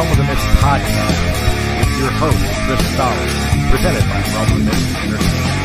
Realm 0.00 0.12
of 0.12 0.16
the 0.16 0.24
Mist 0.24 0.46
podcast 0.62 1.20
with 1.78 1.92
your 1.98 2.10
host, 2.12 2.38
Chris 2.64 2.80
Stoller, 2.94 3.28
presented 3.70 4.00
by 4.08 4.16
Realm 4.32 4.48
of 4.50 4.56
the 4.56 4.64
Mist 4.64 4.96
Entertainment. 4.96 5.56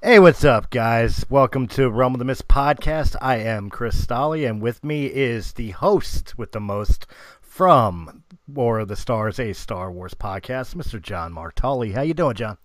Hey, 0.00 0.20
what's 0.20 0.44
up, 0.44 0.70
guys? 0.70 1.26
Welcome 1.28 1.66
to 1.66 1.90
Realm 1.90 2.14
of 2.14 2.20
the 2.20 2.24
Mist 2.24 2.46
podcast. 2.46 3.16
I 3.20 3.38
am 3.38 3.70
Chris 3.70 4.06
Stolley, 4.06 4.48
and 4.48 4.62
with 4.62 4.84
me 4.84 5.06
is 5.06 5.54
the 5.54 5.70
host 5.70 6.38
with 6.38 6.52
the 6.52 6.60
most 6.60 7.08
from 7.40 8.22
War 8.46 8.78
of 8.78 8.86
the 8.86 8.94
Stars, 8.94 9.40
a 9.40 9.52
Star 9.52 9.90
Wars 9.90 10.14
podcast, 10.14 10.76
Mr. 10.76 11.02
John 11.02 11.32
Martali. 11.32 11.92
How 11.92 12.02
you 12.02 12.14
doing, 12.14 12.36
John? 12.36 12.56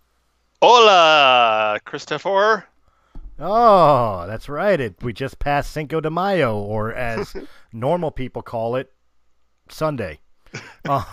Hola, 0.62 1.80
Christopher. 1.86 2.66
Oh, 3.40 4.26
that's 4.28 4.48
right. 4.48 4.80
It, 4.80 5.02
we 5.02 5.12
just 5.12 5.40
passed 5.40 5.72
Cinco 5.72 6.00
de 6.00 6.12
Mayo, 6.12 6.56
or 6.56 6.94
as 6.94 7.36
normal 7.74 8.12
people 8.12 8.44
call 8.44 8.76
it, 8.76 8.92
Sunday. 9.70 10.20
Oh. 10.88 11.08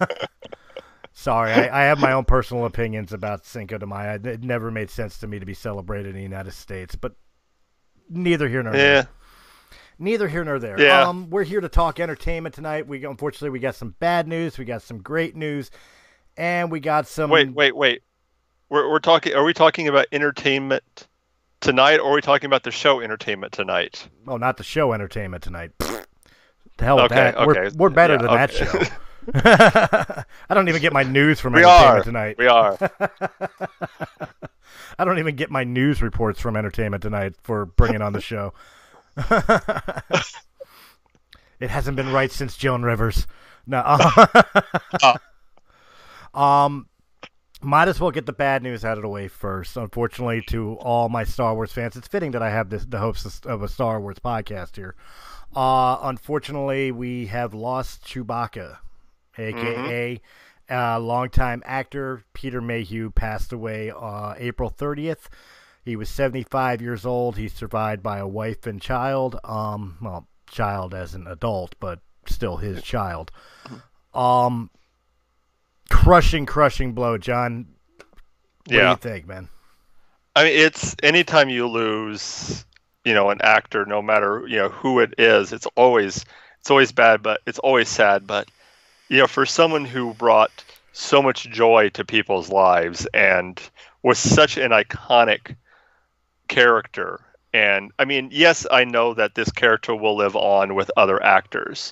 Sorry, 1.12 1.50
I, 1.50 1.82
I 1.82 1.84
have 1.86 1.98
my 1.98 2.12
own 2.12 2.24
personal 2.24 2.66
opinions 2.66 3.12
about 3.12 3.44
Cinco 3.44 3.76
de 3.76 3.86
Mayo. 3.86 4.20
It 4.22 4.44
never 4.44 4.70
made 4.70 4.90
sense 4.90 5.18
to 5.18 5.26
me 5.26 5.40
to 5.40 5.46
be 5.46 5.54
celebrated 5.54 6.10
in 6.10 6.14
the 6.14 6.22
United 6.22 6.52
States, 6.52 6.94
but 6.94 7.16
neither 8.08 8.48
here 8.48 8.62
nor 8.62 8.72
there. 8.72 9.08
Neither 9.98 10.28
here 10.28 10.44
nor 10.44 10.60
there. 10.60 10.80
Yeah. 10.80 11.08
Um, 11.08 11.28
we're 11.30 11.42
here 11.42 11.60
to 11.60 11.68
talk 11.68 11.98
entertainment 11.98 12.54
tonight. 12.54 12.86
We 12.86 13.04
unfortunately 13.04 13.50
we 13.50 13.58
got 13.58 13.74
some 13.74 13.96
bad 13.98 14.28
news, 14.28 14.58
we 14.58 14.64
got 14.64 14.82
some 14.82 14.98
great 14.98 15.34
news, 15.34 15.72
and 16.36 16.70
we 16.70 16.78
got 16.78 17.08
some. 17.08 17.30
Wait, 17.30 17.52
wait, 17.52 17.74
wait. 17.74 18.02
We're 18.68 18.88
we're 18.90 18.98
talking. 18.98 19.34
Are 19.34 19.44
we 19.44 19.52
talking 19.54 19.88
about 19.88 20.06
entertainment 20.12 21.06
tonight, 21.60 21.98
or 22.00 22.10
are 22.10 22.14
we 22.14 22.20
talking 22.20 22.46
about 22.46 22.62
the 22.64 22.70
show 22.70 23.00
entertainment 23.00 23.52
tonight? 23.52 24.08
Oh, 24.26 24.36
not 24.36 24.56
the 24.56 24.64
show 24.64 24.92
entertainment 24.92 25.42
tonight. 25.42 25.72
the 25.78 26.04
hell 26.80 26.96
with 26.96 27.06
Okay, 27.06 27.14
that. 27.16 27.46
We're, 27.46 27.58
okay. 27.64 27.76
we're 27.76 27.90
better 27.90 28.14
Yeah, 28.14 28.22
than 28.22 28.34
that 28.34 28.52
show. 28.52 28.82
I 30.48 30.54
don't 30.54 30.68
even 30.68 30.80
get 30.80 30.92
my 30.92 31.02
news 31.02 31.40
from 31.40 31.54
We 31.54 31.64
entertainment 31.64 31.98
are. 31.98 32.02
tonight. 32.04 32.38
We 32.38 32.46
are. 32.46 32.78
I 34.98 35.04
don't 35.04 35.18
even 35.18 35.34
get 35.36 35.50
my 35.50 35.64
news 35.64 36.00
reports 36.02 36.40
from 36.40 36.56
entertainment 36.56 37.02
tonight 37.02 37.34
for 37.42 37.66
bringing 37.66 38.02
on 38.02 38.12
the 38.12 38.20
show. 38.20 38.52
it 41.58 41.70
hasn't 41.70 41.96
been 41.96 42.12
right 42.12 42.30
since 42.30 42.56
Joan 42.56 42.82
Rivers. 42.82 43.26
No. 43.66 43.80
um, 46.34 46.86
might 47.66 47.88
as 47.88 47.98
well 47.98 48.12
get 48.12 48.26
the 48.26 48.32
bad 48.32 48.62
news 48.62 48.84
out 48.84 48.96
of 48.96 49.02
the 49.02 49.08
way 49.08 49.26
first. 49.26 49.76
Unfortunately, 49.76 50.40
to 50.48 50.74
all 50.74 51.08
my 51.08 51.24
Star 51.24 51.52
Wars 51.52 51.72
fans, 51.72 51.96
it's 51.96 52.06
fitting 52.06 52.30
that 52.30 52.42
I 52.42 52.50
have 52.50 52.70
this 52.70 52.84
the 52.84 53.00
hopes 53.00 53.40
of 53.44 53.62
a 53.62 53.68
Star 53.68 54.00
Wars 54.00 54.18
podcast 54.24 54.76
here. 54.76 54.94
Uh, 55.54 55.98
unfortunately, 56.02 56.92
we 56.92 57.26
have 57.26 57.54
lost 57.54 58.04
Chewbacca, 58.04 58.78
aka 59.36 60.20
uh, 60.70 61.00
longtime 61.00 61.62
actor 61.66 62.24
Peter 62.34 62.60
Mayhew, 62.60 63.10
passed 63.10 63.52
away 63.52 63.90
uh, 63.90 64.34
April 64.38 64.70
30th. 64.70 65.26
He 65.84 65.96
was 65.96 66.08
75 66.08 66.80
years 66.80 67.04
old. 67.04 67.36
He's 67.36 67.52
survived 67.52 68.02
by 68.02 68.18
a 68.18 68.28
wife 68.28 68.66
and 68.66 68.80
child. 68.80 69.40
Um, 69.42 69.98
well, 70.00 70.28
child 70.48 70.94
as 70.94 71.14
an 71.14 71.26
adult, 71.26 71.74
but 71.80 71.98
still 72.26 72.58
his 72.58 72.80
child. 72.82 73.32
Um, 74.14 74.70
crushing, 76.06 76.46
crushing 76.46 76.92
blow, 76.92 77.18
John. 77.18 77.66
What 77.98 78.06
do 78.68 78.76
Yeah. 78.76 78.90
you 78.90 78.96
think, 78.96 79.26
man? 79.26 79.48
I 80.36 80.44
mean, 80.44 80.52
it's 80.56 80.94
anytime 81.02 81.48
you 81.48 81.66
lose, 81.66 82.64
you 83.04 83.12
know, 83.12 83.30
an 83.30 83.40
actor, 83.42 83.84
no 83.84 84.00
matter 84.02 84.44
you 84.46 84.56
know 84.56 84.68
who 84.68 85.00
it 85.00 85.14
is, 85.18 85.52
it's 85.52 85.66
always 85.74 86.24
it's 86.60 86.70
always 86.70 86.92
bad, 86.92 87.22
but 87.22 87.40
it's 87.46 87.58
always 87.58 87.88
sad. 87.88 88.26
But 88.26 88.48
you 89.08 89.18
know, 89.18 89.26
for 89.26 89.44
someone 89.46 89.84
who 89.84 90.14
brought 90.14 90.64
so 90.92 91.20
much 91.20 91.50
joy 91.50 91.88
to 91.90 92.04
people's 92.04 92.50
lives 92.50 93.06
and 93.12 93.60
was 94.02 94.18
such 94.18 94.56
an 94.58 94.70
iconic 94.70 95.56
character, 96.48 97.20
and 97.52 97.90
I 97.98 98.04
mean, 98.04 98.28
yes, 98.30 98.64
I 98.70 98.84
know 98.84 99.14
that 99.14 99.34
this 99.34 99.50
character 99.50 99.94
will 99.94 100.16
live 100.16 100.36
on 100.36 100.76
with 100.76 100.90
other 100.96 101.20
actors, 101.20 101.90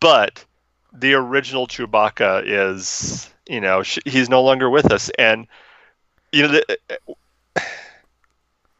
but 0.00 0.44
the 0.92 1.14
original 1.14 1.66
Chewbacca 1.66 2.42
is, 2.44 3.30
you 3.48 3.60
know, 3.60 3.82
sh- 3.82 3.98
he's 4.04 4.28
no 4.28 4.42
longer 4.42 4.68
with 4.68 4.92
us, 4.92 5.10
and 5.18 5.46
you 6.32 6.42
know, 6.42 6.48
the, 6.48 6.78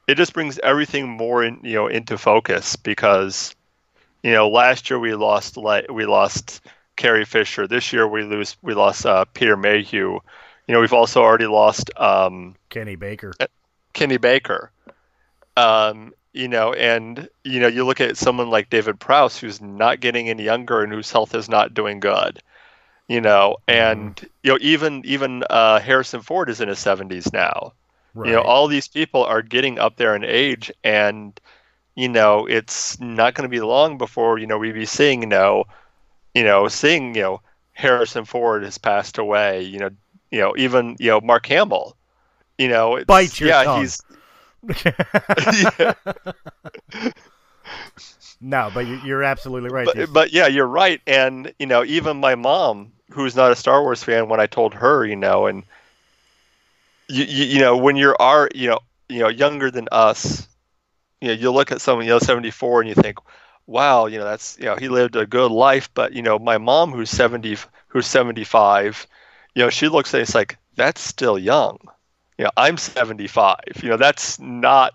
it 0.09 0.17
just 0.17 0.35
brings 0.35 0.59
everything 0.59 1.09
more 1.09 1.43
in 1.45 1.59
you 1.63 1.75
know 1.75 1.87
into 1.87 2.19
focus 2.19 2.77
because 2.77 3.55
you 4.23 4.33
know 4.33 4.49
last 4.49 4.91
year 4.91 4.99
we 4.99 5.15
lost 5.15 5.57
like 5.57 5.91
we 5.91 6.07
lost 6.07 6.61
Carrie 6.97 7.25
Fisher. 7.25 7.67
This 7.67 7.93
year 7.93 8.07
we 8.07 8.23
lose 8.23 8.57
we 8.63 8.75
lost 8.75 9.07
uh, 9.07 9.25
Peter 9.33 9.57
Mayhew. 9.57 10.19
You 10.67 10.75
know 10.75 10.81
we've 10.81 10.93
also 10.93 11.23
already 11.23 11.47
lost 11.47 11.91
um, 11.97 12.55
Kenny 12.69 12.97
Baker. 12.97 13.33
Kenny 13.93 14.17
Baker. 14.17 14.71
Um, 15.57 16.13
you 16.33 16.49
know, 16.49 16.73
and 16.73 17.29
you 17.45 17.61
know 17.61 17.69
you 17.69 17.85
look 17.85 18.01
at 18.01 18.17
someone 18.17 18.51
like 18.51 18.71
David 18.71 18.99
Prowse 19.01 19.39
who's 19.39 19.61
not 19.61 20.01
getting 20.01 20.29
any 20.29 20.45
younger 20.45 20.83
and 20.83 20.93
whose 20.93 21.11
health 21.11 21.35
is 21.35 21.49
not 21.49 21.75
doing 21.75 22.01
good. 22.01 22.41
You 23.09 23.21
know, 23.21 23.57
and 23.69 24.19
you 24.43 24.53
know 24.53 24.59
even 24.61 25.03
even 25.05 25.45
uh, 25.51 25.81
Harrison 25.81 26.23
Ford 26.23 26.49
is 26.49 26.61
in 26.61 26.69
his 26.69 26.79
seventies 26.79 27.33
now 27.33 27.73
Right. 28.15 28.29
you 28.29 28.35
know 28.35 28.43
all 28.43 28.69
these 28.69 28.89
people 28.89 29.25
are 29.25 29.41
getting 29.41 29.79
up 29.79 29.97
there 29.97 30.15
in 30.15 30.23
age 30.23 30.71
and 30.85 31.41
you 31.95 32.09
know 32.11 32.47
it's 32.47 33.01
not 33.01 33.33
going 33.35 33.49
to 33.49 33.55
be 33.55 33.61
long 33.63 33.97
before 33.97 34.37
you 34.39 34.47
know 34.47 34.59
we 34.59 34.71
be 34.71 34.85
seeing 34.85 35.23
you 35.23 35.29
know 35.29 35.65
you 36.35 36.45
know 36.45 36.69
seeing 36.69 37.15
you 37.15 37.23
know 37.23 37.41
harrison 37.73 38.27
ford 38.27 38.65
has 38.65 38.77
passed 38.77 39.17
away 39.17 39.63
you 39.63 39.79
know 39.79 39.89
you 40.31 40.41
know 40.41 40.55
even 40.59 40.95
you 40.99 41.09
know 41.09 41.23
mark 41.23 41.47
hamill 41.47 41.97
you 42.59 42.69
know 42.69 42.97
it's, 42.97 43.07
Bite 43.07 43.41
your 43.41 43.49
yeah 43.49 43.65
tongue. 43.65 43.81
he's 43.81 43.99
yeah, 44.85 45.93
no, 48.41 48.71
but 48.71 48.87
you- 48.87 49.01
you're 49.07 49.23
absolutely 49.23 49.71
right. 49.71 49.91
But, 49.95 50.13
but 50.13 50.33
yeah 50.33 50.47
you're 50.47 50.67
right 50.67 51.01
and 51.07 51.53
you 51.59 51.67
know 51.67 51.85
even 51.85 52.17
my 52.19 52.35
mom 52.35 52.93
who's 53.11 53.35
not 53.37 53.53
a 53.53 53.57
star 53.57 53.83
wars 53.83 54.03
fan 54.03 54.29
when 54.29 54.41
i 54.41 54.47
told 54.47 54.75
her 54.75 55.05
you 55.05 55.17
know 55.17 55.47
and 55.47 55.65
you, 57.09 57.25
you, 57.25 57.45
you 57.45 57.61
know 57.61 57.77
when 57.77 57.97
you're 57.97 58.17
are 58.21 58.49
you 58.55 58.69
know 58.69 58.79
you 59.09 59.19
know 59.21 59.29
younger 59.29 59.71
than 59.71 59.89
us 59.93 60.47
you 61.21 61.29
know 61.29 61.35
you 61.35 61.51
look 61.51 61.73
at 61.73 61.81
someone 61.81 62.05
you 62.07 62.11
know 62.13 62.19
74 62.19 62.81
and 62.81 62.89
you 62.89 62.95
think 62.95 63.19
wow 63.67 64.07
you 64.07 64.19
know 64.19 64.25
that's 64.25 64.59
you 64.59 64.65
know 64.67 64.77
he 64.77 64.89
lived 64.89 65.17
a 65.17 65.27
good 65.27 65.51
life 65.51 65.91
but 65.95 66.13
you 66.13 66.23
know 66.23 66.39
my 66.39 66.59
mom 66.59 66.93
who's 66.93 67.11
70 67.11 67.57
who's 67.89 68.07
75 68.07 69.07
you 69.55 69.63
know 69.63 69.71
she 69.71 69.89
looks 69.89 70.15
at 70.15 70.21
it 70.21 70.23
it's 70.23 70.35
like 70.35 70.57
that's 70.77 71.01
still 71.01 71.39
young 71.39 71.79
you 72.39 72.45
know 72.45 72.51
i'm 72.57 72.77
75 72.77 73.61
you 73.83 73.89
know 73.91 73.97
that's 73.97 74.39
not 74.41 74.95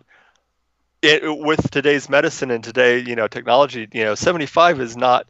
it, 1.01 1.21
with 1.37 1.69
today's 1.71 2.09
medicine 2.09 2.51
and 2.51 2.63
today 2.63 2.99
you 2.99 3.15
know 3.15 3.27
technology 3.27 3.87
you 3.93 4.03
know 4.03 4.15
75 4.15 4.79
is 4.81 4.97
not 4.97 5.27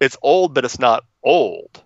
it's 0.00 0.16
old 0.22 0.54
but 0.54 0.64
it's 0.64 0.78
not 0.78 1.04
old 1.22 1.82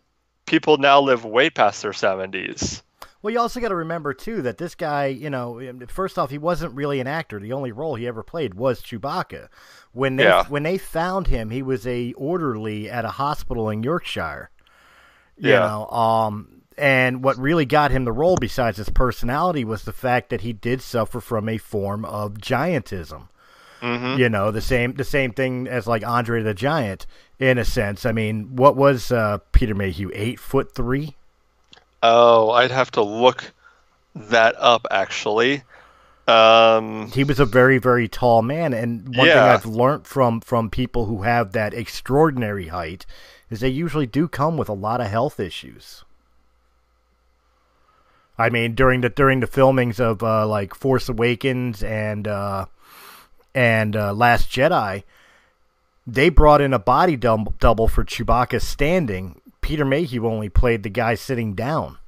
people 0.47 0.79
now 0.79 1.01
live 1.01 1.25
way 1.25 1.51
past 1.51 1.83
their 1.83 1.93
70s 1.93 2.83
Well, 3.23 3.33
you 3.33 3.41
also 3.41 3.59
got 3.61 3.69
to 3.69 3.75
remember 3.75 4.13
too 4.15 4.43
that 4.43 4.59
this 4.59 4.75
guy, 4.75 5.07
you 5.07 5.31
know, 5.31 5.61
first 5.89 6.19
off, 6.19 6.31
he 6.31 6.37
wasn't 6.39 6.75
really 6.75 7.01
an 7.01 7.07
actor. 7.07 7.41
The 7.41 7.55
only 7.55 7.73
role 7.73 7.95
he 7.95 8.07
ever 8.07 8.23
played 8.23 8.55
was 8.55 8.83
Chewbacca. 8.83 9.49
When 9.93 10.17
they 10.17 10.25
Yeah. 10.25 10.45
when 10.45 10.63
they 10.63 10.77
found 10.79 11.29
him, 11.29 11.51
he 11.51 11.63
was 11.63 11.87
a 11.87 12.13
orderly 12.15 12.91
at 12.91 13.05
a 13.07 13.09
hospital 13.11 13.71
in 13.71 13.83
Yorkshire. 13.83 14.51
You 15.37 15.51
Yeah. 15.51 15.61
know, 15.61 15.87
um, 15.89 16.63
and 16.79 17.23
what 17.25 17.39
really 17.39 17.65
got 17.67 17.91
him 17.91 18.05
the 18.05 18.13
role, 18.13 18.37
besides 18.37 18.79
his 18.79 18.91
personality, 18.91 19.65
was 19.65 19.85
the 19.85 19.93
fact 19.93 20.31
that 20.31 20.43
he 20.43 20.53
did 20.53 20.81
suffer 20.83 21.21
from 21.21 21.49
a 21.49 21.59
form 21.59 22.05
of 22.05 22.35
giantism. 22.35 23.29
hmm 23.81 24.17
You 24.19 24.29
know, 24.29 24.51
the 24.51 24.61
same 24.61 24.95
the 24.95 25.05
same 25.05 25.33
thing 25.33 25.67
as 25.69 25.87
like 25.87 26.07
Andre 26.07 26.43
the 26.43 26.55
Giant, 26.55 27.07
in 27.39 27.59
a 27.59 27.65
sense. 27.65 28.07
I 28.07 28.13
mean, 28.13 28.57
what 28.57 28.77
was 28.77 29.13
uh, 29.13 29.39
Peter 29.53 29.75
Mayhew? 29.75 30.11
Eight 30.15 30.41
foot 30.41 30.75
three. 30.75 31.17
oh 32.03 32.51
i'd 32.51 32.71
have 32.71 32.91
to 32.91 33.03
look 33.03 33.53
that 34.15 34.55
up 34.59 34.87
actually 34.91 35.63
um 36.27 37.11
he 37.13 37.25
was 37.25 37.39
a 37.41 37.45
very 37.45 37.79
very 37.79 38.09
tall 38.09 38.43
man 38.43 38.73
and 38.73 39.15
one 39.17 39.31
thing 39.33 39.47
i've 39.47 39.67
learned 39.67 40.07
from 40.07 40.41
from 40.41 40.71
people 40.71 41.07
who 41.07 41.23
have 41.23 41.53
that 41.53 41.75
extraordinary 41.75 42.69
height 42.69 43.05
is 43.51 43.61
they 43.61 43.69
usually 43.69 44.07
do 44.07 44.27
come 44.29 44.57
with 44.57 44.69
a 44.69 44.73
lot 44.75 45.01
of 45.01 45.09
health 45.09 45.39
issues 45.39 46.05
i 48.39 48.49
mean 48.49 48.75
during 48.75 49.01
the 49.01 49.09
during 49.09 49.41
the 49.41 49.47
filmings 49.47 50.01
of 50.01 50.23
uh 50.23 50.47
like 50.47 50.75
force 50.75 51.09
awakens 51.09 51.83
and 51.83 52.27
uh 52.29 52.67
and 53.55 53.97
uh 53.97 54.13
last 54.13 54.51
jedi 54.51 55.03
they 56.07 56.29
brought 56.29 56.61
in 56.61 56.73
a 56.75 56.79
body 56.79 57.17
dum- 57.17 57.55
double 57.61 57.89
for 57.89 58.05
chewbacca 58.05 58.61
standing 58.61 59.41
peter 59.61 59.85
mayhew 59.85 60.27
only 60.27 60.49
played 60.49 60.83
the 60.83 60.91
guy 60.91 61.15
sitting 61.15 61.55
down 61.55 61.99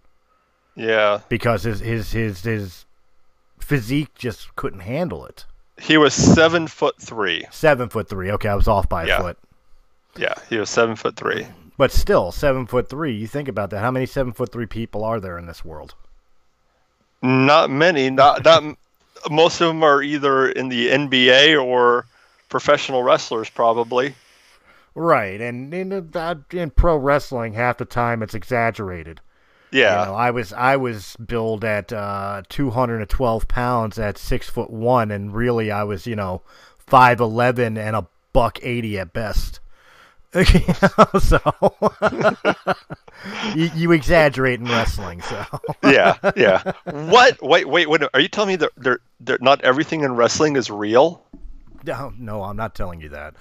yeah 0.74 1.20
because 1.28 1.62
his 1.62 1.80
his 1.80 2.12
his 2.12 2.42
his 2.42 2.86
physique 3.66 4.14
just 4.14 4.54
couldn't 4.54 4.80
handle 4.80 5.26
it. 5.26 5.44
He 5.78 5.98
was 5.98 6.14
seven 6.14 6.68
foot 6.68 6.94
three. 7.00 7.44
Seven 7.50 7.88
foot 7.88 8.08
three. 8.08 8.30
Okay, 8.30 8.48
I 8.48 8.54
was 8.54 8.68
off 8.68 8.88
by 8.88 9.04
a 9.04 9.20
foot. 9.20 9.38
Yeah, 10.16 10.34
he 10.48 10.56
was 10.56 10.70
seven 10.70 10.96
foot 10.96 11.16
three. 11.16 11.46
But 11.76 11.92
still, 11.92 12.32
seven 12.32 12.66
foot 12.66 12.88
three. 12.88 13.14
You 13.14 13.26
think 13.26 13.48
about 13.48 13.70
that. 13.70 13.80
How 13.80 13.90
many 13.90 14.06
seven 14.06 14.32
foot 14.32 14.52
three 14.52 14.66
people 14.66 15.04
are 15.04 15.20
there 15.20 15.36
in 15.36 15.46
this 15.46 15.64
world? 15.64 15.94
Not 17.22 17.70
many. 17.70 18.10
Not 18.10 18.44
not. 18.44 18.76
Most 19.30 19.60
of 19.60 19.68
them 19.68 19.82
are 19.82 20.02
either 20.02 20.48
in 20.48 20.68
the 20.68 20.88
NBA 20.88 21.62
or 21.62 22.06
professional 22.48 23.02
wrestlers, 23.02 23.50
probably. 23.50 24.14
Right, 24.94 25.40
and 25.40 25.74
in, 25.74 25.92
uh, 26.14 26.34
in 26.52 26.70
pro 26.70 26.96
wrestling, 26.96 27.52
half 27.52 27.76
the 27.76 27.84
time 27.84 28.22
it's 28.22 28.34
exaggerated. 28.34 29.20
Yeah. 29.70 30.00
You 30.00 30.06
know, 30.06 30.14
I 30.14 30.30
was 30.30 30.52
I 30.52 30.76
was 30.76 31.16
billed 31.16 31.64
at 31.64 31.92
uh, 31.92 32.42
212 32.48 33.48
pounds 33.48 33.98
at 33.98 34.16
six 34.16 34.48
foot 34.48 34.70
one, 34.70 35.10
and 35.10 35.34
really 35.34 35.70
I 35.70 35.82
was 35.84 36.06
you 36.06 36.16
know 36.16 36.42
five 36.78 37.20
eleven 37.20 37.76
and 37.76 37.96
a 37.96 38.06
buck 38.32 38.58
eighty 38.62 38.98
at 38.98 39.12
best. 39.12 39.60
Know, 40.98 41.18
so 41.18 41.40
you, 43.54 43.70
you 43.74 43.92
exaggerate 43.92 44.60
in 44.60 44.66
wrestling, 44.66 45.22
so 45.22 45.44
yeah, 45.84 46.16
yeah. 46.36 46.72
What? 46.84 47.40
Wait, 47.42 47.68
wait, 47.68 47.88
wait. 47.88 48.02
Are 48.12 48.20
you 48.20 48.28
telling 48.28 48.48
me 48.48 48.56
that 48.56 48.70
they're, 48.76 49.00
they're, 49.20 49.38
not 49.40 49.62
everything 49.62 50.02
in 50.02 50.14
wrestling 50.14 50.56
is 50.56 50.70
real? 50.70 51.22
no, 51.84 52.12
no, 52.18 52.42
I'm 52.42 52.56
not 52.56 52.74
telling 52.74 53.00
you 53.00 53.08
that. 53.10 53.34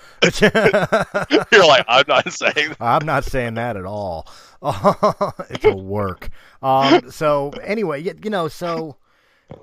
You're 1.51 1.65
like, 1.65 1.85
I'm 1.87 2.05
not 2.07 2.31
saying. 2.31 2.75
I'm 2.79 3.05
not 3.05 3.25
saying 3.25 3.55
that 3.55 3.75
at 3.75 3.85
all. 3.85 4.27
it's 5.49 5.65
a 5.65 5.75
work. 5.75 6.29
Um, 6.61 7.11
so 7.11 7.49
anyway, 7.63 8.03
you, 8.03 8.17
you 8.23 8.29
know, 8.29 8.47
so 8.47 8.97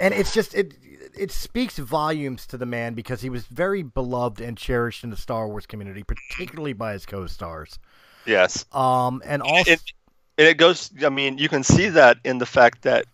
and 0.01 0.13
it's 0.13 0.35
just 0.35 0.55
it 0.55 0.75
it 1.17 1.31
speaks 1.31 1.79
volumes 1.79 2.47
to 2.49 2.57
the 2.57 2.67
man 2.67 2.95
because 2.95 3.21
he 3.21 3.31
was 3.31 3.45
very 3.47 3.83
beloved 3.83 4.41
and 4.41 4.57
cherished 4.57 5.05
in 5.05 5.11
the 5.11 5.17
Star 5.17 5.49
Wars 5.49 5.67
community, 5.67 6.03
particularly 6.03 6.73
by 6.73 6.93
his 6.93 7.07
co-stars. 7.07 7.79
Yes. 8.27 8.65
Um, 8.73 9.23
and 9.25 9.43
also, 9.43 9.73
And, 9.73 9.81
and 10.39 10.49
it 10.49 10.57
goes. 10.57 10.91
I 11.05 11.09
mean, 11.09 11.39
you 11.39 11.49
can 11.49 11.63
see 11.63 11.89
that 11.89 12.19
in 12.25 12.39
the 12.39 12.47
fact 12.47 12.83
that, 12.83 13.07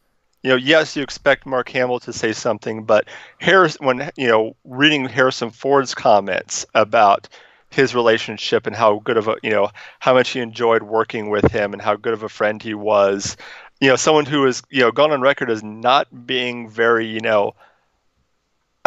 you 0.43 0.51
know, 0.51 0.57
yes, 0.57 0.97
you 0.97 1.03
expect 1.03 1.47
Mark 1.47 1.69
Hamill 1.71 2.01
to 2.01 2.13
say 2.13 2.33
something, 2.33 2.85
but 2.85 3.09
Harris, 3.39 3.77
when 3.81 4.11
you 4.17 4.29
know, 4.29 4.55
reading 4.65 5.05
Harrison 5.07 5.51
Ford's 5.51 5.95
comments 5.95 6.67
about 6.75 7.29
his 7.71 7.95
relationship 7.95 8.67
and 8.67 8.75
how 8.75 9.01
good 9.01 9.17
of 9.17 9.29
a, 9.29 9.37
you 9.43 9.51
know, 9.51 9.69
how 9.99 10.15
much 10.15 10.31
he 10.31 10.41
enjoyed 10.41 10.85
working 10.85 11.29
with 11.29 11.51
him 11.51 11.73
and 11.73 11.83
how 11.83 11.97
good 11.97 12.15
of 12.15 12.23
a 12.23 12.29
friend 12.29 12.63
he 12.63 12.73
was, 12.75 13.37
you 13.81 13.89
know, 13.89 13.97
someone 13.97 14.27
who 14.27 14.47
is, 14.47 14.63
you 14.71 14.81
know, 14.81 14.91
gone 14.91 15.13
on 15.13 15.21
record 15.21 15.51
as 15.51 15.63
not 15.63 16.27
being 16.27 16.69
very, 16.69 17.07
you 17.07 17.21
know, 17.21 17.55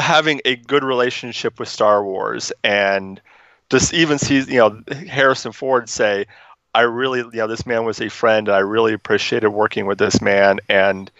having 0.01 0.42
a 0.45 0.56
good 0.56 0.83
relationship 0.83 1.59
with 1.59 1.69
Star 1.69 2.03
Wars 2.03 2.51
and 2.63 3.21
just 3.69 3.94
even 3.94 4.18
sees, 4.18 4.48
you 4.50 4.57
know, 4.57 4.81
Harrison 5.07 5.53
Ford 5.53 5.88
say, 5.88 6.25
I 6.74 6.81
really, 6.81 7.19
you 7.19 7.31
know, 7.33 7.48
this 7.48 7.65
man 7.65 7.86
was 7.86 8.01
a 8.01 8.09
friend. 8.09 8.48
And 8.48 8.56
I 8.56 8.59
really 8.59 8.94
appreciated 8.94 9.50
working 9.50 9.86
with 9.86 9.98
this 9.98 10.21
man, 10.21 10.59
and 10.68 11.12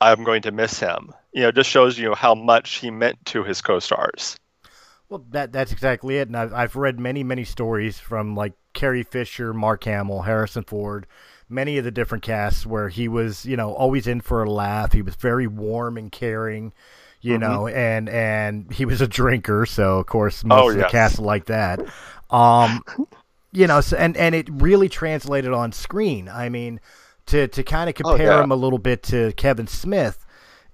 I'm 0.00 0.24
going 0.24 0.42
to 0.42 0.52
miss 0.52 0.78
him. 0.78 1.12
You 1.32 1.42
know, 1.42 1.52
just 1.52 1.70
shows 1.70 1.98
you 1.98 2.14
how 2.14 2.34
much 2.34 2.76
he 2.76 2.90
meant 2.90 3.24
to 3.26 3.44
his 3.44 3.60
co-stars. 3.60 4.36
well, 5.08 5.24
that 5.30 5.52
that's 5.52 5.72
exactly 5.72 6.18
it. 6.18 6.28
And 6.28 6.36
I've 6.36 6.52
I've 6.52 6.76
read 6.76 6.98
many 6.98 7.22
many 7.22 7.44
stories 7.44 7.98
from 7.98 8.34
like 8.34 8.54
Carrie 8.72 9.02
Fisher, 9.02 9.52
Mark 9.52 9.84
Hamill, 9.84 10.22
Harrison 10.22 10.64
Ford, 10.64 11.06
many 11.48 11.78
of 11.78 11.84
the 11.84 11.90
different 11.90 12.24
casts 12.24 12.66
where 12.66 12.88
he 12.88 13.08
was, 13.08 13.44
you 13.46 13.56
know, 13.56 13.72
always 13.74 14.06
in 14.06 14.20
for 14.20 14.42
a 14.42 14.50
laugh. 14.50 14.92
He 14.92 15.02
was 15.02 15.14
very 15.16 15.46
warm 15.46 15.96
and 15.96 16.10
caring. 16.10 16.72
You 17.24 17.38
know, 17.38 17.66
and 17.68 18.08
and 18.10 18.70
he 18.72 18.84
was 18.84 19.00
a 19.00 19.08
drinker, 19.08 19.66
so 19.66 19.98
of 20.00 20.06
course 20.06 20.44
most 20.44 20.60
Oh, 20.64 20.68
of 20.70 20.76
the 20.76 20.84
cast 20.84 21.18
like 21.18 21.46
that. 21.46 21.80
Um, 22.30 22.82
you 23.52 23.66
know, 23.66 23.80
so, 23.80 23.96
and 23.96 24.16
and 24.16 24.34
it 24.34 24.48
really 24.50 24.88
translated 24.90 25.52
on 25.52 25.72
screen. 25.72 26.28
I 26.28 26.50
mean, 26.50 26.80
to 27.26 27.48
to 27.48 27.62
kind 27.64 27.88
of 27.88 27.94
compare 27.96 28.38
yeah. 28.38 28.42
him 28.42 28.52
a 28.52 28.56
little 28.56 28.78
bit 28.78 29.02
to 29.04 29.32
Kevin 29.34 29.66
Smith, 29.66 30.26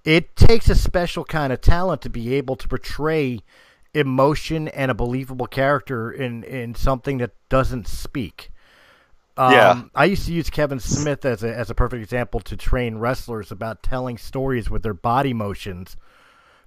it 0.04 0.34
takes 0.36 0.68
a 0.68 0.74
special 0.74 1.24
kind 1.24 1.52
of 1.52 1.60
talent 1.60 2.02
to 2.02 2.10
be 2.10 2.34
able 2.34 2.56
to 2.56 2.68
portray 2.68 3.40
emotion 3.94 4.68
and 4.68 4.90
a 4.90 4.94
believable 4.94 5.46
character 5.46 6.10
in 6.10 6.42
in 6.44 6.74
something 6.74 7.18
that 7.18 7.32
doesn't 7.48 7.86
speak. 7.88 8.50
Um, 9.36 9.52
Yeah. 9.52 9.82
I 9.94 10.06
used 10.06 10.26
to 10.26 10.32
use 10.32 10.50
Kevin 10.50 10.80
Smith 10.80 11.24
as 11.24 11.42
a 11.44 11.54
as 11.56 11.70
a 11.70 11.74
perfect 11.74 12.02
example 12.02 12.40
to 12.40 12.56
train 12.56 12.98
wrestlers 12.98 13.52
about 13.52 13.82
telling 13.82 14.18
stories 14.18 14.70
with 14.70 14.82
their 14.82 14.94
body 14.94 15.32
motions 15.34 15.96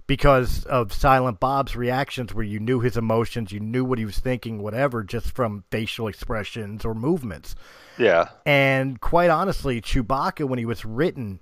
because 0.06 0.64
of 0.66 0.92
Silent 0.92 1.40
Bob's 1.40 1.74
reactions 1.76 2.34
where 2.34 2.44
you 2.44 2.60
knew 2.60 2.80
his 2.80 2.96
emotions, 2.96 3.52
you 3.52 3.60
knew 3.60 3.84
what 3.84 3.98
he 3.98 4.04
was 4.04 4.18
thinking, 4.18 4.62
whatever, 4.62 5.02
just 5.02 5.34
from 5.34 5.64
facial 5.70 6.08
expressions 6.08 6.84
or 6.84 6.94
movements. 6.94 7.54
Yeah, 7.98 8.28
And 8.44 9.00
quite 9.00 9.30
honestly, 9.30 9.80
Chewbacca, 9.80 10.46
when 10.48 10.58
he 10.58 10.66
was 10.66 10.84
written 10.84 11.40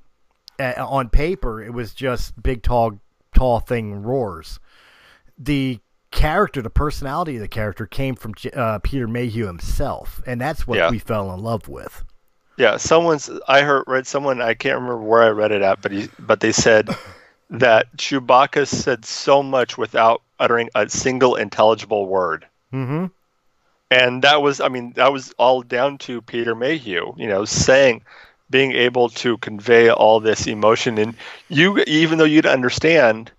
uh, 0.60 0.74
on 0.78 1.08
paper, 1.08 1.62
it 1.62 1.72
was 1.72 1.94
just 1.94 2.40
big, 2.42 2.62
tall, 2.62 3.00
tall 3.34 3.58
thing 3.60 4.02
roars. 4.02 4.60
The 5.38 5.80
character, 6.10 6.60
the 6.60 6.68
personality 6.70 7.36
of 7.36 7.40
the 7.42 7.48
character, 7.48 7.86
came 7.86 8.14
from 8.14 8.34
uh, 8.54 8.78
Peter 8.80 9.08
Mayhew 9.08 9.46
himself, 9.46 10.22
and 10.26 10.40
that's 10.40 10.66
what 10.66 10.76
Yeah. 10.78 10.90
we 10.90 10.98
fell 10.98 11.32
in 11.32 11.40
love 11.40 11.68
with. 11.68 12.04
yeah. 12.58 12.76
Someone's 12.76 13.30
I 13.48 13.62
heard 13.62 13.84
read 13.86 14.06
someone 14.06 14.42
I 14.42 14.52
can't 14.54 14.74
remember 14.76 14.98
where 15.02 15.22
I 15.22 15.30
read 15.30 15.52
it 15.52 15.62
at, 15.62 15.80
but 15.80 15.90
he 15.90 16.10
but 16.18 16.40
they 16.40 16.52
said 16.52 16.90
that 17.58 17.94
Chewbacca 17.96 18.66
said 18.66 19.04
so 19.04 19.42
much 19.42 19.78
without 19.78 20.22
uttering 20.38 20.70
a 20.74 20.88
single 20.88 21.36
intelligible 21.36 22.06
word. 22.06 22.46
Mm-hmm. 22.72 23.06
and 23.90 24.22
that 24.22 24.40
was 24.40 24.58
i 24.58 24.68
mean 24.68 24.94
that 24.94 25.12
was 25.12 25.34
all 25.36 25.60
down 25.60 25.98
to 25.98 26.22
peter 26.22 26.54
mayhew 26.54 27.12
you 27.18 27.28
know 27.28 27.44
saying 27.44 28.02
being 28.48 28.72
able 28.72 29.10
to 29.10 29.36
convey 29.36 29.90
all 29.90 30.20
this 30.20 30.46
emotion 30.46 30.96
and 30.96 31.14
you 31.50 31.84
even 31.86 32.16
though 32.16 32.24
you 32.24 32.40
didn't 32.40 32.54
understand 32.54 33.30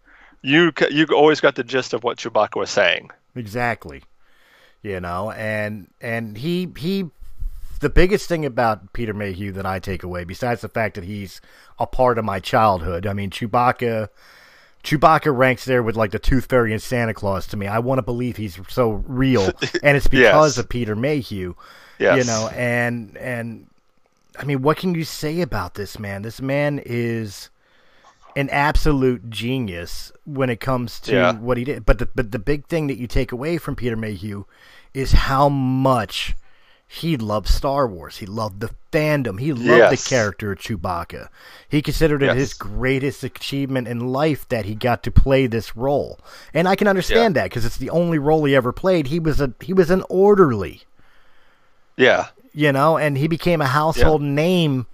you 0.44 0.72
you 0.92 1.08
always 1.08 1.42
got 1.42 1.56
the 1.56 1.64
gist 1.64 1.96
of 1.96 2.04
what 2.04 2.20
chewbacca 2.20 2.60
was 2.60 2.70
saying 2.70 3.10
Exactly. 3.36 4.04
You 4.82 5.00
know, 5.00 5.32
and 5.32 5.88
and 6.02 6.38
he 6.38 6.70
he 6.78 7.06
the 7.84 7.90
biggest 7.90 8.28
thing 8.28 8.46
about 8.46 8.92
Peter 8.94 9.14
Mayhew 9.14 9.52
that 9.52 9.66
I 9.66 9.78
take 9.78 10.02
away, 10.02 10.24
besides 10.24 10.62
the 10.62 10.70
fact 10.70 10.96
that 10.96 11.04
he's 11.04 11.40
a 11.78 11.86
part 11.86 12.18
of 12.18 12.26
my 12.26 12.40
childhood, 12.40 13.06
I 13.06 13.14
mean 13.14 13.30
Chewbacca 13.30 14.10
Chewbacca 14.84 15.36
ranks 15.36 15.64
there 15.66 15.82
with 15.82 15.96
like 15.96 16.12
the 16.12 16.20
Tooth 16.20 16.46
Fairy 16.48 16.74
and 16.74 16.82
Santa 16.82 17.14
Claus 17.14 17.48
to 17.48 17.58
me. 17.58 17.68
I 17.68 17.80
want 17.80 18.00
to 18.00 18.04
believe 18.04 18.36
he's 18.38 18.60
so 18.68 19.04
real, 19.08 19.44
and 19.84 19.96
it's 19.96 20.08
because 20.08 20.58
Yes. 20.58 20.58
of 20.58 20.68
Peter 20.70 20.96
Mayhew. 20.96 21.54
yes 22.00 22.18
You 22.18 22.24
know, 22.26 22.50
and 22.50 23.16
and 23.18 23.68
I 24.38 24.44
mean, 24.46 24.62
what 24.62 24.78
can 24.78 24.96
you 24.96 25.04
say 25.04 25.42
about 25.42 25.76
this 25.76 26.00
man? 26.00 26.24
This 26.24 26.42
man 26.42 26.82
is 26.84 27.50
an 28.36 28.50
absolute 28.50 29.30
genius 29.30 30.12
when 30.26 30.50
it 30.50 30.60
comes 30.60 31.00
to 31.02 31.14
Yeah. 31.14 31.34
what 31.34 31.56
he 31.58 31.64
did. 31.64 31.86
But 31.86 32.00
the 32.00 32.08
but 32.08 32.32
the 32.32 32.40
big 32.40 32.66
thing 32.68 32.88
that 32.88 32.98
you 32.98 33.08
take 33.08 33.32
away 33.32 33.58
from 33.58 33.76
Peter 33.76 33.96
Mayhew 33.96 34.46
is 34.94 35.12
how 35.14 35.50
much 35.50 36.36
he 36.96 37.18
loved 37.18 37.48
Star 37.48 37.88
Wars. 37.88 38.18
He 38.18 38.28
loved 38.28 38.60
the 38.60 38.70
fandom. 38.92 39.40
He 39.40 39.52
loved 39.52 39.66
Yes. 39.66 40.04
the 40.04 40.10
character 40.10 40.52
of 40.52 40.60
Chewbacca. 40.60 41.28
He 41.68 41.82
considered 41.82 42.22
it 42.22 42.28
Yes. 42.28 42.36
his 42.36 42.54
greatest 42.54 43.24
achievement 43.24 43.88
in 43.88 44.00
life 44.14 44.48
that 44.50 44.66
he 44.66 44.76
got 44.76 45.02
to 45.04 45.12
play 45.12 45.48
this 45.48 45.76
role. 45.76 46.20
And 46.54 46.68
I 46.68 46.76
can 46.76 46.88
understand 46.88 47.36
that 47.36 47.46
because 47.46 47.66
it's 47.66 47.78
the 47.78 47.90
only 47.90 48.20
role 48.20 48.44
he 48.44 48.56
ever 48.56 48.72
played. 48.72 49.08
He 49.08 49.20
was 49.20 49.42
a 49.42 49.54
he 49.60 49.74
was 49.74 49.90
an 49.90 50.04
orderly 50.08 50.84
yeah 51.98 52.28
you 52.54 52.72
know, 52.72 52.98
and 53.00 53.18
he 53.18 53.28
became 53.28 53.60
a 53.62 53.66
household 53.68 54.22
name. 54.22 54.86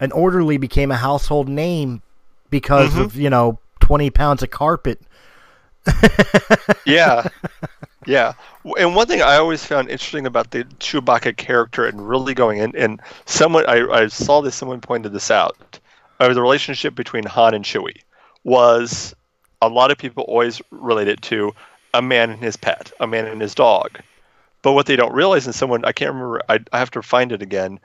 An 0.00 0.10
orderly 0.12 0.56
became 0.56 0.90
a 0.90 0.96
household 0.96 1.50
name 1.50 2.00
because 2.48 2.92
Mm-hmm. 2.92 3.00
of 3.02 3.16
you 3.16 3.28
know 3.28 3.58
twenty 3.78 4.08
pounds 4.08 4.42
of 4.42 4.48
carpet. 4.50 5.02
yeah 6.86 7.28
yeah 8.06 8.32
and 8.78 8.94
one 8.94 9.06
thing 9.06 9.22
i 9.22 9.36
always 9.36 9.64
found 9.64 9.88
interesting 9.88 10.26
about 10.26 10.50
the 10.50 10.64
chewbacca 10.80 11.36
character 11.36 11.86
and 11.86 12.08
really 12.08 12.34
going 12.34 12.58
in 12.58 12.74
and 12.76 13.00
someone 13.26 13.64
i, 13.66 13.86
I 13.86 14.06
saw 14.08 14.40
this 14.40 14.54
someone 14.54 14.80
pointed 14.80 15.12
this 15.12 15.30
out 15.30 15.78
uh, 16.20 16.32
the 16.32 16.42
relationship 16.42 16.94
between 16.94 17.24
han 17.24 17.54
and 17.54 17.64
chewie 17.64 18.02
was 18.44 19.14
a 19.60 19.68
lot 19.68 19.90
of 19.90 19.98
people 19.98 20.24
always 20.24 20.60
relate 20.70 21.08
it 21.08 21.22
to 21.22 21.52
a 21.94 22.02
man 22.02 22.30
and 22.30 22.42
his 22.42 22.56
pet 22.56 22.92
a 23.00 23.06
man 23.06 23.26
and 23.26 23.40
his 23.40 23.54
dog 23.54 24.00
but 24.62 24.72
what 24.72 24.86
they 24.86 24.96
don't 24.96 25.14
realize 25.14 25.46
and 25.46 25.54
someone 25.54 25.84
i 25.84 25.92
can't 25.92 26.12
remember 26.12 26.42
i, 26.48 26.58
I 26.72 26.78
have 26.78 26.90
to 26.92 27.02
find 27.02 27.32
it 27.32 27.42
again 27.42 27.78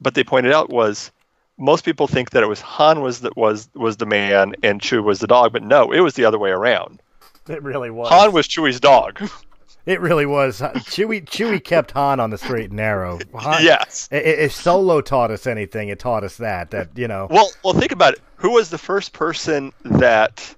but 0.00 0.14
they 0.14 0.24
pointed 0.24 0.52
out 0.52 0.70
was 0.70 1.10
most 1.58 1.84
people 1.84 2.06
think 2.06 2.30
that 2.30 2.42
it 2.42 2.48
was 2.48 2.60
han 2.60 3.02
was 3.02 3.20
the, 3.20 3.30
was 3.36 3.68
was 3.74 3.98
the 3.98 4.06
man 4.06 4.54
and 4.62 4.80
chewie 4.80 5.04
was 5.04 5.20
the 5.20 5.26
dog 5.26 5.52
but 5.52 5.62
no 5.62 5.92
it 5.92 6.00
was 6.00 6.14
the 6.14 6.24
other 6.24 6.38
way 6.38 6.50
around 6.50 7.00
It 7.48 7.62
really 7.62 7.90
was. 7.90 8.08
Han 8.10 8.32
was 8.32 8.46
Chewie's 8.46 8.80
dog. 8.80 9.20
It 9.86 10.00
really 10.00 10.26
was. 10.26 10.60
Chewie 10.60 11.24
Chewie 11.24 11.62
kept 11.64 11.92
Han 11.92 12.20
on 12.20 12.30
the 12.30 12.38
straight 12.38 12.66
and 12.66 12.74
narrow. 12.76 13.18
Han, 13.34 13.64
yes. 13.64 14.08
If 14.12 14.52
Solo 14.52 15.00
taught 15.00 15.30
us 15.30 15.46
anything, 15.46 15.88
it 15.88 15.98
taught 15.98 16.22
us 16.24 16.36
that 16.36 16.70
that 16.70 16.90
you 16.96 17.08
know. 17.08 17.26
Well, 17.30 17.50
well, 17.64 17.74
think 17.74 17.92
about 17.92 18.14
it. 18.14 18.20
Who 18.36 18.52
was 18.52 18.70
the 18.70 18.78
first 18.78 19.12
person 19.12 19.72
that 19.84 20.54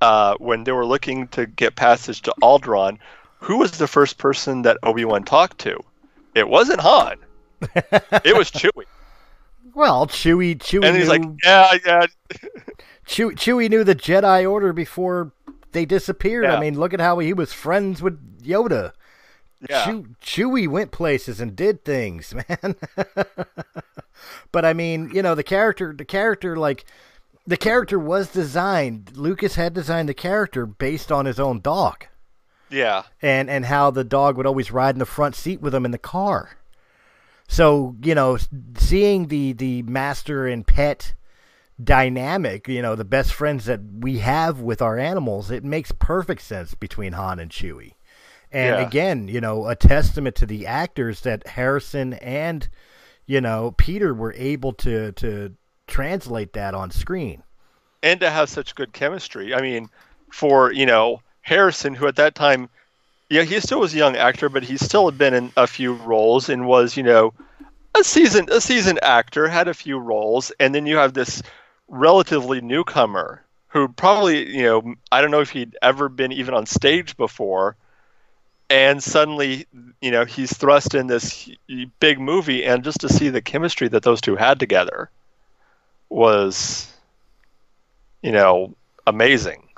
uh, 0.00 0.34
when 0.38 0.64
they 0.64 0.72
were 0.72 0.86
looking 0.86 1.28
to 1.28 1.46
get 1.46 1.76
passage 1.76 2.22
to 2.22 2.34
Alderaan, 2.42 2.98
who 3.38 3.58
was 3.58 3.78
the 3.78 3.86
first 3.86 4.18
person 4.18 4.62
that 4.62 4.78
Obi 4.82 5.04
Wan 5.04 5.24
talked 5.24 5.58
to? 5.58 5.78
It 6.34 6.48
wasn't 6.48 6.80
Han. 6.80 7.16
it 7.62 8.36
was 8.36 8.50
Chewie. 8.52 8.84
Well, 9.74 10.06
Chewie, 10.06 10.56
Chewie, 10.56 10.84
And 10.86 10.96
he's 10.96 11.06
knew, 11.06 11.10
like, 11.10 11.22
yeah, 11.44 11.74
yeah, 11.84 12.06
Chewie, 13.06 13.32
Chewie 13.34 13.68
knew 13.68 13.84
the 13.84 13.94
Jedi 13.94 14.50
Order 14.50 14.72
before 14.72 15.32
they 15.72 15.84
disappeared. 15.84 16.46
I 16.46 16.60
mean, 16.60 16.78
look 16.78 16.94
at 16.94 17.00
how 17.00 17.18
he 17.18 17.32
was 17.32 17.52
friends 17.52 18.00
with 18.02 18.42
Yoda. 18.42 18.92
yeah. 19.68 19.84
Chew, 19.84 20.06
Chewie 20.22 20.68
went 20.68 20.90
places 20.90 21.40
and 21.40 21.54
did 21.56 21.84
things, 21.84 22.34
man. 22.48 22.74
but 24.52 24.64
I 24.64 24.72
mean, 24.72 25.10
you 25.14 25.22
know, 25.22 25.34
the 25.34 25.42
character, 25.42 25.92
the 25.96 26.04
character, 26.04 26.56
like 26.56 26.84
the 27.46 27.56
character 27.56 27.98
was 27.98 28.28
designed. 28.32 29.12
Lucas 29.16 29.54
had 29.54 29.74
designed 29.74 30.08
the 30.08 30.14
character 30.14 30.66
based 30.66 31.12
on 31.12 31.26
his 31.26 31.38
own 31.38 31.60
dog, 31.60 32.06
Yeah. 32.70 33.04
and 33.22 33.48
and 33.50 33.66
how 33.66 33.90
the 33.90 34.04
dog 34.04 34.36
would 34.36 34.46
always 34.46 34.70
ride 34.72 34.94
in 34.94 34.98
the 34.98 35.06
front 35.06 35.34
seat 35.34 35.60
with 35.60 35.74
him 35.74 35.84
in 35.84 35.90
the 35.90 35.98
car. 35.98 36.56
So 37.48 37.94
you 38.02 38.14
know, 38.14 38.38
seeing 38.76 39.28
the 39.28 39.52
the 39.52 39.82
master 39.82 40.46
and 40.46 40.66
pet 40.66 41.14
dynamic, 41.82 42.68
you 42.68 42.82
know, 42.82 42.94
the 42.94 43.04
best 43.04 43.32
friends 43.34 43.66
that 43.66 43.80
we 44.00 44.18
have 44.18 44.60
with 44.60 44.80
our 44.82 44.98
animals, 44.98 45.50
it 45.50 45.64
makes 45.64 45.92
perfect 45.92 46.42
sense 46.42 46.74
between 46.74 47.12
Han 47.12 47.38
and 47.38 47.50
Chewie. 47.50 47.94
And 48.50 48.78
Yeah. 48.78 48.80
again, 48.80 49.28
you 49.28 49.40
know, 49.40 49.66
a 49.68 49.76
testament 49.76 50.36
to 50.36 50.46
the 50.46 50.66
actors 50.66 51.20
that 51.22 51.46
Harrison 51.48 52.14
and 52.14 52.68
you 53.26 53.40
know 53.40 53.72
Peter 53.76 54.14
were 54.14 54.34
able 54.34 54.72
to 54.74 55.12
to 55.12 55.54
translate 55.88 56.52
that 56.54 56.74
on 56.74 56.90
screen. 56.90 57.42
and 58.02 58.20
to 58.20 58.30
have 58.30 58.48
such 58.48 58.74
good 58.74 58.92
chemistry. 58.92 59.54
I 59.54 59.60
mean, 59.60 59.88
for 60.32 60.72
you 60.72 60.86
know 60.86 61.20
Harrison, 61.42 61.94
who 61.94 62.06
at 62.06 62.16
that 62.16 62.34
time, 62.34 62.68
yeah, 63.30 63.42
he 63.42 63.60
still 63.60 63.80
was 63.80 63.94
a 63.94 63.98
young 63.98 64.16
actor, 64.16 64.48
but 64.48 64.64
he 64.64 64.76
still 64.76 65.06
had 65.06 65.18
been 65.18 65.34
in 65.34 65.52
a 65.56 65.66
few 65.66 65.94
roles 65.94 66.48
and 66.48 66.66
was 66.66 66.96
you 66.96 67.02
know 67.02 67.34
a 67.98 68.04
seasoned 68.04 68.50
a 68.50 68.60
seasoned 68.60 69.02
actor, 69.02 69.48
had 69.48 69.68
a 69.68 69.74
few 69.74 69.98
roles, 69.98 70.52
and 70.60 70.74
then 70.74 70.86
you 70.86 70.96
have 70.96 71.14
this 71.14 71.42
relatively 71.88 72.60
newcomer 72.60 73.42
who 73.68 73.88
probably 73.88 74.48
you 74.56 74.62
know 74.62 74.94
I 75.12 75.20
don't 75.20 75.30
know 75.30 75.40
if 75.40 75.50
he'd 75.50 75.76
ever 75.82 76.08
been 76.08 76.32
even 76.32 76.54
on 76.54 76.66
stage 76.66 77.16
before. 77.16 77.76
And 78.68 79.00
suddenly, 79.00 79.64
you 80.00 80.10
know, 80.10 80.24
he's 80.24 80.52
thrust 80.52 80.96
in 80.96 81.06
this 81.06 81.48
big 82.00 82.18
movie, 82.18 82.64
and 82.64 82.82
just 82.82 82.98
to 83.02 83.08
see 83.08 83.28
the 83.28 83.40
chemistry 83.40 83.86
that 83.86 84.02
those 84.02 84.20
two 84.20 84.34
had 84.34 84.58
together 84.58 85.08
was 86.08 86.92
you 88.26 88.32
know, 88.32 88.74
amazing. 89.06 89.68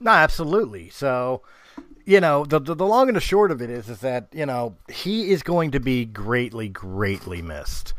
No, 0.00 0.10
absolutely. 0.10 0.88
So, 0.90 1.42
you 2.04 2.20
know, 2.20 2.44
the, 2.44 2.58
the 2.58 2.74
the 2.74 2.86
long 2.86 3.08
and 3.08 3.16
the 3.16 3.20
short 3.20 3.52
of 3.52 3.62
it 3.62 3.70
is 3.70 3.88
is 3.88 4.00
that 4.00 4.26
you 4.32 4.46
know 4.46 4.74
he 4.88 5.30
is 5.30 5.44
going 5.44 5.70
to 5.70 5.78
be 5.78 6.04
greatly, 6.04 6.68
greatly 6.68 7.40
missed. 7.40 7.94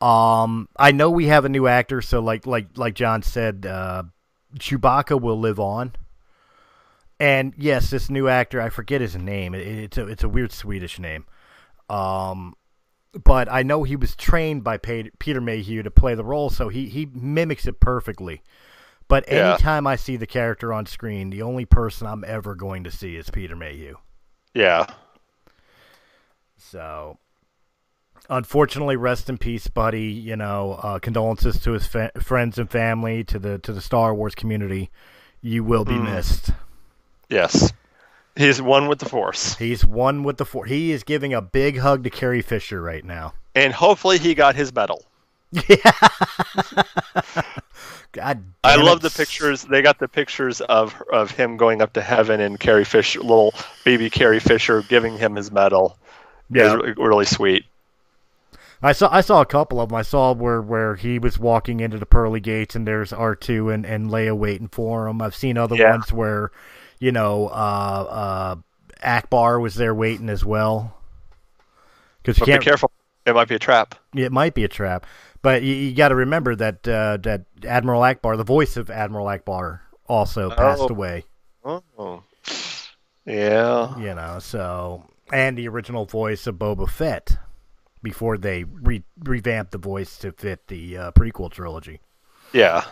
Um, 0.00 0.68
I 0.76 0.92
know 0.92 1.10
we 1.10 1.26
have 1.26 1.44
a 1.44 1.48
new 1.48 1.66
actor, 1.66 2.02
so 2.02 2.20
like 2.20 2.46
like 2.46 2.76
like 2.76 2.94
John 2.94 3.22
said, 3.22 3.66
uh, 3.66 4.04
Chewbacca 4.58 5.20
will 5.20 5.38
live 5.38 5.58
on. 5.58 5.92
And 7.18 7.54
yes, 7.56 7.90
this 7.90 8.10
new 8.10 8.28
actor, 8.28 8.60
I 8.60 8.68
forget 8.68 9.00
his 9.00 9.16
name. 9.16 9.54
It, 9.54 9.66
it's 9.66 9.98
a 9.98 10.06
it's 10.06 10.24
a 10.24 10.28
weird 10.28 10.52
Swedish 10.52 10.98
name. 10.98 11.24
Um, 11.88 12.54
but 13.24 13.50
I 13.50 13.62
know 13.62 13.84
he 13.84 13.96
was 13.96 14.14
trained 14.14 14.62
by 14.64 14.76
Peter 14.76 15.40
Mayhew 15.40 15.82
to 15.82 15.90
play 15.90 16.14
the 16.14 16.24
role, 16.24 16.50
so 16.50 16.68
he 16.68 16.88
he 16.88 17.06
mimics 17.06 17.66
it 17.66 17.80
perfectly. 17.80 18.42
But 19.08 19.24
Yeah. 19.30 19.52
anytime 19.52 19.86
I 19.86 19.96
see 19.96 20.16
the 20.16 20.26
character 20.26 20.72
on 20.72 20.84
screen, 20.84 21.30
the 21.30 21.40
only 21.42 21.64
person 21.64 22.06
I'm 22.06 22.24
ever 22.26 22.54
going 22.54 22.84
to 22.84 22.90
see 22.90 23.16
is 23.16 23.30
Peter 23.30 23.56
Mayhew. 23.56 23.96
Yeah. 24.52 24.86
So, 26.56 27.18
unfortunately, 28.28 28.96
rest 28.96 29.28
in 29.28 29.38
peace, 29.38 29.68
buddy. 29.68 30.04
You 30.04 30.36
know, 30.36 30.78
uh, 30.82 30.98
condolences 30.98 31.58
to 31.60 31.72
his 31.72 31.86
fa- 31.86 32.10
friends 32.20 32.58
and 32.58 32.70
family, 32.70 33.24
to 33.24 33.38
the 33.38 33.58
to 33.58 33.72
the 33.72 33.80
Star 33.80 34.14
Wars 34.14 34.34
community. 34.34 34.90
You 35.42 35.62
will 35.64 35.84
be 35.84 35.92
Mm. 35.94 36.04
missed. 36.14 36.50
Yes. 37.28 37.72
He's 38.36 38.60
one 38.60 38.86
with 38.88 38.98
the 38.98 39.08
Force. 39.08 39.56
He's 39.56 39.84
one 39.84 40.22
with 40.22 40.36
the 40.36 40.44
four. 40.44 40.66
He 40.66 40.92
is 40.92 41.02
giving 41.04 41.32
a 41.32 41.40
big 41.40 41.78
hug 41.78 42.04
to 42.04 42.10
Carrie 42.10 42.42
Fisher 42.42 42.82
right 42.82 43.04
now. 43.04 43.32
And 43.54 43.72
hopefully 43.72 44.18
he 44.18 44.34
got 44.34 44.54
his 44.56 44.74
medal. 44.74 45.04
Yeah. 45.68 45.92
God, 48.12 48.42
I 48.64 48.76
love 48.76 48.98
it. 48.98 49.02
the 49.02 49.10
pictures. 49.10 49.62
They 49.62 49.82
got 49.82 49.98
the 49.98 50.08
pictures 50.08 50.60
of 50.62 51.00
of 51.12 51.30
him 51.30 51.56
going 51.56 51.82
up 51.82 51.92
to 51.94 52.02
heaven 52.02 52.40
and 52.40 52.58
Carrie 52.58 52.84
Fisher, 52.84 53.20
little 53.20 53.54
baby 53.84 54.08
Carrie 54.10 54.40
Fisher, 54.40 54.82
giving 54.82 55.18
him 55.18 55.36
his 55.36 55.50
medal. 55.52 55.98
Yeah. 56.50 56.62
It 56.62 56.64
was 56.64 56.74
really, 56.74 56.92
really 57.08 57.24
sweet. 57.26 57.64
I 58.82 58.92
saw 58.92 59.08
I 59.10 59.20
saw 59.22 59.40
a 59.40 59.46
couple 59.46 59.80
of 59.80 59.88
them. 59.88 59.96
I 59.96 60.02
saw 60.02 60.32
where 60.34 60.60
where 60.60 60.96
he 60.96 61.18
was 61.18 61.38
walking 61.38 61.80
into 61.80 61.98
the 61.98 62.06
pearly 62.06 62.40
gates 62.40 62.74
and 62.76 62.86
there's 62.86 63.12
R 63.12 63.34
two 63.34 63.70
and 63.70 63.84
and 63.86 64.10
Leia 64.10 64.36
waiting 64.36 64.68
for 64.68 65.08
him. 65.08 65.22
I've 65.22 65.34
seen 65.34 65.56
other 65.56 65.76
Yeah. 65.76 65.92
ones 65.92 66.12
where, 66.12 66.50
you 67.00 67.10
know, 67.12 67.48
uh, 67.48 67.50
uh, 67.52 68.56
Ackbar 69.02 69.60
was 69.60 69.74
there 69.76 69.94
waiting 69.94 70.28
as 70.28 70.44
well. 70.44 70.98
Because 72.22 72.44
be 72.44 72.58
careful. 72.58 72.90
It 73.24 73.34
might 73.34 73.48
be 73.48 73.54
a 73.54 73.58
trap. 73.58 73.94
It 74.14 74.30
might 74.32 74.54
be 74.54 74.64
a 74.64 74.68
trap, 74.68 75.06
but 75.42 75.62
you, 75.62 75.74
you 75.74 75.94
got 75.94 76.08
to 76.08 76.14
remember 76.14 76.54
that 76.56 76.86
uh, 76.86 77.16
that 77.22 77.44
Admiral 77.64 78.02
Ackbar, 78.02 78.36
the 78.36 78.44
voice 78.44 78.76
of 78.76 78.90
Admiral 78.90 79.26
Ackbar, 79.26 79.80
also 80.08 80.50
passed 80.50 80.82
Oh. 80.82 80.88
away. 80.88 81.24
Oh. 81.64 82.22
Yeah. 83.24 83.98
You 83.98 84.14
know, 84.14 84.38
so 84.38 85.04
and 85.32 85.56
the 85.58 85.66
original 85.68 86.04
voice 86.04 86.46
of 86.46 86.56
Boba 86.56 86.88
Fett 86.88 87.38
before 88.06 88.38
they 88.38 88.62
re- 88.62 89.02
revamped 89.24 89.72
the 89.72 89.78
voice 89.78 90.16
to 90.16 90.30
fit 90.30 90.68
the 90.68 90.96
uh, 90.96 91.10
prequel 91.10 91.50
trilogy. 91.50 91.98
Yeah. 92.52 92.84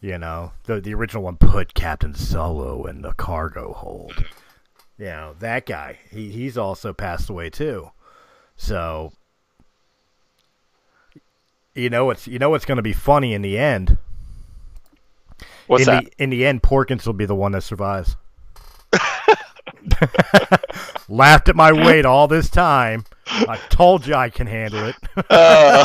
You 0.00 0.18
know, 0.18 0.52
the 0.66 0.80
the 0.80 0.94
original 0.94 1.24
one 1.24 1.36
put 1.36 1.74
Captain 1.74 2.14
Solo 2.14 2.86
in 2.86 3.02
the 3.02 3.12
cargo 3.12 3.72
hold. 3.72 4.24
You 4.98 5.06
know, 5.06 5.34
that 5.40 5.66
guy, 5.66 5.98
he 6.12 6.30
he's 6.30 6.56
also 6.56 6.92
passed 6.92 7.28
away 7.28 7.50
too. 7.50 7.90
So 8.54 9.12
you 11.74 11.90
know 11.90 12.10
it's 12.10 12.28
you 12.28 12.38
know 12.38 12.54
it's 12.54 12.64
going 12.64 12.76
to 12.76 12.82
be 12.82 12.92
funny 12.92 13.34
in 13.34 13.42
the 13.42 13.58
end. 13.58 13.98
What's 15.66 15.88
in 15.88 15.94
that? 15.94 16.04
the 16.04 16.22
in 16.22 16.30
the 16.30 16.46
end 16.46 16.62
Porkins 16.62 17.04
will 17.04 17.14
be 17.14 17.26
the 17.26 17.34
one 17.34 17.50
that 17.50 17.62
survives. 17.62 18.14
Laughed 21.08 21.48
at 21.48 21.56
my 21.56 21.72
weight 21.72 22.06
all 22.06 22.28
this 22.28 22.48
time. 22.48 23.04
I 23.48 23.58
told 23.70 24.06
you 24.06 24.14
I 24.14 24.28
can 24.30 24.46
handle 24.46 24.86
it. 24.86 24.96
Uh, 25.30 25.84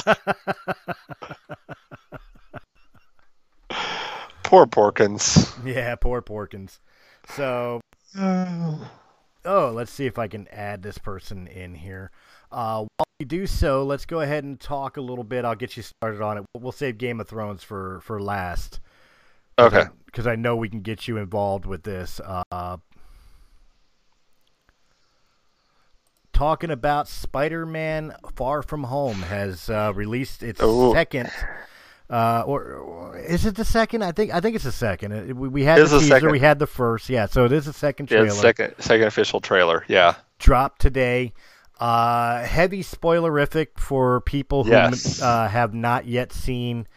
poor 4.43 4.65
Porkins. 4.65 5.53
yeah, 5.65 5.95
poor 5.95 6.21
Porkins. 6.21 6.79
So 7.35 7.81
Oh, 8.17 9.71
let's 9.73 9.91
see 9.91 10.05
if 10.05 10.17
I 10.17 10.27
can 10.27 10.47
add 10.47 10.81
this 10.81 10.97
person 10.97 11.47
in 11.47 11.75
here. 11.75 12.11
Uh, 12.51 12.85
while 12.97 13.05
we 13.19 13.25
do 13.25 13.45
so, 13.45 13.83
let's 13.83 14.05
go 14.05 14.21
ahead 14.21 14.43
and 14.43 14.59
talk 14.59 14.97
a 14.97 15.01
little 15.01 15.23
bit. 15.23 15.45
I'll 15.45 15.55
get 15.55 15.77
you 15.77 15.83
started 15.83 16.21
on 16.21 16.37
it. 16.39 16.45
We'll 16.57 16.71
save 16.71 16.97
Game 16.97 17.19
of 17.19 17.27
Thrones 17.27 17.63
for 17.63 17.99
for 18.01 18.21
last. 18.21 18.79
Okay. 19.59 19.83
Because 20.05 20.27
I 20.27 20.35
know 20.35 20.55
we 20.55 20.69
can 20.69 20.81
get 20.81 21.07
you 21.07 21.17
involved 21.17 21.65
with 21.65 21.83
this. 21.83 22.19
Uh, 22.51 22.77
talking 26.35 26.69
about 26.69 27.07
Spider-Man: 27.07 28.13
Far 28.35 28.61
From 28.61 28.83
Home 28.83 29.15
has 29.23 29.69
uh, 29.69 29.91
released 29.95 30.43
its 30.43 30.61
Ooh. 30.61 30.93
second. 30.93 31.31
Uh, 32.07 32.43
or, 32.45 32.73
or 32.75 33.17
is 33.17 33.47
it 33.47 33.55
the 33.55 33.65
second? 33.65 34.03
I 34.03 34.11
think 34.11 34.31
I 34.31 34.39
think 34.39 34.55
it's 34.55 34.63
the 34.65 34.71
second. 34.71 35.11
It- 35.13 35.35
we, 35.35 35.47
we 35.47 35.63
had 35.63 35.79
the 35.79 35.85
teaser, 35.85 35.99
second. 36.05 36.31
we 36.31 36.39
had 36.39 36.59
the 36.59 36.67
first. 36.67 37.09
Yeah, 37.09 37.25
so 37.25 37.45
it 37.45 37.51
is 37.51 37.65
the 37.65 37.73
second 37.73 38.05
trailer 38.07 38.27
it's 38.27 38.39
second 38.39 38.75
second 38.77 39.07
official 39.07 39.41
trailer. 39.41 39.83
Yeah. 39.87 40.13
dropped 40.37 40.79
today. 40.81 41.33
Uh, 41.79 42.43
heavy 42.43 42.83
spoilerific 42.83 43.79
for 43.79 44.21
people 44.21 44.63
who 44.63 44.71
Yes. 44.71 45.21
uh, 45.21 45.47
have 45.47 45.73
not 45.73 46.05
yet 46.05 46.31
seen 46.31 46.87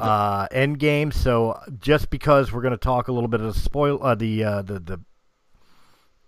uh, 0.00 0.46
Endgame. 0.48 1.12
So 1.12 1.58
just 1.80 2.08
because 2.08 2.50
we're 2.52 2.62
going 2.62 2.70
to 2.72 2.78
talk 2.78 3.08
a 3.08 3.12
little 3.12 3.28
bit 3.28 3.40
of 3.40 3.52
the 3.52 3.60
spoil, 3.60 4.02
uh, 4.02 4.14
the, 4.14 4.44
uh, 4.44 4.62
the 4.62 4.78
the 4.78 5.00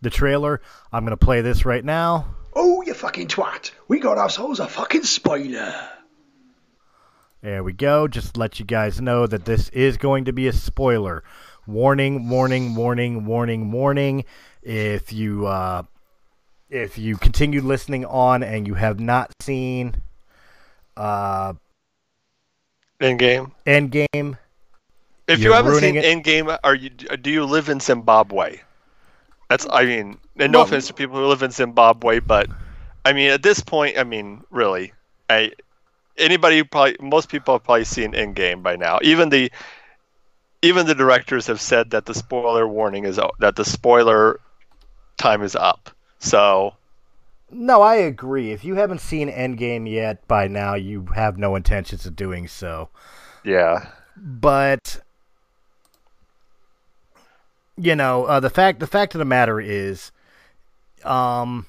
the 0.02 0.10
trailer, 0.10 0.60
I'm 0.92 1.04
going 1.06 1.16
to 1.16 1.24
play 1.24 1.40
this 1.40 1.64
right 1.64 1.82
now. 1.84 2.34
Oh, 2.56 2.82
you 2.82 2.94
fucking 2.94 3.28
twat. 3.28 3.70
We 3.88 3.98
got 3.98 4.18
ourselves 4.18 4.60
a 4.60 4.68
fucking 4.68 5.04
spoiler. 5.04 5.74
There 7.42 7.62
we 7.62 7.72
go. 7.72 8.08
Just 8.08 8.34
to 8.34 8.40
let 8.40 8.58
you 8.58 8.64
guys 8.64 9.00
know 9.00 9.26
that 9.26 9.44
this 9.44 9.68
is 9.70 9.96
going 9.96 10.24
to 10.26 10.32
be 10.32 10.46
a 10.48 10.52
spoiler. 10.52 11.22
Warning, 11.66 12.28
warning, 12.28 12.74
warning, 12.74 13.26
warning, 13.26 13.70
warning. 13.70 14.24
If 14.62 15.12
you 15.12 15.46
uh, 15.46 15.82
if 16.70 16.96
you 16.96 17.16
continue 17.16 17.60
listening 17.60 18.04
on 18.06 18.42
and 18.42 18.66
you 18.66 18.74
have 18.74 18.98
not 18.98 19.30
seen 19.40 19.96
uh, 20.96 21.54
In 23.00 23.16
game. 23.16 23.52
Endgame, 23.66 24.38
If 25.28 25.40
you 25.40 25.52
haven't 25.52 25.80
seen 25.80 25.96
it. 25.96 26.04
Endgame, 26.04 26.58
are 26.64 26.74
you 26.74 26.90
do 26.90 27.30
you 27.30 27.44
live 27.44 27.68
in 27.68 27.80
Zimbabwe? 27.80 28.60
That's 29.48 29.66
I 29.70 29.84
mean, 29.84 30.18
and 30.38 30.52
no 30.52 30.58
Well- 30.60 30.66
offense 30.68 30.86
to 30.88 30.94
people 30.94 31.16
who 31.16 31.26
live 31.26 31.42
in 31.42 31.50
Zimbabwe, 31.50 32.20
but 32.20 32.48
I 33.04 33.12
mean 33.12 33.30
at 33.30 33.42
this 33.42 33.60
point, 33.60 33.98
I 33.98 34.04
mean, 34.04 34.42
really, 34.50 34.92
I 35.30 35.52
anybody 36.16 36.62
probably 36.62 36.96
most 37.00 37.28
people 37.28 37.54
have 37.54 37.64
probably 37.64 37.84
seen 37.84 38.12
Endgame 38.12 38.62
by 38.62 38.76
now. 38.76 38.98
Even 39.02 39.28
the 39.28 39.50
even 40.62 40.86
the 40.86 40.94
directors 40.94 41.46
have 41.46 41.60
said 41.60 41.90
that 41.90 42.06
the 42.06 42.14
spoiler 42.14 42.66
warning 42.66 43.04
is 43.04 43.18
that 43.40 43.56
the 43.56 43.64
spoiler 43.64 44.40
time 45.18 45.42
is 45.42 45.54
up. 45.54 45.90
So 46.20 46.74
No, 47.50 47.82
I 47.82 47.96
agree. 47.96 48.50
If 48.52 48.64
you 48.64 48.74
haven't 48.76 49.00
seen 49.00 49.30
Endgame 49.30 49.88
yet, 49.88 50.26
by 50.26 50.48
now 50.48 50.74
you 50.74 51.06
have 51.14 51.36
no 51.36 51.54
intentions 51.54 52.06
of 52.06 52.16
doing 52.16 52.48
so. 52.48 52.88
yeah, 53.44 53.88
But 54.16 55.02
you 57.76 57.96
know, 57.96 58.24
uh, 58.24 58.40
the 58.40 58.50
fact 58.50 58.80
the 58.80 58.86
fact 58.86 59.14
of 59.14 59.18
the 59.18 59.24
matter 59.24 59.60
is, 59.60 60.12
um, 61.04 61.66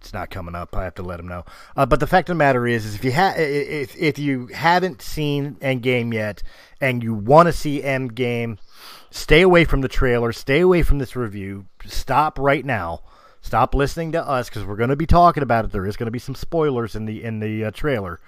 it's 0.00 0.12
not 0.12 0.30
coming 0.30 0.54
up. 0.54 0.76
I 0.76 0.84
have 0.84 0.94
to 0.96 1.02
let 1.02 1.18
him 1.18 1.28
know. 1.28 1.44
Uh, 1.76 1.86
but 1.86 2.00
the 2.00 2.06
fact 2.06 2.28
of 2.28 2.34
the 2.34 2.38
matter 2.38 2.66
is, 2.66 2.84
is 2.84 2.94
if 2.94 3.04
you 3.04 3.12
ha- 3.12 3.34
if 3.36 3.96
if 3.96 4.18
you 4.18 4.48
haven't 4.48 5.00
seen 5.00 5.54
Endgame 5.56 6.12
yet 6.12 6.42
and 6.80 7.02
you 7.02 7.14
want 7.14 7.46
to 7.46 7.52
see 7.52 7.80
Endgame, 7.80 8.58
stay 9.10 9.40
away 9.40 9.64
from 9.64 9.80
the 9.80 9.88
trailer. 9.88 10.32
Stay 10.32 10.60
away 10.60 10.82
from 10.82 10.98
this 10.98 11.16
review. 11.16 11.66
Stop 11.86 12.38
right 12.38 12.64
now. 12.64 13.00
Stop 13.40 13.74
listening 13.74 14.12
to 14.12 14.26
us 14.26 14.48
because 14.48 14.64
we're 14.64 14.76
going 14.76 14.90
to 14.90 14.96
be 14.96 15.06
talking 15.06 15.42
about 15.42 15.64
it. 15.64 15.72
There 15.72 15.86
is 15.86 15.96
going 15.96 16.06
to 16.06 16.10
be 16.10 16.18
some 16.18 16.34
spoilers 16.34 16.94
in 16.94 17.06
the 17.06 17.22
in 17.24 17.40
the 17.40 17.64
uh, 17.64 17.70
trailer 17.70 18.20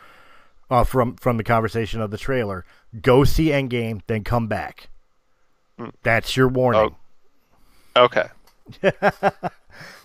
uh, 0.70 0.84
from 0.84 1.16
from 1.16 1.36
the 1.36 1.44
conversation 1.44 2.00
of 2.00 2.10
the 2.10 2.18
trailer. 2.18 2.64
Go 3.02 3.24
see 3.24 3.48
Endgame, 3.48 4.00
then 4.06 4.24
come 4.24 4.46
back. 4.46 4.88
That's 6.02 6.36
your 6.36 6.48
warning. 6.48 6.96
okay, 7.96 8.28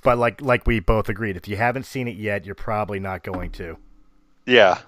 But 0.03 0.17
like 0.17 0.41
like 0.41 0.65
we 0.67 0.79
both 0.79 1.09
agreed, 1.09 1.37
if 1.37 1.47
you 1.47 1.57
haven't 1.57 1.85
seen 1.85 2.07
it 2.07 2.17
yet, 2.17 2.45
you're 2.45 2.55
probably 2.55 2.99
not 2.99 3.23
going 3.23 3.51
to. 3.51 3.77
yeah. 4.45 4.79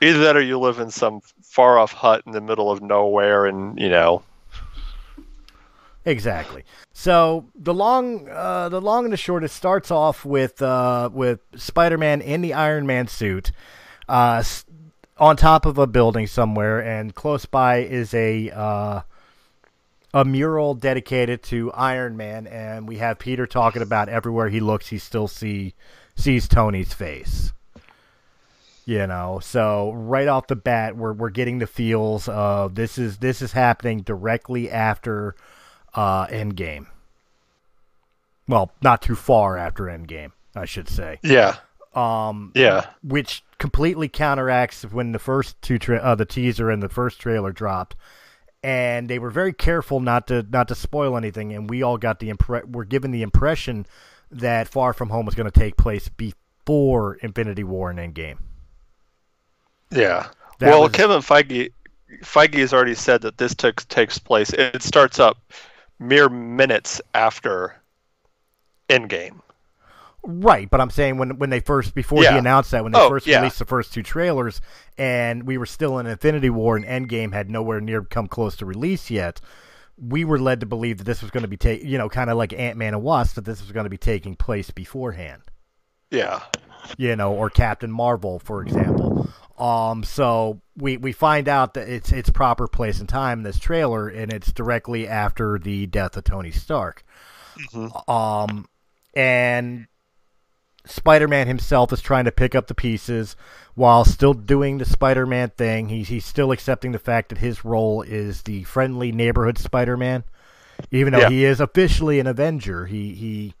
Either 0.00 0.18
that, 0.18 0.36
or 0.36 0.40
you 0.42 0.58
live 0.58 0.80
in 0.80 0.90
some 0.90 1.20
far 1.44 1.78
off 1.78 1.92
hut 1.92 2.24
in 2.26 2.32
the 2.32 2.40
middle 2.40 2.72
of 2.72 2.82
nowhere, 2.82 3.46
and 3.46 3.78
you 3.78 3.88
know, 3.88 4.24
Exactly. 6.04 6.64
So 6.92 7.46
the 7.54 7.72
long, 7.72 8.28
uh, 8.28 8.68
the 8.68 8.80
long 8.80 9.04
and 9.04 9.12
the 9.12 9.16
short, 9.16 9.44
it 9.44 9.50
starts 9.50 9.90
off 9.90 10.24
with 10.24 10.60
uh, 10.60 11.10
with 11.12 11.40
Spider-Man 11.54 12.20
in 12.20 12.40
the 12.40 12.54
Iron 12.54 12.86
Man 12.86 13.06
suit, 13.06 13.52
uh, 14.08 14.42
on 15.18 15.36
top 15.36 15.66
of 15.66 15.78
a 15.78 15.86
building 15.86 16.26
somewhere, 16.26 16.80
and 16.80 17.14
close 17.14 17.46
by 17.46 17.78
is 17.78 18.12
a 18.14 18.50
uh, 18.50 19.02
a 20.14 20.24
mural 20.24 20.74
dedicated 20.74 21.42
to 21.44 21.72
Iron 21.72 22.16
Man, 22.16 22.46
and 22.46 22.86
we 22.86 22.98
have 22.98 23.18
Peter 23.18 23.46
talking 23.46 23.82
about 23.82 24.08
everywhere 24.08 24.48
he 24.48 24.60
looks, 24.60 24.88
he 24.88 24.98
still 24.98 25.28
see 25.28 25.74
sees 26.14 26.48
Tony's 26.48 26.92
face. 26.92 27.52
You 28.84 29.06
know, 29.06 29.38
so 29.40 29.92
right 29.92 30.26
off 30.26 30.48
the 30.48 30.56
bat, 30.56 30.96
we're 30.96 31.12
we're 31.12 31.30
getting 31.30 31.58
the 31.58 31.66
feels 31.68 32.28
of 32.28 32.74
this 32.74 32.98
is 32.98 33.18
this 33.18 33.40
is 33.40 33.52
happening 33.52 34.00
directly 34.02 34.70
after 34.70 35.36
uh, 35.94 36.26
Endgame. 36.26 36.86
Well, 38.48 38.72
not 38.82 39.00
too 39.00 39.14
far 39.14 39.56
after 39.56 39.84
Endgame, 39.84 40.32
I 40.56 40.64
should 40.64 40.88
say. 40.88 41.20
yeah, 41.22 41.56
Um, 41.94 42.50
yeah, 42.56 42.86
which 43.04 43.44
completely 43.58 44.08
counteracts 44.08 44.82
when 44.82 45.12
the 45.12 45.20
first 45.20 45.62
two 45.62 45.78
tra- 45.78 45.98
uh, 45.98 46.16
the 46.16 46.26
teaser 46.26 46.68
and 46.68 46.82
the 46.82 46.88
first 46.88 47.20
trailer 47.20 47.52
dropped, 47.52 47.94
and 48.62 49.08
they 49.08 49.18
were 49.18 49.30
very 49.30 49.52
careful 49.52 50.00
not 50.00 50.26
to 50.28 50.46
not 50.50 50.68
to 50.68 50.74
spoil 50.74 51.16
anything, 51.16 51.52
and 51.52 51.68
we 51.68 51.82
all 51.82 51.98
got 51.98 52.20
the 52.20 52.30
impre- 52.32 52.70
were 52.72 52.84
given 52.84 53.10
the 53.10 53.22
impression 53.22 53.86
that 54.30 54.68
Far 54.68 54.92
From 54.92 55.10
Home 55.10 55.26
was 55.26 55.34
going 55.34 55.50
to 55.50 55.60
take 55.60 55.76
place 55.76 56.08
before 56.08 57.14
Infinity 57.16 57.64
War 57.64 57.90
and 57.90 57.98
Endgame. 57.98 58.38
yeah. 59.90 60.28
That 60.58 60.70
well, 60.70 60.82
was- 60.82 60.92
Kevin 60.92 61.20
Feige, 61.20 61.72
Feige 62.22 62.58
has 62.58 62.72
already 62.72 62.94
said 62.94 63.22
that 63.22 63.38
this 63.38 63.54
takes 63.54 63.84
takes 63.84 64.18
place. 64.18 64.52
It 64.52 64.82
starts 64.82 65.18
up 65.18 65.38
mere 65.98 66.28
minutes 66.28 67.00
after 67.14 67.74
Endgame. 68.88 69.40
Right, 70.24 70.70
but 70.70 70.80
I'm 70.80 70.90
saying 70.90 71.18
when 71.18 71.38
when 71.38 71.50
they 71.50 71.58
first 71.60 71.94
before 71.94 72.22
he 72.32 72.38
announced 72.38 72.70
that 72.70 72.84
when 72.84 72.92
they 72.92 73.00
Oh, 73.00 73.08
first 73.08 73.26
yeah. 73.26 73.38
released 73.38 73.58
the 73.58 73.64
first 73.64 73.92
two 73.92 74.04
trailers 74.04 74.60
and 74.96 75.44
we 75.44 75.58
were 75.58 75.66
still 75.66 75.98
in 75.98 76.06
Infinity 76.06 76.48
War 76.48 76.76
and 76.76 76.84
Endgame 76.84 77.32
had 77.32 77.50
nowhere 77.50 77.80
near 77.80 78.02
come 78.02 78.28
close 78.28 78.54
to 78.58 78.66
release 78.66 79.10
yet, 79.10 79.40
we 80.00 80.24
were 80.24 80.38
led 80.38 80.60
to 80.60 80.66
believe 80.66 80.98
that 80.98 81.04
this 81.04 81.22
was 81.22 81.32
going 81.32 81.42
to 81.42 81.48
be 81.48 81.56
ta- 81.56 81.70
you 81.84 81.98
know 81.98 82.08
kind 82.08 82.30
of 82.30 82.36
like 82.36 82.52
Ant 82.52 82.78
Man 82.78 82.94
and 82.94 83.02
Wasp 83.02 83.34
that 83.34 83.44
this 83.44 83.60
was 83.60 83.72
going 83.72 83.82
to 83.84 83.90
be 83.90 83.98
taking 83.98 84.36
place 84.36 84.70
beforehand, 84.70 85.42
Yeah, 86.10 86.40
you 86.96 87.16
know, 87.16 87.32
or 87.32 87.50
Captain 87.50 87.90
Marvel 87.90 88.38
for 88.38 88.62
example. 88.62 89.28
Um, 89.58 90.04
so 90.04 90.60
we 90.76 90.98
we 90.98 91.10
find 91.10 91.48
out 91.48 91.74
that 91.74 91.88
it's 91.88 92.12
it's 92.12 92.30
proper 92.30 92.68
place 92.68 93.00
and 93.00 93.08
time 93.08 93.40
in 93.40 93.42
this 93.42 93.58
trailer 93.58 94.08
and 94.08 94.32
it's 94.32 94.52
directly 94.52 95.08
after 95.08 95.58
the 95.58 95.86
death 95.88 96.16
of 96.16 96.22
Tony 96.22 96.52
Stark. 96.52 97.02
Um, 98.08 98.66
and 99.14 99.86
Spider-Man 100.84 101.46
himself 101.46 101.92
is 101.92 102.00
trying 102.00 102.24
to 102.24 102.32
pick 102.32 102.54
up 102.54 102.66
the 102.66 102.74
pieces 102.74 103.36
while 103.74 104.04
still 104.04 104.34
doing 104.34 104.78
the 104.78 104.84
Spider-Man 104.84 105.50
thing. 105.50 105.88
He's 105.88 106.08
he's 106.08 106.24
still 106.24 106.50
accepting 106.52 106.92
the 106.92 106.98
fact 106.98 107.28
that 107.30 107.38
his 107.38 107.64
role 107.64 108.02
is 108.02 108.42
the 108.42 108.64
friendly 108.64 109.12
neighborhood 109.12 109.58
Spider-Man, 109.58 110.24
even 110.90 111.12
though 111.12 111.20
Yeah. 111.20 111.28
he 111.28 111.44
is 111.44 111.60
officially 111.60 112.18
an 112.20 112.26
Avenger. 112.26 112.86
He 112.86 113.14
he, 113.14 113.54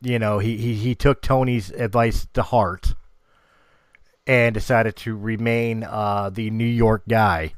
you 0.00 0.18
know, 0.18 0.38
he 0.38 0.56
he 0.56 0.74
he 0.74 0.94
took 0.94 1.20
Tony's 1.22 1.70
advice 1.70 2.26
to 2.34 2.42
heart 2.42 2.94
and 4.26 4.54
decided 4.54 4.96
to 4.96 5.16
remain 5.16 5.84
uh, 5.84 6.30
the 6.30 6.50
New 6.50 6.64
York 6.66 7.02
guy 7.08 7.54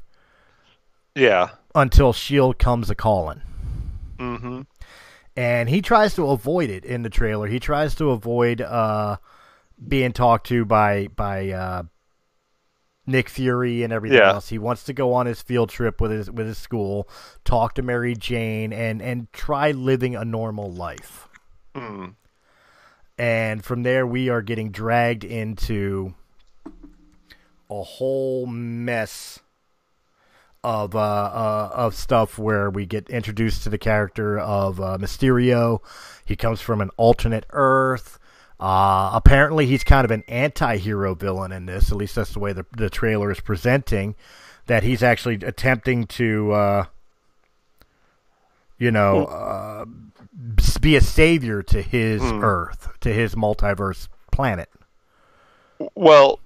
yeah. 1.15 1.51
until 1.75 2.13
Shield 2.13 2.59
comes 2.59 2.91
a 2.91 2.95
calling 2.95 3.43
hmm 4.19 4.63
and 5.41 5.71
he 5.71 5.81
tries 5.81 6.15
to 6.17 6.27
avoid 6.29 6.69
it 6.69 6.85
in 6.85 7.03
the 7.03 7.09
trailer. 7.09 7.47
He 7.47 7.61
tries 7.61 7.95
to 7.95 8.11
avoid 8.11 8.61
uh, 8.61 9.17
being 9.89 10.13
talked 10.13 10.49
to 10.49 10.67
by 10.67 11.07
by 11.09 11.49
uh, 11.49 11.83
Nick 13.07 13.31
Fury 13.31 13.83
and 13.83 13.91
everything 13.91 14.19
Yeah. 14.19 14.35
else. 14.35 14.51
He 14.51 14.59
wants 14.59 14.85
to 14.85 14.93
go 14.93 15.15
on 15.15 15.25
his 15.25 15.41
field 15.41 15.71
trip 15.71 15.99
with 15.99 16.11
his 16.11 16.31
with 16.31 16.47
his 16.47 16.59
school, 16.59 17.09
talk 17.43 17.73
to 17.77 17.83
Mary 17.83 18.15
Jane, 18.15 18.71
and 18.75 19.01
and 19.01 19.33
try 19.33 19.71
living 19.71 20.15
a 20.15 20.27
normal 20.27 20.71
life. 20.71 21.27
Mm. 21.75 22.17
And 23.17 23.65
from 23.65 23.83
there, 23.83 24.07
we 24.07 24.29
are 24.29 24.43
getting 24.43 24.71
dragged 24.73 25.25
into 25.25 26.13
a 27.71 27.83
whole 27.83 28.45
mess 28.47 29.41
of 30.63 30.95
uh, 30.95 30.99
uh, 30.99 31.71
of 31.73 31.95
stuff 31.95 32.39
where 32.39 32.69
we 32.69 32.87
get 32.87 33.09
introduced 33.09 33.63
to 33.63 33.71
the 33.71 33.79
character 33.79 34.39
of 34.39 34.81
uh, 34.81 34.99
Mysterio. 35.01 35.81
He 36.25 36.37
comes 36.37 36.61
from 36.61 36.81
an 36.81 36.91
alternate 36.97 37.47
Earth. 37.51 38.19
Uh, 38.59 39.11
apparently, 39.15 39.65
he's 39.65 39.83
kind 39.83 40.05
of 40.05 40.11
an 40.11 40.23
anti-hero 40.29 41.15
villain 41.15 41.51
in 41.51 41.65
this. 41.65 41.91
At 41.91 41.97
least 41.97 42.15
that's 42.15 42.35
the 42.35 42.41
way 42.41 42.53
the, 42.53 42.67
the 42.77 42.91
trailer 42.91 43.31
is 43.31 43.41
presenting. 43.41 44.15
That 44.67 44.83
he's 44.83 45.03
actually 45.03 45.37
attempting 45.37 46.07
to, 46.09 46.53
uh, 46.53 46.85
you 48.79 48.91
know, 48.91 49.25
uh, 49.25 49.87
be 50.81 50.95
a 50.95 51.01
savior 51.01 51.63
to 51.63 51.83
his 51.83 52.23
Earth, 52.23 52.89
to 53.01 53.13
his 53.13 53.35
multiverse 53.35 54.09
planet. 54.31 54.69
Well, 55.95 56.39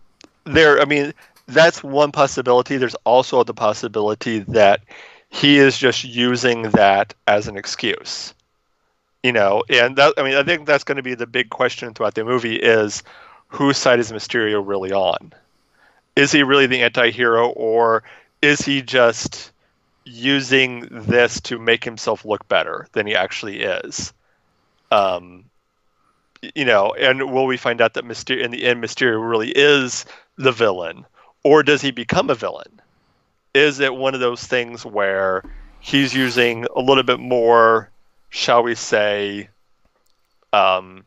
there. 0.44 0.80
I 0.80 0.84
mean, 0.84 1.12
that's 1.46 1.82
one 1.82 2.12
possibility. 2.12 2.76
There's 2.76 2.94
also 3.04 3.44
the 3.44 3.54
possibility 3.54 4.40
that 4.40 4.80
he 5.28 5.58
is 5.58 5.76
just 5.76 6.04
using 6.04 6.70
that 6.70 7.14
as 7.26 7.48
an 7.48 7.56
excuse. 7.56 8.34
You 9.22 9.32
know, 9.32 9.64
and 9.68 9.96
that. 9.96 10.14
I 10.18 10.22
mean, 10.22 10.34
I 10.34 10.42
think 10.42 10.66
that's 10.66 10.84
going 10.84 10.96
to 10.96 11.02
be 11.02 11.14
the 11.14 11.26
big 11.26 11.50
question 11.50 11.94
throughout 11.94 12.14
the 12.14 12.24
movie: 12.24 12.56
is 12.56 13.02
whose 13.48 13.78
side 13.78 13.98
is 13.98 14.12
Mysterio 14.12 14.66
really 14.66 14.92
on? 14.92 15.32
Is 16.16 16.30
he 16.30 16.42
really 16.42 16.66
the 16.66 16.82
anti-hero, 16.82 17.48
or 17.48 18.04
is 18.42 18.60
he 18.60 18.82
just 18.82 19.50
using 20.04 20.86
this 20.90 21.40
to 21.40 21.58
make 21.58 21.82
himself 21.82 22.24
look 22.24 22.46
better 22.48 22.86
than 22.92 23.06
he 23.06 23.16
actually 23.16 23.62
is? 23.62 24.12
Um, 24.92 25.44
you 26.54 26.64
know, 26.66 26.94
and 26.98 27.32
will 27.32 27.46
we 27.46 27.56
find 27.56 27.80
out 27.80 27.94
that 27.94 28.04
Mysterio 28.04 28.44
in 28.44 28.50
the 28.50 28.64
end 28.64 28.84
Mysterio 28.84 29.28
really 29.28 29.50
is 29.50 30.04
the 30.36 30.52
villain, 30.52 31.06
or 31.44 31.62
does 31.62 31.80
he 31.82 31.90
become 31.90 32.30
a 32.30 32.34
villain? 32.34 32.80
Is 33.54 33.78
it 33.78 33.94
one 33.94 34.14
of 34.14 34.20
those 34.20 34.42
things 34.44 34.84
where 34.84 35.44
he's 35.78 36.14
using 36.14 36.66
a 36.74 36.80
little 36.80 37.04
bit 37.04 37.20
more, 37.20 37.90
shall 38.30 38.62
we 38.62 38.74
say, 38.74 39.48
um, 40.52 41.04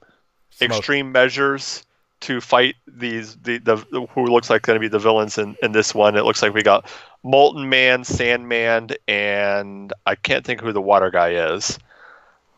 extreme 0.62 1.12
measures 1.12 1.84
to 2.19 2.41
fight 2.41 2.76
these 2.88 3.36
the, 3.38 3.58
the 3.60 3.76
who 4.12 4.26
looks 4.26 4.50
like 4.50 4.62
going 4.63 4.76
to 4.76 4.80
be 4.80 4.88
the 4.88 5.00
villains 5.00 5.38
in, 5.38 5.58
in 5.62 5.71
this 5.73 5.93
one? 5.93 6.15
It 6.15 6.23
looks 6.23 6.41
like 6.41 6.54
we 6.54 6.63
got 6.63 6.89
Molten 7.23 7.67
Man, 7.67 8.04
Sandman, 8.04 8.91
and 9.08 9.91
I 10.06 10.15
can't 10.15 10.45
think 10.45 10.62
who 10.62 10.71
the 10.71 10.82
water 10.82 11.12
guy 11.12 11.54
is. 11.54 11.78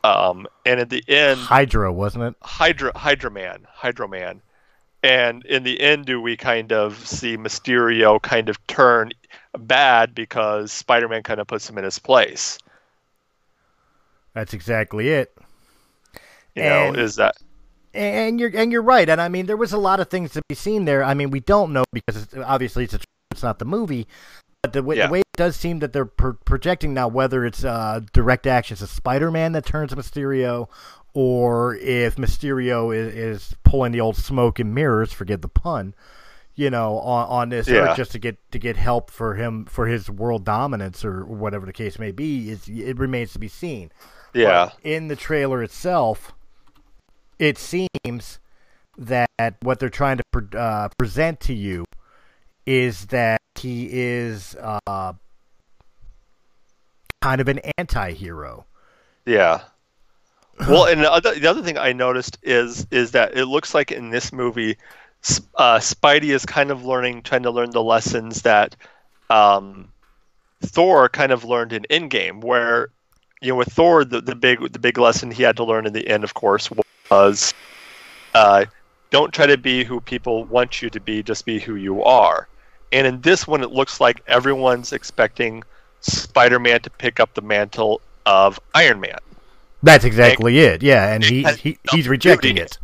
Um, 0.04 0.48
and 0.66 0.80
at 0.80 0.90
the 0.90 1.04
end, 1.08 1.40
Hydra, 1.40 1.92
wasn't 1.92 2.26
it? 2.26 2.36
Hydra, 2.42 2.98
Hydra 2.98 3.32
Man, 3.32 3.66
Hydro 3.70 4.08
Man. 4.08 4.42
And 5.04 5.46
in 5.46 5.64
the 5.64 5.80
end, 5.80 6.06
do 6.06 6.22
we 6.22 6.36
kind 6.36 6.74
of 6.74 7.06
see 7.08 7.38
Mysterio 7.38 8.22
kind 8.22 8.50
of 8.50 8.66
turn 8.68 9.12
bad 9.58 10.14
because 10.14 10.72
Spider-Man 10.74 11.24
kind 11.24 11.40
of 11.40 11.48
puts 11.48 11.70
him 11.70 11.78
in 11.78 11.84
his 11.86 12.00
place? 12.00 12.58
That's 14.34 14.54
exactly 14.54 15.10
it. 15.10 15.36
You 16.56 16.64
And- 16.64 16.96
know, 16.96 17.02
is 17.02 17.16
that 17.16 17.36
And 17.94 18.40
you're 18.40 18.52
and 18.56 18.72
you're 18.72 18.84
right. 18.84 19.10
And 19.10 19.20
I 19.20 19.30
mean, 19.30 19.48
there 19.48 19.58
was 19.58 19.74
a 19.74 19.78
lot 19.78 20.00
of 20.00 20.10
things 20.10 20.32
to 20.34 20.42
be 20.48 20.54
seen 20.56 20.86
there. 20.86 21.04
I 21.04 21.14
mean, 21.16 21.32
we 21.32 21.40
don't 21.40 21.74
know 21.74 21.84
because 21.92 22.22
it's, 22.24 22.36
obviously 22.36 22.84
it's 22.84 22.94
a, 22.94 23.00
it's 23.32 23.42
not 23.42 23.58
the 23.60 23.66
movie. 23.66 24.08
But 24.62 24.74
the 24.74 24.84
way, 24.84 24.98
Yeah. 24.98 25.08
the 25.08 25.14
way 25.14 25.20
it 25.22 25.26
does 25.38 25.56
seem 25.56 25.80
that 25.80 25.94
they're 25.94 26.06
pro- 26.06 26.34
projecting 26.46 26.94
now, 26.94 27.08
whether 27.08 27.46
it's 27.46 27.64
uh, 27.64 28.02
direct 28.14 28.46
actions 28.46 28.82
of 28.82 28.90
Spider-Man 28.90 29.54
that 29.54 29.66
turns 29.66 29.94
Mysterio, 29.96 30.68
or 31.14 31.76
if 31.76 32.16
Mysterio 32.18 32.96
is, 32.96 33.14
is 33.14 33.56
pulling 33.64 33.92
the 33.92 34.02
old 34.02 34.16
smoke 34.16 34.60
and 34.60 34.74
mirrors, 34.74 35.12
forgive 35.12 35.42
the 35.42 35.48
pun, 35.48 35.94
you 36.56 36.70
know, 36.70 37.00
on, 37.00 37.28
on 37.28 37.50
this 37.50 37.68
Yeah. 37.68 37.80
earth 37.92 37.98
just 37.98 38.12
to 38.12 38.20
get 38.20 38.38
to 38.52 38.60
get 38.60 38.78
help 38.78 39.10
for 39.12 39.36
him 39.36 39.66
for 39.66 39.88
his 39.88 40.10
world 40.10 40.44
dominance 40.46 41.04
or 41.06 41.26
whatever 41.26 41.66
the 41.66 41.74
case 41.74 41.98
may 42.00 42.12
be. 42.12 42.50
Is 42.50 42.68
it 42.68 42.98
remains 43.00 43.34
to 43.34 43.40
be 43.40 43.48
seen. 43.48 43.92
yeah, 44.34 44.70
But 44.74 44.78
in 44.84 45.08
the 45.08 45.16
trailer 45.16 45.64
itself, 45.64 46.34
it 47.40 47.58
seems 47.58 48.40
that 48.98 49.30
what 49.62 49.80
they're 49.80 49.90
trying 49.90 50.18
to 50.18 50.24
pre- 50.32 50.60
uh, 50.60 50.90
present 50.98 51.40
to 51.42 51.54
you 51.54 51.86
is 52.66 53.06
that 53.08 53.40
he 53.56 53.88
is 53.92 54.56
uh, 54.62 55.14
kind 57.22 57.42
of 57.42 57.48
an 57.48 57.60
anti-hero. 57.78 58.66
yeah. 59.26 59.62
Well, 60.68 60.86
and 60.86 61.02
the 61.02 61.12
other, 61.12 61.36
the 61.36 61.48
other 61.48 61.62
thing 61.62 61.78
I 61.78 61.94
noticed 61.94 62.38
is 62.44 62.86
is 62.92 63.12
that 63.12 63.38
it 63.38 63.46
looks 63.46 63.74
like 63.74 63.92
in 63.92 64.10
this 64.10 64.34
movie, 64.34 64.78
uh, 65.56 65.78
Spidey 65.80 66.34
is 66.34 66.46
kind 66.46 66.72
of 66.72 66.86
learning, 66.86 67.24
trying 67.24 67.44
to 67.44 67.52
learn 67.52 67.72
the 67.72 67.84
lessons 67.84 68.42
that 68.42 68.76
um, 69.30 69.90
Thor 70.62 71.08
kind 71.10 71.32
of 71.32 71.44
learned 71.46 71.74
in 71.74 71.86
Endgame, 71.90 72.44
where 72.44 72.90
you 73.42 73.50
know 73.50 73.56
with 73.56 73.72
Thor 73.72 74.04
the, 74.04 74.22
the 74.22 74.36
big 74.36 74.72
the 74.72 74.80
big 74.80 74.98
lesson 74.98 75.32
he 75.32 75.44
had 75.44 75.56
to 75.58 75.64
learn 75.64 75.86
in 75.86 75.94
the 75.94 76.08
end, 76.08 76.24
of 76.24 76.34
course, 76.34 76.70
was 77.10 77.54
uh, 78.36 78.66
don't 79.10 79.34
try 79.34 79.46
to 79.46 79.58
be 79.58 79.84
who 79.84 80.02
people 80.02 80.44
want 80.46 80.82
you 80.82 80.90
to 80.90 81.00
be, 81.00 81.24
just 81.24 81.46
be 81.46 81.60
who 81.60 81.76
you 81.76 82.04
are. 82.04 82.48
And 82.92 83.08
in 83.08 83.22
this 83.22 83.48
one, 83.48 83.64
it 83.64 83.72
looks 83.72 84.02
like 84.02 84.22
everyone's 84.28 84.94
expecting 84.94 85.64
Spider-Man 86.02 86.82
to 86.82 86.90
pick 86.90 87.20
up 87.20 87.34
the 87.34 87.42
mantle 87.42 88.02
of 88.26 88.60
Iron 88.74 89.00
Man. 89.00 89.18
That's 89.82 90.04
exactly 90.04 90.60
it. 90.60 90.84
Yeah, 90.84 91.14
and 91.14 91.24
he, 91.24 91.44
he 91.44 91.78
he's 91.92 92.08
rejecting 92.08 92.58
it. 92.58 92.78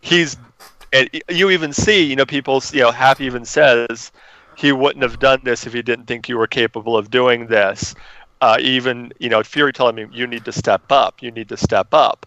He's, 0.00 0.36
and 0.92 1.08
you 1.28 1.50
even 1.50 1.72
see, 1.72 2.04
you 2.04 2.16
know, 2.16 2.26
people, 2.26 2.62
you 2.72 2.82
know, 2.82 2.90
Happy 2.90 3.24
even 3.24 3.44
says 3.44 4.12
he 4.56 4.72
wouldn't 4.72 5.02
have 5.02 5.18
done 5.18 5.40
this 5.42 5.66
if 5.66 5.72
he 5.72 5.82
didn't 5.82 6.06
think 6.06 6.28
you 6.28 6.36
were 6.36 6.46
capable 6.46 6.96
of 6.96 7.10
doing 7.10 7.46
this. 7.46 7.94
Uh, 8.40 8.56
even, 8.60 9.12
you 9.18 9.28
know, 9.28 9.42
Fury 9.42 9.72
telling 9.72 9.96
me 9.96 10.06
you 10.12 10.26
need 10.26 10.44
to 10.44 10.52
step 10.52 10.82
up, 10.90 11.22
you 11.22 11.30
need 11.30 11.48
to 11.48 11.56
step 11.56 11.92
up, 11.92 12.26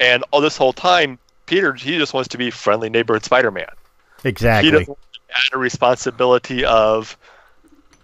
and 0.00 0.22
all 0.30 0.40
this 0.40 0.56
whole 0.56 0.72
time, 0.72 1.18
Peter, 1.46 1.72
he 1.72 1.96
just 1.96 2.12
wants 2.12 2.28
to 2.28 2.38
be 2.38 2.50
friendly 2.50 2.90
neighborhood 2.90 3.24
Spider-Man. 3.24 3.66
Exactly. 4.24 4.66
He 4.66 4.70
doesn't 4.72 4.88
want 4.88 4.98
to 5.14 5.20
add 5.30 5.54
a 5.54 5.58
responsibility 5.58 6.64
of 6.64 7.16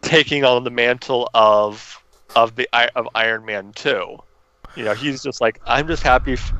taking 0.01 0.45
on 0.45 0.65
the 0.65 0.71
mantle 0.71 1.29
of 1.35 2.01
of 2.35 2.57
the 2.57 2.69
of 2.97 3.09
Iron 3.15 3.45
Man 3.45 3.73
too. 3.73 4.19
You 4.75 4.85
know, 4.85 4.95
he's 4.95 5.23
just 5.23 5.41
like 5.41 5.59
I'm 5.67 5.87
just 5.89 6.03
happy 6.03 6.35
f- 6.35 6.53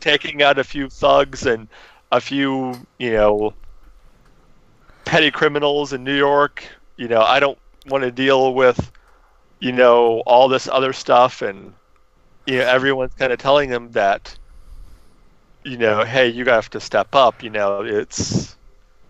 taking 0.00 0.42
out 0.42 0.58
a 0.58 0.64
few 0.64 0.88
thugs 0.88 1.46
and 1.46 1.68
a 2.10 2.20
few 2.20 2.86
you 2.98 3.12
know 3.12 3.54
petty 5.04 5.30
criminals 5.30 5.92
in 5.92 6.04
New 6.04 6.16
York. 6.16 6.64
You 6.96 7.08
know, 7.08 7.22
I 7.22 7.40
don't 7.40 7.58
want 7.86 8.04
to 8.04 8.10
deal 8.12 8.54
with 8.54 8.92
you 9.60 9.72
know 9.72 10.20
all 10.26 10.48
this 10.48 10.68
other 10.68 10.92
stuff. 10.92 11.42
And 11.42 11.74
you 12.46 12.58
know 12.58 12.64
everyone's 12.66 13.14
kind 13.14 13.32
of 13.32 13.38
telling 13.38 13.70
him 13.70 13.90
that 13.92 14.38
you 15.64 15.76
know 15.78 16.04
hey 16.04 16.28
you 16.28 16.44
have 16.46 16.70
to 16.70 16.80
step 16.80 17.14
up. 17.14 17.42
You 17.42 17.50
know 17.50 17.82
it's 17.84 18.56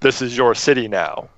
this 0.00 0.22
is 0.22 0.36
your 0.36 0.54
city 0.54 0.88
now 0.88 1.30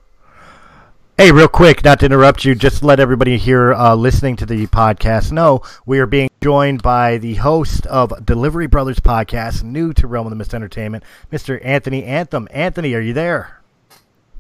Hey, 1.19 1.33
real 1.33 1.49
quick, 1.49 1.83
not 1.85 1.99
to 2.01 2.07
interrupt 2.07 2.45
you, 2.45 2.55
just 2.55 2.85
let 2.85 3.01
everybody 3.01 3.39
here 3.39 3.75
uh, 3.75 3.97
listening 3.97 4.37
to 4.37 4.47
the 4.47 4.69
podcast 4.69 5.33
know 5.33 5.63
we 5.85 5.99
are 5.99 6.07
being 6.07 6.31
joined 6.41 6.81
by 6.81 7.19
the 7.19 7.35
host 7.35 7.87
of 7.87 8.25
Delivery 8.25 8.69
Brothers 8.69 9.01
podcast, 9.01 9.65
new 9.65 9.93
to 9.95 10.07
Realm 10.07 10.29
of 10.29 10.31
the 10.31 10.37
Mist 10.37 10.55
Entertainment, 10.55 11.03
Mr. 11.33 11.61
Anthony 11.65 12.05
Anthem. 12.05 12.47
Anthony, 12.53 12.95
are 12.95 13.01
you 13.01 13.13
there? 13.15 13.61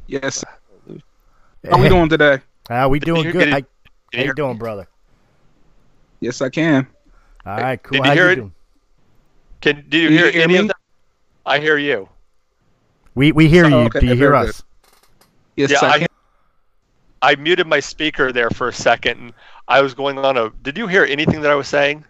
Yes. 0.06 0.44
How 1.68 1.82
we 1.82 1.88
doing 1.88 2.08
today? 2.08 2.38
Uh, 2.70 2.86
we 2.88 3.00
doing 3.00 3.24
you- 3.24 3.32
good. 3.32 3.46
did 3.46 3.48
How, 3.48 3.56
how 3.56 3.58
you 4.12 4.18
you 4.20 4.24
hear- 4.26 4.34
doing, 4.34 4.56
brother? 4.56 4.86
Yes, 6.20 6.40
I 6.40 6.48
can. 6.48 6.86
All 7.44 7.56
right, 7.56 7.82
cool. 7.82 7.96
Did 7.98 8.04
you 8.04 8.08
How 8.10 8.14
hear 8.14 8.26
you 8.26 8.30
it? 8.32 8.36
doing? 8.36 8.52
can 9.60 9.84
do 9.88 9.98
you 9.98 10.08
Can 10.08 10.12
you 10.12 10.18
hear 10.22 10.30
hear 10.30 10.42
any 10.42 10.52
me? 10.52 10.58
of 10.60 10.66
that 10.68 10.76
i 11.44 11.58
hear 11.58 11.76
you 11.78 12.08
We 13.16 13.32
we 13.32 13.48
hear 13.48 13.64
Oh, 13.64 13.68
you. 13.68 13.74
okay, 13.86 13.98
Do 13.98 14.06
you 14.06 14.14
hear 14.14 14.30
very 14.30 14.46
us? 14.50 14.62
Yes, 15.56 15.70
Yeah, 15.72 15.78
I 15.82 15.88
I- 15.90 15.98
can. 15.98 16.08
I 17.22 17.34
muted 17.36 17.66
my 17.66 17.80
speaker 17.80 18.32
there 18.32 18.50
for 18.50 18.68
a 18.68 18.72
second 18.72 19.18
and 19.20 19.32
i 19.68 19.80
was 19.80 19.94
going 19.94 20.18
on 20.18 20.36
a 20.36 20.50
did 20.62 20.76
you 20.78 20.86
hear 20.86 21.04
anything 21.04 21.40
that 21.40 21.50
i 21.50 21.54
was 21.54 21.68
saying 21.68 22.04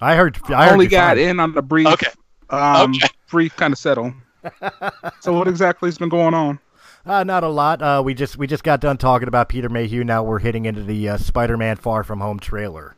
I 0.00 0.16
heard. 0.16 0.38
I 0.48 0.54
I 0.54 0.64
heard 0.66 0.72
only 0.72 0.88
got 0.88 1.16
fine. 1.16 1.26
in 1.28 1.40
on 1.40 1.54
the 1.54 1.62
brief, 1.62 1.86
okay 1.86 2.08
um, 2.50 2.92
Okay. 2.94 3.08
brief 3.30 3.56
kind 3.56 3.72
of 3.72 3.78
settle. 3.78 4.12
so 5.20 5.32
what 5.32 5.48
exactly 5.48 5.86
has 5.88 5.96
been 5.98 6.08
going 6.10 6.34
on? 6.34 6.58
Uh, 7.06 7.24
not 7.24 7.44
a 7.44 7.48
lot. 7.48 7.80
Uh, 7.82 8.02
we 8.04 8.12
just 8.14 8.36
we 8.36 8.46
just 8.46 8.64
got 8.64 8.80
done 8.80 8.96
talking 8.98 9.28
about 9.28 9.48
Peter 9.48 9.68
Mayhew. 9.68 10.04
Now 10.04 10.22
we're 10.22 10.38
hitting 10.40 10.66
into 10.66 10.82
the 10.82 11.08
uh, 11.10 11.16
Spider-Man 11.16 11.76
Far 11.76 12.02
From 12.02 12.20
Home 12.20 12.38
trailer. 12.38 12.96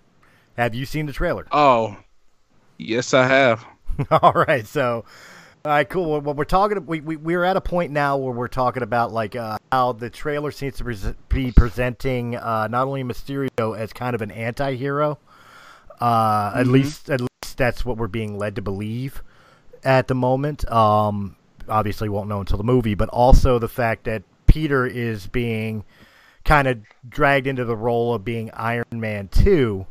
Have 0.56 0.74
you 0.74 0.86
seen 0.86 1.06
the 1.06 1.12
trailer? 1.12 1.46
Oh, 1.52 1.96
yes, 2.78 3.14
I 3.14 3.26
have. 3.26 3.64
All 4.10 4.32
right, 4.32 4.66
so 4.66 5.04
all 5.66 5.72
right, 5.72 5.88
cool. 5.88 6.20
Well, 6.20 6.34
we're 6.34 6.44
talking. 6.44 6.86
We, 6.86 7.00
we 7.00 7.16
we're 7.16 7.42
at 7.42 7.56
a 7.56 7.60
point 7.60 7.90
now 7.90 8.16
where 8.18 8.32
we're 8.32 8.46
talking 8.46 8.84
about 8.84 9.12
like 9.12 9.34
uh, 9.34 9.58
how 9.72 9.90
the 9.92 10.08
trailer 10.08 10.52
seems 10.52 10.76
to 10.76 11.16
be 11.28 11.50
presenting 11.50 12.36
uh, 12.36 12.68
not 12.68 12.86
only 12.86 13.02
Mysterio 13.02 13.76
as 13.76 13.92
kind 13.92 14.14
of 14.14 14.22
an 14.22 14.30
anti-hero. 14.30 15.18
Uh, 16.00 16.52
At 16.54 16.66
Mhm. 16.66 16.70
least, 16.70 17.10
at 17.10 17.20
least 17.20 17.56
that's 17.56 17.84
what 17.84 17.96
we're 17.96 18.06
being 18.06 18.38
led 18.38 18.54
to 18.54 18.62
believe 18.62 19.24
at 19.82 20.06
the 20.06 20.14
moment. 20.14 20.70
Um, 20.70 21.34
obviously, 21.68 22.08
won't 22.08 22.28
know 22.28 22.38
until 22.38 22.58
the 22.58 22.64
movie, 22.64 22.94
but 22.94 23.08
also 23.08 23.58
the 23.58 23.66
fact 23.68 24.04
that 24.04 24.22
Peter 24.46 24.86
is 24.86 25.26
being 25.26 25.82
kind 26.44 26.68
of 26.68 26.78
dragged 27.08 27.48
into 27.48 27.64
the 27.64 27.76
role 27.76 28.14
of 28.14 28.24
being 28.24 28.52
Iron 28.52 28.84
Man 28.92 29.26
two 29.26 29.84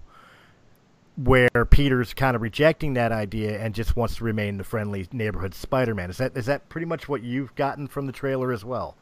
where 1.17 1.49
Peter's 1.69 2.13
kind 2.13 2.35
of 2.35 2.41
rejecting 2.41 2.93
that 2.95 3.11
idea 3.11 3.59
and 3.59 3.73
just 3.73 3.95
wants 3.95 4.17
to 4.17 4.23
remain 4.23 4.57
the 4.57 4.63
friendly 4.63 5.07
neighborhood 5.11 5.53
Spider-Man. 5.55 6.09
Is 6.09 6.17
that 6.17 6.35
is 6.35 6.45
that 6.47 6.67
pretty 6.69 6.85
much 6.85 7.07
what 7.07 7.23
you've 7.23 7.55
gotten 7.55 7.87
from 7.87 8.05
the 8.05 8.11
trailer 8.11 8.51
as 8.51 8.65
well? 8.65 8.95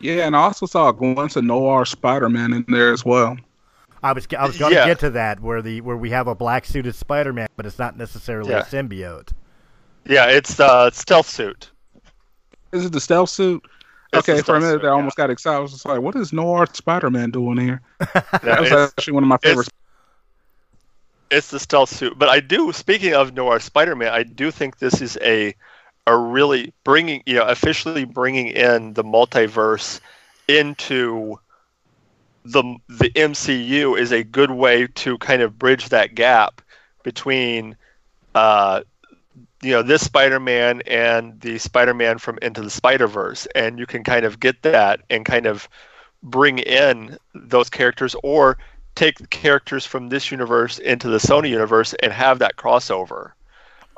Yeah, 0.00 0.26
and 0.26 0.34
I 0.36 0.40
also 0.40 0.66
saw 0.66 0.88
a 0.88 0.92
glimpse 0.92 1.36
of 1.36 1.44
Noir 1.44 1.84
Spider-Man 1.86 2.52
in 2.52 2.64
there 2.68 2.92
as 2.92 3.04
well. 3.04 3.36
I 4.02 4.12
was 4.12 4.26
I 4.38 4.46
was 4.46 4.56
going 4.58 4.72
to 4.72 4.78
Yeah. 4.78 4.86
get 4.86 4.98
to 5.00 5.10
that 5.10 5.40
where 5.40 5.62
the 5.62 5.80
where 5.80 5.96
we 5.96 6.10
have 6.10 6.26
a 6.26 6.34
black 6.34 6.64
suited 6.64 6.94
Spider-Man, 6.94 7.48
but 7.56 7.66
it's 7.66 7.78
not 7.78 7.96
necessarily 7.96 8.50
Yeah. 8.50 8.60
a 8.60 8.64
symbiote. 8.64 9.30
yeah 10.08 10.26
it's 10.26 10.60
uh 10.60 10.88
stealth 10.92 11.28
suit 11.28 11.70
Is 12.72 12.84
it 12.84 12.92
the 12.92 13.00
stealth 13.00 13.30
suit? 13.30 13.62
It's 14.12 14.24
the 14.26 14.32
okay, 14.34 14.42
for 14.42 14.54
a 14.56 14.60
minute 14.60 14.74
suit, 14.74 14.82
there, 14.82 14.90
I 14.90 14.94
yeah. 14.94 14.96
almost 14.98 15.16
got 15.16 15.30
excited. 15.30 15.56
I 15.56 15.60
was 15.60 15.72
just 15.72 15.84
like, 15.84 16.00
"What 16.00 16.14
is 16.14 16.32
Noir 16.32 16.66
Spider-Man 16.72 17.30
doing 17.32 17.58
here?" 17.58 17.80
Yeah, 18.14 18.22
That 18.42 18.60
was 18.60 18.72
actually 18.72 19.14
one 19.14 19.24
of 19.24 19.28
my 19.28 19.34
it's- 19.36 19.50
favorites. 19.50 19.70
It's 21.30 21.50
the 21.50 21.58
stealth 21.58 21.90
suit, 21.90 22.18
but 22.18 22.28
I 22.28 22.40
do. 22.40 22.72
Speaking 22.72 23.14
of 23.14 23.34
Noir 23.34 23.58
Spider-Man, 23.58 24.12
I 24.12 24.22
do 24.22 24.50
think 24.50 24.78
this 24.78 25.00
is 25.02 25.18
a 25.22 25.54
a 26.06 26.16
really 26.16 26.72
bringing 26.84 27.22
you 27.26 27.34
know 27.34 27.44
officially 27.44 28.04
bringing 28.04 28.48
in 28.48 28.92
the 28.94 29.02
multiverse 29.02 30.00
into 30.46 31.38
the 32.44 32.76
the 32.88 33.10
MCU 33.10 33.98
is 33.98 34.12
a 34.12 34.22
good 34.22 34.52
way 34.52 34.86
to 34.86 35.18
kind 35.18 35.42
of 35.42 35.58
bridge 35.58 35.88
that 35.88 36.14
gap 36.14 36.62
between 37.02 37.76
uh, 38.36 38.82
you 39.62 39.72
know 39.72 39.82
this 39.82 40.04
Spider-Man 40.04 40.82
and 40.86 41.40
the 41.40 41.58
Spider-Man 41.58 42.18
from 42.18 42.38
Into 42.40 42.60
the 42.60 42.70
Spider-Verse, 42.70 43.46
and 43.54 43.78
you 43.78 43.86
can 43.86 44.04
kind 44.04 44.24
of 44.24 44.38
get 44.38 44.62
that 44.62 45.00
and 45.10 45.24
kind 45.24 45.46
of 45.46 45.68
bring 46.22 46.58
in 46.58 47.18
those 47.34 47.68
characters 47.68 48.14
or 48.22 48.58
take 48.96 49.18
the 49.18 49.26
characters 49.28 49.86
from 49.86 50.08
this 50.08 50.30
universe 50.32 50.78
into 50.80 51.08
the 51.08 51.18
Sony 51.18 51.50
universe 51.50 51.94
and 52.02 52.12
have 52.12 52.40
that 52.40 52.56
crossover. 52.56 53.30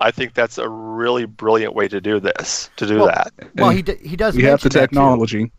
I 0.01 0.11
think 0.11 0.35
that's 0.35 0.59
a 0.59 0.69
really 0.69 1.25
brilliant 1.25 1.75
way 1.75 1.89
to 1.89 2.01
do 2.01 2.21
this. 2.21 2.69
To 2.77 2.87
do 2.87 2.99
Well, 2.99 3.07
that. 3.07 3.33
Well, 3.57 3.71
he 3.71 3.83
d- 3.83 3.97
he 4.05 4.15
does. 4.17 4.37
we 4.37 4.43
have 4.45 4.61
the 4.61 4.67
mention 4.67 4.69
that, 4.69 4.87
too. 4.91 4.95
technology. 4.95 5.53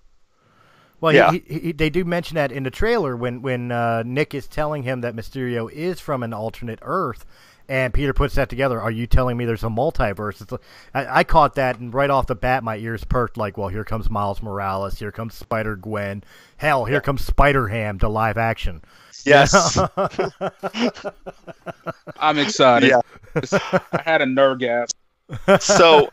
Well, 1.01 1.13
Yeah. 1.13 1.31
he, 1.31 1.43
he, 1.47 1.59
he, 1.59 1.71
they 1.71 1.89
do 1.89 2.03
mention 2.05 2.35
that 2.35 2.51
in 2.51 2.63
the 2.63 2.69
trailer 2.71 3.15
when 3.17 3.41
when 3.41 3.71
uh, 3.71 4.03
Nick 4.05 4.33
is 4.33 4.47
telling 4.47 4.83
him 4.83 5.01
that 5.01 5.15
Mysterio 5.15 5.71
is 5.71 5.99
from 5.99 6.23
an 6.23 6.33
alternate 6.33 6.79
Earth, 6.81 7.25
and 7.69 7.93
Peter 7.93 8.13
puts 8.13 8.35
that 8.35 8.49
together. 8.49 8.79
Are 8.81 8.91
you 8.91 9.07
telling 9.07 9.37
me 9.37 9.45
there's 9.45 9.63
a 9.63 9.67
multiverse? 9.69 10.41
It's, 10.41 10.51
like- 10.51 10.61
I, 10.93 11.19
I 11.19 11.23
caught 11.23 11.55
that, 11.55 11.79
and 11.79 11.93
right 11.93 12.09
off 12.09 12.27
the 12.27 12.35
bat, 12.35 12.63
my 12.63 12.75
ears 12.77 13.03
perked. 13.05 13.37
Like, 13.37 13.57
well, 13.57 13.69
here 13.69 13.83
comes 13.85 14.09
Miles 14.09 14.41
Morales. 14.41 14.99
Here 14.99 15.11
comes 15.11 15.33
Spider 15.35 15.75
Gwen. 15.75 16.23
Hell, 16.57 16.85
here 16.85 17.01
comes 17.01 17.23
Spider 17.25 17.67
Ham 17.69 17.99
to 17.99 18.09
live 18.09 18.37
action. 18.37 18.81
Yes. 19.25 19.77
I'm 22.19 22.37
excited. 22.39 22.89
Yeah. 22.89 23.01
I 23.91 24.01
had 24.03 24.21
a 24.21 24.25
nergasm. 24.25 24.91
so 25.61 26.09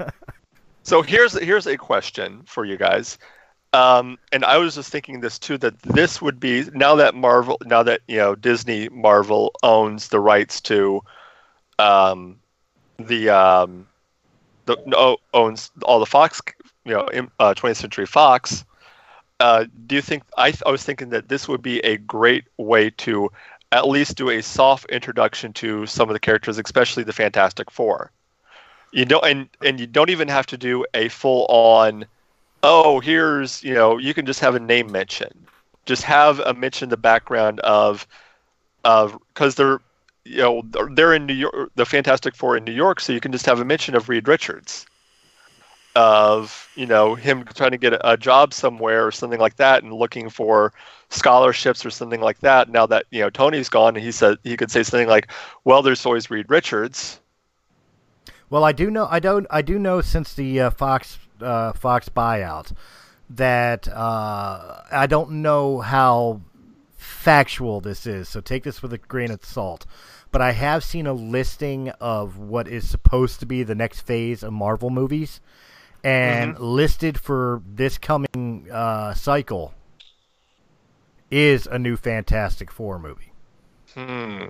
so 0.83 1.03
here's 1.03 1.33
here's 1.41 1.67
a 1.67 1.77
question 1.77 2.43
for 2.47 2.65
you 2.65 2.77
guys 2.77 3.19
um, 3.73 4.19
and 4.33 4.45
i 4.45 4.57
was 4.57 4.75
just 4.75 4.91
thinking 4.91 5.21
this 5.21 5.39
too 5.39 5.59
that 5.59 5.79
this 5.83 6.23
would 6.23 6.39
be 6.39 6.65
now 6.75 6.95
that 6.95 7.15
marvel 7.15 7.59
now 7.65 7.83
that 7.83 8.01
you 8.09 8.17
know 8.17 8.35
disney 8.35 8.89
marvel 8.91 9.53
owns 9.63 10.09
the 10.09 10.21
rights 10.21 10.61
to 10.61 11.01
um, 11.79 12.39
the 12.99 13.29
um, 13.29 13.87
the 14.67 14.77
no, 14.87 15.19
owns 15.35 15.71
all 15.83 15.99
the 15.99 16.07
fox 16.07 16.41
you 16.85 16.93
know 16.93 17.09
uh, 17.39 17.53
20th 17.55 17.77
century 17.77 18.07
fox 18.07 18.65
uh, 19.41 19.67
do 19.87 19.95
you 19.95 20.03
think 20.03 20.23
I, 20.37 20.53
I 20.65 20.71
was 20.71 20.83
thinking 20.83 21.11
that 21.11 21.29
this 21.29 21.49
would 21.49 21.63
be 21.63 21.81
a 21.81 21.97
great 21.99 22.45
way 22.57 22.91
to 22.91 23.31
at 23.73 23.89
least 23.89 24.17
do 24.17 24.31
a 24.31 24.43
soft 24.43 24.87
introduction 24.87 25.53
to 25.55 25.87
some 25.87 26.09
of 26.09 26.15
the 26.15 26.21
characters 26.21 26.59
especially 26.59 27.03
the 27.03 27.13
fantastic 27.13 27.71
four. 27.71 28.11
You 28.93 29.05
don't 29.05 29.25
and 29.25 29.49
and 29.63 29.79
you 29.79 29.87
don't 29.87 30.11
even 30.11 30.29
have 30.29 30.47
to 30.47 30.57
do 30.57 30.87
a 30.95 31.09
full 31.09 31.47
on 31.49 32.07
oh 32.63 33.01
here's 33.01 33.63
you 33.63 33.75
know 33.75 33.99
you 33.99 34.15
can 34.15 34.25
just 34.27 34.41
have 34.41 34.55
a 34.55 34.61
name 34.61 34.91
mention. 34.91 35.47
Just 35.85 36.03
have 36.05 36.41
a 36.41 36.55
mention 36.55 36.87
in 36.87 36.91
the 36.91 36.97
background 36.97 37.61
of 37.61 38.07
of 38.85 39.19
because 39.35 39.57
they're 39.57 39.81
you 40.25 40.39
know 40.39 40.63
they're 40.93 41.15
in 41.15 41.27
new 41.27 41.35
york 41.35 41.71
the 41.75 41.85
fantastic 41.85 42.35
four 42.35 42.57
in 42.57 42.65
new 42.65 42.73
york 42.73 43.01
so 43.01 43.13
you 43.13 43.21
can 43.21 43.33
just 43.33 43.47
have 43.47 43.61
a 43.61 43.65
mention 43.65 43.95
of 43.95 44.09
reed 44.09 44.27
richards 44.27 44.87
of 45.97 46.69
you 46.77 46.87
know 46.87 47.15
him 47.15 47.45
trying 47.55 47.73
to 47.73 47.77
get 47.79 47.99
a, 48.05 48.17
job 48.17 48.53
somewhere 48.53 49.07
or 49.07 49.11
something 49.11 49.41
like 49.41 49.57
that 49.57 49.83
and 49.83 49.93
looking 49.93 50.29
for 50.31 50.73
scholarships 51.09 51.85
or 51.85 51.91
something 51.91 52.21
like 52.21 52.39
that 52.41 52.69
now 52.69 52.87
that 52.87 53.05
you 53.11 53.21
know 53.21 53.31
tony's 53.31 53.69
gone 53.69 53.95
he 53.95 54.13
said 54.13 54.39
he 54.45 54.57
could 54.57 54.71
say 54.71 54.83
something 54.83 55.09
like 55.09 55.29
well 55.65 55.83
there's 55.83 56.05
always 56.07 56.31
reed 56.31 56.47
richards 56.49 57.21
Well, 58.49 58.65
I 58.65 58.73
do 58.73 58.91
know. 58.91 59.09
I 59.11 59.19
don't. 59.19 59.47
I 59.51 59.63
do 59.63 59.79
know 59.79 60.01
since 60.01 60.33
the 60.35 60.61
uh, 60.61 60.71
Fox 60.71 61.19
uh, 61.41 61.73
Fox 61.73 62.09
buyout 62.09 62.73
that 63.29 63.89
uh, 63.89 64.83
I 64.91 65.07
don't 65.07 65.43
know 65.43 65.81
how 65.81 66.43
factual 66.97 67.81
this 67.81 68.07
is. 68.07 68.29
So 68.29 68.41
take 68.41 68.63
this 68.63 68.83
with 68.83 68.93
a 68.93 68.99
grain 68.99 69.31
of 69.31 69.45
salt. 69.45 69.87
But 70.31 70.43
I 70.43 70.53
have 70.53 70.85
seen 70.85 71.07
a 71.07 71.13
listing 71.13 71.91
of 72.01 72.37
what 72.39 72.69
is 72.69 72.89
supposed 72.89 73.41
to 73.41 73.47
be 73.47 73.63
the 73.63 73.75
next 73.75 74.01
phase 74.01 74.43
of 74.43 74.53
Marvel 74.53 74.91
movies, 74.91 75.41
and 76.05 76.59
listed 76.59 77.19
for 77.19 77.63
this 77.67 77.99
coming 77.99 78.67
uh, 78.73 79.15
cycle 79.15 79.75
is 81.31 81.67
a 81.67 81.79
new 81.79 81.97
Fantastic 81.97 82.71
Four 82.71 82.99
movie. 82.99 83.33
hmm 83.95 84.45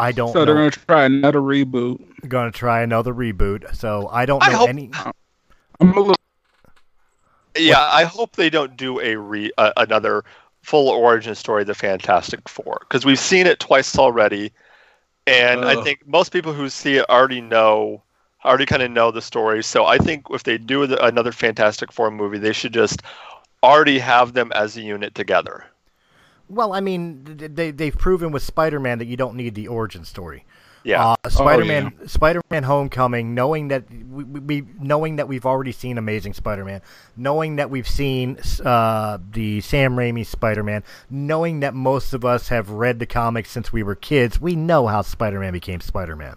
I 0.00 0.12
don't 0.12 0.32
So 0.32 0.40
know. 0.40 0.44
they're 0.44 0.54
gonna 0.54 0.70
try 0.70 1.04
another 1.06 1.40
reboot. 1.40 2.28
going 2.28 2.50
to 2.52 2.56
try 2.56 2.82
another 2.82 3.12
reboot. 3.12 3.74
So 3.74 4.08
I 4.12 4.26
don't 4.26 4.42
I 4.42 4.52
know 4.52 4.58
hope- 4.58 4.68
any. 4.68 4.90
I'm 5.80 5.92
a 5.92 6.00
little. 6.00 6.14
Yeah, 7.56 7.80
I 7.80 8.04
hope 8.04 8.36
they 8.36 8.48
don't 8.50 8.76
do 8.76 9.00
a 9.00 9.16
re 9.16 9.50
uh, 9.58 9.72
another 9.76 10.24
full 10.62 10.88
origin 10.88 11.34
story 11.34 11.62
of 11.62 11.66
the 11.66 11.74
Fantastic 11.74 12.48
Four 12.48 12.78
because 12.82 13.04
we've 13.04 13.18
seen 13.18 13.46
it 13.48 13.58
twice 13.58 13.98
already, 13.98 14.52
and 15.26 15.64
I 15.64 15.82
think 15.82 16.06
most 16.06 16.32
people 16.32 16.52
who 16.52 16.68
see 16.68 16.96
it 16.98 17.10
already 17.10 17.40
know 17.40 18.02
already 18.44 18.66
kind 18.66 18.82
of 18.82 18.90
know 18.90 19.10
the 19.10 19.22
story. 19.22 19.62
So 19.62 19.84
I 19.84 19.98
think 19.98 20.26
if 20.30 20.44
they 20.44 20.58
do 20.58 20.86
the, 20.86 21.04
another 21.04 21.32
Fantastic 21.32 21.92
Four 21.92 22.10
movie, 22.10 22.38
they 22.38 22.52
should 22.52 22.72
just 22.72 23.02
already 23.62 23.98
have 23.98 24.32
them 24.34 24.52
as 24.54 24.76
a 24.76 24.80
unit 24.80 25.14
together. 25.14 25.64
Well, 26.48 26.72
I 26.72 26.80
mean, 26.80 27.24
they 27.24 27.70
they've 27.70 27.96
proven 27.96 28.32
with 28.32 28.42
Spider-Man 28.42 28.98
that 28.98 29.06
you 29.06 29.16
don't 29.16 29.36
need 29.36 29.54
the 29.54 29.68
origin 29.68 30.04
story. 30.04 30.44
Yeah, 30.84 31.16
Uh, 31.24 31.28
Spider-Man, 31.28 32.08
Spider-Man: 32.08 32.62
Homecoming, 32.62 33.34
knowing 33.34 33.68
that 33.68 33.90
we, 33.90 34.24
we 34.24 34.40
we- 34.40 34.66
knowing 34.80 35.16
that 35.16 35.28
we've 35.28 35.44
already 35.44 35.72
seen 35.72 35.98
Amazing 35.98 36.32
Spider-Man, 36.34 36.80
knowing 37.16 37.56
that 37.56 37.68
we've 37.68 37.88
seen 37.88 38.38
uh, 38.64 39.18
the 39.32 39.60
Sam 39.60 39.96
Raimi 39.96 40.24
Spider-Man, 40.24 40.84
knowing 41.10 41.60
that 41.60 41.74
most 41.74 42.14
of 42.14 42.24
us 42.24 42.48
have 42.48 42.70
read 42.70 43.00
the 43.00 43.06
comics 43.06 43.50
since 43.50 43.72
we 43.72 43.82
were 43.82 43.96
kids, 43.96 44.40
we 44.40 44.54
know 44.56 44.86
how 44.86 45.02
Spider-Man 45.02 45.52
became 45.52 45.80
Spider-Man. 45.80 46.36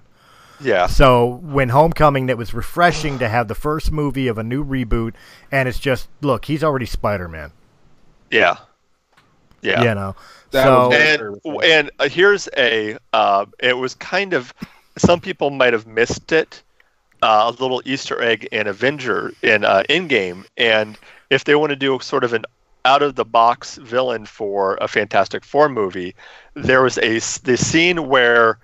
Yeah, 0.62 0.88
So 0.88 1.40
when 1.42 1.70
Homecoming, 1.70 2.28
that 2.28 2.38
was 2.38 2.54
refreshing 2.54 3.20
to 3.20 3.28
have 3.28 3.48
the 3.48 3.56
first 3.56 3.92
movie 3.92 4.28
of 4.28 4.38
a 4.38 4.44
new 4.44 4.64
reboot, 4.64 5.14
and 5.52 5.68
it's 5.68 5.80
just 5.80 6.08
look, 6.22 6.46
he's 6.46 6.64
already 6.64 6.86
Spider-Man. 6.86 7.52
yeah, 8.30 8.58
yeah. 9.62 9.82
You 9.84 9.96
know, 9.96 10.16
That 10.52 10.64
so 10.64 10.92
and 10.94 11.64
and 11.64 11.92
uh, 12.00 12.10
here's 12.10 12.48
a 12.58 12.98
uh, 13.14 13.46
it 13.60 13.78
was 13.78 13.96
kind 13.96 14.34
of 14.34 14.54
some 14.98 15.20
people 15.20 15.50
might 15.50 15.74
have 15.74 15.88
missed 15.88 16.32
it 16.32 16.62
uh, 17.22 17.52
a 17.58 17.62
little 17.62 17.82
easter 17.86 18.22
egg 18.22 18.48
in 18.52 18.68
avenger 18.68 19.32
in 19.42 19.64
uh, 19.64 19.84
Endgame 19.90 20.46
and 20.58 20.98
if 21.30 21.44
they 21.44 21.56
want 21.56 21.70
to 21.70 21.76
do 21.76 22.00
sort 22.00 22.24
of 22.24 22.34
an 22.34 22.46
out 22.84 23.04
of 23.04 23.16
the 23.16 23.26
box 23.26 23.78
villain 23.78 24.26
for 24.26 24.78
a 24.82 24.88
fantastic 24.88 25.46
four 25.46 25.70
movie 25.70 26.16
there 26.56 26.82
was 26.82 26.98
a 26.98 27.20
the 27.44 27.56
scene 27.56 28.08
where 28.08 28.58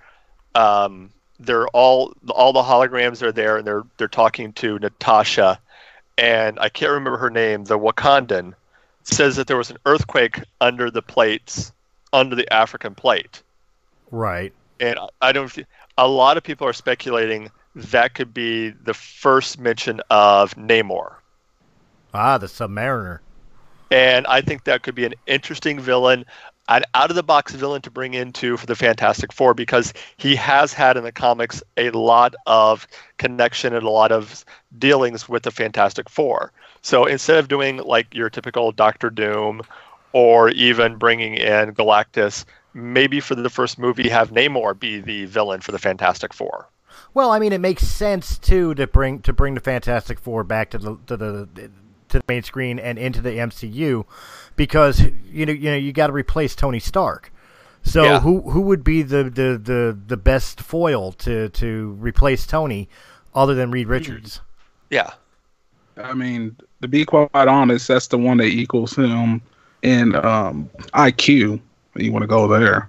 um, 0.54 1.10
they're 1.40 1.68
all 1.68 2.12
all 2.30 2.52
the 2.52 2.62
holograms 2.62 3.22
are 3.22 3.32
there 3.32 3.56
and 3.56 3.66
they're 3.66 3.84
they're 3.96 4.08
talking 4.08 4.52
to 4.54 4.78
natasha 4.80 5.60
and 6.16 6.58
i 6.60 6.68
can't 6.68 6.90
remember 6.90 7.16
her 7.18 7.30
name 7.30 7.64
the 7.64 7.78
wakandan 7.78 8.54
says 9.04 9.36
that 9.36 9.46
there 9.46 9.56
was 9.56 9.70
an 9.70 9.78
earthquake 9.86 10.40
under 10.60 10.90
the 10.90 11.00
plates 11.02 11.72
under 12.12 12.34
the 12.34 12.50
African 12.52 12.94
plate. 12.94 13.42
right. 14.10 14.52
And 14.80 14.98
I- 15.20 15.32
don't. 15.32 15.56
A 15.96 16.08
lot 16.08 16.36
of 16.36 16.42
people 16.42 16.66
are 16.66 16.72
speculating 16.72 17.50
that 17.74 18.14
could 18.14 18.32
be 18.32 18.70
the 18.70 18.94
first 18.94 19.58
mention 19.58 20.00
of 20.10 20.54
Namor, 20.56 21.14
Ah, 22.14 22.38
the 22.38 22.46
Submariner. 22.46 23.18
and 23.90 24.26
I 24.26 24.40
think 24.40 24.64
that 24.64 24.82
could 24.82 24.94
be 24.94 25.04
an 25.04 25.14
interesting 25.26 25.80
villain, 25.80 26.24
an 26.68 26.84
out 26.94 27.10
of 27.10 27.16
the 27.16 27.22
box 27.22 27.52
villain 27.52 27.82
to 27.82 27.90
bring 27.90 28.14
into 28.14 28.56
for 28.56 28.66
the 28.66 28.74
Fantastic 28.74 29.32
Four 29.32 29.54
because 29.54 29.92
he 30.16 30.36
has 30.36 30.72
had 30.72 30.96
in 30.96 31.04
the 31.04 31.12
comics 31.12 31.62
a 31.76 31.90
lot 31.90 32.34
of 32.46 32.86
connection 33.16 33.74
and 33.74 33.84
a 33.84 33.90
lot 33.90 34.12
of 34.12 34.44
dealings 34.78 35.28
with 35.28 35.42
the 35.42 35.50
Fantastic 35.50 36.08
Four. 36.08 36.52
So 36.82 37.06
instead 37.06 37.38
of 37.38 37.48
doing 37.48 37.78
like 37.78 38.14
your 38.14 38.30
typical 38.30 38.70
Doctor 38.72 39.10
Doom 39.10 39.62
or 40.12 40.50
even 40.50 40.96
bringing 40.96 41.34
in 41.34 41.74
Galactus, 41.74 42.44
maybe 42.74 43.20
for 43.20 43.34
the 43.34 43.50
first 43.50 43.78
movie 43.78 44.08
have 44.08 44.30
Namor 44.30 44.78
be 44.78 45.00
the 45.00 45.24
villain 45.24 45.60
for 45.60 45.72
the 45.72 45.78
Fantastic 45.78 46.34
Four. 46.34 46.68
Well, 47.14 47.30
I 47.30 47.38
mean, 47.38 47.52
it 47.52 47.60
makes 47.60 47.86
sense 47.86 48.38
too 48.38 48.74
to 48.74 48.86
bring 48.86 49.20
to 49.22 49.32
bring 49.32 49.54
the 49.54 49.60
Fantastic 49.60 50.18
Four 50.18 50.44
back 50.44 50.70
to 50.70 50.78
the 50.78 50.98
to 51.06 51.16
the 51.16 51.48
to 52.08 52.18
the 52.18 52.24
main 52.28 52.42
screen 52.42 52.78
and 52.78 52.98
into 52.98 53.20
the 53.20 53.30
MCU, 53.30 54.04
because 54.56 55.00
you 55.30 55.46
know 55.46 55.52
you 55.52 55.70
know 55.70 55.76
you 55.76 55.92
got 55.92 56.08
to 56.08 56.12
replace 56.12 56.54
Tony 56.54 56.80
Stark. 56.80 57.32
So 57.82 58.02
Yeah. 58.02 58.20
who 58.20 58.42
who 58.50 58.60
would 58.62 58.84
be 58.84 59.02
the, 59.02 59.24
the, 59.24 59.58
the, 59.62 59.98
the 60.06 60.16
best 60.16 60.60
foil 60.60 61.12
to, 61.12 61.48
to 61.50 61.96
replace 62.00 62.46
Tony, 62.46 62.88
other 63.34 63.54
than 63.54 63.70
Reed 63.70 63.88
Richards? 63.88 64.40
Yeah. 64.90 65.10
I 65.96 66.14
mean, 66.14 66.56
to 66.82 66.88
be 66.88 67.04
quite 67.04 67.30
honest, 67.34 67.88
that's 67.88 68.08
the 68.08 68.18
one 68.18 68.36
that 68.38 68.46
equals 68.46 68.94
him 68.96 69.40
in 69.82 70.14
um, 70.16 70.68
IQ. 70.94 71.60
You 71.96 72.12
want 72.12 72.22
to 72.22 72.28
go 72.28 72.46
there? 72.46 72.88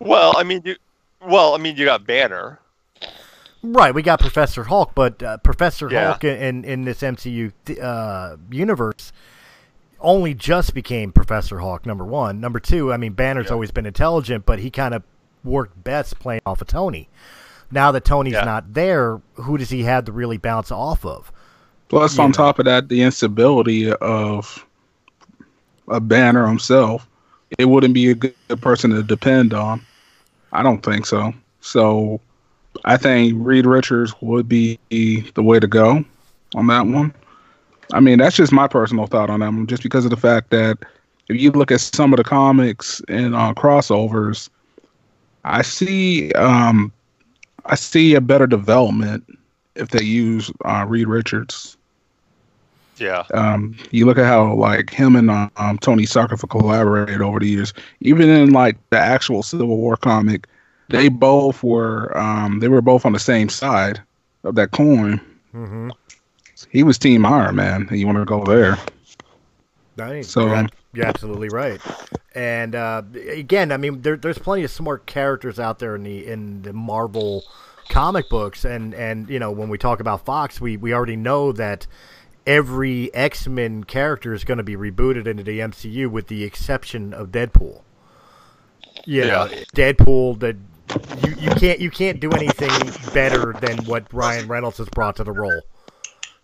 Well, 0.00 0.34
I 0.36 0.42
mean, 0.42 0.60
you, 0.64 0.76
well, 1.26 1.54
I 1.54 1.58
mean, 1.58 1.76
you 1.76 1.84
got 1.86 2.06
Banner. 2.06 2.58
Right, 3.66 3.94
we 3.94 4.02
got 4.02 4.20
Professor 4.20 4.64
Hulk, 4.64 4.92
but 4.94 5.22
uh, 5.22 5.38
Professor 5.38 5.90
Yeah. 5.90 6.08
Hulk 6.08 6.24
in 6.24 6.64
in 6.66 6.84
this 6.84 7.00
MCU 7.00 7.50
uh, 7.82 8.36
universe 8.50 9.10
only 10.00 10.34
just 10.34 10.74
became 10.74 11.12
Professor 11.12 11.60
Hulk. 11.60 11.86
Number 11.86 12.04
one, 12.04 12.40
number 12.40 12.60
two. 12.60 12.92
I 12.92 12.98
mean, 12.98 13.14
Banner's 13.14 13.46
Yeah. 13.46 13.52
always 13.54 13.70
been 13.70 13.86
intelligent, 13.86 14.44
but 14.44 14.58
he 14.58 14.70
kind 14.70 14.92
of 14.92 15.02
worked 15.44 15.82
best 15.82 16.18
playing 16.18 16.42
off 16.44 16.60
of 16.60 16.66
Tony. 16.68 17.08
Now 17.70 17.90
that 17.92 18.04
Tony's 18.04 18.34
Yeah. 18.34 18.44
not 18.44 18.74
there, 18.74 19.22
who 19.36 19.56
does 19.56 19.70
he 19.70 19.84
have 19.84 20.04
to 20.04 20.12
really 20.12 20.36
bounce 20.36 20.70
off 20.70 21.06
of? 21.06 21.32
Plus, 21.88 22.18
You 22.18 22.24
on 22.24 22.30
know. 22.30 22.34
top 22.34 22.58
of 22.58 22.66
that, 22.66 22.90
the 22.90 23.00
instability 23.02 23.90
of 23.90 24.66
a 25.88 26.00
Banner 26.00 26.46
himself, 26.46 27.08
it 27.58 27.64
wouldn't 27.64 27.94
be 27.94 28.10
a 28.10 28.14
good 28.14 28.34
person 28.60 28.90
to 28.90 29.02
depend 29.02 29.54
on. 29.54 29.80
I 30.52 30.62
don't 30.62 30.82
think 30.82 31.06
so. 31.06 31.32
So, 31.62 32.20
I 32.84 32.96
think 32.96 33.34
Reed 33.36 33.66
Richards 33.66 34.14
would 34.20 34.48
be 34.48 34.78
the 34.90 35.42
way 35.42 35.58
to 35.60 35.66
go 35.66 36.04
on 36.54 36.66
that 36.68 36.86
one. 36.86 37.14
I 37.92 38.00
mean, 38.00 38.18
that's 38.18 38.36
just 38.36 38.52
my 38.52 38.66
personal 38.66 39.06
thought 39.06 39.30
on 39.30 39.40
that 39.40 39.48
one, 39.48 39.66
just 39.66 39.82
because 39.82 40.04
of 40.04 40.10
the 40.10 40.16
fact 40.16 40.50
that 40.50 40.78
if 41.28 41.40
you 41.40 41.50
look 41.50 41.70
at 41.70 41.80
some 41.80 42.12
of 42.12 42.16
the 42.16 42.24
comics 42.24 43.00
and 43.08 43.34
uh, 43.34 43.54
crossovers, 43.54 44.48
I 45.44 45.62
see 45.62 46.32
um, 46.32 46.92
I 47.66 47.74
see 47.74 48.14
a 48.14 48.20
better 48.20 48.46
development 48.46 49.24
if 49.74 49.88
they 49.88 50.04
use 50.04 50.50
uh, 50.64 50.84
Reed 50.88 51.08
Richards. 51.08 51.76
Yeah. 52.96 53.24
Um, 53.34 53.76
you 53.90 54.06
look 54.06 54.18
at 54.18 54.26
how 54.26 54.54
like 54.54 54.90
him 54.90 55.16
and 55.16 55.30
um, 55.30 55.78
Tony 55.78 56.06
Stark 56.06 56.30
have 56.30 56.48
collaborated 56.48 57.20
over 57.20 57.40
the 57.40 57.48
years. 57.48 57.74
Even 58.00 58.28
in 58.28 58.50
like 58.50 58.76
the 58.90 58.98
actual 58.98 59.42
Civil 59.42 59.76
War 59.76 59.96
comic, 59.96 60.46
they 60.88 61.08
both 61.08 61.62
were 61.62 62.16
um, 62.16 62.60
they 62.60 62.68
were 62.68 62.82
both 62.82 63.06
on 63.06 63.12
the 63.12 63.18
same 63.18 63.48
side 63.48 64.00
of 64.42 64.54
that 64.56 64.70
coin. 64.70 65.20
Mm-hmm. 65.54 65.90
He 66.70 66.82
was 66.82 66.98
Team 66.98 67.24
Iron 67.24 67.56
Man. 67.56 67.88
You 67.90 68.06
want 68.06 68.18
to 68.18 68.24
go 68.24 68.44
there? 68.44 68.76
So 70.22 70.46
you're, 70.46 70.66
you're, 70.92 71.06
absolutely 71.06 71.48
right. 71.48 71.80
And 72.34 72.74
uh, 72.74 73.02
again, 73.28 73.70
I 73.70 73.76
mean, 73.76 74.02
there, 74.02 74.16
there's 74.16 74.38
plenty 74.38 74.64
of 74.64 74.72
smart 74.72 75.06
characters 75.06 75.60
out 75.60 75.78
there 75.78 75.94
in 75.94 76.02
the 76.02 76.26
in 76.26 76.62
the 76.62 76.72
Marvel 76.72 77.44
comic 77.88 78.28
books, 78.28 78.64
and 78.64 78.92
and 78.94 79.28
you 79.30 79.38
know 79.38 79.52
when 79.52 79.68
we 79.68 79.78
talk 79.78 80.00
about 80.00 80.24
Fox, 80.24 80.60
we 80.60 80.76
we 80.76 80.92
already 80.92 81.16
know 81.16 81.52
that 81.52 81.86
every 82.44 83.14
X 83.14 83.46
Men 83.46 83.84
character 83.84 84.34
is 84.34 84.42
going 84.42 84.58
to 84.58 84.64
be 84.64 84.76
rebooted 84.76 85.28
into 85.28 85.44
the 85.44 85.60
MCU 85.60 86.10
with 86.10 86.26
the 86.26 86.42
exception 86.42 87.14
of 87.14 87.28
Deadpool. 87.28 87.82
You 89.06 89.22
know, 89.22 89.48
yeah, 89.50 89.64
Deadpool 89.74 90.40
that 90.40 90.56
you, 91.24 91.34
you 91.38 91.50
can't 91.50 91.80
you 91.80 91.90
can't 91.90 92.20
do 92.20 92.30
anything 92.30 92.70
better 93.12 93.54
than 93.60 93.78
what 93.84 94.12
Ryan 94.12 94.48
Reynolds 94.48 94.78
has 94.78 94.88
brought 94.88 95.16
to 95.16 95.24
the 95.24 95.32
role. 95.32 95.62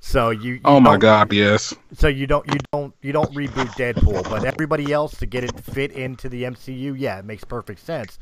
So 0.00 0.30
you, 0.30 0.54
you 0.54 0.60
Oh 0.64 0.80
my 0.80 0.96
god, 0.96 1.32
yes. 1.32 1.74
So 1.92 2.08
you 2.08 2.26
don't 2.26 2.46
you 2.46 2.58
don't 2.72 2.94
you 3.02 3.12
don't 3.12 3.32
reboot 3.34 3.68
Deadpool, 3.76 4.28
but 4.30 4.44
everybody 4.44 4.92
else 4.92 5.16
to 5.18 5.26
get 5.26 5.44
it 5.44 5.60
fit 5.60 5.92
into 5.92 6.28
the 6.28 6.44
MCU, 6.44 6.98
yeah, 6.98 7.18
it 7.18 7.24
makes 7.24 7.44
perfect 7.44 7.84
sense. 7.84 8.18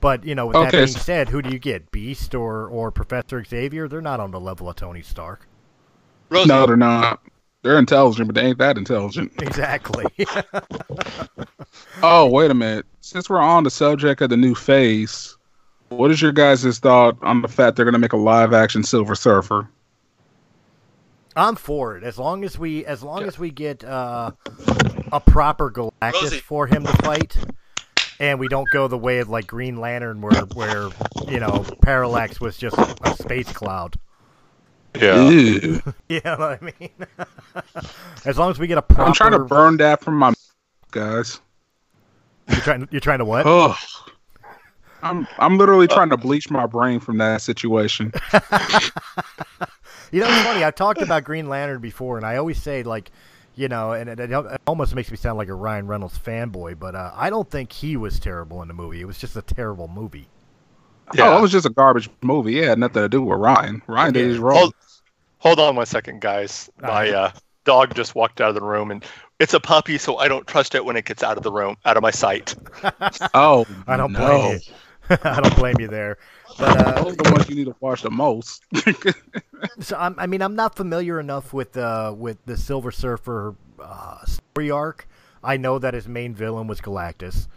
But 0.00 0.24
you 0.24 0.34
know, 0.34 0.48
with 0.48 0.56
okay, 0.56 0.70
that 0.70 0.76
being 0.86 0.88
said, 0.88 1.28
who 1.30 1.40
do 1.40 1.50
you 1.50 1.58
get? 1.58 1.90
Beast 1.90 2.34
or 2.34 2.66
or 2.66 2.90
Professor 2.90 3.42
Xavier? 3.42 3.88
They're 3.88 4.02
not 4.02 4.20
on 4.20 4.30
the 4.30 4.40
level 4.40 4.68
of 4.68 4.76
Tony 4.76 5.02
Stark. 5.02 5.48
Rosie. 6.28 6.48
No, 6.48 6.66
they're 6.66 6.76
not. 6.76 7.20
They're 7.62 7.78
intelligent, 7.78 8.26
but 8.26 8.34
they 8.34 8.42
ain't 8.42 8.58
that 8.58 8.76
intelligent. 8.76 9.32
Exactly. 9.42 10.04
oh, 12.02 12.26
wait 12.26 12.50
a 12.50 12.54
minute. 12.54 12.86
Since 13.00 13.30
we're 13.30 13.38
on 13.38 13.64
the 13.64 13.70
subject 13.70 14.20
of 14.20 14.30
the 14.30 14.36
new 14.36 14.54
phase, 14.54 15.36
what 15.96 16.10
is 16.10 16.20
your 16.20 16.32
guys' 16.32 16.78
thought 16.78 17.16
on 17.22 17.42
the 17.42 17.48
fact 17.48 17.76
they're 17.76 17.84
going 17.84 17.92
to 17.94 17.98
make 17.98 18.12
a 18.12 18.16
live 18.18 18.52
action 18.52 18.82
Silver 18.82 19.14
Surfer? 19.14 19.68
I'm 21.34 21.56
for 21.56 21.96
it 21.96 22.04
as 22.04 22.18
long 22.18 22.44
as 22.44 22.58
we 22.58 22.84
as 22.84 23.02
long 23.02 23.24
as 23.24 23.38
we 23.38 23.50
get 23.50 23.84
uh, 23.84 24.32
a 25.10 25.20
proper 25.20 25.70
Galactus 25.70 26.22
Rosie. 26.22 26.38
for 26.40 26.66
him 26.66 26.84
to 26.84 26.92
fight, 26.98 27.36
and 28.20 28.38
we 28.38 28.48
don't 28.48 28.68
go 28.70 28.86
the 28.86 28.98
way 28.98 29.18
of 29.18 29.30
like 29.30 29.46
Green 29.46 29.76
Lantern, 29.76 30.20
where 30.20 30.42
where 30.54 30.88
you 31.28 31.40
know 31.40 31.64
Parallax 31.80 32.40
was 32.40 32.58
just 32.58 32.76
a 32.76 33.14
space 33.14 33.50
cloud. 33.50 33.96
Yeah, 34.94 35.28
you 36.08 36.20
know 36.22 36.36
I 36.36 36.58
mean. 36.60 36.90
as 38.26 38.38
long 38.38 38.50
as 38.50 38.58
we 38.58 38.66
get 38.66 38.76
a 38.76 38.82
proper. 38.82 39.04
I'm 39.04 39.14
trying 39.14 39.32
to 39.32 39.38
burn 39.38 39.78
that 39.78 40.02
from 40.02 40.18
my 40.18 40.34
guys. 40.90 41.40
You're 42.48 42.60
trying. 42.60 42.88
You're 42.90 43.00
trying 43.00 43.20
to 43.20 43.24
what? 43.24 43.46
Oh. 43.46 43.74
I'm 45.02 45.26
I'm 45.38 45.58
literally 45.58 45.88
trying 45.88 46.10
to 46.10 46.16
bleach 46.16 46.50
my 46.50 46.66
brain 46.66 47.00
from 47.00 47.18
that 47.18 47.42
situation. 47.42 48.12
You 50.12 50.20
know, 50.20 50.26
it's 50.28 50.42
funny. 50.42 50.62
I've 50.62 50.74
talked 50.74 51.00
about 51.00 51.24
Green 51.24 51.48
Lantern 51.48 51.80
before, 51.80 52.18
and 52.18 52.26
I 52.26 52.36
always 52.36 52.62
say 52.62 52.82
like, 52.82 53.10
you 53.54 53.66
know, 53.66 53.92
and 53.92 54.10
it, 54.10 54.20
it 54.20 54.60
almost 54.66 54.94
makes 54.94 55.10
me 55.10 55.16
sound 55.16 55.38
like 55.38 55.48
a 55.48 55.54
Ryan 55.54 55.86
Reynolds 55.86 56.18
fanboy, 56.18 56.78
but 56.78 56.94
uh, 56.94 57.12
I 57.14 57.30
don't 57.30 57.50
think 57.50 57.72
he 57.72 57.96
was 57.96 58.20
terrible 58.20 58.60
in 58.60 58.68
the 58.68 58.74
movie. 58.74 59.00
It 59.00 59.06
was 59.06 59.18
just 59.18 59.36
a 59.36 59.42
terrible 59.42 59.88
movie. 59.88 60.28
Yeah, 61.14 61.30
oh, 61.30 61.38
it 61.38 61.40
was 61.40 61.50
just 61.50 61.64
a 61.64 61.70
garbage 61.70 62.10
movie. 62.20 62.52
Yeah, 62.52 62.74
nothing 62.74 63.02
to 63.02 63.08
do 63.08 63.22
with 63.22 63.38
Ryan. 63.38 63.82
Ryan 63.86 64.12
did 64.12 64.26
his 64.26 64.38
role. 64.38 64.58
Hold, 64.58 64.74
hold 65.38 65.58
on 65.58 65.76
one 65.76 65.86
second, 65.86 66.20
guys. 66.20 66.70
My 66.80 67.08
uh, 67.10 67.32
dog 67.64 67.94
just 67.94 68.14
walked 68.14 68.42
out 68.42 68.50
of 68.50 68.54
the 68.54 68.62
room, 68.62 68.90
and 68.90 69.02
it's 69.40 69.54
a 69.54 69.60
puppy, 69.60 69.96
so 69.96 70.18
I 70.18 70.28
don't 70.28 70.46
trust 70.46 70.74
it 70.74 70.84
when 70.84 70.96
it 70.96 71.06
gets 71.06 71.22
out 71.22 71.38
of 71.38 71.42
the 71.42 71.52
room, 71.52 71.76
out 71.86 71.96
of 71.96 72.02
my 72.02 72.10
sight. 72.10 72.54
oh, 73.34 73.66
I 73.86 73.96
don't 73.96 74.12
blame 74.12 74.28
no. 74.28 74.52
you. 74.52 74.60
I 75.24 75.40
don't 75.40 75.56
blame 75.56 75.76
you 75.78 75.88
there. 75.88 76.18
But 76.58 76.76
uh, 76.76 77.02
those 77.02 77.14
are 77.14 77.16
the 77.16 77.32
ones 77.32 77.48
you 77.48 77.54
need 77.56 77.66
to 77.66 77.76
watch 77.80 78.02
the 78.02 78.10
most. 78.10 78.64
so 79.80 79.96
I'm, 79.98 80.14
i 80.18 80.26
mean, 80.26 80.42
I'm 80.42 80.54
not 80.54 80.74
familiar 80.74 81.18
enough 81.18 81.52
with 81.52 81.76
uh, 81.76 82.14
with 82.16 82.38
the 82.46 82.56
Silver 82.56 82.90
Surfer 82.90 83.54
uh, 83.80 84.24
story 84.24 84.70
arc. 84.70 85.08
I 85.42 85.56
know 85.56 85.78
that 85.78 85.94
his 85.94 86.06
main 86.06 86.34
villain 86.34 86.66
was 86.66 86.80
Galactus. 86.80 87.48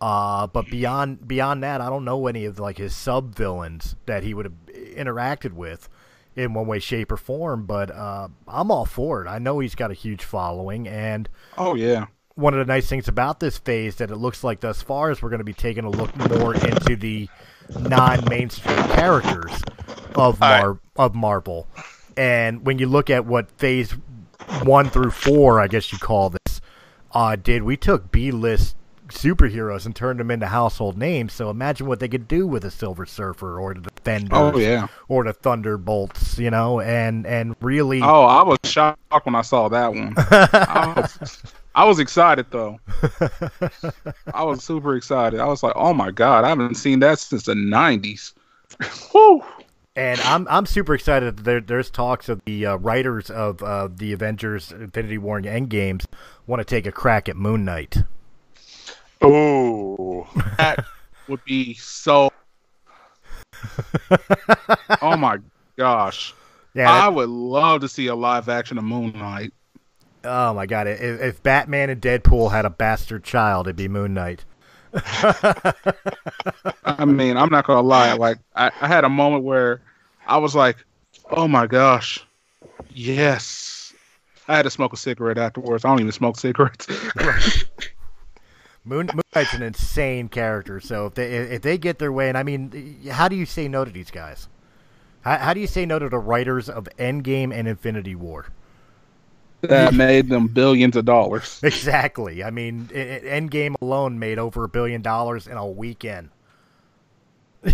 Uh, 0.00 0.46
but 0.46 0.66
beyond 0.70 1.26
beyond 1.26 1.62
that, 1.62 1.80
I 1.80 1.88
don't 1.88 2.04
know 2.04 2.26
any 2.26 2.44
of 2.44 2.58
like 2.58 2.78
his 2.78 2.94
sub 2.94 3.34
villains 3.34 3.96
that 4.06 4.22
he 4.22 4.32
would 4.32 4.46
have 4.46 4.54
interacted 4.74 5.52
with 5.52 5.88
in 6.36 6.54
one 6.54 6.68
way, 6.68 6.78
shape, 6.78 7.10
or 7.10 7.16
form. 7.16 7.66
But 7.66 7.90
uh, 7.90 8.28
I'm 8.46 8.70
all 8.70 8.86
for 8.86 9.24
it. 9.24 9.28
I 9.28 9.38
know 9.38 9.58
he's 9.58 9.74
got 9.74 9.90
a 9.90 9.94
huge 9.94 10.22
following, 10.22 10.86
and 10.86 11.28
oh 11.56 11.74
yeah, 11.74 12.06
one 12.38 12.54
of 12.54 12.64
the 12.64 12.72
nice 12.72 12.88
things 12.88 13.08
about 13.08 13.40
this 13.40 13.58
phase 13.58 13.96
that 13.96 14.12
it 14.12 14.16
looks 14.16 14.44
like 14.44 14.60
thus 14.60 14.80
far 14.80 15.10
is 15.10 15.20
we're 15.20 15.28
going 15.28 15.40
to 15.40 15.44
be 15.44 15.52
taking 15.52 15.84
a 15.84 15.90
look 15.90 16.14
more 16.30 16.54
into 16.54 16.94
the 16.94 17.28
non-mainstream 17.80 18.76
characters 18.90 19.60
of 20.14 20.38
Mar- 20.38 20.72
right. 20.74 20.80
of 20.96 21.16
Marvel. 21.16 21.66
And 22.16 22.64
when 22.64 22.78
you 22.78 22.86
look 22.86 23.10
at 23.10 23.26
what 23.26 23.50
phase 23.50 23.92
one 24.62 24.88
through 24.88 25.10
four, 25.10 25.60
I 25.60 25.66
guess 25.66 25.92
you 25.92 25.98
call 25.98 26.30
this, 26.30 26.60
uh, 27.10 27.34
did 27.34 27.64
we 27.64 27.76
took 27.76 28.12
B-list 28.12 28.76
superheroes 29.08 29.86
and 29.86 29.96
turned 29.96 30.20
them 30.20 30.30
into 30.30 30.46
household 30.46 30.96
names. 30.96 31.32
So 31.32 31.50
imagine 31.50 31.86
what 31.86 31.98
they 31.98 32.08
could 32.08 32.28
do 32.28 32.46
with 32.46 32.64
a 32.64 32.70
Silver 32.70 33.06
Surfer 33.06 33.58
or 33.58 33.74
the 33.74 33.80
Defenders, 33.80 34.30
oh, 34.32 34.56
yeah. 34.58 34.86
or 35.08 35.24
the 35.24 35.32
Thunderbolts, 35.32 36.38
you 36.38 36.50
know, 36.50 36.80
and 36.80 37.26
and 37.26 37.56
really. 37.60 38.02
Oh, 38.02 38.24
I 38.24 38.42
was 38.42 38.58
shocked 38.64 39.00
when 39.24 39.34
I 39.34 39.42
saw 39.42 39.68
that 39.68 39.88
one. 39.88 40.14
I, 40.16 40.92
was, 40.96 41.42
I 41.78 41.84
was 41.84 42.00
excited 42.00 42.46
though. 42.50 42.80
I 44.34 44.42
was 44.42 44.64
super 44.64 44.96
excited. 44.96 45.38
I 45.38 45.46
was 45.46 45.62
like, 45.62 45.74
"Oh 45.76 45.94
my 45.94 46.10
god, 46.10 46.44
I 46.44 46.48
haven't 46.48 46.74
seen 46.74 46.98
that 46.98 47.20
since 47.20 47.44
the 47.44 47.54
'90s." 47.54 48.32
Woo! 49.14 49.44
And 49.94 50.20
I'm 50.22 50.48
I'm 50.50 50.66
super 50.66 50.92
excited 50.92 51.36
that 51.36 51.44
there, 51.44 51.60
there's 51.60 51.88
talks 51.88 52.28
of 52.28 52.42
the 52.46 52.66
uh, 52.66 52.76
writers 52.78 53.30
of 53.30 53.62
uh, 53.62 53.88
the 53.94 54.12
Avengers 54.12 54.72
Infinity 54.72 55.18
War 55.18 55.36
and 55.36 55.46
Endgames 55.46 56.04
want 56.48 56.58
to 56.58 56.64
take 56.64 56.84
a 56.84 56.90
crack 56.90 57.28
at 57.28 57.36
Moon 57.36 57.64
Knight. 57.64 57.98
Oh, 59.22 60.26
that 60.56 60.84
would 61.28 61.44
be 61.44 61.74
so. 61.74 62.32
oh 65.00 65.16
my 65.16 65.38
gosh! 65.76 66.34
Yeah, 66.74 66.90
I 66.90 67.08
would 67.08 67.28
love 67.28 67.82
to 67.82 67.88
see 67.88 68.08
a 68.08 68.16
live 68.16 68.48
action 68.48 68.78
of 68.78 68.84
Moon 68.84 69.12
Knight. 69.12 69.52
Oh 70.24 70.54
my 70.54 70.66
god! 70.66 70.86
If, 70.88 71.20
if 71.20 71.42
Batman 71.42 71.90
and 71.90 72.00
Deadpool 72.00 72.50
had 72.50 72.64
a 72.64 72.70
bastard 72.70 73.24
child, 73.24 73.66
it'd 73.66 73.76
be 73.76 73.88
Moon 73.88 74.14
Knight. 74.14 74.44
I 76.84 77.04
mean, 77.04 77.36
I'm 77.36 77.50
not 77.50 77.66
gonna 77.66 77.86
lie. 77.86 78.14
Like, 78.14 78.38
I, 78.54 78.70
I 78.80 78.88
had 78.88 79.04
a 79.04 79.08
moment 79.08 79.44
where 79.44 79.80
I 80.26 80.38
was 80.38 80.54
like, 80.54 80.76
"Oh 81.30 81.46
my 81.46 81.66
gosh, 81.66 82.24
yes!" 82.90 83.92
I 84.48 84.56
had 84.56 84.62
to 84.62 84.70
smoke 84.70 84.92
a 84.92 84.96
cigarette 84.96 85.38
afterwards. 85.38 85.84
I 85.84 85.90
don't 85.90 86.00
even 86.00 86.12
smoke 86.12 86.38
cigarettes. 86.38 86.86
Moon, 88.84 89.10
Moon 89.12 89.22
Knight's 89.34 89.52
an 89.52 89.62
insane 89.62 90.28
character. 90.28 90.80
So 90.80 91.06
if 91.06 91.14
they 91.14 91.32
if 91.34 91.62
they 91.62 91.76
get 91.76 91.98
their 91.98 92.12
way, 92.12 92.28
and 92.28 92.38
I 92.38 92.42
mean, 92.42 93.02
how 93.10 93.28
do 93.28 93.36
you 93.36 93.44
say 93.44 93.68
no 93.68 93.84
to 93.84 93.90
these 93.90 94.10
guys? 94.10 94.48
How, 95.20 95.36
how 95.36 95.54
do 95.54 95.60
you 95.60 95.66
say 95.66 95.84
no 95.84 95.98
to 95.98 96.08
the 96.08 96.18
writers 96.18 96.70
of 96.70 96.88
Endgame 96.98 97.52
and 97.52 97.68
Infinity 97.68 98.14
War? 98.14 98.46
That 99.62 99.94
made 99.94 100.28
them 100.28 100.46
billions 100.48 100.96
of 100.96 101.04
dollars. 101.04 101.60
Exactly. 101.64 102.44
I 102.44 102.50
mean, 102.50 102.88
it, 102.92 103.24
Endgame 103.24 103.74
alone 103.80 104.18
made 104.18 104.38
over 104.38 104.64
a 104.64 104.68
billion 104.68 105.02
dollars 105.02 105.46
in 105.46 105.56
a 105.56 105.66
weekend. 105.66 106.30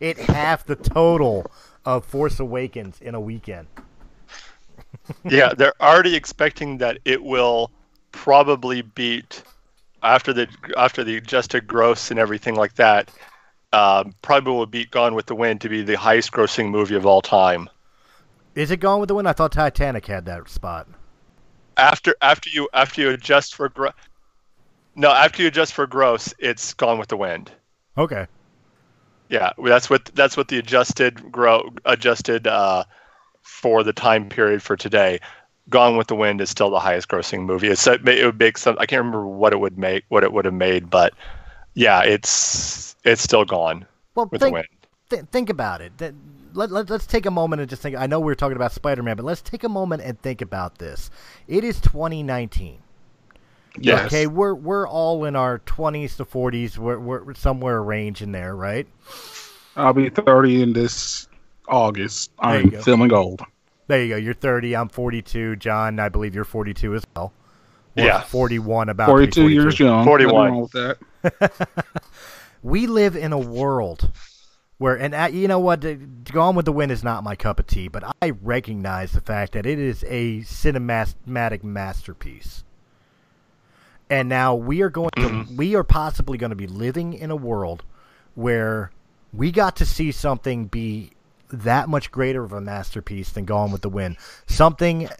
it 0.00 0.18
half 0.18 0.64
the 0.64 0.76
total 0.76 1.50
of 1.84 2.04
Force 2.04 2.38
Awakens 2.38 3.00
in 3.00 3.14
a 3.14 3.20
weekend. 3.20 3.66
yeah, 5.24 5.52
they're 5.56 5.74
already 5.80 6.14
expecting 6.14 6.78
that 6.78 6.98
it 7.04 7.22
will 7.22 7.70
probably 8.12 8.82
beat 8.82 9.42
after 10.02 10.32
the 10.32 10.48
after 10.76 11.04
the 11.04 11.16
adjusted 11.16 11.66
gross 11.66 12.10
and 12.10 12.18
everything 12.18 12.54
like 12.54 12.74
that, 12.74 13.10
um, 13.72 14.14
probably 14.22 14.54
will 14.54 14.66
beat 14.66 14.90
Gone 14.90 15.14
with 15.14 15.26
the 15.26 15.34
Wind 15.34 15.60
to 15.62 15.68
be 15.68 15.82
the 15.82 15.96
highest 15.96 16.32
grossing 16.32 16.70
movie 16.70 16.94
of 16.94 17.06
all 17.06 17.22
time. 17.22 17.68
Is 18.60 18.70
it 18.70 18.76
Gone 18.76 19.00
with 19.00 19.08
the 19.08 19.14
Wind? 19.14 19.26
I 19.26 19.32
thought 19.32 19.52
Titanic 19.52 20.04
had 20.04 20.26
that 20.26 20.50
spot. 20.50 20.86
After 21.78 22.14
after 22.20 22.50
you 22.50 22.68
after 22.74 23.00
you 23.00 23.08
adjust 23.08 23.54
for 23.54 23.70
gro- 23.70 23.92
no 24.94 25.10
after 25.10 25.40
you 25.40 25.48
adjust 25.48 25.72
for 25.72 25.86
gross, 25.86 26.34
it's 26.38 26.74
Gone 26.74 26.98
with 26.98 27.08
the 27.08 27.16
Wind. 27.16 27.50
Okay. 27.96 28.26
Yeah, 29.30 29.52
that's 29.64 29.88
what 29.88 30.04
that's 30.14 30.36
what 30.36 30.48
the 30.48 30.58
adjusted 30.58 31.32
grow 31.32 31.70
adjusted 31.86 32.46
uh, 32.46 32.84
for 33.40 33.82
the 33.82 33.94
time 33.94 34.28
period 34.28 34.62
for 34.62 34.76
today. 34.76 35.20
Gone 35.70 35.96
with 35.96 36.08
the 36.08 36.16
Wind 36.16 36.42
is 36.42 36.50
still 36.50 36.68
the 36.68 36.80
highest 36.80 37.08
grossing 37.08 37.46
movie. 37.46 37.68
It's 37.68 37.86
it 37.86 38.04
would 38.04 38.38
make 38.38 38.58
some. 38.58 38.76
I 38.78 38.84
can't 38.84 39.00
remember 39.00 39.26
what 39.26 39.54
it 39.54 39.60
would 39.60 39.78
make, 39.78 40.04
what 40.10 40.22
it 40.22 40.34
would 40.34 40.44
have 40.44 40.52
made, 40.52 40.90
but 40.90 41.14
yeah, 41.72 42.02
it's 42.02 42.94
it's 43.04 43.22
still 43.22 43.46
Gone 43.46 43.86
Well, 44.14 44.26
with 44.26 44.42
think, 44.42 44.52
the 44.52 44.52
Wind. 44.52 44.68
th- 45.08 45.24
think 45.32 45.48
about 45.48 45.80
it. 45.80 45.96
Th- 45.96 46.12
Let, 46.52 46.70
let, 46.70 46.90
let's 46.90 47.06
take 47.06 47.26
a 47.26 47.30
moment 47.30 47.60
and 47.60 47.68
just 47.70 47.82
think. 47.82 47.96
I 47.96 48.06
know 48.06 48.20
we're 48.20 48.34
talking 48.34 48.56
about 48.56 48.72
Spider 48.72 49.02
Man, 49.02 49.16
but 49.16 49.24
let's 49.24 49.42
take 49.42 49.64
a 49.64 49.68
moment 49.68 50.02
and 50.02 50.20
think 50.20 50.42
about 50.42 50.78
this. 50.78 51.10
It 51.48 51.64
is 51.64 51.80
2019. 51.80 52.78
Yes. 53.78 54.06
Okay, 54.06 54.26
we're 54.26 54.54
we're 54.54 54.88
all 54.88 55.24
in 55.24 55.36
our 55.36 55.60
20s 55.60 56.16
to 56.16 56.24
40s. 56.24 56.76
We're, 56.76 56.98
we're 56.98 57.34
somewhere 57.34 57.82
range 57.82 58.20
in 58.20 58.32
there, 58.32 58.56
right? 58.56 58.86
I'll 59.76 59.92
be 59.92 60.10
30 60.10 60.62
in 60.62 60.72
this 60.72 61.28
August. 61.68 62.32
There 62.42 62.50
I'm 62.50 62.68
go. 62.70 62.82
feeling 62.82 63.12
old. 63.12 63.42
There 63.86 64.02
you 64.02 64.08
go. 64.10 64.16
You're 64.16 64.34
30. 64.34 64.76
I'm 64.76 64.88
42. 64.88 65.56
John, 65.56 65.98
I 66.00 66.08
believe 66.08 66.34
you're 66.34 66.44
42 66.44 66.94
as 66.96 67.04
well. 67.14 67.32
We're 67.96 68.06
Yeah. 68.06 68.22
41 68.22 68.88
about 68.88 69.06
to 69.06 69.12
be 69.12 69.18
42 69.30 69.48
years 69.48 69.80
young. 69.80 70.04
41. 70.04 70.60
With 70.60 70.72
that. 70.72 71.68
we 72.62 72.86
live 72.86 73.16
in 73.16 73.32
a 73.32 73.38
world 73.38 74.10
where, 74.80 74.96
and 74.96 75.34
you 75.34 75.46
know 75.46 75.58
what, 75.58 75.84
Gone 76.24 76.54
with 76.54 76.64
the 76.64 76.72
Wind 76.72 76.90
is 76.90 77.04
not 77.04 77.22
my 77.22 77.36
cup 77.36 77.60
of 77.60 77.66
tea, 77.66 77.88
but 77.88 78.02
I 78.22 78.30
recognize 78.30 79.12
the 79.12 79.20
fact 79.20 79.52
that 79.52 79.66
it 79.66 79.78
is 79.78 80.02
a 80.08 80.38
cinematic 80.40 81.62
masterpiece. 81.62 82.64
And 84.08 84.30
now 84.30 84.54
we 84.54 84.80
are 84.80 84.88
going 84.88 85.10
to, 85.16 85.20
mm-hmm. 85.20 85.56
we 85.56 85.74
are 85.74 85.84
possibly 85.84 86.38
going 86.38 86.48
to 86.48 86.56
be 86.56 86.66
living 86.66 87.12
in 87.12 87.30
a 87.30 87.36
world 87.36 87.84
where 88.34 88.90
we 89.34 89.52
got 89.52 89.76
to 89.76 89.84
see 89.84 90.12
something 90.12 90.64
be 90.64 91.10
that 91.50 91.90
much 91.90 92.10
greater 92.10 92.42
of 92.42 92.54
a 92.54 92.60
masterpiece 92.62 93.32
than 93.32 93.44
Gone 93.44 93.72
with 93.72 93.82
the 93.82 93.90
Wind. 93.90 94.16
Something 94.46 95.10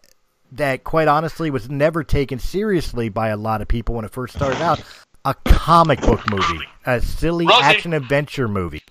that, 0.53 0.85
quite 0.85 1.07
honestly, 1.07 1.51
was 1.51 1.69
never 1.69 2.03
taken 2.03 2.39
seriously 2.39 3.11
by 3.11 3.29
a 3.29 3.37
lot 3.37 3.61
of 3.61 3.69
people 3.69 3.97
when 3.97 4.07
it 4.07 4.11
first 4.11 4.37
started 4.37 4.63
out. 4.63 4.83
A 5.27 5.35
comic 5.45 6.01
book 6.01 6.31
movie, 6.31 6.65
a 6.87 6.99
silly 7.03 7.47
action 7.63 7.93
adventure 7.93 8.49
movie, 8.49 8.83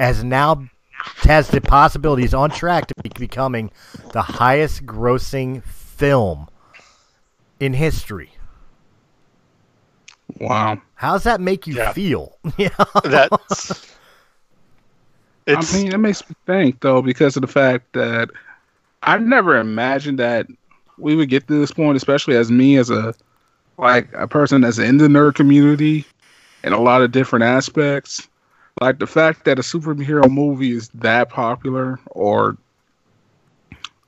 as 0.00 0.24
now 0.24 0.66
has 1.18 1.48
the 1.50 1.60
possibilities 1.60 2.34
on 2.34 2.50
track 2.50 2.88
to 2.88 2.94
be 3.02 3.10
becoming 3.18 3.70
the 4.12 4.22
highest 4.22 4.86
grossing 4.86 5.62
film 5.64 6.48
in 7.60 7.74
history. 7.74 8.32
Wow. 10.40 10.80
How 10.94 11.12
does 11.14 11.24
that 11.24 11.40
make 11.40 11.66
you 11.66 11.74
Yeah. 11.76 11.92
feel? 11.92 12.38
yeah. 12.58 12.70
That's 13.04 13.86
it's 15.46 15.74
I 15.74 15.78
mean, 15.78 15.92
it 15.92 15.98
makes 15.98 16.28
me 16.28 16.36
think 16.46 16.80
though, 16.80 17.02
because 17.02 17.36
of 17.36 17.42
the 17.42 17.48
fact 17.48 17.92
that 17.94 18.30
I've 19.02 19.22
never 19.22 19.56
imagined 19.58 20.18
that 20.18 20.46
we 20.98 21.16
would 21.16 21.28
get 21.28 21.46
to 21.48 21.58
this 21.60 21.72
point, 21.72 21.96
especially 21.96 22.36
as 22.36 22.50
me 22.50 22.76
as 22.78 22.90
a 22.90 23.14
like 23.78 24.10
a 24.14 24.28
person 24.28 24.62
that's 24.62 24.78
in 24.78 24.98
the 24.98 25.08
nerd 25.08 25.34
community 25.34 26.06
in 26.64 26.72
a 26.72 26.80
lot 26.80 27.02
of 27.02 27.12
different 27.12 27.44
aspects. 27.44 28.28
Like 28.80 28.98
the 28.98 29.06
fact 29.06 29.44
that 29.44 29.58
a 29.58 29.62
superhero 29.62 30.30
movie 30.30 30.72
is 30.72 30.88
that 30.94 31.28
popular 31.28 32.00
or 32.12 32.56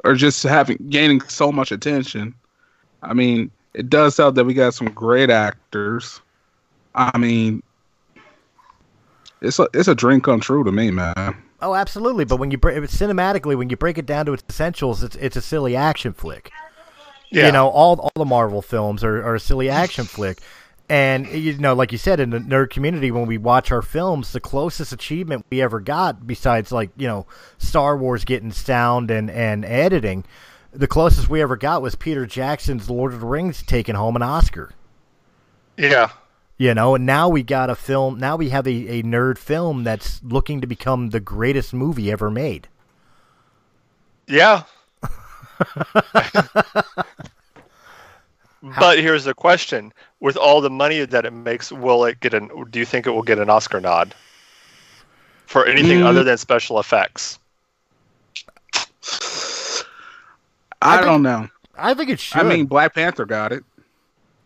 or 0.05 0.15
just 0.15 0.43
having 0.43 0.79
gaining 0.89 1.21
so 1.23 1.53
much 1.53 1.73
attention. 1.73 2.35
I 3.03 3.15
mean, 3.15 3.51
it 3.75 3.91
does 3.91 4.17
help 4.17 4.35
that 4.37 4.45
we 4.45 4.55
got 4.55 4.75
some 4.75 4.89
great 4.89 5.31
actors. 5.31 6.21
I 6.95 7.17
mean, 7.19 7.63
it's 9.41 9.59
a 9.59 9.69
it's 9.75 9.89
a 9.89 9.95
dream 9.95 10.21
come 10.21 10.41
true 10.41 10.65
to 10.65 10.73
me, 10.73 10.91
man. 10.91 11.37
Oh, 11.61 11.75
absolutely. 11.75 12.25
But 12.25 12.37
when 12.37 12.51
you 12.51 12.59
break 12.59 12.77
it 12.77 12.91
cinematically, 12.91 13.57
when 13.57 13.71
you 13.71 13.77
break 13.77 13.99
it 13.99 14.07
down 14.07 14.27
to 14.27 14.33
its 14.33 14.43
essentials, 14.49 15.03
it's 15.03 15.17
it's 15.17 15.37
a 15.37 15.43
silly 15.43 15.77
action 15.77 16.13
flick. 16.13 16.51
yeah. 17.31 17.47
You 17.47 17.53
know, 17.53 17.69
all 17.69 18.01
all 18.01 18.13
the 18.17 18.25
Marvel 18.25 18.63
films 18.63 19.05
are, 19.05 19.23
are 19.23 19.35
a 19.35 19.41
silly 19.41 19.69
action 19.69 20.05
flick. 20.05 20.41
And 20.93 21.27
you 21.27 21.57
know, 21.57 21.73
like 21.73 21.91
you 21.91 21.97
said, 21.97 22.21
in 22.21 22.29
the 22.29 22.39
nerd 22.39 22.69
community, 22.69 23.11
when 23.11 23.25
we 23.25 23.39
watch 23.39 23.73
our 23.73 23.81
films, 23.81 24.33
the 24.33 24.41
closest 24.41 24.93
achievement 24.93 25.47
we 25.49 25.63
ever 25.63 25.81
got, 25.81 26.27
besides 26.27 26.71
like 26.71 26.91
you 26.99 27.09
know 27.09 27.25
Star 27.57 27.97
Wars 27.97 28.27
getting 28.27 28.53
sound 28.53 29.11
and 29.11 29.31
and 29.31 29.65
editing, 29.65 30.23
the 30.71 30.87
closest 30.87 31.31
we 31.31 31.41
ever 31.41 31.57
got 31.57 31.81
was 31.81 31.95
Peter 31.95 32.27
Jackson's 32.27 32.91
Lord 32.91 33.15
of 33.15 33.21
the 33.21 33.27
Rings 33.27 33.63
taking 33.63 33.95
home 33.95 34.17
an 34.17 34.23
Oscar. 34.23 34.75
yeah. 35.79 36.11
You 36.59 36.75
know, 36.75 36.95
and 36.95 37.07
now 37.07 37.31
we 37.31 37.43
got 37.43 37.71
a 37.71 37.75
film. 37.75 38.19
Now 38.19 38.37
we 38.37 38.51
have 38.51 38.67
a, 38.67 38.99
a 38.99 39.03
nerd 39.03 39.39
film 39.39 39.85
that's 39.85 40.23
looking 40.23 40.61
to 40.61 40.67
become 40.67 41.09
the 41.09 41.21
greatest 41.21 41.73
movie 41.73 42.13
ever 42.13 42.31
made. 42.31 42.69
Yeah. 44.29 44.65
but 48.79 48.99
here's 48.99 49.25
the 49.25 49.35
question: 49.35 49.93
With 50.21 50.37
all 50.37 50.61
the 50.61 50.71
money 50.71 51.05
that 51.05 51.25
it 51.25 51.33
makes, 51.33 51.73
will 51.73 52.05
it 52.05 52.21
get 52.21 52.35
an? 52.35 52.51
Do 52.71 52.79
you 52.79 52.85
think 52.87 53.07
it 53.07 53.11
will 53.11 53.23
get 53.23 53.39
an 53.39 53.51
Oscar 53.51 53.81
nod 53.81 54.15
for 55.47 55.67
anything 55.67 56.01
Mm. 56.01 56.07
other 56.07 56.23
than 56.25 56.39
special 56.39 56.79
effects? 56.79 57.39
I, 60.81 60.97
think- 60.97 61.07
don't 61.07 61.23
know. 61.23 61.49
I 61.77 61.95
think 61.95 62.11
it 62.11 62.21
should. 62.21 62.41
I 62.41 62.45
mean, 62.45 62.67
Black 62.67 62.95
Panther 62.95 63.25
got 63.25 63.53
it. 63.53 63.65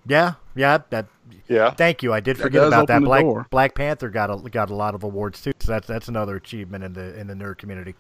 yeah, 0.07 0.35
yeah. 0.55 0.79
That. 0.91 1.07
Yeah. 1.49 1.71
Thank 1.71 2.03
you. 2.03 2.13
I 2.13 2.19
did 2.21 2.37
forget 2.39 2.63
does 2.63 2.69
about 2.73 2.89
that. 2.89 3.03
Black 3.03 3.23
door. 3.23 3.47
Black 3.51 3.75
Panther 3.75 4.09
got 4.09 4.31
a 4.31 4.37
got 4.51 4.69
a 4.71 4.75
lot 4.75 4.95
of 4.97 5.05
awards 5.05 5.41
too. 5.43 5.53
So 5.61 5.73
that's 5.73 5.87
that's 5.87 6.09
another 6.09 6.35
achievement 6.37 6.83
in 6.83 6.93
the 6.93 7.19
in 7.19 7.27
the 7.29 7.35
nerd 7.35 7.59
community. 7.59 7.95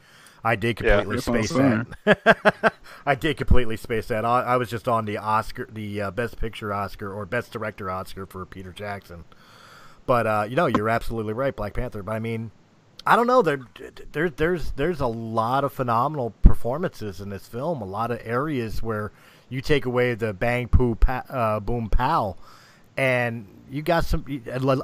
I 0.47 0.55
did 0.55 0.76
completely 0.76 1.16
That's 1.16 1.26
space 1.26 1.51
that. 1.51 2.72
I 3.07 3.16
did 3.16 3.36
completely 3.36 3.76
space 3.76 4.07
that. 4.07 4.24
I, 4.24 4.42
I 4.42 4.57
was 4.57 4.70
just 4.70 4.86
on 4.86 5.05
the 5.05 5.18
Oscar, 5.18 5.68
the 5.68 6.03
uh, 6.03 6.11
Best 6.12 6.38
Picture 6.38 6.72
Oscar 6.72 7.12
or 7.12 7.26
Best 7.26 7.51
Director 7.51 7.90
Oscar 7.90 8.26
for 8.26 8.47
Peter 8.47 8.70
Jackson. 8.70 9.24
But 10.07 10.28
uh, 10.28 10.47
you 10.49 10.55
know, 10.55 10.66
you're 10.66 10.88
absolutely 10.88 11.32
right, 11.32 11.55
Black 11.55 11.74
Panther. 11.74 12.05
But 12.05 12.12
I 12.12 12.20
mean, 12.20 12.53
I 13.05 13.16
don't 13.16 13.26
know. 13.26 13.42
There, 13.42 13.59
there, 14.12 14.30
there's 14.30 14.70
there's 14.70 15.01
a 15.01 15.09
lot 15.09 15.64
of 15.64 15.72
phenomenal 15.72 16.30
performances 16.42 17.20
in 17.20 17.28
this 17.28 17.49
film. 17.49 17.82
A 17.82 17.84
lot 17.84 18.12
of 18.12 18.20
areas 18.22 18.80
where 18.80 19.11
you 19.49 19.61
take 19.61 19.84
away 19.84 20.14
the 20.14 20.32
bang 20.32 20.68
poo 20.68 20.94
pa, 20.94 21.24
uh, 21.28 21.59
boom 21.59 21.90
pow, 21.90 22.36
and 22.97 23.49
you 23.68 23.82
got 23.82 24.05
some. 24.05 24.24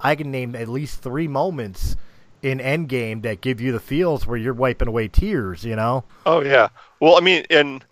I 0.02 0.16
can 0.16 0.32
name 0.32 0.56
at 0.56 0.66
least 0.66 1.02
three 1.02 1.28
moments 1.28 1.94
in 2.42 2.58
Endgame 2.58 3.22
that 3.22 3.40
give 3.40 3.60
you 3.60 3.72
the 3.72 3.80
feels 3.80 4.26
where 4.26 4.36
you're 4.36 4.52
wiping 4.52 4.88
away 4.88 5.08
tears. 5.08 5.64
You 5.64 5.76
know. 5.76 6.04
Oh 6.26 6.42
yeah. 6.42 6.68
Well, 7.00 7.16
I 7.16 7.20
mean, 7.20 7.44
in 7.50 7.82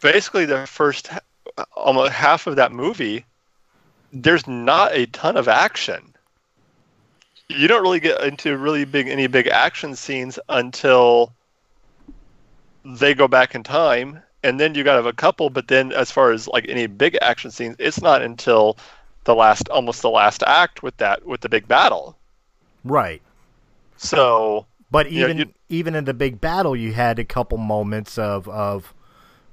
basically 0.00 0.44
the 0.44 0.66
first 0.66 1.12
uh, 1.12 1.64
almost 1.76 2.12
half 2.12 2.46
of 2.46 2.56
that 2.56 2.72
movie, 2.72 3.24
there's 4.12 4.46
not 4.46 4.94
a 4.94 5.06
ton 5.06 5.36
of 5.36 5.48
action. 5.48 6.14
You 7.48 7.68
don't 7.68 7.82
really 7.82 8.00
get 8.00 8.22
into 8.22 8.56
really 8.56 8.84
big 8.84 9.08
any 9.08 9.26
big 9.26 9.46
action 9.46 9.94
scenes 9.94 10.38
until 10.48 11.32
they 12.84 13.14
go 13.14 13.28
back 13.28 13.54
in 13.54 13.62
time, 13.62 14.22
and 14.42 14.60
then 14.60 14.74
you 14.74 14.84
got 14.84 14.92
to 14.92 14.98
have 14.98 15.06
a 15.06 15.12
couple. 15.12 15.50
But 15.50 15.68
then, 15.68 15.92
as 15.92 16.10
far 16.10 16.32
as 16.32 16.48
like 16.48 16.66
any 16.68 16.86
big 16.86 17.16
action 17.20 17.50
scenes, 17.50 17.76
it's 17.78 18.00
not 18.00 18.22
until 18.22 18.76
the 19.24 19.34
last, 19.34 19.68
almost 19.68 20.02
the 20.02 20.10
last 20.10 20.42
act 20.46 20.82
with 20.82 20.96
that 20.98 21.24
with 21.26 21.40
the 21.40 21.48
big 21.48 21.66
battle. 21.68 22.16
Right. 22.84 23.22
So 23.96 24.66
But 24.90 25.08
even 25.08 25.38
you- 25.38 25.52
even 25.68 25.94
in 25.94 26.04
the 26.04 26.14
big 26.14 26.40
battle, 26.40 26.76
you 26.76 26.92
had 26.92 27.18
a 27.18 27.24
couple 27.24 27.58
moments 27.58 28.18
of 28.18 28.48
of 28.48 28.92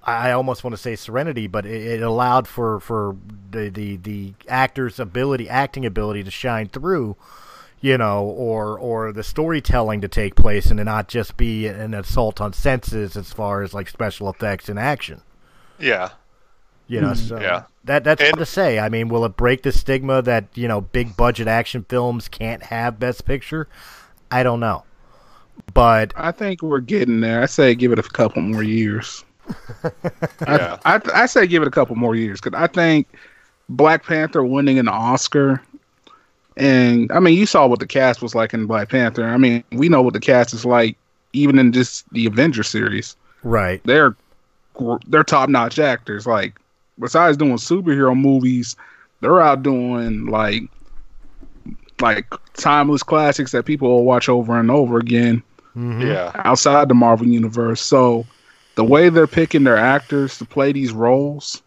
I 0.06 0.32
almost 0.32 0.66
want 0.66 0.74
to 0.76 0.82
say 0.82 0.98
serenity, 0.98 1.48
but 1.48 1.66
it, 1.66 1.82
it 1.82 2.02
allowed 2.02 2.46
for 2.48 2.80
for 2.82 3.16
the, 3.52 3.70
the 3.70 3.96
the 3.98 4.34
actor's 4.50 5.00
ability, 5.00 5.48
acting 5.50 5.86
ability, 5.86 6.24
to 6.26 6.32
shine 6.32 6.68
through. 6.68 7.16
You 7.80 7.98
know, 7.98 8.24
or 8.24 8.80
or 8.80 9.12
the 9.12 9.24
storytelling 9.24 10.00
to 10.02 10.08
take 10.08 10.36
place, 10.36 10.68
and 10.68 10.78
to 10.78 10.86
not 10.86 11.10
just 11.10 11.36
be 11.36 11.68
an 11.68 11.94
assault 11.94 12.40
on 12.40 12.54
senses 12.54 13.18
as 13.18 13.34
far 13.34 13.62
as 13.62 13.74
like 13.74 13.90
special 13.90 14.30
effects 14.30 14.70
and 14.70 14.80
action. 14.80 15.20
yeah, 15.80 16.12
You 16.88 17.02
know, 17.02 17.10
mm-hmm. 17.10 17.28
so 17.28 17.42
Yeah. 17.42 17.64
that 17.84 18.06
that's 18.06 18.22
And- 18.22 18.30
hard 18.32 18.40
to 18.40 18.46
say. 18.46 18.80
I 18.80 18.88
mean, 18.88 19.10
will 19.10 19.26
it 19.26 19.36
break 19.36 19.64
the 19.64 19.74
stigma 19.74 20.22
that 20.22 20.46
you 20.56 20.66
know 20.70 20.80
big 20.80 21.18
budget 21.18 21.50
action 21.50 21.86
films 21.90 22.30
can't 22.30 22.64
have 22.64 23.00
Best 23.00 23.26
Picture? 23.26 23.68
I 24.34 24.42
don't 24.42 24.60
know, 24.60 24.84
but 25.76 26.12
I 26.16 26.32
think 26.32 26.64
we're 26.64 26.80
getting 26.80 27.22
there. 27.22 27.44
I 27.44 27.46
say 27.46 27.76
give 27.76 27.92
it 27.92 28.00
a 28.00 28.04
couple 28.04 28.42
more 28.42 28.64
years. 28.64 29.24
yeah. 30.42 30.80
I, 30.86 30.96
I 30.96 31.02
I 31.14 31.26
say 31.28 31.46
give 31.46 31.62
it 31.62 31.68
a 31.68 31.72
couple 31.72 31.96
more 31.96 32.16
years 32.16 32.42
because 32.42 32.60
I 32.60 32.66
think 32.66 33.08
Black 33.70 34.04
Panther 34.04 34.44
winning 34.44 34.80
an 34.80 34.88
Oscar, 34.88 35.62
and 36.58 37.12
I 37.12 37.20
mean 37.20 37.38
you 37.38 37.46
saw 37.46 37.68
what 37.68 37.80
the 37.80 37.86
cast 37.86 38.24
was 38.24 38.34
like 38.34 38.56
in 38.56 38.66
Black 38.66 38.90
Panther. 38.90 39.24
I 39.24 39.38
mean 39.38 39.64
we 39.72 39.88
know 39.88 40.02
what 40.02 40.16
the 40.16 40.20
cast 40.20 40.52
is 40.52 40.66
like 40.66 40.98
even 41.34 41.60
in 41.60 41.72
just 41.72 42.12
the 42.12 42.26
Avenger 42.26 42.64
series. 42.64 43.16
right. 43.44 43.82
They're 43.86 44.16
they're 45.06 45.24
top 45.24 45.48
notch 45.48 45.78
actors. 45.78 46.26
Like 46.26 46.60
besides 46.98 47.38
doing 47.38 47.58
superhero 47.58 48.20
movies, 48.20 48.76
they're 49.22 49.42
out 49.42 49.62
doing 49.62 50.26
like 50.26 50.64
like 52.04 52.28
timeless 52.54 53.02
classics 53.02 53.52
that 53.54 53.66
people 53.66 53.88
will 53.90 54.04
watch 54.04 54.30
over 54.30 54.60
and 54.60 54.70
over 54.70 55.00
again 55.00 55.42
Mhm. 55.76 56.06
Yeah. 56.06 56.32
outside 56.46 56.88
the 56.90 56.94
Marvel 56.94 57.26
universe. 57.28 57.82
So 57.82 58.26
the 58.76 58.84
way 58.84 59.10
they're 59.10 59.26
picking 59.26 59.64
their 59.64 59.78
actors 59.78 60.38
to 60.38 60.46
play 60.46 60.72
these 60.72 60.92
roles, 60.94 61.64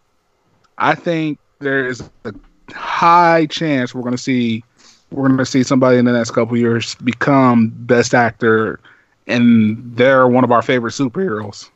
I 0.79 0.95
think 0.95 1.39
there 1.59 1.87
is 1.89 2.03
a 2.25 2.33
high 2.73 3.47
chance 3.47 3.95
we're 3.95 4.03
going 4.03 4.15
to 4.15 4.23
see 4.23 4.63
we're 5.11 5.27
going 5.29 5.39
to 5.39 5.47
see 5.47 5.63
somebody 5.63 5.99
in 5.99 6.05
the 6.05 6.13
next 6.13 6.33
couple 6.33 6.57
years 6.57 6.95
become 6.97 7.73
best 7.87 8.13
actor, 8.15 8.81
and 9.29 9.79
they're 9.97 10.27
one 10.29 10.43
of 10.45 10.51
our 10.51 10.63
favorite 10.63 10.93
superheroes. 10.93 11.71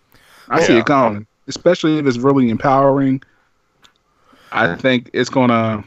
I 0.49 0.63
see 0.63 0.77
it 0.79 0.85
coming, 0.87 1.27
especially 1.47 1.99
if 1.99 2.07
it's 2.07 2.19
really 2.19 2.51
empowering. 2.51 3.23
I 4.53 4.75
think 4.75 5.11
it's 5.13 5.31
gonna. 5.31 5.85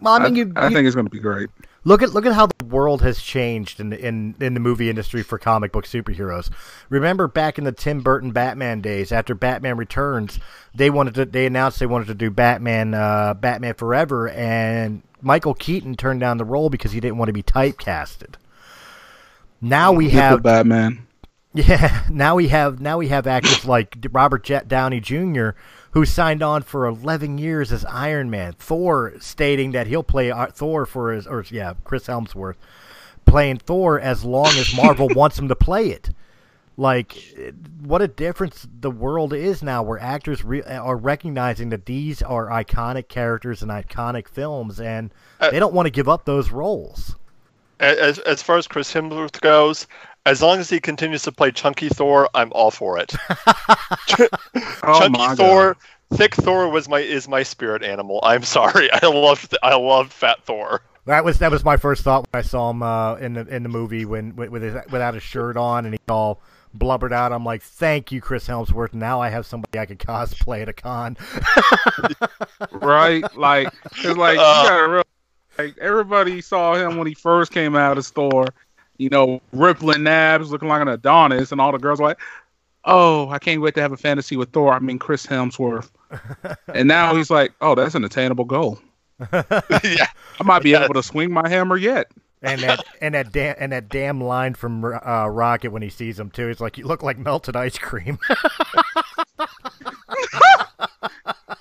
Well, 0.00 0.14
I 0.14 0.18
I, 0.18 0.24
mean, 0.24 0.36
you, 0.36 0.52
I 0.56 0.68
you- 0.68 0.74
think 0.74 0.86
it's 0.86 0.96
gonna 0.96 1.10
be 1.10 1.18
great. 1.20 1.48
Look 1.84 2.02
at 2.02 2.12
look 2.12 2.26
at 2.26 2.34
how 2.34 2.46
the 2.46 2.66
world 2.66 3.00
has 3.00 3.22
changed 3.22 3.80
in 3.80 3.88
the, 3.88 3.98
in 3.98 4.34
in 4.38 4.52
the 4.52 4.60
movie 4.60 4.90
industry 4.90 5.22
for 5.22 5.38
comic 5.38 5.72
book 5.72 5.86
superheroes. 5.86 6.50
Remember 6.90 7.26
back 7.26 7.56
in 7.56 7.64
the 7.64 7.72
Tim 7.72 8.02
Burton 8.02 8.32
Batman 8.32 8.82
days, 8.82 9.12
after 9.12 9.34
Batman 9.34 9.78
Returns, 9.78 10.38
they 10.74 10.90
wanted 10.90 11.14
to 11.14 11.24
they 11.24 11.46
announced 11.46 11.78
they 11.80 11.86
wanted 11.86 12.08
to 12.08 12.14
do 12.14 12.30
Batman 12.30 12.92
uh, 12.92 13.32
Batman 13.32 13.72
Forever, 13.74 14.28
and 14.28 15.02
Michael 15.22 15.54
Keaton 15.54 15.94
turned 15.96 16.20
down 16.20 16.36
the 16.36 16.44
role 16.44 16.68
because 16.68 16.92
he 16.92 17.00
didn't 17.00 17.16
want 17.16 17.30
to 17.30 17.32
be 17.32 17.42
typecasted. 17.42 18.34
Now 19.62 19.92
we 19.92 20.06
Get 20.06 20.12
the 20.14 20.20
have 20.22 20.42
Batman. 20.42 21.06
Yeah, 21.54 22.04
now 22.10 22.36
we 22.36 22.48
have 22.48 22.80
now 22.80 22.98
we 22.98 23.08
have 23.08 23.26
actors 23.26 23.64
like 23.66 23.96
Robert 24.12 24.44
Jet 24.44 24.68
Downey 24.68 25.00
Jr. 25.00 25.50
who 25.92 26.04
signed 26.04 26.42
on 26.42 26.62
for 26.62 26.86
11 26.86 27.38
years 27.38 27.72
as 27.72 27.84
Iron 27.86 28.30
Man. 28.30 28.52
Thor 28.54 29.14
stating 29.20 29.72
that 29.72 29.86
he'll 29.86 30.02
play 30.02 30.30
uh, 30.30 30.46
Thor 30.46 30.86
for 30.86 31.12
his 31.12 31.26
or 31.26 31.44
yeah, 31.50 31.74
Chris 31.84 32.06
Helmsworth 32.06 32.56
playing 33.26 33.58
Thor 33.58 34.00
as 34.00 34.24
long 34.24 34.48
as 34.48 34.74
Marvel 34.76 35.08
wants 35.14 35.38
him 35.38 35.48
to 35.48 35.56
play 35.56 35.90
it. 35.90 36.10
Like 36.76 37.36
what 37.82 38.00
a 38.00 38.08
difference 38.08 38.66
the 38.80 38.90
world 38.90 39.34
is 39.34 39.62
now 39.62 39.82
where 39.82 39.98
actors 39.98 40.42
re- 40.44 40.62
are 40.62 40.96
recognizing 40.96 41.68
that 41.70 41.84
these 41.86 42.22
are 42.22 42.46
iconic 42.46 43.08
characters 43.08 43.60
and 43.62 43.70
iconic 43.70 44.28
films 44.28 44.80
and 44.80 45.12
Uh, 45.40 45.50
they 45.50 45.58
don't 45.58 45.74
want 45.74 45.86
to 45.86 45.90
give 45.90 46.08
up 46.08 46.24
those 46.24 46.50
roles. 46.50 47.16
As 47.80 48.18
as 48.20 48.42
far 48.42 48.56
as 48.58 48.66
Chris 48.66 48.92
Hemsworth 48.92 49.40
goes, 49.40 49.86
as 50.30 50.40
long 50.40 50.60
as 50.60 50.70
he 50.70 50.78
continues 50.78 51.22
to 51.24 51.32
play 51.32 51.50
Chunky 51.50 51.88
Thor, 51.88 52.28
I'm 52.34 52.52
all 52.52 52.70
for 52.70 52.98
it. 52.98 53.14
Oh 54.82 54.98
Chunky 54.98 55.18
my 55.18 55.34
Thor, 55.34 55.76
thick 56.14 56.34
Thor 56.34 56.68
was 56.68 56.88
my 56.88 57.00
is 57.00 57.28
my 57.28 57.42
spirit 57.42 57.82
animal. 57.82 58.20
I'm 58.22 58.42
sorry, 58.42 58.90
I 59.02 59.06
loved 59.06 59.56
I 59.62 59.74
loved 59.76 60.12
Fat 60.12 60.42
Thor. 60.44 60.82
That 61.06 61.24
was 61.24 61.38
that 61.38 61.50
was 61.50 61.64
my 61.64 61.76
first 61.76 62.02
thought 62.04 62.26
when 62.30 62.38
I 62.40 62.42
saw 62.42 62.70
him 62.70 62.82
uh, 62.82 63.16
in 63.16 63.34
the 63.34 63.46
in 63.46 63.62
the 63.62 63.68
movie 63.68 64.04
when 64.04 64.36
with, 64.36 64.50
with 64.50 64.62
his, 64.62 64.74
without 64.90 65.14
his 65.14 65.22
shirt 65.22 65.56
on 65.56 65.84
and 65.84 65.94
he 65.94 66.00
all 66.08 66.40
blubbered 66.74 67.12
out. 67.12 67.32
I'm 67.32 67.44
like, 67.44 67.62
thank 67.62 68.12
you, 68.12 68.20
Chris 68.20 68.46
Helmsworth. 68.46 68.94
Now 68.94 69.20
I 69.20 69.28
have 69.28 69.44
somebody 69.46 69.78
I 69.78 69.86
could 69.86 69.98
cosplay 69.98 70.62
at 70.62 70.68
a 70.68 70.72
con. 70.72 71.16
right? 72.72 73.24
Like 73.36 73.72
it's 73.98 74.16
like 74.16 74.36
you 74.36 74.42
Uh. 74.44 74.68
gotta 74.68 74.88
real 74.92 75.02
like 75.58 75.76
everybody 75.78 76.40
saw 76.40 76.74
him 76.74 76.96
when 76.96 77.06
he 77.06 77.14
first 77.14 77.52
came 77.52 77.76
out 77.76 77.92
of 77.92 77.96
the 77.96 78.02
store, 78.02 78.46
you 79.00 79.08
know, 79.08 79.40
rippling 79.52 80.02
nabs, 80.04 80.50
looking 80.52 80.68
like 80.68 80.82
an 80.82 80.88
Adonis, 80.88 81.50
and 81.52 81.60
all 81.60 81.72
the 81.72 81.78
girls 81.78 82.00
were 82.00 82.08
like, 82.08 82.18
"Oh, 82.84 83.28
I 83.30 83.38
can't 83.38 83.60
wait 83.62 83.74
to 83.76 83.80
have 83.80 83.92
a 83.92 83.96
fantasy 83.96 84.36
with 84.36 84.50
Thor." 84.50 84.72
I 84.72 84.78
mean, 84.78 84.98
Chris 84.98 85.26
Hemsworth, 85.26 85.90
and 86.74 86.86
now 86.86 87.14
he's 87.14 87.30
like, 87.30 87.52
"Oh, 87.60 87.74
that's 87.74 87.94
an 87.94 88.04
attainable 88.04 88.44
goal. 88.44 88.78
yeah, 89.32 90.06
I 90.38 90.44
might 90.44 90.62
be 90.62 90.70
Yes. 90.70 90.84
able 90.84 90.94
to 90.94 91.02
swing 91.02 91.32
my 91.32 91.48
hammer 91.48 91.76
yet." 91.76 92.10
and 92.42 92.58
that 92.62 92.82
and 93.02 93.14
that 93.14 93.32
damn 93.32 93.54
and 93.58 93.70
that 93.72 93.90
damn 93.90 94.18
line 94.18 94.54
from 94.54 94.82
uh, 94.82 95.26
Rocket 95.26 95.72
when 95.72 95.82
he 95.82 95.90
sees 95.90 96.18
him 96.18 96.30
too. 96.30 96.48
It's 96.48 96.60
like 96.60 96.78
you 96.78 96.86
look 96.86 97.02
like 97.02 97.18
melted 97.18 97.54
ice 97.54 97.76
cream. 97.76 98.18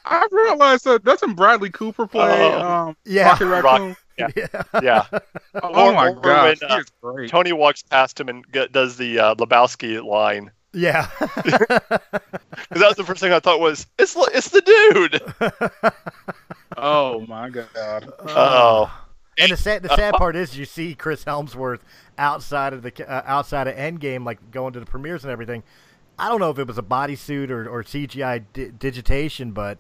I 0.06 0.28
realized 0.32 0.86
that 0.86 1.04
doesn't 1.04 1.34
Bradley 1.36 1.70
Cooper 1.70 2.08
play 2.08 2.52
Oh. 2.54 2.62
um, 2.88 2.98
Yeah. 3.06 3.30
Rocket 3.30 3.46
Raccoon? 3.48 3.96
Yeah. 4.20 4.28
yeah. 4.36 4.80
yeah. 4.84 5.20
Oh 5.64 5.88
Or- 5.90 5.94
my 5.94 6.10
or 6.10 6.16
gosh, 6.16 6.60
when, 6.62 6.72
uh, 6.72 6.76
he 6.76 6.82
is 6.82 6.92
great. 7.02 7.30
Tony 7.30 7.54
walks 7.54 7.82
past 7.84 8.20
him 8.20 8.30
and 8.30 8.46
g- 8.54 8.68
does 8.72 8.98
the 8.98 9.20
uh, 9.20 9.36
Lebowski 9.36 10.04
line. 10.04 10.52
Yeah. 10.74 11.08
'Cause 11.20 12.80
that 12.82 12.88
was 12.88 12.96
the 12.98 13.04
first 13.04 13.22
thing 13.22 13.34
I 13.34 13.40
thought 13.40 13.60
was 13.60 13.88
it's 13.98 14.16
it's 14.34 14.50
the 14.50 14.62
dude. 14.62 15.94
Oh 16.78 17.26
my 17.28 17.50
god. 17.50 18.12
Oh, 18.28 18.92
And 19.38 19.52
the 19.52 19.58
sad, 19.58 19.84
the 19.84 19.90
sad 19.96 20.14
part 20.14 20.36
is, 20.36 20.58
you 20.58 20.64
see 20.66 20.96
Chris 20.96 21.24
Helmsworth 21.24 21.84
outside 22.18 22.72
of 22.74 22.84
the 22.84 23.10
uh, 23.12 23.24
outside 23.26 23.68
of 23.68 23.76
Endgame, 23.76 24.24
like 24.26 24.52
going 24.52 24.74
to 24.74 24.80
the 24.80 24.86
premieres 24.86 25.24
and 25.24 25.32
everything. 25.32 25.64
I 26.18 26.30
don't 26.30 26.40
know 26.40 26.52
if 26.52 26.60
it 26.60 26.68
was 26.68 26.78
a 26.78 26.82
bodysuit 26.84 27.50
or, 27.50 27.68
or 27.68 27.84
CGI 27.84 28.44
di- 28.54 28.70
digitation, 28.78 29.52
but 29.52 29.78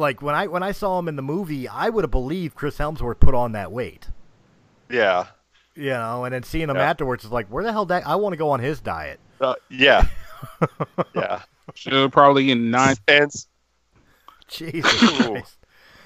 like 0.00 0.20
when 0.22 0.34
I 0.34 0.46
when 0.48 0.62
I 0.64 0.72
saw 0.72 0.98
him 0.98 1.06
in 1.08 1.14
the 1.16 1.22
movie, 1.22 1.68
I 1.68 1.88
would 1.88 2.02
have 2.04 2.10
believed 2.10 2.56
Chris 2.56 2.78
Helmsworth 2.78 3.20
put 3.20 3.34
on 3.34 3.52
that 3.52 3.70
weight. 3.70 4.08
yeah, 4.88 5.26
You 5.76 5.90
know, 5.90 6.24
and 6.24 6.34
then 6.34 6.42
seeing 6.42 6.68
him 6.68 6.76
Yeah. 6.76 6.90
afterwards 6.90 7.24
is 7.24 7.30
like, 7.30 7.46
where 7.48 7.62
the 7.62 7.70
hell? 7.72 7.84
That 7.86 8.06
I 8.06 8.16
want 8.16 8.32
to 8.32 8.36
go 8.36 8.50
on 8.50 8.58
his 8.60 8.80
diet. 8.80 9.20
uh, 9.40 9.54
yeah, 9.68 10.06
yeah. 11.14 11.42
Should 11.74 12.10
probably 12.12 12.50
in 12.50 12.70
nine. 12.70 12.96
And 13.06 13.24
s- 13.26 13.46
Jesus 14.48 15.02
Ooh. 15.28 15.36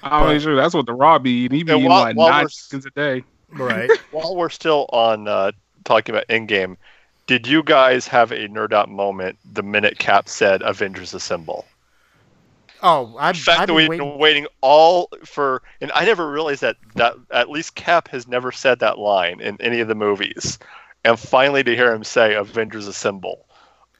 I'm 0.03 0.33
not 0.33 0.41
sure 0.41 0.55
that's 0.55 0.75
what 0.75 0.85
the 0.85 0.93
Raw 0.93 1.17
be 1.17 1.31
eating. 1.31 1.57
He 1.57 1.63
be 1.63 1.71
And 1.71 1.79
eating 1.79 1.89
while- 1.89 2.03
like 2.03 2.15
while 2.15 2.29
nine 2.29 2.43
we're- 2.43 2.49
chickens 2.49 2.85
a 2.85 2.91
day. 2.91 3.23
Right? 3.51 3.89
while 4.11 4.35
we're 4.35 4.49
still 4.49 4.85
on 4.91 5.27
uh, 5.27 5.51
talking 5.85 6.13
about 6.13 6.27
Endgame, 6.27 6.77
did 7.27 7.47
you 7.47 7.63
guys 7.63 8.07
have 8.07 8.31
a 8.31 8.47
nerd 8.49 8.73
out 8.73 8.89
moment 8.89 9.37
the 9.53 9.63
minute 9.63 9.97
Cap 9.97 10.27
said 10.29 10.61
"Avengers 10.61 11.13
Assemble"? 11.13 11.65
Oh, 12.87 13.15
I've, 13.19 13.35
The 13.35 13.41
fact 13.41 13.61
I've 13.61 13.67
that 13.67 13.67
been 13.67 13.75
we've 13.75 13.89
waiting. 13.89 14.09
been 14.11 14.19
waiting 14.19 14.47
all 14.61 15.09
for, 15.25 15.63
and 15.81 15.91
I 15.93 16.05
never 16.05 16.29
realized 16.31 16.61
that 16.61 16.77
that 16.95 17.15
at 17.31 17.49
least 17.49 17.75
Cap 17.75 18.07
has 18.09 18.27
never 18.27 18.51
said 18.51 18.79
that 18.79 18.99
line 18.99 19.41
in 19.41 19.57
any 19.59 19.79
of 19.79 19.87
the 19.87 19.95
movies, 19.95 20.59
and 21.03 21.19
finally 21.19 21.63
to 21.63 21.75
hear 21.75 21.91
him 21.93 22.03
say 22.03 22.35
"Avengers 22.35 22.87
Assemble," 22.87 23.47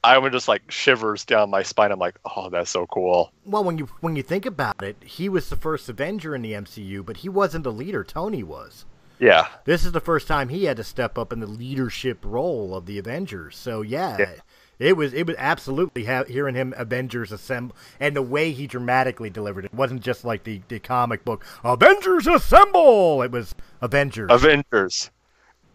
I 0.04 0.18
would 0.18 0.30
just 0.32 0.46
like 0.46 0.70
shivers 0.70 1.24
down 1.24 1.50
my 1.50 1.64
spine. 1.64 1.90
I'm 1.90 1.98
like, 1.98 2.18
oh, 2.36 2.48
that's 2.48 2.70
so 2.70 2.86
cool. 2.86 3.32
Well, 3.44 3.64
when 3.64 3.76
you 3.76 3.86
when 4.02 4.14
you 4.14 4.22
think 4.22 4.46
about 4.46 4.82
it, 4.82 4.96
he 5.04 5.28
was 5.28 5.48
the 5.48 5.56
first 5.56 5.88
Avenger 5.88 6.34
in 6.36 6.42
the 6.42 6.52
MCU, 6.52 7.04
but 7.04 7.18
he 7.18 7.28
wasn't 7.28 7.64
the 7.64 7.72
leader. 7.72 8.04
Tony 8.04 8.42
was. 8.44 8.84
Yeah, 9.18 9.48
This 9.64 9.86
is 9.86 9.92
the 9.92 10.00
first 10.00 10.28
time 10.28 10.50
he 10.50 10.64
had 10.66 10.76
to 10.76 10.84
step 10.84 11.16
up 11.16 11.32
in 11.32 11.40
the 11.40 11.46
leadership 11.46 12.18
role 12.22 12.76
of 12.76 12.84
the 12.84 12.98
Avengers. 12.98 13.56
So 13.56 13.80
yeah, 13.80 14.18
Yeah. 14.18 14.34
It 14.78 14.96
was 14.96 15.12
it 15.14 15.26
was 15.26 15.36
absolutely 15.38 16.04
ha- 16.04 16.24
hearing 16.24 16.54
him 16.54 16.74
Avengers 16.76 17.32
assemble 17.32 17.74
and 18.00 18.14
the 18.16 18.22
way 18.22 18.52
he 18.52 18.66
dramatically 18.66 19.30
delivered 19.30 19.64
it. 19.64 19.72
it 19.72 19.74
wasn't 19.74 20.02
just 20.02 20.24
like 20.24 20.44
the, 20.44 20.60
the 20.68 20.78
comic 20.78 21.24
book 21.24 21.44
Avengers 21.64 22.26
assemble. 22.26 23.22
It 23.22 23.30
was 23.30 23.54
Avengers 23.80 24.30
Avengers. 24.30 25.10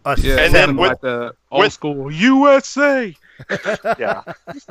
assemble. 0.06 0.30
Yeah, 0.30 0.44
And 0.46 0.54
then 0.56 0.78
with- 0.78 0.90
like 0.90 1.02
the 1.02 1.34
old 1.52 1.64
with- 1.64 1.74
school 1.74 2.12
USA. 2.12 3.16
Yeah, 3.98 4.22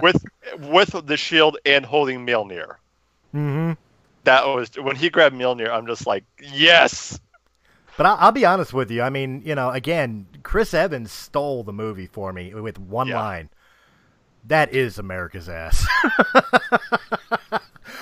with 0.01 0.25
with 0.61 1.07
the 1.07 1.17
shield 1.17 1.59
and 1.67 1.85
holding 1.85 2.25
Mjolnir. 2.25 2.77
hmm 3.33 3.73
That 4.25 4.47
was 4.47 4.71
when 4.77 4.95
he 4.97 5.11
grabbed 5.11 5.35
Mjolnir. 5.35 5.71
I'm 5.71 5.87
just 5.89 6.07
like, 6.07 6.25
yes. 6.41 7.19
But 7.97 8.07
I, 8.07 8.15
I'll 8.15 8.33
be 8.33 8.45
honest 8.47 8.73
with 8.73 8.91
you. 8.93 9.03
I 9.03 9.11
mean, 9.11 9.43
you 9.45 9.55
know, 9.57 9.71
again, 9.71 10.27
Chris 10.45 10.73
Evans 10.73 11.11
stole 11.11 11.65
the 11.65 11.73
movie 11.73 12.07
for 12.07 12.33
me 12.33 12.55
with 12.55 12.79
one 12.79 13.09
Yeah. 13.09 13.21
line. 13.21 13.49
That 14.45 14.73
is 14.73 14.99
America's 14.99 15.49
ass. 15.49 15.87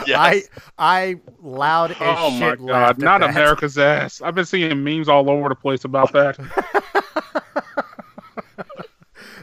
Yes. 0.07 0.19
I 0.19 0.43
I 0.79 1.17
loud 1.43 1.91
as 1.91 1.97
Oh 2.01 2.31
my 2.31 2.51
shit 2.51 2.59
god, 2.61 2.67
laughed 2.67 2.99
at 3.01 3.05
not 3.05 3.21
that. 3.21 3.31
America's 3.31 3.77
ass. 3.77 4.23
I've 4.23 4.35
been 4.35 4.45
seeing 4.47 4.83
memes 4.83 5.09
all 5.09 5.29
over 5.29 5.49
the 5.51 5.55
place 5.55 5.85
about 5.85 6.13
that. 6.13 6.39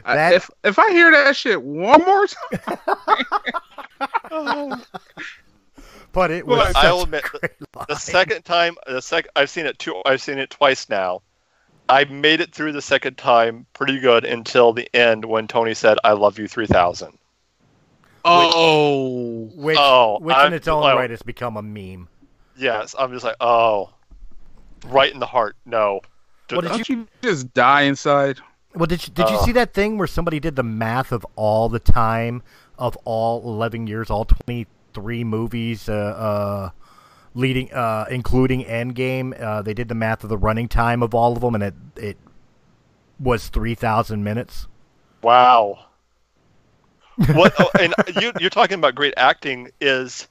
I- 0.06 0.16
That- 0.16 0.34
if 0.34 0.50
if 0.64 0.80
I 0.80 0.92
hear 0.92 1.12
that 1.12 1.36
shit 1.36 1.62
one 1.62 2.04
more 2.06 2.26
time, 2.28 2.78
But 6.12 6.32
it 6.32 6.48
was 6.48 6.58
Well, 6.58 6.68
such 6.68 6.76
I'll 6.78 7.00
a 7.00 7.04
admit, 7.04 7.24
great 7.24 7.52
line. 7.76 7.86
the 7.90 7.96
second 7.96 8.44
time, 8.46 8.76
the 8.88 9.02
sec, 9.02 9.28
I've 9.36 9.50
seen 9.50 9.66
it 9.66 9.78
two. 9.78 10.02
I've 10.06 10.22
seen 10.22 10.38
it 10.38 10.50
twice 10.50 10.90
now. 10.90 11.22
I 11.88 12.06
made 12.06 12.42
it 12.42 12.54
through 12.54 12.72
the 12.72 12.82
second 12.82 13.18
time 13.18 13.66
pretty 13.74 14.00
good 14.00 14.26
until 14.26 14.74
the 14.74 14.90
end 14.96 15.26
when 15.26 15.48
Tony 15.48 15.74
said, 15.74 15.98
"I 16.04 16.14
love 16.14 16.40
you 16.40 16.48
3000." 16.48 17.18
oh, 18.28 19.50
which, 19.56 19.78
Oh, 19.80 20.18
which 20.20 20.36
in 20.36 20.42
I'm- 20.42 20.54
its 20.54 20.68
own 20.68 20.84
oh. 20.84 20.96
right 20.96 21.10
has 21.10 21.22
become 21.22 21.58
a 21.58 21.62
meme. 21.62 22.08
Yes, 22.58 22.96
I'm 22.98 23.12
just 23.12 23.24
like, 23.26 23.36
oh, 23.42 23.90
right 24.88 25.14
in 25.14 25.20
the 25.20 25.26
heart. 25.26 25.56
No. 25.66 26.02
What 26.50 26.62
did 26.62 26.70
don't 26.70 26.90
you 26.90 27.08
just 27.22 27.54
die 27.54 27.82
inside? 27.82 28.40
Well, 28.74 28.86
did 28.88 29.08
you, 29.08 29.14
did 29.14 29.30
you 29.30 29.38
Oh. 29.38 29.46
see 29.46 29.52
that 29.54 29.74
thing 29.74 29.98
where 29.98 30.08
somebody 30.08 30.40
did 30.40 30.56
the 30.56 30.64
math 30.64 31.12
of 31.12 31.26
all 31.36 31.70
the 31.70 31.80
time 31.80 32.44
of 32.78 32.96
all 33.06 33.42
11 33.44 33.88
years, 33.88 34.10
all 34.10 34.26
23 34.26 35.24
movies, 35.24 35.88
uh, 35.90 35.94
uh, 35.94 36.70
leading, 37.36 37.72
uh, 37.72 38.06
including 38.10 38.64
Endgame? 38.66 39.40
Uh, 39.40 39.62
they 39.62 39.76
did 39.76 39.88
the 39.88 39.96
math 39.96 40.24
of 40.24 40.30
the 40.30 40.38
running 40.38 40.68
time 40.68 41.04
of 41.04 41.14
all 41.14 41.34
of 41.34 41.42
them, 41.42 41.54
and 41.54 41.64
it 41.64 41.76
it 41.96 42.18
was 43.20 43.48
3,000 43.48 44.24
minutes. 44.24 44.68
Wow. 45.22 45.86
what 47.34 47.54
oh, 47.60 47.70
and 47.80 47.94
you 48.22 48.34
you're 48.42 48.50
talking 48.50 48.78
about 48.78 48.94
great 48.94 49.14
acting 49.16 49.70
is 49.80 50.28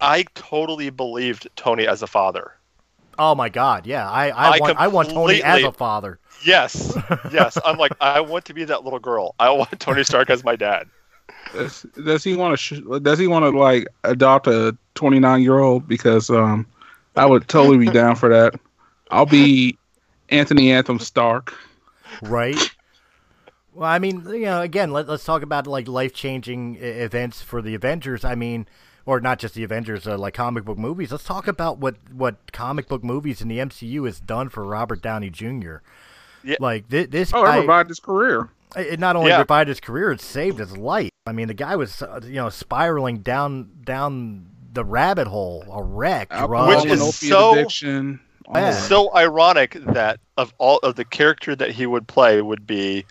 I 0.00 0.22
totally 0.34 0.90
believed 0.90 1.48
Tony 1.56 1.88
as 1.88 2.02
a 2.02 2.06
father. 2.06 2.52
Oh 3.18 3.34
my 3.34 3.48
God, 3.48 3.84
yeah, 3.84 4.08
I 4.08 4.28
I, 4.28 4.56
I 4.56 4.58
want 4.60 4.78
I 4.78 4.88
want 4.88 5.10
Tony 5.10 5.42
as 5.42 5.64
a 5.64 5.72
father. 5.72 6.20
Yes, 6.44 6.96
yes. 7.32 7.58
I'm 7.64 7.78
like 7.78 7.92
I 8.00 8.20
want 8.20 8.44
to 8.44 8.54
be 8.54 8.64
that 8.64 8.84
little 8.84 9.00
girl. 9.00 9.34
I 9.40 9.50
want 9.50 9.78
Tony 9.80 10.04
Stark 10.04 10.30
as 10.30 10.44
my 10.44 10.54
dad. 10.54 10.86
Does, 11.52 11.82
does 12.04 12.24
he 12.24 12.36
want 12.36 12.52
to? 12.52 12.56
Sh- 12.56 13.02
does 13.02 13.18
he 13.18 13.26
want 13.26 13.44
to 13.44 13.58
like 13.58 13.86
adopt 14.04 14.46
a 14.46 14.76
29 14.94 15.42
year 15.42 15.58
old? 15.58 15.88
Because 15.88 16.30
um, 16.30 16.66
I 17.16 17.26
would 17.26 17.48
totally 17.48 17.78
be 17.78 17.90
down 17.90 18.16
for 18.16 18.28
that. 18.28 18.58
I'll 19.10 19.26
be 19.26 19.76
Anthony 20.28 20.70
Anthem 20.72 20.98
Stark. 20.98 21.52
right? 22.22 22.56
Well, 23.74 23.88
I 23.88 23.98
mean, 23.98 24.24
you 24.28 24.40
know, 24.42 24.62
again, 24.62 24.90
let, 24.92 25.08
let's 25.08 25.24
talk 25.24 25.42
about 25.42 25.66
like 25.66 25.88
life 25.88 26.12
changing 26.12 26.76
events 26.76 27.40
for 27.40 27.62
the 27.62 27.74
Avengers. 27.74 28.24
I 28.24 28.34
mean, 28.34 28.66
or 29.06 29.20
not 29.20 29.38
just 29.38 29.54
the 29.54 29.64
Avengers, 29.64 30.06
uh, 30.06 30.18
like 30.18 30.34
comic 30.34 30.64
book 30.64 30.78
movies. 30.78 31.10
Let's 31.12 31.24
talk 31.24 31.46
about 31.46 31.78
what 31.78 31.96
what 32.12 32.52
comic 32.52 32.88
book 32.88 33.02
movies 33.04 33.40
in 33.40 33.48
the 33.48 33.58
MCU 33.58 34.06
has 34.06 34.20
done 34.20 34.48
for 34.48 34.64
Robert 34.64 35.02
Downey 35.02 35.30
Jr. 35.30 35.76
Yeah. 36.42 36.56
Like 36.58 36.88
thi- 36.88 37.06
this, 37.06 37.32
Oh, 37.34 37.42
it 37.42 37.46
guy, 37.46 37.58
revived 37.60 37.88
his 37.90 38.00
career. 38.00 38.48
It 38.76 38.98
not 39.00 39.16
only 39.16 39.30
Yeah. 39.30 39.38
revived 39.38 39.68
his 39.68 39.80
career, 39.80 40.12
it 40.12 40.20
saved 40.20 40.58
his 40.58 40.76
life. 40.76 41.10
I 41.26 41.32
mean, 41.32 41.48
the 41.48 41.54
guy 41.54 41.76
was 41.76 42.02
uh, 42.02 42.20
you 42.24 42.34
know 42.34 42.48
spiraling 42.48 43.18
down 43.18 43.70
down 43.84 44.46
the 44.72 44.84
rabbit 44.84 45.26
hole, 45.26 45.64
a 45.70 45.82
wreck, 45.82 46.28
Alcohol 46.30 46.66
drugs. 46.66 46.84
Which 46.84 46.92
and 46.92 47.00
is 47.00 47.08
opiate 47.08 47.30
so- 47.32 47.52
addiction. 47.54 48.20
all 48.46 48.54
Yeah. 48.60 48.70
So 48.72 49.14
ironic 49.16 49.72
that 49.86 50.20
of 50.36 50.52
all 50.58 50.78
of 50.78 50.94
the 50.96 51.04
character 51.04 51.54
that 51.56 51.70
he 51.72 51.86
would 51.86 52.06
play 52.06 52.40
would 52.42 52.66
be 52.66 53.04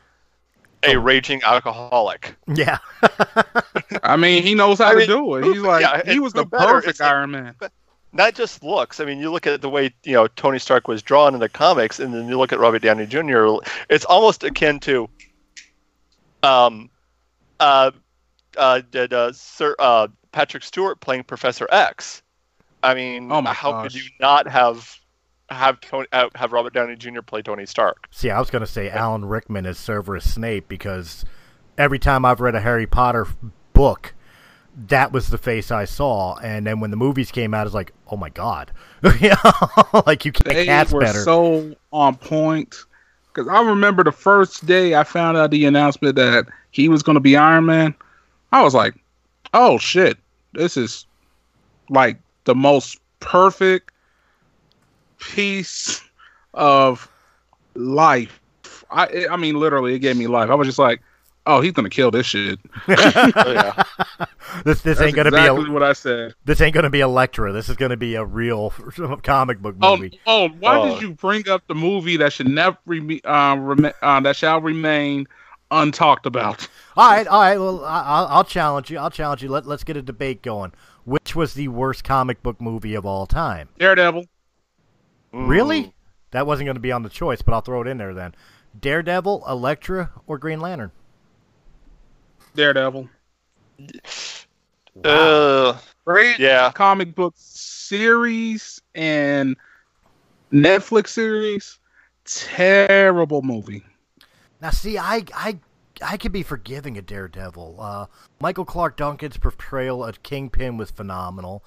a 0.84 0.96
Oh. 0.96 1.00
raging 1.00 1.42
alcoholic. 1.44 2.36
yeah. 2.48 2.78
I 4.04 4.16
mean, 4.18 4.44
he 4.44 4.56
knows 4.56 4.78
how 4.80 4.88
I 4.88 4.92
to 4.94 4.98
mean, 5.00 5.08
do 5.08 5.36
it. 5.36 5.44
He's 5.46 5.62
like, 5.62 5.82
yeah, 5.82 6.02
he 6.12 6.20
was 6.20 6.34
the 6.34 6.46
better? 6.46 6.66
perfect 6.66 6.90
It's 6.92 7.02
Iron 7.02 7.32
Man. 7.32 7.54
Not 8.12 8.34
just 8.34 8.64
looks. 8.64 9.00
I 9.00 9.06
mean, 9.06 9.20
you 9.20 9.30
look 9.32 9.46
at 9.46 9.62
the 9.62 9.70
way 9.70 9.94
you 10.04 10.14
know 10.14 10.28
Tony 10.28 10.58
Stark 10.58 10.88
was 10.88 11.02
drawn 11.04 11.34
in 11.34 11.40
the 11.42 11.50
comics, 11.50 12.00
and 12.00 12.14
then 12.14 12.28
you 12.28 12.38
look 12.38 12.52
at 12.52 12.60
Robert 12.60 12.82
Downey 12.82 13.06
Jr. 13.06 13.58
It's 13.90 14.06
almost 14.06 14.44
akin 14.44 14.80
to, 14.82 15.08
um, 16.44 16.90
uh, 17.60 17.92
uh, 18.58 18.82
did 18.92 19.14
uh, 19.14 19.32
Sir 19.34 19.76
uh, 19.80 20.08
Patrick 20.32 20.64
Stewart 20.64 21.00
playing 21.00 21.24
Professor 21.24 21.68
X. 21.72 22.22
I 22.82 22.94
mean, 22.94 23.32
Oh 23.32 23.42
my 23.42 23.54
how 23.54 23.72
gosh. 23.74 23.84
could 23.84 23.96
you 23.96 24.10
not 24.20 24.48
have 24.48 24.98
have 25.50 25.80
Tony 25.82 26.08
uh, 26.12 26.30
have 26.36 26.54
Robert 26.54 26.74
Downey 26.74 26.96
Jr. 26.96 27.22
play 27.22 27.42
Tony 27.42 27.66
Stark? 27.66 28.08
See, 28.12 28.30
I 28.30 28.40
was 28.40 28.50
going 28.50 28.62
to 28.62 28.68
say 28.68 28.90
Alan 28.90 29.26
Rickman 29.26 29.66
as 29.66 29.78
Severus 29.78 30.34
Snape 30.34 30.68
because 30.68 31.26
every 31.78 32.00
time 32.00 32.24
I've 32.26 32.40
read 32.40 32.56
a 32.56 32.62
Harry 32.62 32.88
Potter 32.88 33.28
book, 33.74 34.14
that 34.88 35.12
was 35.12 35.28
the 35.30 35.38
face 35.38 35.72
I 35.72 35.86
saw. 35.86 36.36
And 36.38 36.66
then 36.68 36.80
when 36.80 36.92
the 36.92 36.98
movies 36.98 37.32
came 37.32 37.54
out, 37.54 37.66
it's 37.66 37.74
like, 37.76 37.92
oh 38.08 38.16
my 38.18 38.30
god, 38.30 38.72
you 39.20 39.32
like 40.06 40.24
you 40.24 40.32
can't 40.32 40.56
They 40.56 40.66
cast 40.66 40.94
were 40.94 41.02
better. 41.02 41.20
so 41.20 41.76
on 41.92 42.16
point. 42.16 42.76
Because 43.34 43.48
I 43.48 43.62
remember 43.62 44.04
the 44.04 44.12
first 44.12 44.66
day 44.66 44.96
I 44.96 45.04
found 45.04 45.38
out 45.38 45.52
the 45.52 45.66
announcement 45.66 46.16
that 46.16 46.48
he 46.72 46.90
was 46.90 47.04
going 47.04 47.16
to 47.16 47.22
be 47.22 47.36
Iron 47.36 47.66
Man. 47.66 47.94
I 48.52 48.64
was 48.64 48.74
like, 48.74 48.96
oh 49.54 49.78
shit, 49.78 50.18
this 50.54 50.78
is 50.78 51.06
like 51.90 52.18
the 52.46 52.56
most 52.56 53.00
perfect 53.20 53.92
piece 55.20 56.02
of 56.54 57.10
life. 57.76 58.40
I 58.92 59.28
I 59.30 59.38
mean, 59.38 59.56
literally, 59.56 59.94
it 59.94 60.00
gave 60.00 60.18
me 60.18 60.28
life. 60.28 60.50
I 60.50 60.56
was 60.56 60.68
just 60.68 60.80
like, 60.80 61.02
oh, 61.46 61.62
he's 61.62 61.74
gonna 61.74 61.90
kill 61.90 62.12
this 62.12 62.26
shit. 62.26 62.60
Oh, 62.88 63.52
yeah. 63.52 64.26
this 64.64 64.82
this 64.82 64.98
That's 64.98 65.02
ain't 65.02 65.16
going 65.16 65.26
to 65.32 65.36
exactly 65.38 65.64
be 65.66 65.70
a 65.70 65.74
what 65.74 65.84
I 65.84 65.94
said. 65.94 66.34
this 66.46 66.62
ain't 66.62 66.74
going 66.74 66.84
to 66.86 66.90
be 66.90 67.02
Elektra. 67.02 67.52
This 67.52 67.70
is 67.70 67.76
going 67.76 67.92
to 67.92 67.98
be 67.98 68.16
a 68.16 68.26
real 68.26 68.70
comic 69.24 69.60
book 69.62 69.76
Oh, 69.82 69.98
movie. 69.98 70.20
oh, 70.26 70.50
why 70.60 70.78
Oh. 70.78 70.90
did 70.90 71.02
you 71.02 71.14
bring 71.14 71.48
up 71.50 71.64
the 71.68 71.76
movie 71.76 72.18
that 72.18 72.34
should 72.34 72.48
never 72.48 72.78
be 72.88 73.24
uh, 73.24 73.56
rem- 73.56 73.94
uh, 74.02 74.20
that 74.22 74.36
shall 74.36 74.62
remain 74.62 75.28
untalked 75.72 76.26
about? 76.26 76.68
All 76.98 77.10
right, 77.10 77.28
all 77.28 77.42
right. 77.42 77.58
Well, 77.60 77.86
I, 77.86 78.02
I'll, 78.04 78.26
I'll 78.28 78.44
challenge 78.44 78.90
you. 78.90 78.98
I'll 78.98 79.12
challenge 79.12 79.42
you. 79.44 79.50
Let 79.50 79.66
Let's 79.66 79.84
get 79.84 79.96
a 79.98 80.02
debate 80.02 80.42
going. 80.42 80.72
Which 81.06 81.36
was 81.36 81.54
the 81.54 81.68
worst 81.70 82.04
comic 82.04 82.44
book 82.44 82.60
movie 82.62 82.94
of 82.96 83.06
all 83.06 83.26
time? 83.26 83.70
Daredevil. 83.80 84.26
Really? 85.32 85.84
Mm. 85.86 85.94
That 86.32 86.46
wasn't 86.46 86.68
going 86.68 86.76
to 86.76 86.82
be 86.82 86.92
on 86.92 87.02
the 87.04 87.10
choice, 87.10 87.42
but 87.42 87.54
I'll 87.54 87.62
throw 87.62 87.82
it 87.82 87.88
in 87.88 87.98
there 87.98 88.14
then. 88.14 88.36
Daredevil, 88.80 89.44
Elektra, 89.48 90.12
or 90.28 90.38
Green 90.38 90.60
Lantern? 90.60 90.92
Daredevil. 92.56 93.10
Uh, 95.04 95.78
Great 96.06 96.40
yeah. 96.40 96.72
comic 96.72 97.16
book 97.16 97.34
series 97.38 98.82
and 98.96 99.56
Netflix 100.52 101.10
series. 101.10 101.80
Terrible 102.26 103.42
movie. 103.42 103.84
Now, 104.62 104.72
see, 104.72 104.98
I, 104.98 105.24
I, 105.36 105.60
I 106.02 106.18
could 106.18 106.32
be 106.32 106.44
forgiving 106.44 106.98
a 106.98 107.02
Daredevil. 107.02 107.78
Uh, 107.80 108.06
Michael 108.40 108.66
Clarke 108.66 108.98
Duncan's 108.98 109.38
portrayal 109.38 110.04
of 110.04 110.22
Kingpin 110.24 110.78
was 110.78 110.92
phenomenal. 110.92 111.64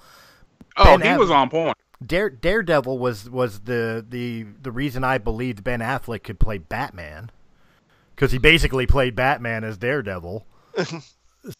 Oh, 0.77 0.83
Ben 0.83 1.01
he 1.01 1.07
Aff- 1.07 1.19
was 1.19 1.31
on 1.31 1.49
point. 1.49 1.77
Dare, 2.05 2.29
Daredevil 2.29 2.99
was 2.99 3.29
was 3.29 3.61
the, 3.61 4.05
the 4.07 4.45
the 4.61 4.71
reason 4.71 5.05
I 5.05 5.19
believed 5.19 5.63
Ben 5.63 5.79
Affleck 5.79 6.23
could 6.23 6.37
play 6.37 6.57
Batman, 6.57 7.31
because 8.13 8.33
he 8.33 8.37
basically 8.37 8.85
played 8.85 9.15
Batman 9.15 9.63
as 9.63 9.77
Daredevil. 9.77 10.45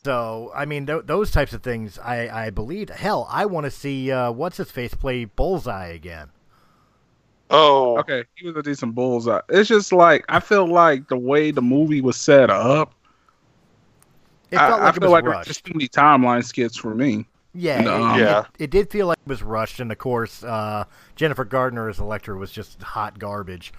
so 0.04 0.52
I 0.56 0.66
mean, 0.66 0.86
th- 0.86 1.06
those 1.06 1.32
types 1.32 1.54
of 1.54 1.62
things 1.64 2.00
I 2.00 2.46
I 2.46 2.50
believe. 2.50 2.90
Hell, 2.90 3.28
I 3.30 3.46
want 3.46 3.66
to 3.66 3.72
see 3.72 4.12
uh, 4.12 4.32
what's 4.32 4.58
his 4.58 4.72
face 4.72 4.94
play 4.94 5.26
Bullseye 5.26 5.88
again. 5.88 6.30
Oh, 7.50 7.98
Okay, 8.00 8.24
he 8.36 8.48
was 8.48 8.56
a 8.56 8.64
decent 8.64 8.96
bullseye. 8.96 9.42
It's 9.50 9.70
just 9.70 9.92
like 9.92 10.26
I 10.30 10.40
feel 10.40 10.66
like 10.68 11.08
the 11.10 11.18
way 11.18 11.52
the 11.52 11.62
movie 11.62 12.02
was 12.02 12.18
set 12.18 12.50
up. 12.50 12.94
It 14.52 14.58
I, 14.58 14.68
felt 14.68 14.82
I 14.82 14.86
like 14.86 14.98
it 14.98 15.00
feel 15.02 15.10
was 15.10 15.12
like 15.12 15.26
rushed. 15.26 15.48
just 15.48 15.66
too 15.66 15.74
many 15.76 15.88
timeline 15.88 16.44
skits 16.44 16.78
for 16.78 16.94
me. 16.96 17.28
Yeah, 17.54 17.82
No. 17.82 18.16
it, 18.16 18.20
Yeah. 18.20 18.40
It, 18.40 18.64
it 18.66 18.70
did 18.72 18.90
feel 18.90 19.08
like 19.08 19.18
it 19.20 19.30
was 19.30 19.44
rushed, 19.44 19.80
and 19.80 19.92
of 19.92 19.98
course, 20.00 20.44
uh, 20.44 20.86
Jennifer 21.16 21.46
Garner 21.46 21.90
as 21.90 22.00
Elektra 22.00 22.36
was 22.38 22.52
just 22.52 22.82
hot 22.82 23.20
garbage. 23.20 23.74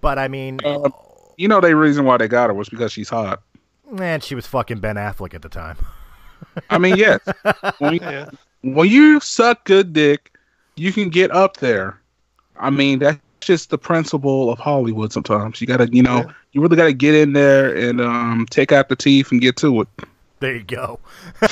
But 0.00 0.18
I 0.18 0.28
mean, 0.28 0.60
Uh, 0.64 0.88
You 1.36 1.48
know, 1.48 1.60
the 1.60 1.74
reason 1.76 2.04
why 2.04 2.16
they 2.16 2.28
got 2.28 2.48
her 2.48 2.54
was 2.54 2.68
because 2.68 2.92
she's 2.92 3.08
hot. 3.08 3.42
Man, 3.90 4.20
she 4.20 4.34
was 4.34 4.46
fucking 4.46 4.78
Ben 4.80 4.96
Affleck 4.96 5.34
at 5.34 5.42
the 5.42 5.48
time. 5.48 5.76
I 6.70 6.78
mean, 6.78 6.96
yes. 6.96 7.20
when, 7.78 7.94
you, 7.94 8.00
yeah. 8.02 8.30
when 8.62 8.88
you 8.88 9.20
suck 9.20 9.64
good 9.64 9.92
dick, 9.92 10.32
you 10.76 10.92
can 10.92 11.08
get 11.08 11.30
up 11.30 11.58
there. 11.58 12.00
I 12.58 12.70
mean, 12.70 12.98
that's 12.98 13.18
just 13.40 13.70
the 13.70 13.78
principle 13.78 14.50
of 14.50 14.58
Hollywood. 14.58 15.12
Sometimes 15.12 15.60
you 15.60 15.66
gotta, 15.66 15.88
you 15.92 16.02
know, 16.02 16.18
Yeah. 16.18 16.32
you 16.52 16.60
really 16.60 16.76
gotta 16.76 16.92
get 16.92 17.14
in 17.14 17.32
there 17.32 17.74
and 17.74 18.00
um, 18.00 18.46
take 18.50 18.72
out 18.72 18.88
the 18.88 18.96
teeth 18.96 19.30
and 19.30 19.40
get 19.40 19.56
to 19.58 19.82
it. 19.82 19.88
There 20.40 20.54
you 20.54 20.62
go. 20.62 21.00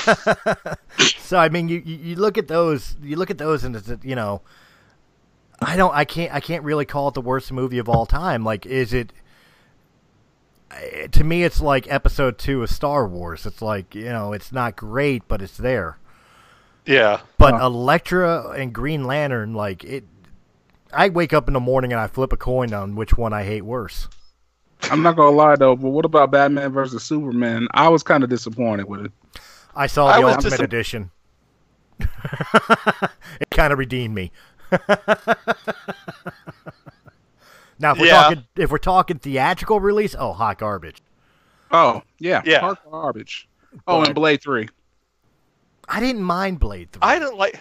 so 1.19 1.39
I 1.39 1.49
mean, 1.49 1.69
you, 1.69 1.83
you 1.85 1.97
you 1.97 2.17
look 2.17 2.39
at 2.39 2.47
those, 2.47 2.97
you 3.03 3.17
look 3.17 3.31
at 3.31 3.39
those, 3.39 3.65
and 3.65 3.75
it's 3.75 3.91
you 4.05 4.15
know, 4.15 4.43
I 5.61 5.77
don't, 5.77 5.93
I 5.95 6.05
can't, 6.05 6.33
I 6.33 6.39
can't 6.39 6.63
really 6.63 6.85
call 6.85 7.09
it 7.09 7.15
the 7.15 7.21
worst 7.21 7.51
movie 7.51 7.79
of 7.79 7.89
all 7.89 8.07
time. 8.07 8.45
Like, 8.45 8.65
is 8.65 8.93
it? 8.93 9.13
To 11.13 11.25
me, 11.25 11.43
it's 11.45 11.61
like 11.61 11.91
Episode 11.91 12.39
Two 12.39 12.63
of 12.63 12.71
Star 12.71 13.07
Wars. 13.07 13.47
It's 13.47 13.63
like 13.63 13.95
you 13.95 14.05
know, 14.05 14.33
it's 14.33 14.53
not 14.53 14.77
great, 14.77 15.27
but 15.29 15.43
it's 15.43 15.57
there. 15.57 15.99
Yeah. 16.85 17.21
But 17.39 17.55
Huh. 17.55 17.67
Elektra 17.67 18.51
and 18.51 18.73
Green 18.73 19.05
Lantern, 19.05 19.55
like 19.55 19.85
it, 19.85 20.05
I 20.93 21.09
wake 21.09 21.33
up 21.33 21.49
in 21.49 21.55
the 21.55 21.61
morning 21.61 21.93
and 21.93 22.01
I 22.01 22.07
flip 22.07 22.33
a 22.33 22.37
coin 22.37 22.73
on 22.73 22.95
which 22.95 23.17
one 23.17 23.33
I 23.33 23.43
hate 23.45 23.63
worse. 23.63 24.09
I'm 24.91 25.03
not 25.03 25.17
gonna 25.17 25.35
lie 25.35 25.57
though, 25.57 25.75
but 25.75 25.91
what 25.91 26.05
about 26.05 26.31
Batman 26.31 26.71
versus 26.73 27.03
Superman? 27.03 27.67
I 27.73 27.89
was 27.89 28.03
kind 28.03 28.23
of 28.23 28.31
disappointed 28.31 28.87
with 28.87 29.07
it. 29.07 29.13
I 29.75 29.87
saw 29.89 30.17
the 30.17 30.25
was 30.25 30.37
Ultimate 30.37 30.61
disap- 30.61 30.65
Edition. 30.65 31.11
it 33.41 33.51
kind 33.51 33.73
of 33.73 33.79
redeemed 33.79 34.15
me. 34.15 34.31
now, 37.79 37.93
if 37.93 37.99
we're 37.99 38.07
Yeah. 38.07 38.23
talking, 38.23 38.45
if 38.57 38.71
we're 38.71 38.79
talking 38.79 39.19
theatrical 39.19 39.81
release, 39.81 40.15
oh, 40.19 40.33
hot 40.33 40.59
garbage. 40.59 41.03
Oh 41.71 42.03
yeah, 42.19 42.43
Yeah. 42.45 42.61
hard 42.61 42.79
garbage. 42.91 43.49
Oh, 43.87 44.01
But- 44.01 44.07
and 44.09 44.15
Blade 44.15 44.43
Three. 44.43 44.69
I 45.89 46.01
didn't 46.01 46.23
mind 46.23 46.59
Blade 46.61 46.91
Three. 46.93 47.01
I 47.03 47.19
didn't 47.19 47.37
like 47.37 47.61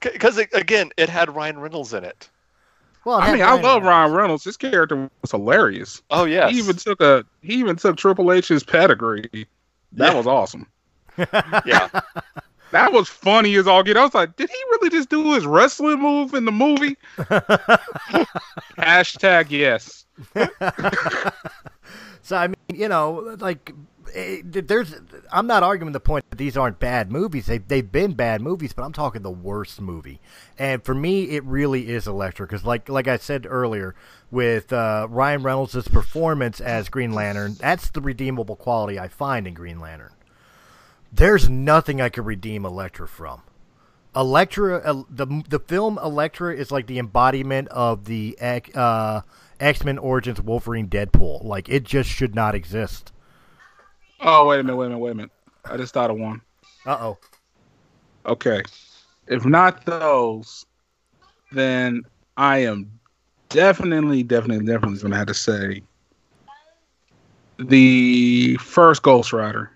because 0.00 0.38
again, 0.38 0.90
it 0.96 1.08
had 1.08 1.34
Ryan 1.34 1.58
Reynolds 1.58 1.94
in 1.94 2.04
it. 2.04 2.28
well, 3.04 3.18
it 3.18 3.22
I 3.22 3.26
had 3.26 3.32
mean, 3.34 3.42
I 3.42 3.52
love 3.52 3.62
Reynolds. 3.82 3.86
Ryan 3.86 4.12
Reynolds. 4.12 4.44
His 4.44 4.56
character 4.56 5.10
was 5.22 5.30
hilarious. 5.30 6.02
Oh 6.10 6.24
yeah, 6.24 6.48
He 6.48 6.58
even 6.58 6.76
took 6.76 7.00
a 7.00 7.24
he 7.42 7.54
even 7.54 7.76
took 7.76 7.96
Triple 7.96 8.32
H's 8.32 8.62
pedigree. 8.64 9.46
That 9.92 10.12
Yeah. 10.12 10.14
was 10.14 10.26
awesome. 10.26 10.66
yeah. 11.64 11.88
That 12.72 12.92
was 12.92 13.08
funny 13.08 13.54
as 13.56 13.66
all 13.66 13.82
get. 13.82 13.96
I 13.96 14.04
was 14.04 14.14
like, 14.14 14.36
did 14.36 14.50
he 14.50 14.56
really 14.72 14.90
just 14.90 15.08
do 15.08 15.34
his 15.34 15.46
wrestling 15.46 16.00
move 16.00 16.34
in 16.34 16.44
the 16.44 16.52
movie? 16.52 16.96
Hashtag 18.78 19.50
yes. 19.50 20.04
So 22.22 22.36
I 22.36 22.48
mean, 22.48 22.56
you 22.74 22.88
know, 22.88 23.36
like 23.38 23.72
it, 24.12 24.66
there's. 24.66 24.94
I'm 25.30 25.46
not 25.46 25.62
arguing 25.62 25.92
the 25.92 26.00
point 26.00 26.24
that 26.30 26.38
these 26.38 26.56
aren't 26.56 26.80
bad 26.80 27.12
movies. 27.12 27.46
They 27.46 27.58
they've 27.58 27.90
been 27.90 28.14
bad 28.14 28.40
movies, 28.40 28.72
but 28.72 28.82
I'm 28.82 28.92
talking 28.92 29.22
the 29.22 29.30
worst 29.30 29.80
movie. 29.80 30.20
And 30.58 30.84
for 30.84 30.92
me, 30.92 31.30
it 31.30 31.44
really 31.44 31.88
is 31.88 32.08
Elektra 32.08 32.46
because, 32.46 32.64
like 32.64 32.88
like 32.88 33.06
I 33.06 33.18
said 33.18 33.46
earlier, 33.48 33.94
with 34.32 34.72
uh, 34.72 35.06
Ryan 35.08 35.44
Reynolds' 35.44 35.86
performance 35.86 36.60
as 36.60 36.88
Green 36.88 37.12
Lantern, 37.12 37.54
that's 37.60 37.90
the 37.90 38.00
redeemable 38.00 38.56
quality 38.56 38.98
I 38.98 39.06
find 39.06 39.46
in 39.46 39.54
Green 39.54 39.78
Lantern. 39.78 40.10
There's 41.12 41.48
nothing 41.48 42.00
I 42.00 42.08
could 42.08 42.26
redeem 42.26 42.64
Elektra 42.64 43.08
from. 43.08 43.42
Elektra, 44.14 44.78
uh, 44.78 45.02
the 45.10 45.26
the 45.48 45.58
film 45.58 45.98
Elektra 45.98 46.54
is 46.54 46.70
like 46.70 46.86
the 46.86 46.98
embodiment 46.98 47.68
of 47.68 48.06
the 48.06 48.36
uh, 48.74 49.20
X 49.60 49.84
Men 49.84 49.98
Origins 49.98 50.40
Wolverine 50.40 50.88
Deadpool. 50.88 51.44
Like 51.44 51.68
it 51.68 51.84
just 51.84 52.08
should 52.08 52.34
not 52.34 52.54
exist. 52.54 53.12
Oh 54.20 54.46
wait 54.46 54.60
a 54.60 54.62
minute, 54.62 54.76
wait 54.76 54.86
a 54.86 54.88
minute, 54.88 55.00
wait 55.00 55.10
a 55.10 55.14
minute. 55.14 55.32
I 55.64 55.76
just 55.76 55.92
thought 55.92 56.10
of 56.10 56.18
one. 56.18 56.40
Uh 56.86 56.98
oh. 57.00 57.18
Okay. 58.24 58.62
If 59.26 59.44
not 59.44 59.84
those, 59.84 60.64
then 61.52 62.02
I 62.36 62.58
am 62.58 62.90
definitely, 63.48 64.22
definitely, 64.22 64.64
definitely 64.64 64.98
gonna 65.00 65.16
have 65.16 65.26
to 65.26 65.34
say 65.34 65.82
the 67.58 68.56
first 68.56 69.02
Ghost 69.02 69.32
Rider. 69.32 69.75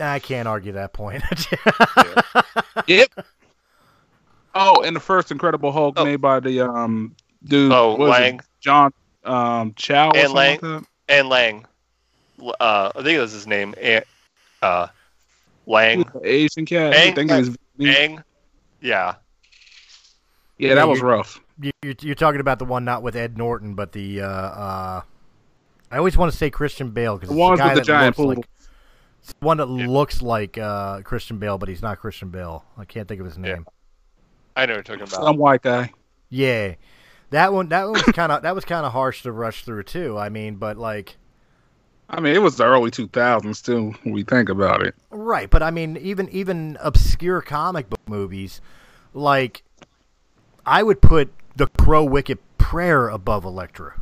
I 0.00 0.18
can't 0.18 0.48
argue 0.48 0.72
that 0.72 0.92
point. 0.92 1.22
yep. 2.86 3.08
Oh, 4.54 4.82
and 4.82 4.96
the 4.96 5.00
first 5.00 5.30
Incredible 5.30 5.72
Hulk 5.72 5.94
Oh. 5.98 6.04
made 6.04 6.16
by 6.20 6.40
the 6.40 6.60
um 6.60 7.14
dude. 7.44 7.72
Oh, 7.72 7.94
what? 7.96 8.10
Lang. 8.10 8.40
John 8.60 8.92
um 9.24 9.74
Chow 9.74 10.10
And 10.10 10.16
something 10.28 10.34
Lang. 10.34 10.50
like 10.52 10.60
that? 10.60 10.84
and 11.08 11.28
Lang. 11.28 11.66
Uh, 12.42 12.90
I 12.94 13.02
think 13.02 13.16
that 13.16 13.20
was 13.20 13.32
his 13.32 13.46
name. 13.46 13.74
A- 13.78 14.02
Uh, 14.62 14.86
Lang. 15.66 16.04
Asian 16.22 16.66
cat. 16.66 16.92
Ang- 16.94 17.12
I 17.12 17.14
think 17.14 17.30
it 17.30 17.38
was 17.38 17.56
Ang. 17.80 18.22
Yeah. 18.80 19.14
Yeah, 20.58 20.74
that 20.74 20.88
was 20.88 21.00
rough. 21.00 21.40
You- 21.60 21.70
you're, 21.82 21.94
you're 22.00 22.14
talking 22.14 22.40
about 22.40 22.58
the 22.58 22.64
one 22.64 22.84
not 22.84 23.02
with 23.02 23.16
Ed 23.16 23.36
Norton, 23.38 23.74
but 23.74 23.92
the. 23.92 24.22
Uh, 24.22 24.26
uh, 24.26 25.02
I 25.90 25.96
always 25.98 26.16
want 26.16 26.30
to 26.32 26.36
say 26.38 26.50
Christian 26.50 26.90
Bale 26.90 27.16
because 27.16 27.28
The 27.30 27.34
it's 27.34 27.40
ones 27.40 27.58
the 27.58 27.64
guy 27.64 27.74
with 27.74 27.74
the 27.74 27.80
that 27.80 27.86
giant 27.98 28.06
looks 28.06 28.16
poodle. 28.16 28.34
like 28.36 28.46
it's 29.22 29.34
one 29.40 29.58
that 29.58 29.68
Yeah. 29.68 29.86
looks 29.86 30.22
like 30.22 30.58
uh, 30.58 31.02
Christian 31.02 31.38
Bale, 31.38 31.58
but 31.58 31.68
he's 31.68 31.82
not 31.82 31.98
Christian 31.98 32.30
Bale. 32.30 32.64
I 32.76 32.84
can't 32.84 33.06
think 33.08 33.20
of 33.20 33.26
his 33.26 33.36
Yeah. 33.36 33.42
name. 33.54 33.66
I 34.56 34.66
know 34.66 34.74
what 34.74 34.88
you're 34.88 34.96
talking 34.98 35.12
about. 35.14 35.24
Some 35.24 35.36
white 35.36 35.62
guy. 35.62 35.92
Yeah, 36.28 36.74
that 37.30 37.52
one. 37.52 37.68
That 37.68 37.84
one 37.84 37.92
was 37.94 38.02
kind 38.14 38.32
of 38.32 38.42
that 38.42 38.54
was 38.54 38.64
kind 38.64 38.84
of 38.86 38.92
harsh 38.92 39.22
to 39.22 39.32
rush 39.32 39.64
through 39.64 39.84
too. 39.84 40.18
I 40.18 40.28
mean, 40.28 40.56
but 40.56 40.76
like. 40.76 41.16
I 42.12 42.18
mean, 42.20 42.34
it 42.34 42.42
was 42.42 42.56
the 42.56 42.64
early 42.64 42.90
2000s 42.90 43.64
too. 43.64 43.94
When 44.02 44.12
we 44.12 44.24
think 44.24 44.48
about 44.48 44.82
it. 44.82 44.96
Right, 45.10 45.48
but 45.48 45.62
I 45.62 45.70
mean, 45.70 45.96
even 45.98 46.28
even 46.30 46.76
obscure 46.80 47.40
comic 47.40 47.88
book 47.88 48.00
movies, 48.08 48.60
like 49.14 49.62
I 50.66 50.82
would 50.82 51.00
put 51.00 51.32
the 51.56 51.68
Crow 51.68 52.02
Wicked 52.04 52.38
Prayer 52.58 53.08
above 53.08 53.44
Elektra. 53.44 54.00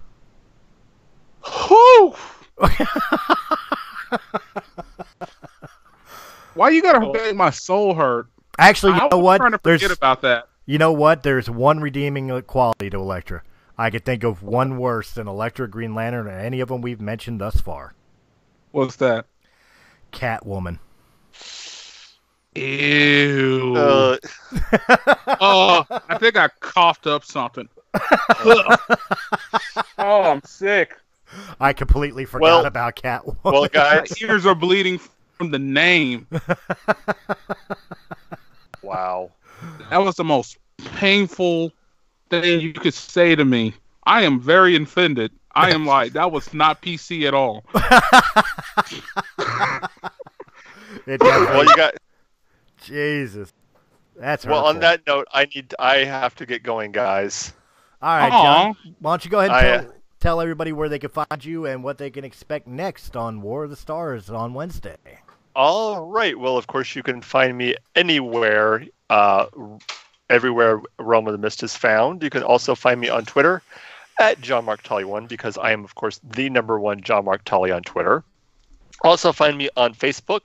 Whew! 1.45 2.15
Why 6.59 6.71
you 6.71 6.83
gotta 6.83 7.13
make 7.13 7.37
my 7.37 7.51
soul 7.51 7.95
hurt? 7.95 8.27
Actually, 8.59 8.95
you 8.95 8.99
I 9.03 9.09
know 9.09 9.19
was 9.19 9.25
what? 9.25 9.37
trying 9.39 9.53
to 9.53 9.61
There's 9.63 9.81
forget 9.83 9.97
about 9.97 10.23
that. 10.23 10.49
you 10.67 10.77
know 10.79 10.93
what? 10.93 11.23
There's 11.23 11.49
one 11.49 11.79
redeeming 11.81 12.43
quality 12.43 12.91
to 12.91 12.97
Elektra. 12.99 13.43
I 13.79 13.91
could 13.91 14.05
think 14.05 14.25
of 14.25 14.43
one 14.43 14.77
worse 14.79 15.13
than 15.13 15.29
Elektra, 15.29 15.69
Green 15.71 15.95
Lantern, 15.95 16.27
or 16.27 16.31
any 16.31 16.59
of 16.59 16.69
them 16.69 16.81
we've 16.83 17.01
mentioned 17.01 17.41
thus 17.41 17.61
far. 17.61 17.95
What's 18.73 18.97
that? 18.97 19.27
Catwoman. 20.13 20.81
Ew. 22.57 23.75
Uh, 23.77 24.17
oh, 25.41 25.85
I 26.09 26.19
think 26.19 26.37
I 26.37 26.49
coughed 26.61 27.07
up 27.07 27.25
something. 27.25 27.69
Oh, 30.01 30.23
I'm 30.23 30.43
sick. 30.45 30.97
I 31.61 31.73
completely 31.73 32.25
forgot 32.25 32.45
Well- 32.45 32.67
about 32.67 32.97
Catwoman. 32.97 33.37
well, 33.43 33.63
My 33.63 33.69
guys. 33.69 34.21
ears 34.23 34.47
are 34.47 34.55
bleeding 34.55 35.01
from 35.39 35.51
the 35.51 35.59
name. 35.59 36.27
Wow. 38.83 39.33
That 39.91 39.99
was 39.99 40.17
the 40.17 40.25
most 40.25 40.57
painful 40.79 41.73
thing 42.31 42.61
you 42.61 42.73
could 42.73 42.95
say 42.95 43.35
to 43.35 43.45
me. 43.45 43.75
I 44.05 44.23
am 44.23 44.41
very 44.41 44.77
offended. 44.77 45.33
I 45.55 45.71
am 45.73 45.85
like, 45.95 46.13
that 46.13 46.33
was 46.33 46.55
not 46.55 46.81
PC 46.81 47.27
at 47.27 47.35
all. 47.35 47.65
It 51.07 51.21
Well, 51.21 51.65
you 51.65 51.77
got. 51.77 51.95
Jesus, 52.83 53.53
that's 54.17 54.45
Well, 54.45 54.67
on 54.67 54.81
that 54.81 55.07
note, 55.07 55.27
I 55.33 55.47
need. 55.47 55.75
I 55.79 55.99
have 55.99 56.35
to 56.37 56.47
get 56.47 56.63
going, 56.63 56.93
guys. 56.93 57.53
All 58.03 58.09
right, 58.17 58.33
Aw. 58.33 58.43
John. 58.43 58.77
Why 59.01 59.13
don't 59.13 59.25
you 59.25 59.31
go 59.31 59.39
ahead 59.39 59.51
and 59.51 59.57
I, 59.57 59.63
tell, 59.63 59.91
uh, 59.91 59.93
tell 60.21 60.41
everybody 60.41 60.73
where 60.73 60.89
they 60.89 60.99
can 60.99 61.11
find 61.11 61.45
you 61.45 61.67
and 61.67 61.83
what 61.83 61.99
they 61.99 62.11
can 62.11 62.25
expect 62.25 62.67
next 62.67 63.17
on 63.17 63.43
War 63.43 63.65
of 63.65 63.71
the 63.71 63.77
Stars 63.77 64.29
on 64.31 64.55
Wednesday. 64.55 64.97
All 65.59 66.07
right. 66.07 66.39
Well, 66.39 66.57
of 66.57 66.69
course, 66.69 66.95
you 66.95 67.03
can 67.03 67.21
find 67.21 67.59
me 67.59 67.75
anywhere, 67.97 68.85
uh, 69.11 69.47
everywhere 70.31 70.81
Realm 71.01 71.27
of 71.27 71.33
the 71.33 71.39
Mist 71.39 71.65
is 71.65 71.75
found. 71.75 72.23
You 72.23 72.31
can 72.31 72.45
also 72.45 72.77
find 72.77 73.01
me 73.01 73.09
on 73.09 73.25
Twitter 73.25 73.61
at 74.21 74.41
John 74.41 74.67
Mark 74.67 74.85
Tully 74.85 75.05
one 75.05 75.27
because 75.27 75.59
I 75.59 75.73
am, 75.73 75.83
of 75.83 75.97
course, 75.97 76.21
the 76.23 76.49
number 76.49 76.79
one 76.79 77.01
John 77.01 77.25
Mark 77.25 77.45
Tully 77.45 77.73
on 77.73 77.83
Twitter. 77.83 78.23
Also, 79.03 79.33
find 79.33 79.59
me 79.59 79.69
on 79.77 79.95
Facebook 79.95 80.45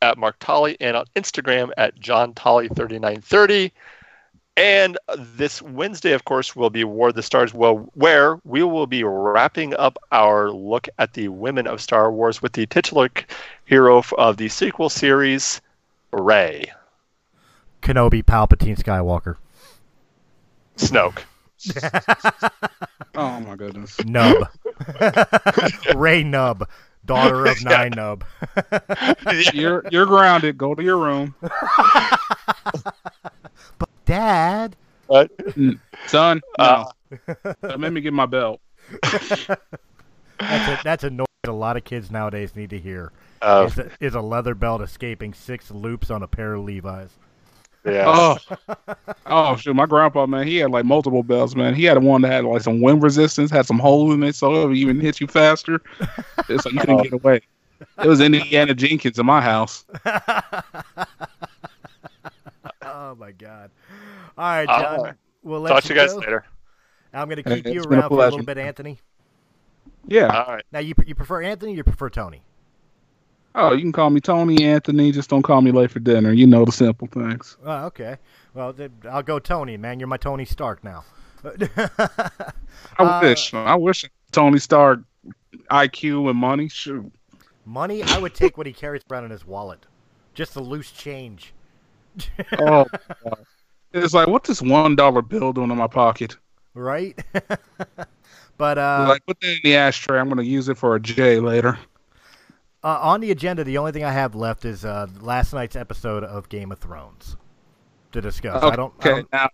at 0.00 0.16
Mark 0.16 0.38
Tully 0.38 0.76
and 0.80 0.96
on 0.96 1.06
Instagram 1.16 1.72
at 1.76 1.98
John 1.98 2.32
Tully 2.32 2.68
thirty 2.68 3.00
nine 3.00 3.20
thirty. 3.20 3.72
And 4.56 4.98
this 5.16 5.62
Wednesday, 5.62 6.12
of 6.12 6.26
course, 6.26 6.54
will 6.54 6.68
be 6.68 6.84
War 6.84 7.08
of 7.08 7.14
the 7.14 7.22
Stars, 7.22 7.54
well, 7.54 7.90
where 7.94 8.38
we 8.44 8.62
will 8.62 8.86
be 8.86 9.02
wrapping 9.02 9.74
up 9.76 9.96
our 10.12 10.50
look 10.50 10.88
at 10.98 11.14
the 11.14 11.28
women 11.28 11.66
of 11.66 11.80
Star 11.80 12.12
Wars 12.12 12.42
with 12.42 12.52
the 12.52 12.66
titular 12.66 13.08
hero 13.64 14.02
of 14.18 14.36
the 14.36 14.48
sequel 14.48 14.90
series, 14.90 15.62
Rey 16.12 16.70
Kenobi, 17.80 18.22
Palpatine, 18.22 18.76
Skywalker, 18.78 19.36
Snoke. 20.76 21.22
Oh 23.14 23.40
my 23.40 23.56
goodness. 23.56 24.02
Nub, 24.06 24.48
Ray 25.94 26.24
Nub, 26.24 26.66
daughter 27.04 27.44
of 27.44 27.62
Nine 27.62 27.92
Nub. 27.94 28.24
You're 29.52 29.84
you're 29.90 30.06
grounded. 30.06 30.56
Go 30.56 30.74
to 30.74 30.82
your 30.82 30.96
room. 30.96 31.34
Dad, 34.12 34.76
What? 35.06 35.30
Son, 36.06 36.42
Uh, 36.58 36.84
no. 37.44 37.54
Don't 37.62 37.80
me 37.94 38.02
get 38.02 38.12
my 38.12 38.26
belt. 38.26 38.60
that's 39.02 39.48
a, 40.38 40.80
that's 40.84 41.04
a 41.04 41.08
noise 41.08 41.26
a 41.44 41.50
lot 41.50 41.78
of 41.78 41.84
kids 41.84 42.10
nowadays 42.10 42.54
need 42.54 42.68
to 42.68 42.78
hear. 42.78 43.10
Uh, 43.40 43.64
Is 43.70 43.78
a, 43.78 43.90
is 44.00 44.14
a 44.14 44.20
leather 44.20 44.54
belt 44.54 44.82
escaping 44.82 45.32
six 45.32 45.70
loops 45.70 46.10
on 46.10 46.22
a 46.22 46.28
pair 46.28 46.52
of 46.52 46.64
Levi's. 46.64 47.08
yeah. 47.86 48.04
Oh, 48.06 48.36
oh, 49.24 49.56
shoot! 49.56 49.74
My 49.74 49.86
grandpa, 49.86 50.26
man, 50.26 50.46
he 50.46 50.58
had 50.58 50.70
like 50.70 50.84
multiple 50.84 51.22
belts, 51.22 51.56
man. 51.56 51.74
He 51.74 51.84
had 51.84 51.96
one 52.02 52.20
that 52.20 52.32
had 52.32 52.44
like 52.44 52.60
some 52.60 52.82
wind 52.82 53.02
resistance, 53.02 53.50
had 53.50 53.64
some 53.64 53.78
holes 53.78 54.12
in 54.12 54.22
it, 54.24 54.34
so 54.36 54.62
it 54.62 54.68
would 54.68 54.76
even 54.76 55.00
hit 55.00 55.22
you 55.22 55.26
faster. 55.26 55.80
It's 56.50 56.66
like 56.66 56.74
you 56.74 56.80
couldn't 56.80 57.02
get 57.04 57.12
away. 57.14 57.40
It 58.04 58.06
was 58.06 58.20
Indiana 58.20 58.74
Jenkins 58.74 59.18
in 59.18 59.24
my 59.24 59.40
house. 59.40 59.86
Oh 62.84 63.14
my 63.14 63.32
God! 63.32 63.70
All 64.38 64.44
right, 64.44 64.66
John. 64.68 65.00
right. 65.02 65.14
We'll 65.42 65.60
let 65.60 65.70
Talk 65.70 65.82
to 65.84 65.88
you 65.90 65.94
guys 66.00 66.12
go. 66.12 66.20
later. 66.20 66.44
I'm 67.12 67.28
going 67.28 67.42
to 67.42 67.48
Hey, 67.48 67.56
keep 67.56 67.66
you 67.66 67.80
it's 67.80 67.86
a 67.86 67.88
around 67.88 68.08
for 68.08 68.14
a 68.14 68.24
little 68.24 68.42
bit, 68.42 68.58
Anthony. 68.58 68.98
Yeah. 70.06 70.28
All 70.28 70.54
right. 70.54 70.64
Now, 70.72 70.78
you 70.80 70.94
you 71.06 71.14
prefer 71.14 71.42
Anthony 71.42 71.72
or 71.72 71.76
you 71.76 71.84
prefer 71.84 72.08
Tony? 72.10 72.42
Oh, 73.54 73.72
you 73.74 73.82
can 73.82 73.92
call 73.92 74.08
me 74.08 74.20
Tony 74.20 74.64
Anthony. 74.64 75.12
Just 75.12 75.28
don't 75.28 75.42
call 75.42 75.60
me 75.60 75.72
late 75.72 75.90
for 75.90 76.00
dinner. 76.00 76.32
You 76.32 76.46
know 76.46 76.64
the 76.64 76.72
simple 76.72 77.06
things. 77.08 77.58
Oh, 77.64 77.84
okay. 77.86 78.16
Well, 78.54 78.72
then 78.72 78.92
I'll 79.10 79.22
go 79.22 79.38
Tony, 79.38 79.76
man. 79.76 80.00
You're 80.00 80.08
my 80.08 80.16
Tony 80.16 80.44
Stark 80.46 80.82
now. 80.82 81.04
I 81.44 82.52
Uh, 82.98 83.20
wish. 83.22 83.52
I 83.52 83.74
wish 83.74 84.04
Tony 84.30 84.58
Stark 84.58 85.00
IQ 85.70 86.30
and 86.30 86.38
money. 86.38 86.68
Shoot. 86.68 87.12
Money, 87.66 88.02
I 88.02 88.18
would 88.18 88.34
take 88.34 88.56
what 88.56 88.66
he 88.66 88.72
carries 88.72 89.02
around 89.10 89.24
in 89.26 89.30
his 89.30 89.46
wallet. 89.46 89.80
Just 90.34 90.54
the 90.54 90.62
loose 90.62 90.90
change. 90.90 91.52
Oh, 92.58 92.86
God. 93.24 93.44
It's 93.94 94.14
like 94.14 94.28
what's 94.28 94.48
this 94.48 94.62
one 94.62 94.96
dollar 94.96 95.22
bill 95.22 95.52
doing 95.52 95.70
in 95.70 95.76
my 95.78 95.86
pocket? 95.88 96.36
Right? 96.74 97.18
but 98.56 98.78
uh, 98.78 99.06
like 99.08 99.24
put 99.26 99.40
that 99.40 99.50
in 99.52 99.60
the 99.64 99.76
ashtray. 99.76 100.18
I'm 100.18 100.28
gonna 100.28 100.42
use 100.42 100.68
it 100.68 100.78
for 100.78 100.94
a 100.96 101.00
J 101.00 101.40
later. 101.40 101.78
uh, 102.84 102.98
on 103.02 103.20
the 103.20 103.30
agenda, 103.30 103.64
the 103.64 103.78
only 103.78 103.92
thing 103.92 104.04
I 104.04 104.12
have 104.12 104.34
left 104.34 104.64
is 104.64 104.84
uh, 104.84 105.06
last 105.20 105.52
night's 105.52 105.76
episode 105.76 106.24
of 106.24 106.48
Game 106.48 106.72
of 106.72 106.78
Thrones 106.78 107.36
to 108.12 108.20
discuss. 108.20 108.66
I 108.66 108.76
don't. 108.76 108.94
I 109.00 109.08
Okay, 109.08 109.10
don't 109.10 109.28
now 109.32 109.48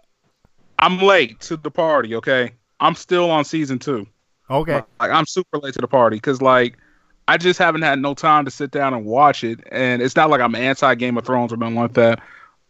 I'm 0.79 0.99
late 0.99 1.41
to 1.43 1.57
the 1.57 1.71
party. 1.71 2.15
Okay, 2.17 2.53
I'm 2.81 2.95
still 2.95 3.31
on 3.31 3.45
season 3.45 3.79
two. 3.79 4.07
okay. 4.51 4.83
Like 5.01 5.11
I'm 5.11 5.27
super 5.27 5.59
late 5.59 5.75
to 5.75 5.81
the 5.81 5.89
party 5.89 6.17
because 6.17 6.43
like 6.43 6.79
I 7.29 7.37
just 7.39 7.59
haven't 7.59 7.83
had 7.83 7.99
no 8.01 8.15
time 8.15 8.45
to 8.47 8.51
sit 8.51 8.71
down 8.71 8.95
and 8.95 9.05
watch 9.05 9.45
it. 9.45 9.61
And 9.71 10.03
it's 10.03 10.17
not 10.17 10.31
like 10.31 10.41
I'm 10.41 10.55
anti 10.55 10.95
Game 10.97 11.17
of 11.19 11.25
Thrones 11.27 11.53
or 11.53 11.57
nothing 11.57 11.77
like 11.77 11.95
that. 11.95 12.21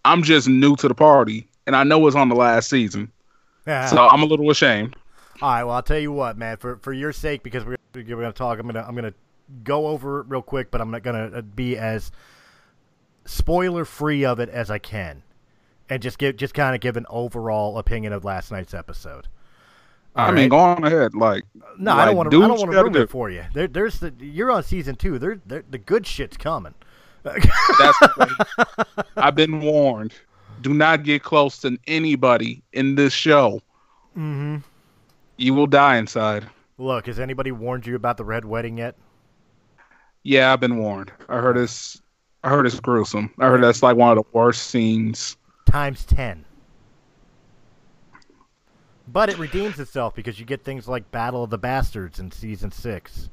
I'm 0.04 0.22
just 0.22 0.48
new 0.48 0.76
to 0.76 0.88
the 0.88 0.94
party, 0.94 1.47
and 1.68 1.76
I 1.76 1.84
know 1.84 2.04
it's 2.08 2.16
on 2.16 2.28
the 2.28 2.34
last 2.34 2.68
season, 2.68 3.12
Yeah. 3.66 3.86
so 3.86 4.08
I'm 4.08 4.22
a 4.22 4.26
little 4.26 4.50
ashamed. 4.50 4.96
All 5.40 5.50
right. 5.50 5.62
Well, 5.62 5.74
I'll 5.76 5.82
tell 5.82 5.98
you 6.00 6.10
what, 6.10 6.36
man. 6.36 6.56
For 6.56 6.78
for 6.78 6.92
your 6.92 7.12
sake, 7.12 7.44
because 7.44 7.64
we're, 7.64 7.76
we're 7.94 8.02
going 8.02 8.24
to 8.24 8.32
talk, 8.32 8.58
I'm 8.58 8.66
gonna 8.66 8.84
I'm 8.88 8.96
gonna 8.96 9.14
go 9.62 9.86
over 9.86 10.20
it 10.20 10.26
real 10.28 10.42
quick, 10.42 10.70
but 10.72 10.80
I'm 10.80 10.90
not 10.90 11.02
gonna 11.04 11.30
uh, 11.32 11.42
be 11.42 11.76
as 11.76 12.10
spoiler 13.24 13.84
free 13.84 14.24
of 14.24 14.40
it 14.40 14.48
as 14.48 14.70
I 14.70 14.78
can, 14.78 15.22
and 15.88 16.02
just 16.02 16.18
give 16.18 16.36
just 16.36 16.54
kind 16.54 16.74
of 16.74 16.80
give 16.80 16.96
an 16.96 17.06
overall 17.08 17.78
opinion 17.78 18.12
of 18.12 18.24
last 18.24 18.50
night's 18.50 18.74
episode. 18.74 19.28
I 20.16 20.26
All 20.26 20.32
mean, 20.32 20.44
right? 20.44 20.50
go 20.50 20.56
on 20.58 20.84
ahead. 20.84 21.14
Like, 21.14 21.44
No, 21.78 21.92
I 21.92 22.06
don't 22.06 22.16
want 22.16 22.30
to. 22.32 22.36
I 22.42 22.48
don't 22.48 22.58
want 22.58 22.72
to 22.72 22.76
ruin 22.80 22.92
do. 22.92 23.02
it 23.02 23.10
for 23.10 23.30
you. 23.30 23.44
There, 23.54 23.68
there's 23.68 24.00
the. 24.00 24.12
You're 24.18 24.50
on 24.50 24.62
season 24.64 24.96
two. 24.96 25.18
There, 25.20 25.38
there, 25.46 25.62
the 25.70 25.78
good 25.78 26.06
shit's 26.06 26.36
coming. 26.36 26.74
That's 27.22 27.46
I've 29.16 29.34
been 29.36 29.60
warned. 29.60 30.14
Do 30.60 30.74
not 30.74 31.04
get 31.04 31.22
close 31.22 31.58
to 31.60 31.78
anybody 31.86 32.62
in 32.72 32.94
this 32.94 33.12
show. 33.12 33.60
mm-hmm. 34.16 34.58
You 35.36 35.54
will 35.54 35.66
die 35.68 35.96
inside. 35.96 36.46
Look, 36.78 37.06
has 37.06 37.20
anybody 37.20 37.52
warned 37.52 37.86
you 37.86 37.94
about 37.96 38.16
the 38.16 38.24
red 38.24 38.44
wedding 38.44 38.78
yet? 38.78 38.96
Yeah, 40.24 40.52
I've 40.52 40.60
been 40.60 40.78
warned. 40.78 41.12
I 41.28 41.38
heard 41.38 41.56
it's 41.56 42.02
I 42.44 42.50
heard 42.50 42.66
it's 42.66 42.80
gruesome. 42.80 43.32
I 43.38 43.46
heard 43.46 43.62
that's 43.62 43.82
like 43.82 43.96
one 43.96 44.16
of 44.16 44.24
the 44.24 44.28
worst 44.32 44.66
scenes. 44.68 45.36
Times 45.64 46.04
ten. 46.04 46.44
But 49.06 49.30
it 49.30 49.38
redeems 49.38 49.80
itself 49.80 50.14
because 50.14 50.38
you 50.38 50.44
get 50.44 50.64
things 50.64 50.86
like 50.86 51.10
Battle 51.10 51.42
of 51.44 51.50
the 51.50 51.58
Bastards 51.58 52.18
in 52.20 52.30
season 52.30 52.70
six. 52.70 53.30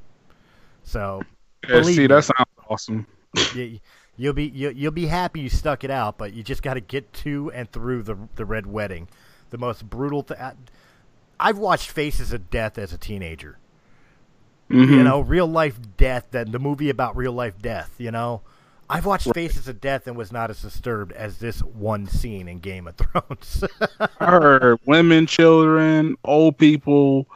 So 0.84 1.22
Yeah, 1.68 1.82
see, 1.82 1.98
me. 1.98 2.06
that 2.06 2.24
sounds 2.24 2.48
awesome. 2.68 3.06
you, 3.54 3.78
you'll 4.16 4.32
be 4.32 4.44
you, 4.46 4.70
you'll 4.70 4.92
be 4.92 5.06
happy 5.06 5.40
you 5.40 5.48
stuck 5.48 5.84
it 5.84 5.90
out, 5.90 6.18
but 6.18 6.32
you 6.32 6.42
just 6.42 6.62
got 6.62 6.74
to 6.74 6.80
get 6.80 7.12
to 7.14 7.50
and 7.52 7.70
through 7.70 8.02
the 8.02 8.16
the 8.36 8.44
red 8.44 8.66
wedding, 8.66 9.08
the 9.50 9.58
most 9.58 9.88
brutal. 9.88 10.22
Th- 10.22 10.40
I've 11.38 11.58
watched 11.58 11.90
Faces 11.90 12.32
of 12.32 12.50
Death 12.50 12.78
as 12.78 12.92
a 12.92 12.98
teenager. 12.98 13.58
Mhm. 14.70 14.90
You 14.90 15.02
know, 15.04 15.20
real 15.20 15.46
life 15.46 15.78
death. 15.96 16.28
That 16.32 16.50
the 16.50 16.58
movie 16.58 16.90
about 16.90 17.16
real 17.16 17.32
life 17.32 17.60
death. 17.60 17.94
You 17.98 18.10
know, 18.10 18.40
I've 18.88 19.06
watched 19.06 19.32
Faces 19.34 19.68
of 19.68 19.80
Death 19.80 20.06
and 20.06 20.16
was 20.16 20.32
not 20.32 20.50
as 20.50 20.62
disturbed 20.62 21.12
as 21.12 21.38
this 21.38 21.60
one 21.60 22.06
scene 22.06 22.48
in 22.48 22.58
Game 22.58 22.86
of 22.88 22.96
Thrones. 22.96 23.64
I 24.20 24.26
heard 24.26 24.78
women, 24.86 25.26
children, 25.26 26.16
old 26.24 26.58
people, 26.58 27.26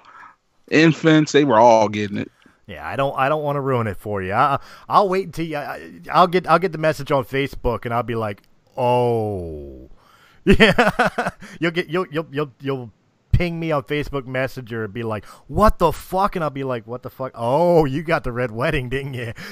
infants, 0.70 1.32
they 1.32 1.44
were 1.44 1.58
all 1.58 1.88
getting 1.88 2.16
it. 2.18 2.30
Yeah, 2.70 2.86
I 2.86 2.94
don't. 2.94 3.18
I 3.18 3.28
don't 3.28 3.42
want 3.42 3.56
to 3.56 3.60
ruin 3.60 3.88
it 3.88 3.96
for 3.96 4.22
you. 4.22 4.32
I, 4.32 4.60
I'll 4.88 5.08
wait 5.08 5.26
until 5.26 5.44
you. 5.44 5.56
I, 5.56 6.00
I'll 6.12 6.28
get. 6.28 6.46
I'll 6.46 6.60
get 6.60 6.70
the 6.70 6.78
message 6.78 7.10
on 7.10 7.24
Facebook, 7.24 7.84
and 7.84 7.92
I'll 7.92 8.04
be 8.04 8.14
like, 8.14 8.42
"Oh, 8.76 9.90
yeah." 10.44 11.30
you'll 11.58 11.72
get. 11.72 11.88
You'll. 11.90 12.06
You'll. 12.12 12.28
You'll. 12.30 12.52
You'll 12.60 12.92
ping 13.32 13.58
me 13.58 13.72
on 13.72 13.82
Facebook 13.82 14.24
Messenger 14.24 14.84
and 14.84 14.94
be 14.94 15.02
like, 15.02 15.24
"What 15.48 15.80
the 15.80 15.90
fuck?" 15.90 16.36
And 16.36 16.44
I'll 16.44 16.50
be 16.50 16.62
like, 16.62 16.86
"What 16.86 17.02
the 17.02 17.10
fuck?" 17.10 17.32
Oh, 17.34 17.86
you 17.86 18.04
got 18.04 18.22
the 18.22 18.30
red 18.30 18.52
wedding, 18.52 18.88
didn't 18.88 19.14
you? 19.14 19.32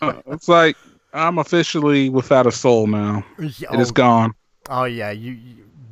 Uh, 0.00 0.20
It's 0.26 0.48
like 0.48 0.76
I'm 1.12 1.38
officially 1.38 2.08
without 2.08 2.48
a 2.48 2.50
soul 2.50 2.88
now. 2.88 3.24
Yeah, 3.38 3.72
It 3.72 3.78
is 3.78 3.90
oh, 3.90 3.92
gone. 3.92 4.34
Oh 4.68 4.84
yeah, 4.84 5.12
you, 5.12 5.38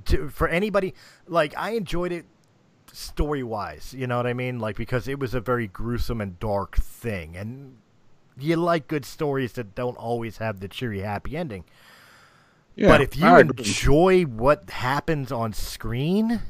you 0.09 0.29
for 0.31 0.49
anybody 0.49 0.95
like 1.29 1.57
I 1.57 1.73
enjoyed 1.73 2.11
it 2.11 2.25
story 2.93 3.43
wise. 3.43 3.95
You 3.97 4.07
know 4.07 4.17
what 4.17 4.27
I 4.27 4.35
mean? 4.35 4.59
Like 4.59 4.77
because 4.77 5.09
it 5.09 5.19
was 5.19 5.35
a 5.35 5.41
very 5.41 5.67
gruesome 5.67 6.21
and 6.21 6.39
dark 6.39 6.77
thing, 6.77 7.37
and 7.37 7.77
you 8.39 8.57
like 8.57 8.89
good 8.89 9.05
stories 9.05 9.53
that 9.55 9.75
don't 9.75 9.97
always 9.97 10.39
have 10.39 10.61
the 10.61 10.69
cheery 10.69 11.01
happy 11.01 11.37
ending. 11.37 11.65
Yeah, 12.75 12.89
but 12.89 13.01
if 13.01 13.17
you 13.17 13.37
enjoy 13.37 14.23
what 14.25 14.71
happens 14.71 15.31
on 15.33 15.53
screen, 15.53 16.41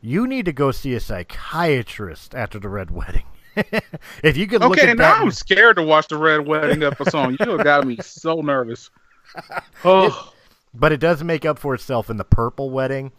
you 0.00 0.26
need 0.26 0.44
to 0.46 0.52
go 0.52 0.70
see 0.70 0.94
a 0.94 1.00
psychiatrist 1.00 2.34
after 2.34 2.58
the 2.58 2.68
red 2.68 2.90
wedding. 2.90 3.24
if 4.22 4.36
you 4.36 4.46
could 4.46 4.64
look 4.64 4.78
Okay, 4.78 4.90
at 4.90 4.96
now 4.96 5.14
that, 5.14 5.20
I'm 5.20 5.30
scared 5.30 5.76
to 5.76 5.82
watch 5.82 6.08
the 6.08 6.16
Red 6.16 6.46
Wedding 6.46 6.82
episode. 6.82 7.36
You 7.38 7.50
have 7.50 7.62
got 7.64 7.86
me 7.86 7.98
so 8.00 8.40
nervous. 8.40 8.90
Oh, 9.84 10.32
But 10.74 10.92
it 10.92 10.98
does 11.00 11.22
make 11.22 11.44
up 11.44 11.58
for 11.58 11.74
itself 11.74 12.10
in 12.10 12.16
the 12.16 12.24
Purple 12.24 12.70
Wedding. 12.70 13.12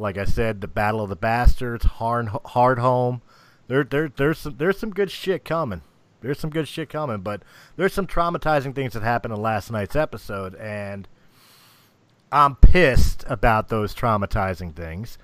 Like 0.00 0.16
I 0.16 0.24
said, 0.24 0.60
the 0.62 0.68
Battle 0.68 1.02
of 1.02 1.10
the 1.10 1.16
Bastards, 1.16 1.84
Hard, 1.84 2.28
Hard 2.46 2.78
Home. 2.78 3.20
There, 3.68 3.84
there, 3.84 4.08
there's 4.08 4.38
some, 4.38 4.56
there's 4.56 4.78
some 4.78 4.90
good 4.90 5.10
shit 5.10 5.44
coming. 5.44 5.82
There's 6.22 6.38
some 6.38 6.50
good 6.50 6.66
shit 6.68 6.88
coming, 6.88 7.18
but 7.20 7.42
there's 7.76 7.92
some 7.92 8.06
traumatizing 8.06 8.74
things 8.74 8.94
that 8.94 9.02
happened 9.02 9.34
in 9.34 9.40
last 9.40 9.70
night's 9.70 9.96
episode, 9.96 10.54
and 10.56 11.06
I'm 12.32 12.56
pissed 12.56 13.24
about 13.28 13.68
those 13.68 13.94
traumatizing 13.94 14.74
things. 14.74 15.18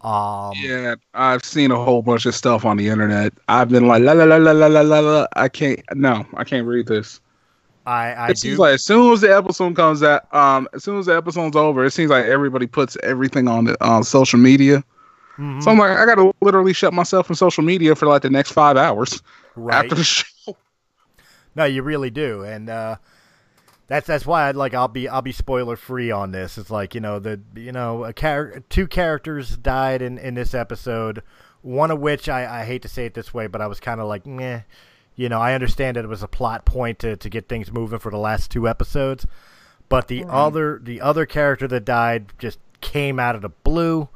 Um, 0.00 0.52
yeah, 0.56 0.94
I've 1.12 1.44
seen 1.44 1.70
a 1.70 1.76
whole 1.76 2.02
bunch 2.02 2.24
of 2.24 2.34
stuff 2.34 2.64
on 2.64 2.76
the 2.76 2.88
internet. 2.88 3.32
I've 3.48 3.68
been 3.68 3.86
like, 3.86 4.02
la 4.02 4.12
la 4.12 4.24
la 4.24 4.36
la 4.36 4.52
la 4.52 4.66
la 4.66 4.80
la. 4.80 5.00
la. 5.00 5.26
I 5.36 5.48
can't. 5.48 5.80
No, 5.94 6.24
I 6.34 6.44
can't 6.44 6.66
read 6.66 6.86
this. 6.86 7.20
I, 7.90 8.12
I 8.12 8.28
it 8.28 8.38
do. 8.38 8.38
seems 8.38 8.58
like 8.58 8.74
as 8.74 8.84
soon 8.84 9.12
as 9.12 9.20
the 9.22 9.34
episode 9.36 9.74
comes 9.76 10.02
out, 10.02 10.32
um, 10.34 10.68
as 10.74 10.84
soon 10.84 10.98
as 10.98 11.06
the 11.06 11.16
episode's 11.16 11.56
over, 11.56 11.84
it 11.84 11.90
seems 11.92 12.10
like 12.10 12.26
everybody 12.26 12.66
puts 12.66 12.96
everything 13.02 13.48
on 13.48 13.64
the 13.64 13.76
on 13.84 14.04
social 14.04 14.38
media. 14.38 14.84
Mhm, 15.38 15.62
So 15.62 15.70
I'm 15.70 15.78
like, 15.78 15.96
I 15.96 16.06
gotta 16.06 16.32
literally 16.40 16.72
shut 16.72 16.92
myself 16.92 17.26
from 17.26 17.36
social 17.36 17.64
media 17.64 17.94
for 17.96 18.06
like 18.06 18.22
the 18.22 18.30
next 18.30 18.52
five 18.52 18.76
hours 18.76 19.22
right. 19.56 19.92
after 19.92 19.94
the 19.94 20.04
show. 20.04 20.56
No, 21.54 21.64
you 21.64 21.82
really 21.82 22.10
do, 22.10 22.42
and 22.44 22.68
uh, 22.70 22.96
that's 23.88 24.06
that's 24.06 24.26
why 24.26 24.48
I'd 24.48 24.56
like 24.56 24.74
I'll 24.74 24.88
be 24.88 25.08
I'll 25.08 25.22
be 25.22 25.32
spoiler 25.32 25.76
free 25.76 26.10
on 26.10 26.32
this. 26.32 26.58
It's 26.58 26.70
like 26.70 26.94
you 26.94 27.00
know 27.00 27.18
the 27.18 27.40
you 27.56 27.72
know 27.72 28.04
a 28.04 28.12
char- 28.12 28.60
two 28.68 28.86
characters 28.86 29.56
died 29.56 30.02
in 30.02 30.18
in 30.18 30.34
this 30.34 30.54
episode, 30.54 31.22
one 31.62 31.90
of 31.90 32.00
which 32.00 32.28
I, 32.28 32.62
I 32.62 32.64
hate 32.64 32.82
to 32.82 32.88
say 32.88 33.06
it 33.06 33.14
this 33.14 33.34
way, 33.34 33.46
but 33.48 33.60
I 33.60 33.66
was 33.66 33.80
kind 33.80 34.00
of 34.00 34.06
like 34.08 34.26
meh. 34.26 34.60
You 35.20 35.28
know, 35.28 35.38
I 35.38 35.52
understand 35.52 35.98
that 35.98 36.04
it 36.06 36.08
was 36.08 36.22
a 36.22 36.28
plot 36.28 36.64
point 36.64 37.00
to, 37.00 37.14
to 37.14 37.28
get 37.28 37.46
things 37.46 37.70
moving 37.70 37.98
for 37.98 38.10
the 38.10 38.16
last 38.16 38.50
two 38.50 38.66
episodes, 38.66 39.26
but 39.90 40.08
the 40.08 40.24
other 40.24 40.80
the 40.82 41.02
other 41.02 41.26
character 41.26 41.68
that 41.68 41.84
died 41.84 42.32
just 42.38 42.58
came 42.80 43.20
out 43.20 43.34
of 43.34 43.42
the 43.42 43.50
blue. 43.50 44.08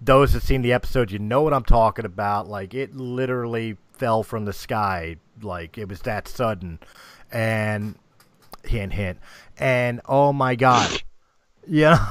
Those 0.00 0.32
that 0.32 0.42
seen 0.42 0.62
the 0.62 0.72
episode, 0.72 1.10
you 1.10 1.18
know 1.18 1.42
what 1.42 1.52
I'm 1.52 1.62
talking 1.62 2.06
about. 2.06 2.48
Like 2.48 2.72
it 2.72 2.96
literally 2.96 3.76
fell 3.92 4.22
from 4.22 4.46
the 4.46 4.54
sky. 4.54 5.16
Like 5.42 5.76
it 5.76 5.90
was 5.90 6.00
that 6.02 6.26
sudden, 6.26 6.78
and 7.30 7.96
hint 8.64 8.94
hint. 8.94 9.18
And 9.58 10.00
oh 10.08 10.32
my 10.32 10.54
god, 10.54 11.02
you 11.68 11.82
know. 11.82 12.06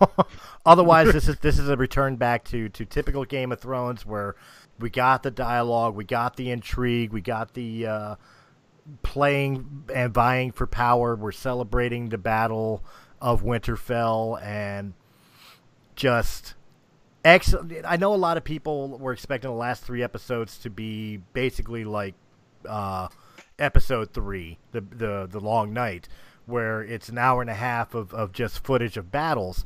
Otherwise, 0.66 1.14
this 1.14 1.26
is 1.28 1.38
this 1.38 1.58
is 1.58 1.70
a 1.70 1.78
return 1.78 2.16
back 2.16 2.44
to 2.48 2.68
to 2.68 2.84
typical 2.84 3.24
Game 3.24 3.52
of 3.52 3.58
Thrones 3.58 4.04
where 4.04 4.36
we 4.80 4.90
got 4.90 5.22
the 5.22 5.30
dialogue, 5.30 5.94
we 5.94 6.04
got 6.04 6.36
the 6.36 6.50
intrigue, 6.50 7.12
we 7.12 7.20
got 7.20 7.54
the 7.54 7.86
uh, 7.86 8.14
playing 9.02 9.84
and 9.94 10.12
vying 10.12 10.52
for 10.52 10.66
power. 10.66 11.14
We're 11.14 11.32
celebrating 11.32 12.08
the 12.08 12.18
battle 12.18 12.84
of 13.20 13.42
Winterfell 13.42 14.42
and 14.42 14.94
just 15.94 16.54
excellent. 17.24 17.72
I 17.84 17.96
know 17.96 18.14
a 18.14 18.16
lot 18.16 18.36
of 18.36 18.44
people 18.44 18.98
were 18.98 19.12
expecting 19.12 19.50
the 19.50 19.56
last 19.56 19.84
three 19.84 20.02
episodes 20.02 20.58
to 20.58 20.70
be 20.70 21.18
basically 21.32 21.84
like 21.84 22.14
uh, 22.68 23.08
episode 23.58 24.12
three, 24.12 24.58
the 24.72 24.80
the 24.80 25.28
the 25.30 25.40
long 25.40 25.72
night, 25.72 26.08
where 26.46 26.82
it's 26.82 27.08
an 27.08 27.18
hour 27.18 27.40
and 27.40 27.50
a 27.50 27.54
half 27.54 27.94
of, 27.94 28.12
of 28.14 28.32
just 28.32 28.64
footage 28.64 28.96
of 28.96 29.10
battles. 29.10 29.64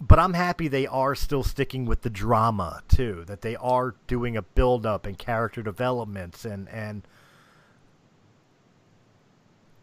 But 0.00 0.18
I'm 0.18 0.34
happy 0.34 0.68
they 0.68 0.86
are 0.86 1.14
still 1.14 1.42
sticking 1.42 1.84
with 1.84 2.02
the 2.02 2.10
drama 2.10 2.82
too. 2.88 3.24
That 3.26 3.42
they 3.42 3.56
are 3.56 3.94
doing 4.06 4.36
a 4.36 4.42
build 4.42 4.86
up 4.86 5.06
and 5.06 5.18
character 5.18 5.62
developments 5.62 6.44
and 6.44 6.68
and 6.68 7.02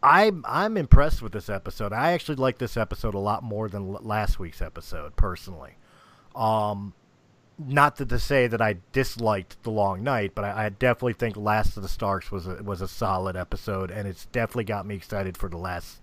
I'm 0.02 0.44
I'm 0.46 0.76
impressed 0.76 1.20
with 1.20 1.32
this 1.32 1.48
episode. 1.48 1.92
I 1.92 2.12
actually 2.12 2.36
like 2.36 2.58
this 2.58 2.76
episode 2.76 3.14
a 3.14 3.18
lot 3.18 3.42
more 3.42 3.68
than 3.68 3.92
last 3.92 4.38
week's 4.38 4.62
episode 4.62 5.16
personally. 5.16 5.76
Um, 6.34 6.94
not 7.58 7.96
to, 7.96 8.06
to 8.06 8.18
say 8.18 8.46
that 8.46 8.60
I 8.60 8.76
disliked 8.92 9.62
the 9.62 9.70
Long 9.70 10.02
Night, 10.04 10.32
but 10.34 10.44
I, 10.44 10.66
I 10.66 10.68
definitely 10.68 11.14
think 11.14 11.36
Last 11.36 11.76
of 11.76 11.82
the 11.82 11.88
Starks 11.88 12.30
was 12.30 12.46
a, 12.46 12.62
was 12.62 12.82
a 12.82 12.88
solid 12.88 13.34
episode, 13.34 13.90
and 13.90 14.06
it's 14.06 14.26
definitely 14.26 14.64
got 14.64 14.86
me 14.86 14.94
excited 14.94 15.36
for 15.36 15.48
the 15.48 15.56
last 15.56 16.00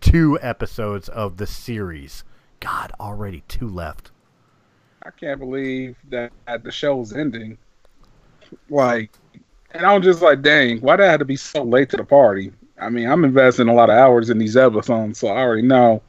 two 0.00 0.38
episodes 0.40 1.08
of 1.08 1.38
the 1.38 1.46
series. 1.46 2.24
God, 2.62 2.92
already 3.00 3.42
two 3.48 3.68
left. 3.68 4.12
I 5.02 5.10
can't 5.10 5.40
believe 5.40 5.96
that 6.10 6.30
the 6.62 6.70
show's 6.70 7.12
ending. 7.12 7.58
Like, 8.70 9.10
and 9.72 9.84
I'm 9.84 10.00
just 10.00 10.22
like, 10.22 10.42
dang, 10.42 10.78
why 10.80 10.96
did 10.96 11.06
I 11.06 11.10
have 11.10 11.18
to 11.18 11.24
be 11.24 11.34
so 11.34 11.64
late 11.64 11.90
to 11.90 11.96
the 11.96 12.04
party? 12.04 12.52
I 12.80 12.88
mean, 12.88 13.08
I'm 13.08 13.24
investing 13.24 13.68
a 13.68 13.74
lot 13.74 13.90
of 13.90 13.96
hours 13.96 14.30
in 14.30 14.38
these 14.38 14.56
episodes, 14.56 15.18
so 15.18 15.26
I 15.26 15.38
already 15.38 15.62
know 15.62 16.02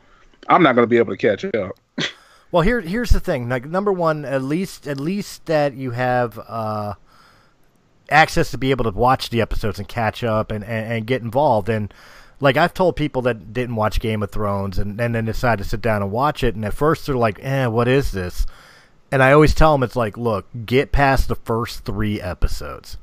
I'm 0.47 0.61
not 0.61 0.75
going 0.75 0.83
to 0.83 0.89
be 0.89 0.97
able 0.97 1.15
to 1.15 1.17
catch 1.17 1.43
up. 1.43 1.75
Well, 2.51 2.61
here 2.61 2.81
here's 2.81 3.09
the 3.09 3.19
thing. 3.19 3.49
Like 3.49 3.65
number 3.65 3.91
one, 3.91 4.25
at 4.25 4.43
least 4.43 4.87
at 4.87 4.99
least 4.99 5.47
that 5.47 5.73
you 5.73 5.89
have 5.89 6.37
uh, 6.37 6.93
access 8.11 8.51
to 8.51 8.59
be 8.59 8.69
able 8.69 8.83
to 8.83 8.91
watch 8.91 9.31
the 9.31 9.41
episodes 9.41 9.79
and 9.79 9.87
catch 9.87 10.23
up 10.23 10.51
and, 10.51 10.63
and, 10.63 10.93
and 10.93 11.07
get 11.07 11.23
involved. 11.23 11.67
And 11.67 11.91
like 12.43 12.57
I've 12.57 12.73
told 12.73 12.95
people 12.97 13.23
that 13.23 13.53
didn't 13.53 13.75
watch 13.77 13.99
Game 14.01 14.21
of 14.21 14.31
Thrones 14.31 14.77
and, 14.77 14.99
and 14.99 15.15
then 15.15 15.25
decide 15.25 15.59
to 15.59 15.63
sit 15.63 15.81
down 15.81 16.01
and 16.01 16.11
watch 16.11 16.43
it, 16.43 16.55
and 16.55 16.65
at 16.65 16.73
first 16.73 17.05
they're 17.05 17.15
like, 17.15 17.39
"Eh, 17.41 17.67
what 17.67 17.87
is 17.87 18.11
this?" 18.11 18.45
And 19.11 19.23
I 19.23 19.31
always 19.31 19.53
tell 19.55 19.71
them 19.73 19.83
it's 19.83 19.95
like, 19.95 20.17
look, 20.17 20.47
get 20.65 20.91
past 20.91 21.27
the 21.29 21.35
first 21.35 21.85
three 21.85 22.19
episodes. 22.21 22.97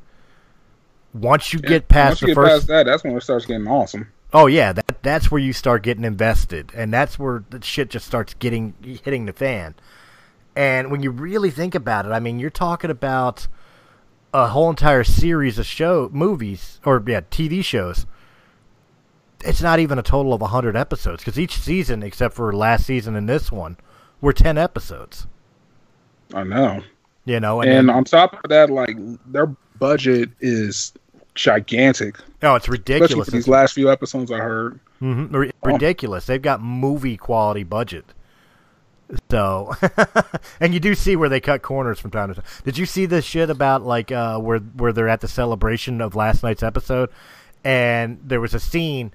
Once 1.12 1.52
you 1.52 1.60
Yeah, 1.62 1.68
get 1.68 1.88
past 1.88 2.08
once 2.08 2.22
you 2.22 2.26
the 2.26 2.28
get 2.28 2.34
first, 2.34 2.56
past 2.56 2.66
that, 2.68 2.84
that's 2.84 3.04
when 3.04 3.16
it 3.16 3.22
starts 3.22 3.46
getting 3.46 3.66
awesome. 3.68 4.12
oh 4.32 4.46
yeah, 4.46 4.72
that 4.72 5.02
that's 5.02 5.30
where 5.30 5.40
you 5.40 5.52
start 5.52 5.82
getting 5.82 6.04
invested, 6.04 6.72
and 6.74 6.92
that's 6.92 7.18
where 7.18 7.44
the 7.50 7.62
shit 7.62 7.90
just 7.90 8.06
starts 8.06 8.34
getting 8.34 8.74
hitting 9.04 9.26
the 9.26 9.32
fan. 9.32 9.74
And 10.56 10.90
when 10.90 11.02
you 11.02 11.10
really 11.10 11.50
think 11.50 11.74
about 11.74 12.06
it, 12.06 12.10
I 12.12 12.20
mean, 12.20 12.38
you're 12.38 12.50
talking 12.50 12.90
about 12.90 13.46
a 14.34 14.48
whole 14.48 14.70
entire 14.70 15.04
series 15.04 15.58
of 15.58 15.66
show 15.66 16.08
movies 16.12 16.80
or 16.84 17.02
yeah, 17.06 17.20
TV 17.22 17.64
shows. 17.64 18.06
It's 19.44 19.62
not 19.62 19.78
even 19.78 19.98
a 19.98 20.02
total 20.02 20.32
of 20.34 20.40
100 20.40 20.76
episodes 20.76 21.22
because 21.24 21.38
each 21.38 21.56
season 21.58 22.02
except 22.02 22.34
for 22.34 22.52
last 22.52 22.86
season 22.86 23.16
and 23.16 23.28
this 23.28 23.50
one 23.50 23.76
were 24.20 24.32
10 24.32 24.58
episodes, 24.58 25.26
I 26.34 26.44
know. 26.44 26.82
you 27.24 27.40
know, 27.40 27.60
and, 27.62 27.70
And 27.70 27.88
then- 27.88 27.96
on 27.96 28.04
top 28.04 28.34
of 28.44 28.50
that, 28.50 28.68
like 28.70 28.96
their 29.26 29.46
budget 29.78 30.28
is 30.40 30.92
gigantic, 31.34 32.16
oh, 32.42 32.54
it's 32.56 32.68
especially 32.68 32.72
ridiculous. 33.00 33.24
for 33.28 33.30
these 33.32 33.48
last 33.48 33.72
few 33.74 33.90
episodes 33.90 34.30
I 34.30 34.38
heard. 34.38 34.78
hmm 34.98 35.34
ridiculous. 35.62 36.26
They've 36.26 36.42
got 36.42 36.60
movie 36.60 37.16
quality 37.16 37.62
budget. 37.62 38.04
So, 39.30 39.74
and 40.60 40.72
you 40.72 40.78
do 40.78 40.94
see 40.94 41.16
where 41.16 41.28
they 41.28 41.40
cut 41.40 41.62
corners 41.62 41.98
from 41.98 42.10
time 42.12 42.28
to 42.28 42.34
time. 42.34 42.44
Did 42.64 42.78
you 42.78 42.86
see 42.86 43.06
this 43.06 43.24
shit 43.24 43.50
about 43.50 43.82
like 43.82 44.12
uh, 44.12 44.38
where 44.38 44.58
where 44.58 44.92
they're 44.92 45.08
at 45.08 45.20
the 45.20 45.26
celebration 45.28 46.00
of 46.00 46.14
last 46.14 46.42
night's 46.44 46.62
episode, 46.62 47.10
and 47.64 48.20
there 48.24 48.40
was 48.40 48.54
a 48.54 48.60
scene 48.60 49.12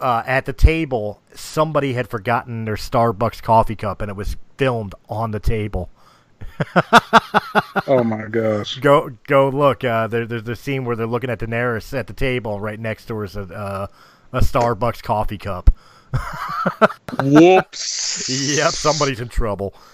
uh, 0.00 0.22
at 0.26 0.44
the 0.44 0.52
table. 0.52 1.20
Somebody 1.34 1.92
had 1.94 2.08
forgotten 2.08 2.64
their 2.64 2.76
Starbucks 2.76 3.42
coffee 3.42 3.76
cup, 3.76 4.00
and 4.00 4.10
it 4.10 4.16
was 4.16 4.36
filmed 4.56 4.94
on 5.08 5.30
the 5.30 5.40
table. 5.40 5.90
Oh 7.86 8.02
my 8.04 8.26
gosh. 8.26 8.78
Go 8.80 9.10
go 9.26 9.48
look. 9.48 9.84
Uh, 9.84 10.06
there, 10.06 10.26
there's 10.26 10.42
the 10.42 10.56
scene 10.56 10.84
where 10.84 10.96
they're 10.96 11.06
looking 11.06 11.30
at 11.30 11.38
Daenerys 11.38 11.96
at 11.96 12.06
the 12.06 12.12
table. 12.12 12.60
Right 12.60 12.78
next 12.78 13.06
to 13.06 13.16
her 13.16 13.24
is 13.24 13.36
a 13.36 13.42
uh, 13.42 13.86
a 14.32 14.40
Starbucks 14.40 15.02
coffee 15.02 15.38
cup. 15.38 15.70
Whoops. 17.22 18.28
Yep, 18.56 18.70
somebody's 18.72 19.20
in 19.20 19.28
trouble. 19.28 19.74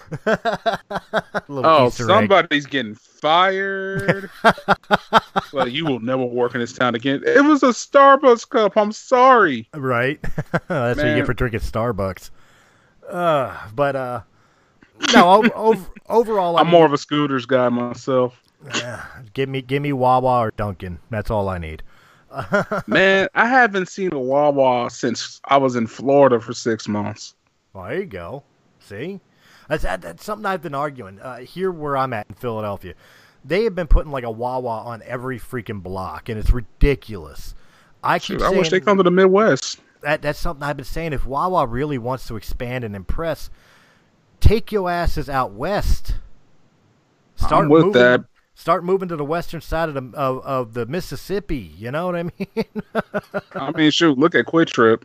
Oh, 1.47 1.87
Easter 1.87 2.03
egg. 2.03 2.07
somebody's 2.07 2.65
getting 2.65 2.95
fired. 2.95 4.29
well, 5.53 5.67
you 5.67 5.85
will 5.85 5.99
never 5.99 6.23
work 6.25 6.53
in 6.55 6.59
this 6.61 6.73
town 6.73 6.95
again. 6.95 7.21
It 7.25 7.43
was 7.43 7.63
a 7.63 7.67
Starbucks 7.67 8.47
cup. 8.49 8.77
I'm 8.77 8.91
sorry. 8.91 9.67
right? 9.73 10.19
That's 10.67 10.97
what 10.97 11.07
you 11.07 11.15
get 11.15 11.25
for 11.25 11.33
drinking 11.33 11.61
Starbucks. 11.61 12.29
Uh, 13.09 13.55
but 13.73 13.95
uh, 13.95 14.21
no. 15.13 15.43
o- 15.43 15.71
ov- 15.71 15.89
overall, 16.09 16.57
I 16.57 16.61
I'm 16.61 16.67
mean, 16.67 16.71
more 16.73 16.85
of 16.85 16.93
a 16.93 16.97
Scooter's 16.97 17.45
guy 17.45 17.69
myself. 17.69 18.41
give 19.33 19.49
me 19.49 19.61
give 19.61 19.81
me 19.81 19.93
Wawa 19.93 20.39
or 20.41 20.51
Dunkin'. 20.51 20.99
That's 21.09 21.29
all 21.31 21.47
I 21.49 21.57
need. 21.57 21.83
Man, 22.87 23.27
I 23.35 23.47
haven't 23.47 23.87
seen 23.87 24.13
a 24.13 24.19
Wawa 24.19 24.89
since 24.89 25.39
I 25.45 25.57
was 25.57 25.75
in 25.75 25.87
Florida 25.87 26.39
for 26.39 26.53
six 26.53 26.87
months. 26.87 27.35
Well, 27.73 27.85
there 27.85 27.99
you 27.99 28.05
go. 28.05 28.43
See, 28.79 29.19
that's 29.67 29.83
that, 29.83 30.01
that's 30.01 30.23
something 30.23 30.45
I've 30.45 30.61
been 30.61 30.75
arguing. 30.75 31.19
Uh, 31.19 31.37
here 31.37 31.71
where 31.71 31.97
I'm 31.97 32.13
at 32.13 32.27
in 32.29 32.35
Philadelphia, 32.35 32.93
they 33.43 33.63
have 33.63 33.75
been 33.75 33.87
putting 33.87 34.11
like 34.11 34.23
a 34.23 34.31
Wawa 34.31 34.81
on 34.81 35.01
every 35.05 35.39
freaking 35.39 35.81
block, 35.81 36.29
and 36.29 36.39
it's 36.39 36.51
ridiculous. 36.51 37.55
I 38.03 38.19
keep 38.19 38.39
Shoot, 38.39 38.45
I 38.45 38.49
wish 38.49 38.69
they 38.69 38.79
come 38.79 38.97
to 38.97 39.03
the 39.03 39.11
Midwest. 39.11 39.79
that 40.01 40.21
that's 40.21 40.39
something 40.39 40.63
I've 40.63 40.77
been 40.77 40.85
saying. 40.85 41.13
If 41.13 41.25
Wawa 41.25 41.65
really 41.67 41.97
wants 41.97 42.27
to 42.27 42.35
expand 42.35 42.83
and 42.83 42.95
impress, 42.95 43.49
take 44.39 44.71
your 44.71 44.89
asses 44.89 45.29
out 45.29 45.51
west. 45.51 46.15
I'm 47.41 47.69
with 47.69 47.85
moving, 47.85 48.01
that. 48.01 48.23
Start 48.57 48.83
moving 48.85 49.09
to 49.09 49.15
the 49.17 49.25
western 49.25 49.59
side 49.61 49.89
of 49.89 49.95
the 49.95 50.17
of, 50.17 50.43
of 50.45 50.73
the 50.73 50.85
Mississippi. 50.85 51.73
You 51.77 51.91
know 51.91 52.05
what 52.07 52.15
I 52.15 52.23
mean? 52.39 52.65
I 53.53 53.71
mean, 53.71 53.91
shoot, 53.91 54.17
look 54.17 54.33
at 54.33 54.45
QuikTrip. 54.45 55.03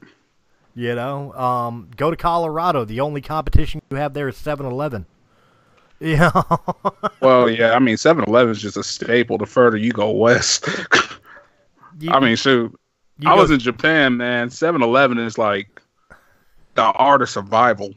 you 0.75 0.95
know, 0.95 1.33
um, 1.35 1.91
go 1.97 2.11
to 2.11 2.17
Colorado. 2.17 2.85
The 2.85 3.01
only 3.01 3.21
competition 3.21 3.83
you 3.91 3.97
have 3.97 4.15
there 4.15 4.29
is 4.29 4.37
7-Eleven. 4.37 5.07
Yeah, 6.03 6.31
Well, 7.21 7.51
yeah, 7.51 7.75
I 7.75 7.79
mean, 7.79 7.99
7 7.99 8.25
Eleven 8.25 8.53
is 8.53 8.63
just 8.63 8.79
a 8.79 8.83
staple 8.83 9.37
the 9.37 9.45
further 9.45 9.77
you 9.77 9.93
go 9.93 10.11
west. 10.11 10.67
You- 12.01 12.11
I 12.11 12.21
mean, 12.21 12.37
shoot, 12.37 12.75
I 13.27 13.35
was 13.35 13.51
in 13.51 13.59
Japan, 13.59 14.17
man. 14.17 14.49
7 14.49 14.81
Eleven 14.81 15.19
is 15.19 15.37
like 15.37 15.83
the 16.77 16.85
art 16.85 17.21
of 17.21 17.29
survival. 17.29 17.93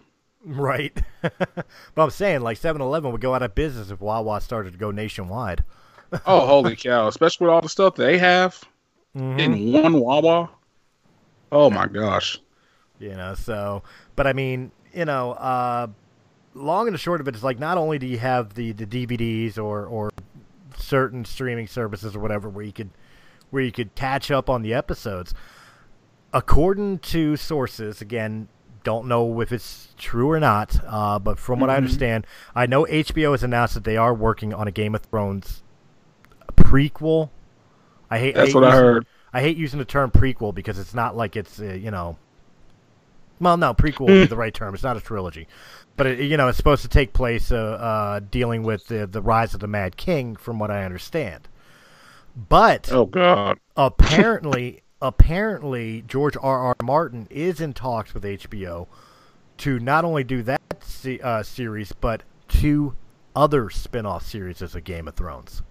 Right. 0.45 0.97
but 1.21 1.65
I'm 1.97 2.09
saying 2.09 2.41
like 2.41 2.59
7-Eleven 2.59 3.11
would 3.11 3.21
go 3.21 3.33
out 3.33 3.43
of 3.43 3.55
business 3.55 3.89
if 3.91 4.01
Wawa 4.01 4.41
started 4.41 4.73
to 4.73 4.79
go 4.79 4.91
nationwide. 4.91 5.63
Oh, 6.27 6.45
holy 6.45 6.75
cow. 6.75 7.07
Especially 7.07 7.45
with 7.47 7.53
all 7.55 7.61
the 7.61 7.69
stuff 7.69 7.95
they 7.95 8.17
have 8.19 8.61
Mm-hmm. 9.17 9.39
in 9.39 9.71
one 9.73 9.99
Wawa. 9.99 10.49
Oh, 11.51 11.69
my 11.71 11.87
gosh. 11.87 12.39
you 12.99 13.09
know 13.15 13.33
so 13.35 13.81
but 14.15 14.25
i 14.27 14.33
mean 14.33 14.71
you 14.93 15.05
know 15.05 15.31
uh 15.33 15.87
long 16.53 16.87
and 16.87 16.93
the 16.93 16.97
short 16.99 17.19
of 17.21 17.27
it 17.27 17.35
is 17.35 17.43
like 17.43 17.57
not 17.59 17.77
only 17.77 17.97
do 17.99 18.05
you 18.07 18.17
have 18.19 18.53
the 18.53 18.71
the 18.73 18.85
dvds 18.85 19.57
or 19.57 19.85
or 19.87 20.11
certain 20.77 21.25
streaming 21.25 21.67
services 21.67 22.15
or 22.15 22.19
whatever 22.19 22.47
where 22.49 22.63
you 22.65 22.71
could 22.71 22.89
where 23.49 23.61
you 23.63 23.71
could 23.71 23.93
catch 23.95 24.29
up 24.31 24.49
on 24.49 24.61
the 24.61 24.73
episodes 24.73 25.33
according 26.31 26.99
to 26.99 27.35
sources 27.35 28.01
again 28.01 28.47
don't 28.83 29.07
know 29.07 29.39
if 29.41 29.51
it's 29.51 29.89
true 29.97 30.29
or 30.29 30.39
not 30.39 30.77
uh, 30.87 31.17
but 31.19 31.39
from 31.39 31.59
what 31.59 31.69
i 31.69 31.75
understand 31.77 32.25
i 32.55 32.65
know 32.65 32.83
hbo 32.85 33.31
has 33.31 33.43
announced 33.43 33.73
that 33.73 33.83
they 33.83 33.97
are 33.97 34.13
working 34.13 34.53
on 34.53 34.67
a 34.67 34.71
game 34.71 34.93
of 34.95 35.01
thrones 35.03 35.63
prequel 36.55 37.29
i 38.09 38.19
hate 38.19 38.35
That's 38.35 38.49
hate 38.49 38.55
what 38.55 38.63
I 38.63 38.67
using- 38.71 38.83
heard. 38.83 39.05
I 39.35 39.41
hate 39.41 39.57
using 39.57 39.79
the 39.79 39.85
term 39.85 40.11
prequel 40.11 40.53
because 40.53 40.77
it's 40.77 40.93
not 40.93 41.17
like 41.17 41.35
it's 41.35 41.59
uh, 41.59 41.63
you 41.65 41.89
know. 41.89 42.17
Well, 43.39 43.57
no, 43.57 43.73
prequel 43.73 44.05
be 44.05 44.25
the 44.27 44.35
right 44.35 44.53
term. 44.53 44.75
It's 44.75 44.83
not 44.83 44.95
a 44.95 45.01
trilogy, 45.01 45.47
but 45.97 46.05
it, 46.05 46.19
you 46.19 46.37
know 46.37 46.49
it's 46.49 46.57
supposed 46.57 46.83
to 46.83 46.87
take 46.87 47.13
place 47.13 47.51
uh, 47.51 47.55
uh, 47.57 48.19
dealing 48.19 48.61
with 48.61 48.85
the 48.89 49.07
the 49.07 49.23
rise 49.23 49.55
of 49.55 49.59
the 49.59 49.65
Mad 49.67 49.97
King, 49.97 50.35
from 50.35 50.59
what 50.59 50.69
I 50.69 50.85
understand. 50.85 51.47
But 52.35 52.91
Oh, 52.91 53.07
God. 53.07 53.57
apparently, 53.75 54.83
apparently 55.03 56.01
George 56.07 56.35
R. 56.41 56.59
R. 56.59 56.75
Martin 56.81 57.27
is 57.29 57.61
in 57.61 57.73
talks 57.73 58.13
with 58.13 58.23
HBO 58.23 58.87
to 59.57 59.77
not 59.77 60.05
only 60.05 60.23
do 60.23 60.41
that 60.43 60.61
se- 60.81 61.19
uh, 61.19 61.43
series, 61.43 61.91
but 61.91 62.23
two 62.47 62.95
other 63.35 63.69
spin-off 63.69 64.25
series 64.25 64.61
as 64.61 64.73
a 64.73 64.81
Game 64.81 65.07
of 65.07 65.15
Thrones. 65.15 65.61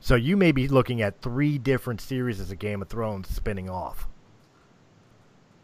So 0.00 0.16
you 0.16 0.36
may 0.36 0.50
be 0.50 0.66
looking 0.66 1.00
at 1.00 1.22
three 1.22 1.56
different 1.56 2.00
series 2.00 2.40
as 2.40 2.50
a 2.50 2.56
Game 2.56 2.82
of 2.82 2.88
Thrones 2.88 3.28
spinning 3.28 3.70
off. 3.70 4.08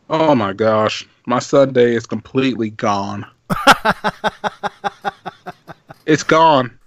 Oh, 0.08 0.34
my 0.36 0.52
gosh. 0.52 1.06
My 1.26 1.40
Sunday 1.40 1.94
is 1.94 2.06
completely 2.06 2.70
gone. 2.70 3.26
it's 6.06 6.22
gone. 6.22 6.78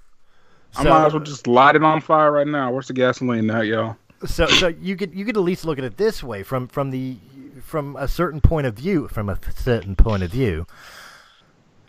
I 0.77 0.83
might 0.83 1.07
as 1.07 1.13
well 1.13 1.23
just 1.23 1.47
light 1.47 1.75
it 1.75 1.83
on 1.83 1.99
fire 1.99 2.31
right 2.31 2.47
now. 2.47 2.71
Where's 2.71 2.87
the 2.87 2.93
gasoline 2.93 3.49
at, 3.49 3.65
y'all? 3.65 3.97
So, 4.25 4.47
so 4.47 4.67
you 4.67 4.95
could 4.95 5.13
you 5.13 5.23
could 5.25 5.37
at 5.37 5.43
least 5.43 5.65
look 5.65 5.77
at 5.77 5.83
it 5.83 5.97
this 5.97 6.21
way 6.21 6.43
from 6.43 6.67
from 6.67 6.91
the 6.91 7.17
from 7.61 7.95
a 7.95 8.07
certain 8.07 8.41
point 8.41 8.67
of 8.67 8.73
view 8.73 9.07
from 9.07 9.29
a 9.29 9.39
certain 9.55 9.95
point 9.95 10.23
of 10.23 10.31
view. 10.31 10.65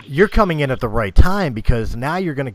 You're 0.04 0.28
coming 0.28 0.60
in 0.60 0.70
at 0.70 0.80
the 0.80 0.88
right 0.88 1.14
time 1.14 1.52
because 1.52 1.94
now 1.94 2.16
you're 2.16 2.34
going 2.34 2.54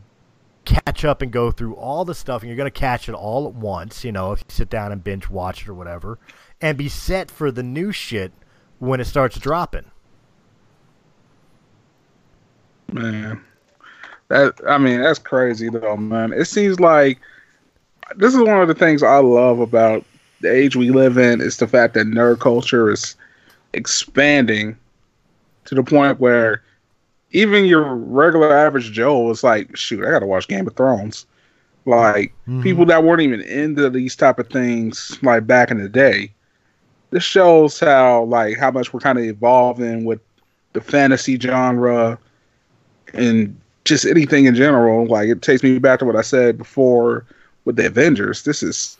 catch 0.64 1.04
up 1.04 1.22
and 1.22 1.30
go 1.30 1.50
through 1.50 1.74
all 1.74 2.04
the 2.04 2.14
stuff, 2.14 2.42
and 2.42 2.48
you're 2.48 2.56
going 2.56 2.70
to 2.70 2.78
catch 2.78 3.08
it 3.08 3.14
all 3.14 3.46
at 3.46 3.54
once. 3.54 4.04
You 4.04 4.12
know, 4.12 4.32
if 4.32 4.40
you 4.40 4.46
sit 4.48 4.68
down 4.68 4.92
and 4.92 5.02
binge 5.02 5.28
watch 5.28 5.62
it 5.62 5.68
or 5.68 5.74
whatever, 5.74 6.18
and 6.60 6.76
be 6.76 6.88
set 6.88 7.30
for 7.30 7.50
the 7.50 7.62
new 7.62 7.92
shit 7.92 8.32
when 8.78 9.00
it 9.00 9.04
starts 9.04 9.38
dropping. 9.38 9.84
Man, 12.92 13.44
that 14.28 14.60
I 14.68 14.78
mean 14.78 15.00
that's 15.02 15.18
crazy 15.18 15.68
though, 15.68 15.96
man. 15.96 16.32
It 16.32 16.46
seems 16.46 16.80
like 16.80 17.20
this 18.14 18.34
is 18.34 18.40
one 18.40 18.60
of 18.60 18.68
the 18.68 18.74
things 18.74 19.02
I 19.02 19.18
love 19.18 19.58
about 19.60 20.04
the 20.40 20.52
age 20.52 20.76
we 20.76 20.90
live 20.90 21.18
in 21.18 21.40
is 21.40 21.56
the 21.56 21.66
fact 21.66 21.94
that 21.94 22.06
nerd 22.06 22.40
culture 22.40 22.90
is 22.90 23.16
expanding 23.72 24.76
to 25.64 25.74
the 25.74 25.82
point 25.82 26.20
where 26.20 26.62
even 27.32 27.64
your 27.64 27.94
regular 27.94 28.56
average 28.56 28.92
Joe 28.92 29.30
is 29.30 29.42
like, 29.42 29.76
shoot, 29.76 30.04
I 30.04 30.10
gotta 30.10 30.26
watch 30.26 30.48
Game 30.48 30.66
of 30.66 30.76
Thrones. 30.76 31.26
Like 31.84 32.32
mm-hmm. 32.48 32.62
people 32.62 32.84
that 32.86 33.04
weren't 33.04 33.22
even 33.22 33.40
into 33.42 33.88
these 33.90 34.16
type 34.16 34.38
of 34.38 34.48
things 34.48 35.18
like 35.22 35.46
back 35.46 35.70
in 35.70 35.78
the 35.78 35.88
day. 35.88 36.32
This 37.10 37.22
shows 37.22 37.78
how 37.78 38.24
like 38.24 38.58
how 38.58 38.70
much 38.70 38.92
we're 38.92 39.00
kind 39.00 39.18
of 39.18 39.24
evolving 39.24 40.04
with 40.04 40.20
the 40.72 40.80
fantasy 40.80 41.38
genre 41.38 42.18
and 43.14 43.58
just 43.84 44.04
anything 44.04 44.46
in 44.46 44.54
general. 44.54 45.06
Like 45.06 45.28
it 45.28 45.42
takes 45.42 45.62
me 45.62 45.78
back 45.78 46.00
to 46.00 46.04
what 46.04 46.16
I 46.16 46.22
said 46.22 46.58
before 46.58 47.24
with 47.66 47.76
the 47.76 47.86
Avengers. 47.86 48.44
This 48.44 48.62
is 48.62 48.96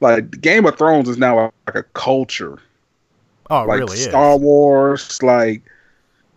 like 0.00 0.42
Game 0.42 0.66
of 0.66 0.76
Thrones 0.76 1.08
is 1.08 1.16
now 1.16 1.50
like 1.66 1.76
a 1.76 1.82
culture. 1.94 2.58
Oh, 3.48 3.64
like 3.64 3.80
really 3.80 3.96
Star 3.96 4.34
is. 4.34 4.40
Wars, 4.40 5.22
like 5.22 5.62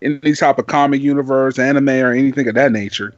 any 0.02 0.34
type 0.34 0.58
of 0.58 0.68
comic 0.68 1.02
universe, 1.02 1.60
anime, 1.60 1.90
or 1.90 2.14
anything 2.14 2.48
of 2.48 2.56
that 2.56 2.72
nature. 2.72 3.14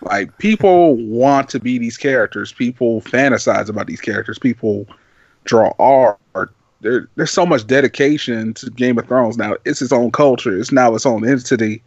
Like 0.00 0.38
people 0.38 0.96
want 1.06 1.50
to 1.50 1.60
be 1.60 1.76
these 1.78 1.98
characters. 1.98 2.52
People 2.52 3.02
fantasize 3.02 3.68
about 3.68 3.86
these 3.86 4.00
characters. 4.00 4.38
People 4.38 4.86
draw 5.44 5.72
art. 5.78 6.18
There, 6.82 7.08
there's 7.16 7.30
so 7.30 7.46
much 7.46 7.66
dedication 7.66 8.54
to 8.54 8.70
Game 8.70 8.98
of 8.98 9.06
Thrones 9.06 9.36
now. 9.36 9.56
It's 9.64 9.82
its 9.82 9.92
own 9.92 10.12
culture. 10.12 10.56
It's 10.56 10.72
now 10.72 10.94
its 10.94 11.06
own 11.06 11.26
entity. 11.28 11.82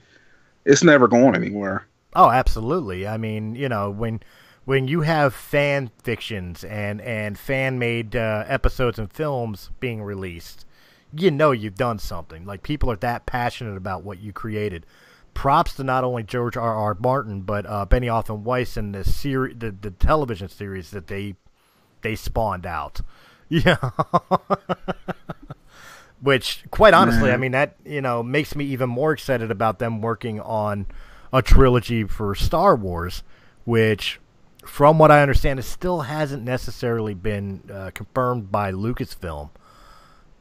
It's 0.65 0.83
never 0.83 1.07
going 1.07 1.35
anywhere. 1.35 1.85
Oh, 2.15 2.31
absolutely. 2.31 3.07
I 3.07 3.17
mean, 3.17 3.53
you 3.55 3.69
know, 3.69 3.91
when 3.91 4.19
when 4.65 4.87
you 4.87 5.01
have 5.01 5.33
fan 5.33 5.91
fictions 6.03 6.63
and 6.63 7.01
and 7.01 7.37
fan 7.37 7.79
made 7.79 8.15
uh, 8.15 8.43
episodes 8.47 8.99
and 8.99 9.11
films 9.11 9.71
being 9.79 10.01
released, 10.03 10.65
you 11.13 11.31
know 11.31 11.51
you've 11.51 11.75
done 11.75 11.99
something. 11.99 12.45
Like 12.45 12.63
people 12.63 12.91
are 12.91 12.97
that 12.97 13.25
passionate 13.25 13.77
about 13.77 14.03
what 14.03 14.19
you 14.19 14.33
created. 14.33 14.85
Props 15.33 15.73
to 15.75 15.83
not 15.83 16.03
only 16.03 16.23
George 16.23 16.57
R. 16.57 16.75
R. 16.75 16.97
Martin 16.99 17.41
but 17.41 17.65
uh, 17.65 17.85
Benioff 17.85 18.29
and 18.29 18.43
Weiss 18.43 18.75
and 18.77 18.93
the 18.93 19.03
series, 19.03 19.55
the, 19.57 19.71
the 19.71 19.91
television 19.91 20.49
series 20.49 20.91
that 20.91 21.07
they 21.07 21.35
they 22.01 22.15
spawned 22.15 22.65
out. 22.65 23.01
Yeah. 23.51 23.77
Which, 26.21 26.63
quite 26.69 26.93
honestly, 26.93 27.31
I 27.31 27.37
mean 27.37 27.53
that 27.53 27.77
you 27.83 27.99
know 28.01 28.21
makes 28.21 28.55
me 28.55 28.65
even 28.65 28.89
more 28.89 29.11
excited 29.11 29.49
about 29.49 29.79
them 29.79 30.01
working 30.01 30.39
on 30.39 30.85
a 31.31 31.41
trilogy 31.41 32.03
for 32.03 32.35
Star 32.35 32.75
Wars, 32.75 33.23
which, 33.63 34.19
from 34.69 34.99
what 34.99 35.11
I 35.11 35.21
understand, 35.21 35.59
it 35.59 35.63
still 35.63 36.01
hasn't 36.01 36.43
necessarily 36.43 37.13
been 37.13 37.63
uh, 37.73 37.91
confirmed 37.93 38.51
by 38.51 38.71
Lucasfilm. 38.71 39.49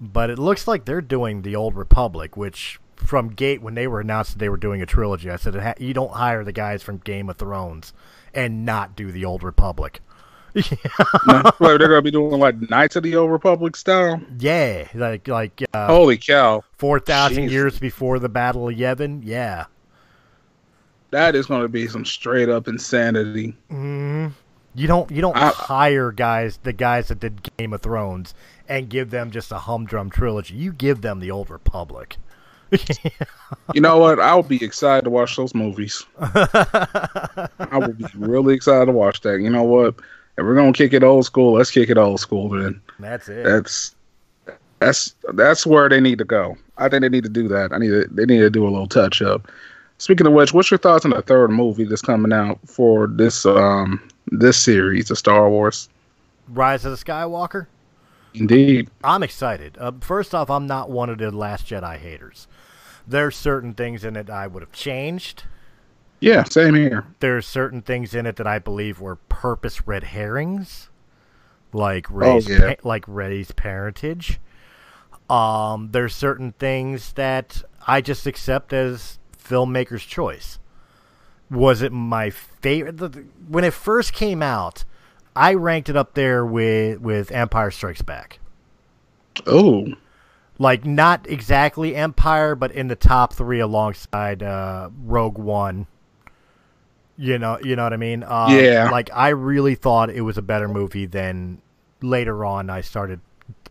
But 0.01 0.31
it 0.31 0.39
looks 0.39 0.68
like 0.68 0.85
they're 0.85 1.01
doing 1.01 1.43
the 1.43 1.57
Old 1.57 1.74
Republic, 1.74 2.37
which 2.37 2.79
from 2.95 3.31
Gate 3.31 3.62
when 3.62 3.74
they 3.74 3.89
were 3.89 4.01
announced 4.01 4.33
that 4.33 4.39
they 4.39 4.49
were 4.49 4.57
doing 4.57 4.83
a 4.83 4.87
trilogy, 4.87 5.31
I 5.31 5.37
said 5.37 5.57
it 5.57 5.62
ha- 5.62 5.74
you 5.79 5.95
don't 5.95 6.12
hire 6.12 6.45
the 6.45 6.53
guys 6.53 6.83
from 6.83 6.99
Game 6.99 7.29
of 7.29 7.37
Thrones 7.37 7.93
and 8.35 8.64
not 8.64 8.95
do 8.95 9.11
the 9.11 9.24
Old 9.24 9.43
Republic. 9.43 10.01
No, 11.26 11.43
like 11.61 11.79
they're 11.79 11.89
gonna 11.89 12.03
be 12.03 12.11
doing 12.11 12.41
like 12.41 12.70
Knights 12.70 12.97
of 12.97 13.03
the 13.03 13.14
Old 13.16 13.31
Republic 13.31 13.76
style. 13.76 14.20
Yeah, 14.39 14.89
like 14.95 15.29
like 15.29 15.62
uh, 15.72 15.87
Holy 15.87 16.16
cow! 16.16 16.64
four 16.79 16.99
thousand 16.99 17.51
years 17.51 17.79
before 17.79 18.18
the 18.18 18.29
Battle 18.29 18.68
of 18.68 18.74
Yavin. 18.74 19.20
Yeah. 19.24 19.66
That 21.11 21.35
is 21.35 21.47
gonna 21.47 21.69
be 21.69 21.87
some 21.89 22.05
straight 22.05 22.49
up 22.49 22.69
insanity. 22.69 23.57
Mm, 23.71 24.33
you 24.75 24.87
don't 24.87 25.11
you 25.11 25.21
don't 25.23 25.37
I- 25.37 25.49
hire 25.51 26.13
guys 26.13 26.59
the 26.63 26.73
guys 26.73 27.09
that 27.09 27.21
did 27.21 27.49
Game 27.57 27.73
of 27.73 27.81
Thrones 27.83 28.35
and 28.69 28.89
give 28.91 29.11
them 29.11 29.31
just 29.31 29.51
a 29.51 29.59
humdrum 29.59 30.11
trilogy. 30.11 30.55
You 30.55 30.73
give 30.73 31.01
them 31.01 31.21
the 31.21 31.31
Old 31.31 31.51
Republic. 31.51 32.17
You 33.75 33.81
know 33.81 33.97
what? 33.99 34.21
I'll 34.21 34.43
be 34.43 34.63
excited 34.63 35.05
to 35.05 35.11
watch 35.11 35.37
those 35.37 35.55
movies. 35.55 36.05
I 36.21 37.49
will 37.73 37.93
be 37.95 38.05
really 38.15 38.55
excited 38.55 38.87
to 38.87 38.93
watch 38.93 39.21
that. 39.23 39.41
You 39.41 39.49
know 39.51 39.63
what? 39.63 39.95
If 40.37 40.45
we're 40.45 40.55
gonna 40.55 40.73
kick 40.73 40.93
it 40.93 41.03
old 41.03 41.25
school, 41.25 41.55
let's 41.55 41.71
kick 41.71 41.89
it 41.91 41.97
old 41.99 42.21
school. 42.21 42.49
Then 42.51 42.81
That's 42.99 43.29
it. 43.29 43.45
that's 43.45 43.95
that's 44.81 45.15
that's 45.35 45.67
where 45.67 45.89
they 45.89 46.01
need 46.01 46.19
to 46.19 46.25
go. 46.25 46.57
I 46.77 46.89
think 46.89 47.01
they 47.03 47.09
need 47.09 47.25
to 47.25 47.31
do 47.31 47.49
that. 47.49 47.73
I 47.73 47.79
need 47.79 47.89
to, 47.89 48.05
they 48.11 48.25
need 48.27 48.39
to 48.41 48.51
do 48.51 48.65
a 48.65 48.71
little 48.71 48.87
touch 48.87 49.21
up. 49.23 49.49
Speaking 49.99 50.26
of 50.26 50.32
which, 50.32 50.55
what's 50.55 50.70
your 50.70 50.78
thoughts 50.78 51.05
on 51.05 51.11
the 51.11 51.22
third 51.22 51.51
movie 51.51 51.84
that's 51.84 52.03
coming 52.03 52.32
out 52.32 52.59
for 52.64 53.09
this 53.09 53.44
um 53.44 54.09
this 54.28 54.57
series 54.57 55.11
of 55.11 55.18
Star 55.18 55.49
Wars? 55.51 55.88
Rise 56.49 56.84
of 56.84 56.92
the 56.92 57.05
Skywalker. 57.05 57.66
Indeed. 58.34 58.90
I'm 59.03 59.22
excited. 59.22 59.76
Uh, 59.78 59.92
first 60.01 60.34
off, 60.34 60.51
I'm 60.51 60.66
not 60.66 60.90
one 60.90 61.11
of 61.11 61.18
the 61.18 61.30
Last 61.30 61.66
Jedi 61.66 61.99
haters. 61.99 62.46
There's 63.07 63.36
certain 63.36 63.74
things 63.74 64.05
in 64.05 64.16
it 64.16 64.30
I 64.30 64.46
would 64.46 64.62
have 64.62 64.72
changed. 64.72 65.44
Yeah, 66.20 66.44
same 66.44 66.74
here. 66.74 67.07
There's 67.20 67.46
certain 67.46 67.82
things 67.82 68.14
in 68.14 68.26
it 68.26 68.36
that 68.36 68.46
I 68.46 68.59
believe 68.59 69.01
were 69.01 69.16
purpose 69.16 69.86
red 69.86 70.05
herrings, 70.05 70.90
like 71.72 72.07
Rey's 72.11 72.49
yeah. 72.49 72.74
pa- 72.74 72.88
like 72.88 73.05
Rey's 73.07 73.53
parentage. 73.53 74.40
Um, 75.30 75.90
there's 75.92 76.14
certain 76.14 76.53
things 76.53 77.12
that 77.14 77.62
I 77.86 78.01
just 78.01 78.26
accept 78.26 78.72
as 78.72 79.18
filmmaker's 79.49 80.05
choice. 80.05 80.59
Was 81.51 81.80
it 81.82 81.92
my 81.92 82.30
favorite? 82.30 83.01
When 83.49 83.64
it 83.64 83.72
first 83.72 84.12
came 84.12 84.42
out, 84.42 84.84
I 85.34 85.55
ranked 85.55 85.88
it 85.88 85.96
up 85.96 86.14
there 86.14 86.44
with 86.44 87.01
with 87.01 87.30
Empire 87.32 87.70
Strikes 87.70 88.03
Back. 88.03 88.38
Oh, 89.46 89.86
Like 90.59 90.84
not 90.84 91.26
exactly 91.28 91.94
Empire, 91.94 92.55
but 92.55 92.72
in 92.72 92.88
the 92.88 92.96
top 92.96 93.32
three 93.32 93.61
alongside 93.61 94.42
uh, 94.42 94.90
Rogue 95.05 95.38
One. 95.38 95.86
You 97.16 97.38
know, 97.38 97.59
you 97.62 97.74
know 97.76 97.82
what 97.84 97.92
I 97.92 97.96
mean? 97.96 98.22
Um, 98.24 98.53
Yeah. 98.55 98.90
Like 98.90 99.11
I 99.12 99.30
really 99.30 99.74
thought 99.74 100.11
it 100.11 100.20
was 100.22 100.38
a 100.38 100.42
better 100.42 100.68
movie 100.68 101.07
than 101.07 101.62
later 102.01 102.44
on. 102.44 102.70
I 102.70 102.80
started 102.80 103.20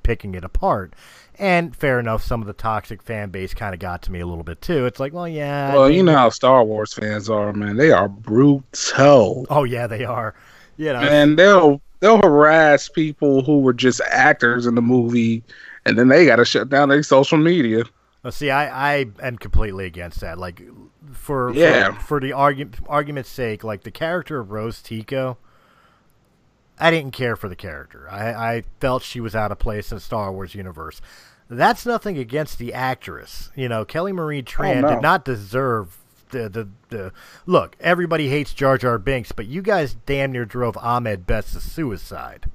picking 0.03 0.35
it 0.35 0.43
apart, 0.43 0.93
and 1.39 1.75
fair 1.75 1.99
enough, 1.99 2.23
some 2.23 2.41
of 2.41 2.47
the 2.47 2.53
toxic 2.53 3.01
fan 3.01 3.29
base 3.29 3.53
kind 3.53 3.73
of 3.73 3.79
got 3.79 4.01
to 4.03 4.11
me 4.11 4.19
a 4.19 4.25
little 4.27 4.43
bit 4.43 4.61
too. 4.61 4.85
It's 4.85 4.99
like, 4.99 5.13
well, 5.13 5.27
yeah. 5.27 5.73
well, 5.73 5.83
I 5.85 5.89
you 5.89 6.03
know 6.03 6.13
how 6.15 6.29
Star 6.29 6.63
Wars 6.63 6.93
fans 6.93 7.29
are, 7.29 7.53
man. 7.53 7.77
They 7.77 7.91
are 7.91 8.07
brutal. 8.09 9.45
Oh 9.49 9.63
yeah, 9.63 9.87
they 9.87 10.05
are. 10.05 10.35
You 10.77 10.93
know, 10.93 10.99
and 10.99 11.37
they'll 11.39 11.81
they'll 11.99 12.21
harass 12.21 12.89
people 12.89 13.43
who 13.43 13.59
were 13.61 13.73
just 13.73 14.01
actors 14.09 14.65
in 14.65 14.75
the 14.75 14.81
movie, 14.81 15.43
and 15.85 15.97
then 15.97 16.07
they 16.07 16.25
got 16.25 16.37
to 16.37 16.45
shut 16.45 16.69
down 16.69 16.89
their 16.89 17.03
social 17.03 17.37
media. 17.37 17.83
Well, 18.23 18.31
see, 18.31 18.51
I, 18.51 18.99
I 18.99 19.05
am 19.21 19.37
completely 19.37 19.85
against 19.85 20.19
that. 20.21 20.37
Like, 20.37 20.61
for 21.13 21.53
Yeah. 21.53 21.93
for, 21.93 22.01
for 22.01 22.19
the 22.19 22.33
argument 22.33 22.77
argument's 22.87 23.29
sake, 23.29 23.63
like 23.63 23.83
the 23.83 23.91
character 23.91 24.39
of 24.39 24.51
Rose 24.51 24.81
Tico, 24.81 25.37
I 26.79 26.91
didn't 26.91 27.11
care 27.11 27.35
for 27.35 27.49
the 27.49 27.55
character. 27.55 28.07
I, 28.09 28.29
I 28.55 28.63
felt 28.79 29.03
she 29.03 29.19
was 29.19 29.35
out 29.35 29.51
of 29.51 29.59
place 29.59 29.91
in 29.91 29.97
the 29.97 30.01
Star 30.01 30.31
Wars 30.31 30.53
universe. 30.55 31.01
That's 31.49 31.85
nothing 31.85 32.17
against 32.17 32.59
the 32.59 32.73
actress. 32.73 33.49
You 33.55 33.69
know, 33.69 33.85
Kelly 33.85 34.11
Marie 34.11 34.39
oh, 34.39 34.43
Tran 34.43 34.81
no. 34.81 34.89
did 34.89 35.01
not 35.01 35.25
deserve 35.25 35.97
the, 36.29 36.49
the 36.49 36.69
the 36.89 37.13
look. 37.45 37.75
Everybody 37.79 38.29
hates 38.29 38.53
Jar 38.53 38.77
Jar 38.77 38.97
Binks, 38.97 39.31
but 39.31 39.47
you 39.47 39.61
guys 39.61 39.95
damn 40.05 40.31
near 40.31 40.45
drove 40.45 40.77
Ahmed 40.77 41.25
Best 41.25 41.53
to 41.53 41.61
suicide. 41.61 42.49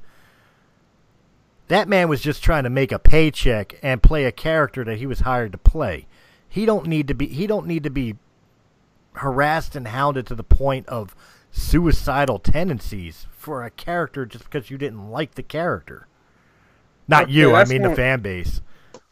That 1.69 1.89
man 1.89 2.09
was 2.09 2.21
just 2.21 2.43
trying 2.43 2.65
to 2.65 2.71
make 2.71 2.93
a 2.93 2.99
paycheck 2.99 3.79
and 3.83 4.03
play 4.03 4.25
a 4.25 4.33
character 4.33 4.85
that 4.85 4.99
he 4.99 5.07
was 5.07 5.21
hired 5.21 5.53
to 5.53 5.59
play. 5.59 6.07
He 6.49 6.67
don't 6.67 6.87
need 6.87 7.09
to 7.09 7.15
be 7.15 7.29
he 7.29 7.47
don't 7.47 7.67
need 7.67 7.83
to 7.85 7.91
be 7.91 8.17
harassed 9.15 9.75
and 9.75 9.89
hounded 9.89 10.27
to 10.27 10.35
the 10.35 10.45
point 10.45 10.87
of 10.89 11.15
suicidal 11.53 12.39
tendencies 12.39 13.27
for 13.31 13.63
a 13.65 13.71
character 13.71 14.27
just 14.27 14.45
because 14.45 14.71
you 14.71 14.79
didn't 14.79 15.11
like 15.11 15.35
the 15.35 15.43
character. 15.43 16.09
Not 17.07 17.25
Okay, 17.25 17.33
you, 17.33 17.55
I 17.55 17.65
mean 17.67 17.83
the 17.83 17.95
fan 17.95 18.21
base. 18.21 18.61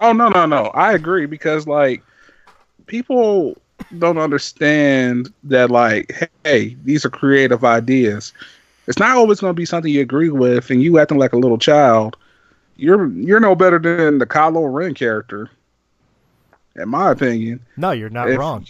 Oh 0.01 0.13
no 0.13 0.29
no 0.29 0.47
no! 0.47 0.67
I 0.69 0.95
agree 0.95 1.27
because 1.27 1.67
like 1.67 2.03
people 2.87 3.61
don't 3.99 4.19
understand 4.19 5.33
that 5.45 5.71
like 5.71 6.31
hey 6.45 6.77
these 6.85 7.05
are 7.05 7.11
creative 7.11 7.65
ideas. 7.65 8.33
It's 8.87 8.99
not 8.99 9.17
always 9.17 9.41
going 9.41 9.51
to 9.51 9.57
be 9.57 9.67
something 9.67 9.93
you 9.93 10.01
agree 10.01 10.31
with, 10.31 10.71
and 10.71 10.83
you 10.83 10.99
acting 10.99 11.19
like 11.19 11.33
a 11.33 11.39
little 11.39 11.59
child. 11.59 12.17
You're 12.77 13.09
you're 13.13 13.41
no 13.41 13.55
better 13.55 13.79
than 13.79 14.19
the 14.19 14.27
Kylo 14.27 14.73
Ren 14.73 14.95
character, 14.95 15.51
in 16.77 16.89
my 16.89 17.11
opinion. 17.11 17.61
No, 17.77 17.91
you're 17.91 18.09
not 18.09 18.31
If- 18.31 18.39
wrong. 18.39 18.67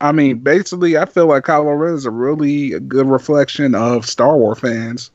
I 0.00 0.12
mean, 0.12 0.38
basically, 0.38 0.96
I 0.96 1.04
feel 1.06 1.26
like 1.26 1.44
Kylo 1.44 1.78
Ren 1.78 1.94
is 1.94 2.04
a 2.06 2.10
really 2.10 2.78
good 2.80 3.08
reflection 3.08 3.74
of 3.74 4.06
Star 4.06 4.36
Wars 4.36 4.60
fans 4.60 5.10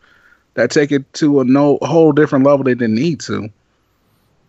that 0.56 0.72
take 0.72 0.92
it 0.92 1.12
to 1.14 1.40
a 1.40 1.46
no 1.46 1.78
whole 1.82 2.12
different 2.12 2.46
level 2.46 2.64
they 2.64 2.76
didn't 2.76 2.96
need 2.96 3.20
to. 3.22 3.50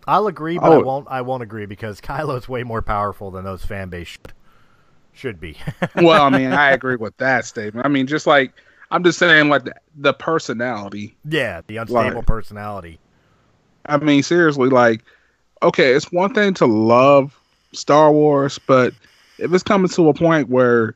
I'll 0.07 0.27
agree, 0.27 0.59
but 0.59 0.73
I 0.73 0.77
Oh. 0.77 0.81
won't 0.81 1.07
I 1.09 1.21
won't 1.23 1.43
agree 1.43 1.67
because 1.67 2.01
Kylo's 2.01 2.49
way 2.49 2.63
more 2.63 2.83
powerful 2.83 3.31
than 3.31 3.45
those 3.45 3.65
fan 3.65 3.89
base 3.89 4.09
should 4.09 4.33
should 5.13 5.41
be. 5.41 5.57
well, 5.97 6.23
I 6.23 6.31
mean, 6.31 6.53
I 6.53 6.71
agree 6.73 6.97
with 6.97 7.17
that 7.19 7.45
statement. 7.45 7.87
I 7.87 7.89
mean, 7.89 8.07
just 8.07 8.27
like 8.27 8.53
I'm 8.91 9.03
just 9.05 9.19
saying, 9.19 9.49
like 9.49 9.65
the, 9.65 9.75
the 9.97 10.13
personality. 10.13 11.17
yeah, 11.25 11.63
the 11.67 11.77
unstable 11.79 12.17
Right. 12.17 12.27
personality. 12.27 12.99
I 13.87 13.97
mean, 13.99 14.23
seriously, 14.23 14.69
like, 14.69 15.03
okay, 15.63 15.93
it's 15.93 16.11
one 16.13 16.35
thing 16.35 16.55
to 16.55 16.67
love 16.67 17.39
Star 17.73 18.11
Wars, 18.13 18.59
but 18.59 18.93
if 19.39 19.53
it's 19.53 19.63
coming 19.63 19.89
to 19.89 20.09
a 20.09 20.15
point 20.15 20.49
where 20.49 20.95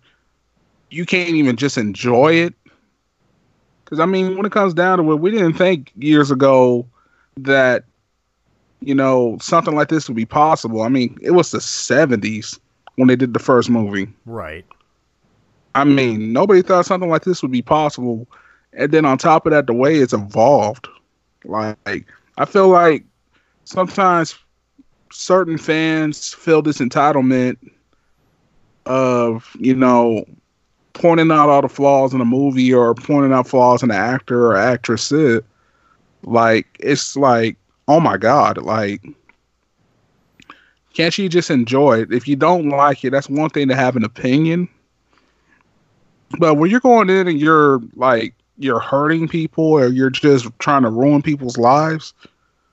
you 0.90 1.04
can't 1.04 1.30
even 1.30 1.56
just 1.56 1.78
enjoy 1.78 2.32
it, 2.34 2.54
because 3.84 4.00
I 4.00 4.06
mean, 4.06 4.36
when 4.36 4.46
it 4.46 4.52
comes 4.52 4.74
down 4.74 4.98
to 4.98 5.12
it, 5.12 5.16
we 5.16 5.30
didn't 5.30 5.54
think 5.54 5.92
years 5.96 6.30
ago 6.30 6.86
that 7.38 7.84
you 8.80 8.94
know 8.94 9.38
something 9.40 9.74
like 9.74 9.88
this 9.88 10.08
would 10.08 10.16
be 10.16 10.26
possible. 10.26 10.82
I 10.82 10.88
mean, 10.88 11.18
it 11.22 11.32
was 11.32 11.50
the 11.50 11.58
'70s 11.58 12.58
when 12.96 13.08
they 13.08 13.16
did 13.16 13.34
the 13.34 13.40
first 13.40 13.70
movie. 13.70 14.08
Right. 14.26 14.64
I 15.74 15.84
mean, 15.84 16.32
nobody 16.32 16.62
thought 16.62 16.86
something 16.86 17.10
like 17.10 17.24
this 17.24 17.42
would 17.42 17.52
be 17.52 17.62
possible 17.62 18.26
and 18.72 18.92
then 18.92 19.04
on 19.04 19.18
top 19.18 19.46
of 19.46 19.52
that, 19.52 19.66
the 19.66 19.72
way 19.72 19.96
it's 19.96 20.12
evolved. 20.12 20.88
Like 21.44 22.06
I 22.36 22.44
feel 22.44 22.68
like 22.68 23.04
sometimes 23.64 24.38
certain 25.10 25.58
fans 25.58 26.34
feel 26.34 26.62
this 26.62 26.78
entitlement 26.78 27.56
of 28.88 29.54
you 29.60 29.74
know 29.74 30.24
pointing 30.94 31.30
out 31.30 31.48
all 31.48 31.62
the 31.62 31.68
flaws 31.68 32.12
in 32.12 32.20
a 32.20 32.24
movie 32.24 32.72
or 32.72 32.94
pointing 32.94 33.32
out 33.32 33.46
flaws 33.46 33.82
in 33.82 33.90
the 33.90 33.94
actor 33.94 34.46
or 34.46 34.56
actress. 34.56 35.12
It 35.12 35.44
like 36.24 36.66
it's 36.80 37.16
like 37.16 37.56
oh 37.86 38.00
my 38.00 38.16
god, 38.16 38.58
like 38.58 39.06
can't 40.94 41.16
you 41.16 41.28
just 41.28 41.50
enjoy 41.50 42.00
it? 42.00 42.12
If 42.12 42.26
you 42.26 42.34
don't 42.34 42.70
like 42.70 43.04
it, 43.04 43.10
that's 43.10 43.28
one 43.28 43.50
thing 43.50 43.68
to 43.68 43.76
have 43.76 43.94
an 43.94 44.04
opinion. 44.04 44.68
But 46.38 46.54
when 46.54 46.70
you're 46.70 46.80
going 46.80 47.08
in 47.08 47.28
and 47.28 47.38
you're 47.38 47.80
like 47.94 48.34
you're 48.58 48.80
hurting 48.80 49.28
people 49.28 49.64
or 49.64 49.86
you're 49.86 50.10
just 50.10 50.48
trying 50.58 50.82
to 50.82 50.90
ruin 50.90 51.22
people's 51.22 51.56
lives, 51.56 52.12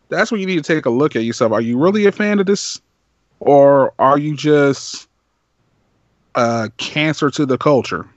that's 0.09 0.31
when 0.31 0.41
you 0.41 0.47
need 0.47 0.63
to 0.63 0.73
take 0.73 0.85
a 0.85 0.89
look 0.89 1.15
at 1.15 1.23
yourself. 1.23 1.51
Are 1.51 1.61
you 1.61 1.77
really 1.77 2.05
a 2.05 2.11
fan 2.11 2.39
of 2.39 2.47
this? 2.47 2.81
Or 3.41 3.93
are 3.99 4.17
you 4.17 4.35
just 4.35 5.07
a 6.35 6.71
cancer 6.77 7.29
to 7.31 7.45
the 7.45 7.57
culture? 7.57 8.07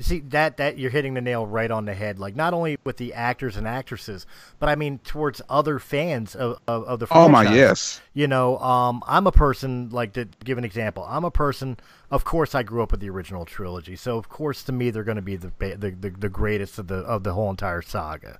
You 0.00 0.04
see 0.04 0.20
that 0.30 0.56
that 0.56 0.78
you're 0.78 0.90
hitting 0.90 1.12
the 1.12 1.20
nail 1.20 1.46
right 1.46 1.70
on 1.70 1.84
the 1.84 1.92
head. 1.92 2.18
Like 2.18 2.34
not 2.34 2.54
only 2.54 2.78
with 2.84 2.96
the 2.96 3.12
actors 3.12 3.58
and 3.58 3.68
actresses, 3.68 4.24
but 4.58 4.70
I 4.70 4.74
mean 4.74 4.98
towards 5.00 5.42
other 5.50 5.78
fans 5.78 6.34
of, 6.34 6.58
of, 6.66 6.84
of 6.84 7.00
the 7.00 7.06
Oh 7.10 7.28
my 7.28 7.42
yes. 7.54 8.00
You 8.14 8.26
know, 8.26 8.56
um, 8.60 9.02
I'm 9.06 9.26
a 9.26 9.32
person 9.32 9.90
like 9.90 10.14
to 10.14 10.26
give 10.42 10.56
an 10.56 10.64
example. 10.64 11.04
I'm 11.06 11.26
a 11.26 11.30
person. 11.30 11.76
Of 12.10 12.24
course, 12.24 12.54
I 12.54 12.62
grew 12.62 12.82
up 12.82 12.92
with 12.92 13.00
the 13.00 13.10
original 13.10 13.44
trilogy, 13.44 13.94
so 13.94 14.16
of 14.16 14.30
course, 14.30 14.62
to 14.64 14.72
me, 14.72 14.88
they're 14.88 15.04
going 15.04 15.16
to 15.16 15.22
be 15.22 15.36
the, 15.36 15.52
the 15.58 15.90
the 15.90 16.08
the 16.08 16.28
greatest 16.30 16.78
of 16.78 16.86
the 16.86 17.00
of 17.00 17.22
the 17.22 17.34
whole 17.34 17.50
entire 17.50 17.82
saga. 17.82 18.38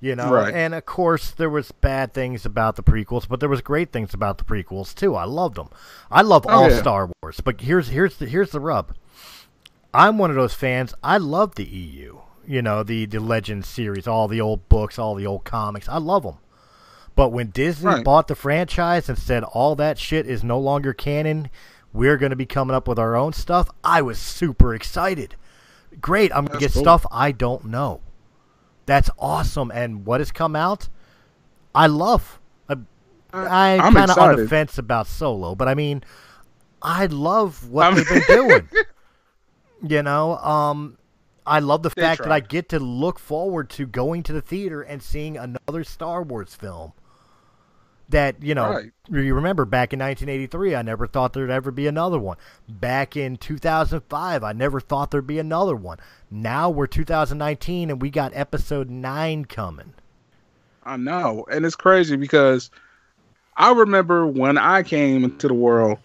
You 0.00 0.14
know, 0.14 0.32
Right. 0.32 0.54
and 0.54 0.74
of 0.74 0.86
course, 0.86 1.32
there 1.32 1.50
was 1.50 1.72
bad 1.72 2.14
things 2.14 2.46
about 2.46 2.76
the 2.76 2.84
prequels, 2.84 3.28
but 3.28 3.40
there 3.40 3.48
was 3.48 3.60
great 3.60 3.90
things 3.90 4.14
about 4.14 4.38
the 4.38 4.44
prequels 4.44 4.94
too. 4.94 5.16
I 5.16 5.24
loved 5.24 5.56
them. 5.56 5.70
I 6.10 6.22
love 6.22 6.46
Oh, 6.48 6.50
all 6.52 6.70
yeah. 6.70 6.80
Star 6.80 7.10
Wars, 7.22 7.40
but 7.40 7.60
here's 7.62 7.88
here's 7.88 8.16
the 8.16 8.26
here's 8.26 8.50
the 8.50 8.60
rub. 8.60 8.94
I'm 9.92 10.18
one 10.18 10.30
of 10.30 10.36
those 10.36 10.54
fans. 10.54 10.94
I 11.02 11.16
love 11.18 11.54
the 11.56 11.64
EU. 11.64 12.18
You 12.46 12.62
know, 12.62 12.82
the 12.82 13.06
the 13.06 13.18
Legends 13.20 13.66
series, 13.68 14.06
all 14.06 14.28
the 14.28 14.40
old 14.40 14.68
books, 14.68 14.98
all 14.98 15.14
the 15.16 15.26
old 15.26 15.44
comics. 15.44 15.88
I 15.88 15.98
love 15.98 16.22
them. 16.22 16.36
But 17.16 17.30
when 17.30 17.48
Disney 17.50 17.88
Right. 17.88 18.04
bought 18.04 18.28
the 18.28 18.36
franchise 18.36 19.08
and 19.08 19.18
said 19.18 19.42
all 19.42 19.74
that 19.76 19.98
shit 19.98 20.26
is 20.26 20.44
no 20.44 20.58
longer 20.60 20.92
canon, 20.92 21.50
we're 21.92 22.16
going 22.16 22.30
to 22.30 22.36
be 22.36 22.46
coming 22.46 22.76
up 22.76 22.86
with 22.86 22.98
our 23.00 23.16
own 23.16 23.32
stuff, 23.32 23.68
I 23.82 24.00
was 24.02 24.18
super 24.20 24.72
excited. 24.74 25.34
Great, 26.00 26.30
I'm 26.32 26.44
going 26.44 26.60
to 26.60 26.64
get 26.64 26.72
cool. 26.72 26.82
stuff 26.82 27.04
I 27.10 27.32
don't 27.32 27.64
know. 27.64 28.00
That's 28.88 29.10
awesome. 29.18 29.70
And 29.72 30.06
what 30.06 30.20
has 30.20 30.32
come 30.32 30.56
out, 30.56 30.88
I 31.74 31.86
love. 31.86 32.40
I, 32.68 32.74
I'm 33.74 33.80
I'm 33.82 33.94
kind 33.94 34.10
of 34.10 34.16
on 34.16 34.36
the 34.36 34.48
fence 34.48 34.78
about 34.78 35.06
Solo, 35.06 35.54
but 35.54 35.68
I 35.68 35.74
mean, 35.74 36.02
I 36.80 37.04
love 37.06 37.68
what 37.68 37.84
I'm- 37.84 37.94
they've 37.96 38.08
been 38.08 38.22
doing. 38.26 38.68
you 39.86 40.02
know, 40.02 40.38
um, 40.38 40.96
I 41.46 41.58
love 41.60 41.82
the 41.82 41.90
They 41.90 42.00
fact 42.00 42.22
that 42.22 42.32
I 42.32 42.40
get 42.40 42.70
to 42.70 42.78
look 42.78 43.18
forward 43.18 43.68
to 43.70 43.84
going 43.84 44.22
to 44.24 44.32
the 44.32 44.40
theater 44.40 44.80
and 44.80 45.02
seeing 45.02 45.36
another 45.36 45.84
Star 45.84 46.22
Wars 46.22 46.54
film. 46.54 46.92
That 48.10 48.42
you 48.42 48.54
know, 48.54 48.70
Right. 48.70 48.90
you 49.10 49.34
remember 49.34 49.64
back 49.66 49.92
in 49.92 49.98
1983, 49.98 50.74
I 50.74 50.80
never 50.82 51.06
thought 51.06 51.34
there'd 51.34 51.50
ever 51.50 51.70
be 51.70 51.86
another 51.86 52.18
one. 52.18 52.38
Back 52.68 53.16
in 53.16 53.36
2005, 53.36 54.42
I 54.42 54.52
never 54.52 54.80
thought 54.80 55.10
there'd 55.10 55.26
be 55.26 55.38
another 55.38 55.76
one. 55.76 55.98
Now 56.30 56.70
we're 56.70 56.86
2019, 56.86 57.90
and 57.90 58.00
we 58.00 58.08
got 58.10 58.32
Episode 58.34 58.88
Nine 58.88 59.44
coming. 59.44 59.92
I 60.84 60.96
know. 60.96 61.44
And 61.50 61.66
it's 61.66 61.76
crazy 61.76 62.16
because 62.16 62.70
I 63.58 63.72
remember 63.72 64.26
when 64.26 64.56
I 64.56 64.82
came 64.82 65.24
into 65.24 65.48
the 65.48 65.54
world 65.54 65.98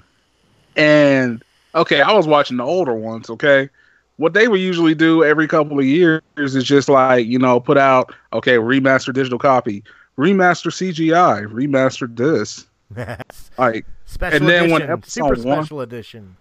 and 0.76 1.42
okay, 1.76 2.02
I 2.02 2.12
was 2.12 2.28
watching 2.28 2.58
the 2.58 2.66
older 2.66 2.94
ones, 2.94 3.30
okay? 3.30 3.70
What 4.18 4.34
they 4.34 4.48
would 4.48 4.60
usually 4.60 4.94
do 4.94 5.24
every 5.24 5.48
couple 5.48 5.80
of 5.80 5.86
years 5.86 6.22
is 6.38 6.64
just 6.64 6.90
like, 6.90 7.26
you 7.26 7.40
know, 7.40 7.60
put 7.60 7.78
out, 7.78 8.14
okay, 8.32 8.58
remaster 8.58 9.14
digital 9.14 9.40
copy, 9.40 9.84
remaster 10.18 10.72
CGI, 10.72 11.46
remastered 11.48 12.16
this. 12.18 12.68
Like 13.58 13.86
special 14.06 14.38
And 14.38 14.48
then 14.48 14.66
edition, 14.66 14.72
when 14.82 14.90
episode 14.92 15.38
super 15.38 15.76
one- 15.76 15.84
edition. 15.84 16.38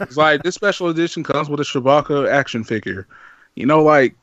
it's 0.00 0.16
like 0.16 0.42
this 0.42 0.54
special 0.54 0.88
edition 0.88 1.22
comes 1.24 1.48
with 1.50 1.60
a 1.60 1.64
Chewbacca 1.64 2.30
action 2.30 2.64
figure. 2.64 3.06
You 3.56 3.66
know, 3.66 3.82
like 3.82 4.14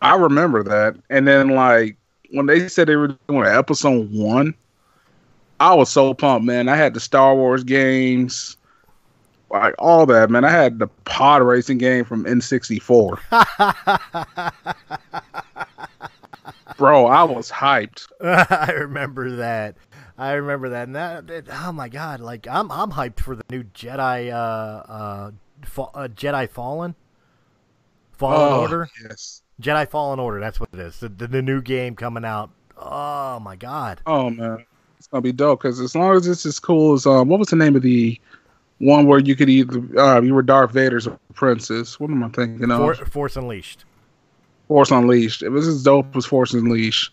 I 0.00 0.14
remember 0.16 0.62
that. 0.62 0.96
And 1.10 1.26
then 1.26 1.48
like 1.50 1.96
when 2.30 2.46
they 2.46 2.68
said 2.68 2.88
they 2.88 2.96
were 2.96 3.08
doing 3.28 3.44
episode 3.46 4.10
one, 4.12 4.54
I 5.60 5.74
was 5.74 5.88
so 5.90 6.14
pumped, 6.14 6.46
man. 6.46 6.68
I 6.68 6.76
had 6.76 6.94
the 6.94 7.00
Star 7.00 7.34
Wars 7.34 7.64
games, 7.64 8.56
like 9.50 9.74
all 9.78 10.06
that, 10.06 10.30
man. 10.30 10.44
I 10.44 10.50
had 10.50 10.78
the 10.78 10.86
pod 11.04 11.42
racing 11.42 11.78
game 11.78 12.04
from 12.04 12.24
N64. 12.24 13.18
Bro, 16.78 17.06
I 17.06 17.24
was 17.24 17.50
hyped. 17.50 18.06
I 18.22 18.70
remember 18.72 19.36
that. 19.36 19.76
I 20.16 20.32
remember 20.32 20.70
that. 20.70 20.84
And 20.86 20.96
that, 20.96 21.26
that- 21.26 21.48
oh 21.52 21.72
my 21.72 21.88
god! 21.88 22.20
Like 22.20 22.46
I'm, 22.48 22.70
I'm 22.72 22.90
hyped 22.92 23.20
for 23.20 23.36
the 23.36 23.42
new 23.50 23.64
Jedi, 23.64 24.30
uh, 24.32 24.36
uh, 24.92 25.30
fa- 25.62 25.82
uh 25.94 26.08
Jedi 26.08 26.48
Fallen, 26.48 26.94
Fallen 28.12 28.40
Oh, 28.40 28.60
Order, 28.62 28.88
yes. 29.02 29.42
Jedi 29.60 29.88
Fallen 29.88 30.18
Order. 30.20 30.40
That's 30.40 30.58
what 30.60 30.68
it 30.72 30.78
is. 30.78 31.00
The, 31.00 31.08
the, 31.08 31.26
the 31.26 31.42
new 31.42 31.60
game 31.60 31.94
coming 31.96 32.24
out. 32.24 32.50
Oh 32.76 33.40
my 33.40 33.56
god! 33.56 34.00
Oh 34.06 34.30
man, 34.30 34.64
it's 34.98 35.08
gonna 35.08 35.20
be 35.20 35.32
dope 35.32 35.60
because 35.62 35.80
as 35.80 35.94
long 35.96 36.16
as 36.16 36.26
it's 36.28 36.46
as 36.46 36.60
cool 36.60 36.94
as 36.94 37.06
um, 37.06 37.28
what 37.28 37.40
was 37.40 37.48
the 37.48 37.56
name 37.56 37.74
of 37.74 37.82
the 37.82 38.20
one 38.78 39.06
where 39.06 39.18
you 39.18 39.34
could 39.34 39.50
either 39.50 39.82
uh, 40.00 40.20
you 40.20 40.32
were 40.32 40.42
Darth 40.42 40.70
Vader's 40.70 41.08
princess? 41.34 41.98
What 41.98 42.10
am 42.10 42.22
I 42.22 42.28
thinking 42.28 42.70
of? 42.70 42.96
For, 42.98 43.04
Force 43.04 43.36
Unleashed. 43.36 43.84
Force 44.68 44.90
Unleashed. 44.90 45.42
If 45.42 45.52
it's 45.54 45.66
as 45.66 45.82
dope 45.82 46.14
as 46.14 46.26
Force 46.26 46.52
Unleashed, 46.52 47.12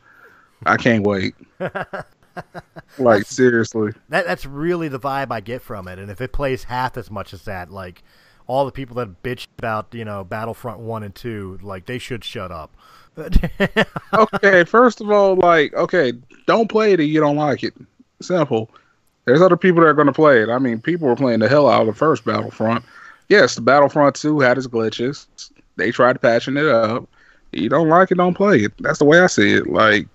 I 0.65 0.77
can't 0.77 1.05
wait. 1.05 1.35
like 2.99 3.25
seriously, 3.25 3.93
That 4.09 4.25
that's 4.25 4.45
really 4.45 4.87
the 4.87 4.99
vibe 4.99 5.31
I 5.31 5.39
get 5.39 5.61
from 5.61 5.87
it. 5.87 5.99
And 5.99 6.11
if 6.11 6.21
it 6.21 6.33
plays 6.33 6.65
half 6.65 6.97
as 6.97 7.09
much 7.09 7.33
as 7.33 7.43
that, 7.45 7.71
like 7.71 8.03
all 8.47 8.65
the 8.65 8.71
people 8.71 8.95
that 8.97 9.23
bitch 9.23 9.47
about 9.57 9.87
you 9.93 10.05
know 10.05 10.23
Battlefront 10.23 10.79
one 10.79 11.03
and 11.03 11.15
two, 11.15 11.59
like 11.61 11.85
they 11.85 11.97
should 11.97 12.23
shut 12.23 12.51
up. 12.51 12.75
okay. 14.13 14.65
First 14.65 14.99
of 15.01 15.09
all, 15.09 15.35
like 15.35 15.73
okay, 15.73 16.13
don't 16.45 16.69
play 16.69 16.93
it 16.93 16.99
if 16.99 17.07
you 17.07 17.19
don't 17.19 17.37
like 17.37 17.63
it. 17.63 17.73
Simple. 18.21 18.69
There's 19.25 19.41
other 19.41 19.57
people 19.57 19.81
that 19.81 19.87
are 19.87 19.93
going 19.93 20.05
to 20.05 20.13
play 20.13 20.41
it. 20.41 20.49
I 20.49 20.59
mean, 20.59 20.79
people 20.79 21.07
were 21.07 21.15
playing 21.15 21.39
the 21.39 21.49
hell 21.49 21.67
out 21.67 21.81
of 21.81 21.87
the 21.87 21.93
first 21.93 22.25
Battlefront. 22.25 22.85
Yes, 23.27 23.55
the 23.55 23.61
Battlefront 23.61 24.15
2 24.15 24.39
had 24.39 24.57
its 24.57 24.67
glitches. 24.67 25.25
They 25.77 25.89
tried 25.89 26.21
patching 26.21 26.57
it 26.57 26.67
up. 26.67 27.09
You 27.55 27.69
don't 27.69 27.89
like 27.89 28.11
it, 28.11 28.17
don't 28.17 28.33
play 28.35 28.59
it. 28.59 28.73
That's 28.79 28.99
the 28.99 29.05
way 29.05 29.19
I 29.19 29.27
see 29.27 29.53
it. 29.53 29.67
Like, 29.67 30.07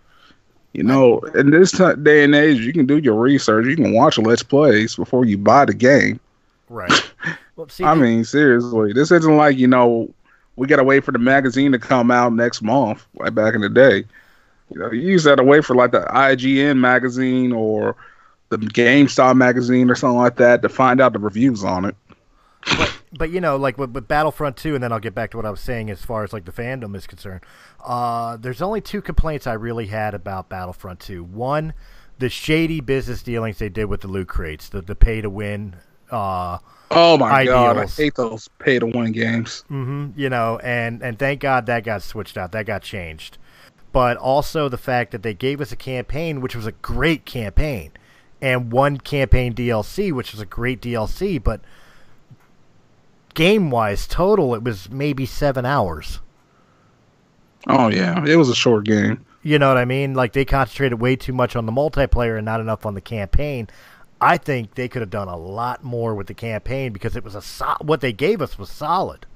you 0.72 0.82
know, 0.82 1.20
in 1.34 1.50
this 1.50 1.72
day 1.72 2.24
and 2.24 2.34
age, 2.34 2.60
you 2.60 2.72
can 2.72 2.86
do 2.86 2.98
your 2.98 3.14
research. 3.14 3.66
You 3.66 3.76
can 3.76 3.92
watch 3.92 4.18
Let's 4.18 4.42
Plays 4.42 4.96
before 4.96 5.24
you 5.24 5.38
buy 5.38 5.64
the 5.64 5.74
game. 5.74 6.20
right. 6.68 6.92
Well, 7.56 7.68
see, 7.68 7.84
I 7.84 7.94
mean, 7.94 8.24
seriously, 8.24 8.92
this 8.94 9.10
isn't 9.10 9.36
like 9.36 9.58
you 9.58 9.66
know 9.66 10.08
we 10.56 10.66
gotta 10.66 10.82
wait 10.82 11.04
for 11.04 11.12
the 11.12 11.18
magazine 11.18 11.72
to 11.72 11.78
come 11.78 12.10
out 12.10 12.32
next 12.32 12.62
month, 12.62 13.06
like 13.16 13.34
back 13.34 13.54
in 13.54 13.60
the 13.60 13.68
day. 13.68 14.04
You 14.72 14.80
know, 14.80 14.90
you 14.90 15.00
used 15.02 15.24
to 15.24 15.30
have 15.30 15.38
to 15.38 15.44
wait 15.44 15.64
for 15.64 15.74
like 15.76 15.90
the 15.90 16.00
IGN 16.00 16.78
magazine 16.78 17.52
or 17.52 17.96
the 18.48 18.56
GameStop 18.56 19.36
magazine 19.36 19.90
or 19.90 19.94
something 19.94 20.16
like 20.18 20.36
that 20.36 20.62
to 20.62 20.68
find 20.68 21.00
out 21.00 21.12
the 21.12 21.18
reviews 21.18 21.64
on 21.64 21.84
it. 21.84 21.96
but 22.78 22.99
you 23.18 23.40
know, 23.40 23.56
like 23.56 23.76
with, 23.78 23.90
with 23.90 24.06
Battlefront 24.06 24.56
2, 24.56 24.74
and 24.74 24.82
then 24.84 24.92
I'll 24.92 25.00
get 25.00 25.14
back 25.14 25.32
to 25.32 25.36
what 25.36 25.46
I 25.46 25.50
was 25.50 25.60
saying 25.60 25.90
as 25.90 26.04
far 26.04 26.22
as 26.22 26.32
like 26.32 26.44
the 26.44 26.52
fandom 26.52 26.94
is 26.94 27.06
concerned. 27.06 27.40
Uh, 27.84 28.36
there's 28.36 28.62
only 28.62 28.80
two 28.80 29.02
complaints 29.02 29.46
I 29.46 29.54
really 29.54 29.86
had 29.86 30.14
about 30.14 30.48
Battlefront 30.48 31.00
2. 31.00 31.24
One, 31.24 31.72
the 32.18 32.28
shady 32.28 32.80
business 32.80 33.22
dealings 33.22 33.58
they 33.58 33.68
did 33.68 33.86
with 33.86 34.02
the 34.02 34.08
loot 34.08 34.28
crates, 34.28 34.68
the, 34.68 34.80
the 34.82 34.94
pay 34.94 35.20
to 35.20 35.30
win. 35.30 35.76
Uh, 36.10 36.58
Oh 36.92 37.16
my 37.16 37.44
god, 37.44 37.76
I 37.78 37.86
hate 37.86 38.16
those 38.16 38.48
pay 38.58 38.80
to 38.80 38.86
win 38.86 39.12
games. 39.12 39.62
hmm 39.68 40.08
you 40.16 40.28
know, 40.28 40.58
and 40.58 41.02
and 41.02 41.16
thank 41.18 41.40
God 41.40 41.66
that 41.66 41.84
got 41.84 42.02
switched 42.02 42.36
out, 42.36 42.50
that 42.50 42.66
got 42.66 42.82
changed. 42.82 43.38
But 43.92 44.16
also 44.16 44.68
the 44.68 44.76
fact 44.78 45.12
that 45.12 45.22
they 45.22 45.32
gave 45.34 45.60
us 45.60 45.70
a 45.70 45.76
campaign, 45.76 46.40
which 46.40 46.56
was 46.56 46.66
a 46.66 46.72
great 46.72 47.24
campaign, 47.24 47.92
and 48.42 48.72
one 48.72 48.98
campaign 48.98 49.54
DLC, 49.54 50.12
which 50.12 50.32
was 50.32 50.40
a 50.40 50.46
great 50.46 50.80
DLC, 50.82 51.40
but 51.42 51.60
game 53.34 53.70
wise 53.70 54.06
total, 54.06 54.54
it 54.54 54.62
was 54.62 54.90
maybe 54.90 55.26
seven 55.26 55.64
hours. 55.64 56.20
Oh 57.66 57.88
yeah, 57.88 58.24
it 58.26 58.36
was 58.36 58.48
a 58.48 58.54
short 58.54 58.84
game. 58.84 59.24
You 59.42 59.58
know 59.58 59.68
what 59.68 59.76
I 59.78 59.84
mean? 59.84 60.14
Like 60.14 60.32
they 60.32 60.44
concentrated 60.44 61.00
way 61.00 61.16
too 61.16 61.32
much 61.32 61.56
on 61.56 61.66
the 61.66 61.72
multiplayer 61.72 62.36
and 62.36 62.44
not 62.44 62.60
enough 62.60 62.84
on 62.86 62.94
the 62.94 63.00
campaign. 63.00 63.68
I 64.20 64.36
think 64.36 64.74
they 64.74 64.88
could 64.88 65.00
have 65.00 65.10
done 65.10 65.28
a 65.28 65.36
lot 65.36 65.82
more 65.82 66.14
with 66.14 66.26
the 66.26 66.34
campaign 66.34 66.92
because 66.92 67.16
it 67.16 67.24
was 67.24 67.34
a 67.34 67.40
so- 67.42 67.76
what 67.80 68.00
they 68.02 68.12
gave 68.12 68.42
us 68.42 68.58
was 68.58 68.70
solid. 68.70 69.26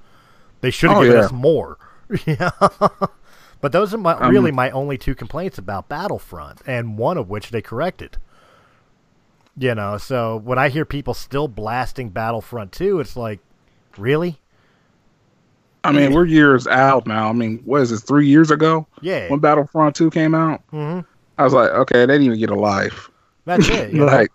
They 0.61 0.71
should 0.71 0.91
have 0.91 0.99
Oh, 0.99 1.03
given 1.05 1.19
yeah. 1.19 1.25
us 1.25 1.33
more. 1.33 1.79
Yeah. 2.27 2.51
but 3.63 3.73
those 3.73 3.95
are 3.95 3.99
my 3.99 4.13
Um, 4.13 4.31
really 4.31 4.53
my 4.53 4.71
only 4.71 4.99
two 4.99 5.15
complaints 5.15 5.57
about 5.57 5.89
Battlefront, 5.89 6.61
and 6.67 6.99
one 6.99 7.17
of 7.17 7.31
which 7.31 7.51
they 7.51 7.63
corrected. 7.63 8.19
You 9.57 9.75
know, 9.75 9.97
so 9.99 10.37
when 10.37 10.59
I 10.59 10.69
hear 10.69 10.85
people 10.85 11.15
still 11.15 11.49
blasting 11.49 12.11
Battlefront 12.11 12.73
2, 12.73 13.01
it's 13.01 13.17
like, 13.17 13.41
really? 13.99 14.39
I 15.83 15.93
mean, 15.93 16.13
we're 16.15 16.25
years 16.25 16.67
out 16.67 17.07
now. 17.07 17.29
I 17.29 17.33
mean, 17.33 17.59
what 17.65 17.83
is 17.83 17.93
it? 17.93 17.99
Three 17.99 18.27
years 18.27 18.51
ago 18.51 18.87
Yeah. 19.03 19.29
when 19.29 19.39
Battlefront 19.41 19.95
Two 19.95 20.11
came 20.11 20.35
out, 20.35 20.63
hmm 20.71 21.01
I 21.37 21.45
was 21.45 21.53
like, 21.53 21.71
okay, 21.71 22.07
they 22.07 22.15
didn't 22.15 22.23
even 22.27 22.39
get 22.39 22.51
a 22.51 22.55
life. 22.55 23.11
That's 23.45 23.69
it. 23.69 23.93
like, 23.95 24.31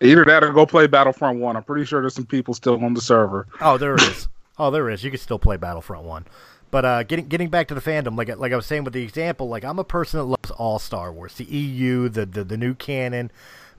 either 0.00 0.24
that 0.26 0.44
or 0.44 0.52
go 0.52 0.66
play 0.66 0.86
Battlefront 0.86 1.40
One. 1.40 1.56
I'm 1.56 1.64
pretty 1.64 1.84
sure 1.84 2.00
there's 2.00 2.14
some 2.14 2.26
people 2.26 2.54
still 2.54 2.84
on 2.84 2.94
the 2.94 3.00
server. 3.00 3.48
Oh, 3.60 3.76
there 3.78 3.96
is. 3.96 4.28
Oh, 4.58 4.70
there 4.70 4.88
is. 4.90 5.02
You 5.02 5.10
can 5.10 5.18
still 5.18 5.38
play 5.38 5.56
Battlefront 5.56 6.04
One, 6.04 6.26
but 6.70 6.84
uh, 6.84 7.02
getting 7.02 7.26
getting 7.26 7.48
back 7.48 7.66
to 7.68 7.74
the 7.74 7.80
fandom, 7.80 8.16
like 8.16 8.28
like 8.36 8.52
I 8.52 8.56
was 8.56 8.66
saying 8.66 8.84
with 8.84 8.92
the 8.92 9.02
example, 9.02 9.48
like 9.48 9.64
I'm 9.64 9.80
a 9.80 9.84
person 9.84 10.18
that 10.20 10.24
loves 10.26 10.50
all 10.52 10.78
Star 10.78 11.12
Wars, 11.12 11.34
the 11.34 11.44
EU, 11.44 12.08
the 12.08 12.24
the, 12.24 12.44
the 12.44 12.56
new 12.56 12.74
canon, 12.74 13.32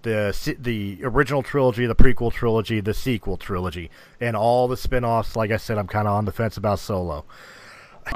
the 0.06 0.56
the 0.60 1.00
original 1.04 1.44
trilogy, 1.44 1.86
the 1.86 1.96
prequel 1.96 2.32
trilogy, 2.32 2.80
the 2.80 2.94
sequel 2.94 3.36
trilogy, 3.36 3.90
and 4.22 4.38
all 4.38 4.70
the 4.70 4.78
spin-offs. 4.78 5.36
Like 5.36 5.52
I 5.52 5.58
said, 5.58 5.78
I'm 5.78 5.88
kind 5.88 6.08
of 6.08 6.14
on 6.14 6.24
the 6.24 6.32
fence 6.32 6.56
about 6.56 6.80
Solo. 6.80 7.26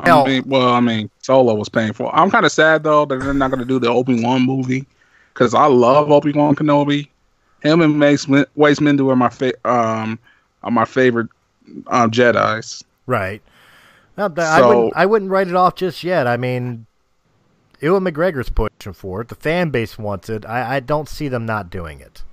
Hell, 0.05 0.23
I 0.23 0.27
mean, 0.27 0.43
well, 0.45 0.69
I 0.69 0.79
mean, 0.79 1.09
Solo 1.21 1.55
was 1.55 1.67
painful. 1.67 2.09
I'm 2.13 2.29
kind 2.31 2.45
of 2.45 2.51
sad 2.51 2.83
though 2.83 3.05
that 3.05 3.19
they're 3.19 3.33
not 3.33 3.49
going 3.51 3.59
to 3.59 3.65
do 3.65 3.79
the 3.79 3.89
Obi 3.89 4.23
Wan 4.23 4.45
movie 4.45 4.85
because 5.33 5.53
I 5.53 5.65
love 5.65 6.09
Obi 6.11 6.31
Wan 6.31 6.55
Kenobi. 6.55 7.09
Him 7.61 7.81
and 7.81 7.99
Mace 7.99 8.27
Waste 8.55 8.79
Windu 8.79 9.11
are 9.11 9.15
my 9.17 9.29
fa- 9.29 9.53
um 9.69 10.17
are 10.63 10.71
my 10.71 10.85
favorite 10.85 11.27
um, 11.87 12.11
Jedi's. 12.11 12.83
right? 13.05 13.41
Th- 14.15 14.31
I 14.37 14.59
So- 14.59 14.67
wouldn't 14.67 14.93
I 14.95 15.05
wouldn't 15.05 15.31
write 15.31 15.47
it 15.47 15.55
off 15.55 15.75
just 15.75 16.03
yet. 16.03 16.27
I 16.27 16.37
mean, 16.37 16.85
Ewan 17.81 18.03
McGregor's 18.03 18.49
pushing 18.49 18.93
for 18.93 19.21
it. 19.21 19.27
The 19.29 19.35
fan 19.35 19.69
base 19.69 19.97
wants 19.97 20.29
it. 20.29 20.45
I, 20.45 20.75
I 20.75 20.79
don't 20.79 21.07
see 21.09 21.27
them 21.27 21.45
not 21.45 21.69
doing 21.69 21.99
it. 22.01 22.23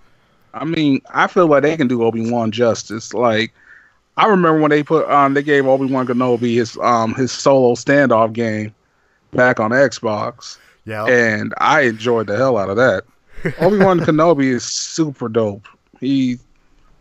I 0.54 0.64
mean, 0.64 1.00
I 1.12 1.26
feel 1.26 1.46
like 1.46 1.62
they 1.62 1.76
can 1.76 1.86
do 1.88 2.02
Obi 2.02 2.30
Wan 2.30 2.50
justice. 2.50 3.12
Like, 3.14 3.52
I 4.16 4.26
remember 4.26 4.60
when 4.60 4.70
they 4.70 4.82
put 4.82 5.08
um 5.10 5.34
they 5.34 5.42
gave 5.42 5.66
Obi 5.66 5.86
Wan 5.86 6.06
Kenobi 6.06 6.54
his 6.54 6.76
um 6.78 7.14
his 7.14 7.30
solo 7.30 7.74
standoff 7.74 8.32
game 8.32 8.74
back 9.32 9.60
on 9.60 9.70
Xbox, 9.72 10.56
Yeah. 10.86 11.04
and 11.04 11.52
I 11.58 11.82
enjoyed 11.82 12.26
the 12.28 12.36
hell 12.36 12.56
out 12.56 12.70
of 12.70 12.76
that. 12.76 13.04
Obi 13.60 13.76
Wan 13.78 14.00
Kenobi 14.00 14.44
is 14.46 14.64
super 14.64 15.28
dope. 15.28 15.68
He, 16.00 16.38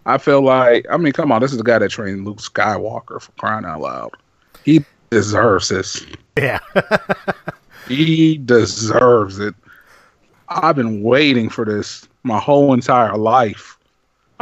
I 0.06 0.18
feel 0.18 0.42
like, 0.42 0.86
I 0.92 0.98
mean, 0.98 1.14
come 1.14 1.32
on, 1.32 1.42
this 1.42 1.52
is 1.52 1.58
the 1.58 1.64
guy 1.64 1.80
that 1.80 1.90
trained 1.92 2.26
Luke 2.26 2.38
Skywalker 2.40 3.22
for 3.22 3.32
crying 3.40 3.64
out 3.66 3.80
loud. 3.82 4.12
He 4.66 4.84
deserves 5.10 5.70
this. 5.70 6.06
yeah. 6.38 6.60
He 7.88 8.38
deserves 8.38 9.40
it. 9.40 9.54
I've 10.50 10.76
been 10.76 11.02
waiting 11.04 11.50
for 11.50 11.66
this 11.66 12.08
my 12.24 12.40
whole 12.40 12.74
entire 12.74 13.18
life. 13.18 13.78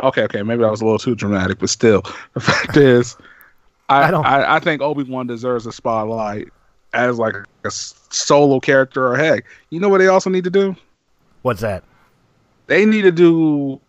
Okay, 0.02 0.24
okay, 0.24 0.42
maybe 0.44 0.62
that 0.64 0.72
was 0.72 0.82
a 0.82 0.86
little 0.86 1.00
too 1.00 1.16
dramatic, 1.16 1.60
but 1.60 1.70
still, 1.70 2.02
the 2.34 2.40
fact 2.40 2.78
is, 2.78 3.16
I 3.90 4.04
I 4.04 4.12
don't- 4.12 4.26
I, 4.26 4.56
I 4.56 4.60
think 4.60 4.82
Obi 4.82 5.04
Wan 5.04 5.28
deserves 5.28 5.66
a 5.66 5.72
spotlight 5.72 6.50
as 6.94 7.18
like 7.20 7.36
a 7.64 7.72
solo 7.72 8.60
character. 8.60 9.08
Or 9.08 9.16
heck, 9.16 9.46
you 9.70 9.80
know 9.80 9.90
what 9.90 10.00
they 10.00 10.08
also 10.08 10.30
need 10.30 10.44
to 10.46 10.50
do? 10.50 10.76
What's 11.44 11.62
that? 11.62 11.84
They 12.68 12.86
need 12.86 13.02
to 13.04 13.12
do 13.12 13.80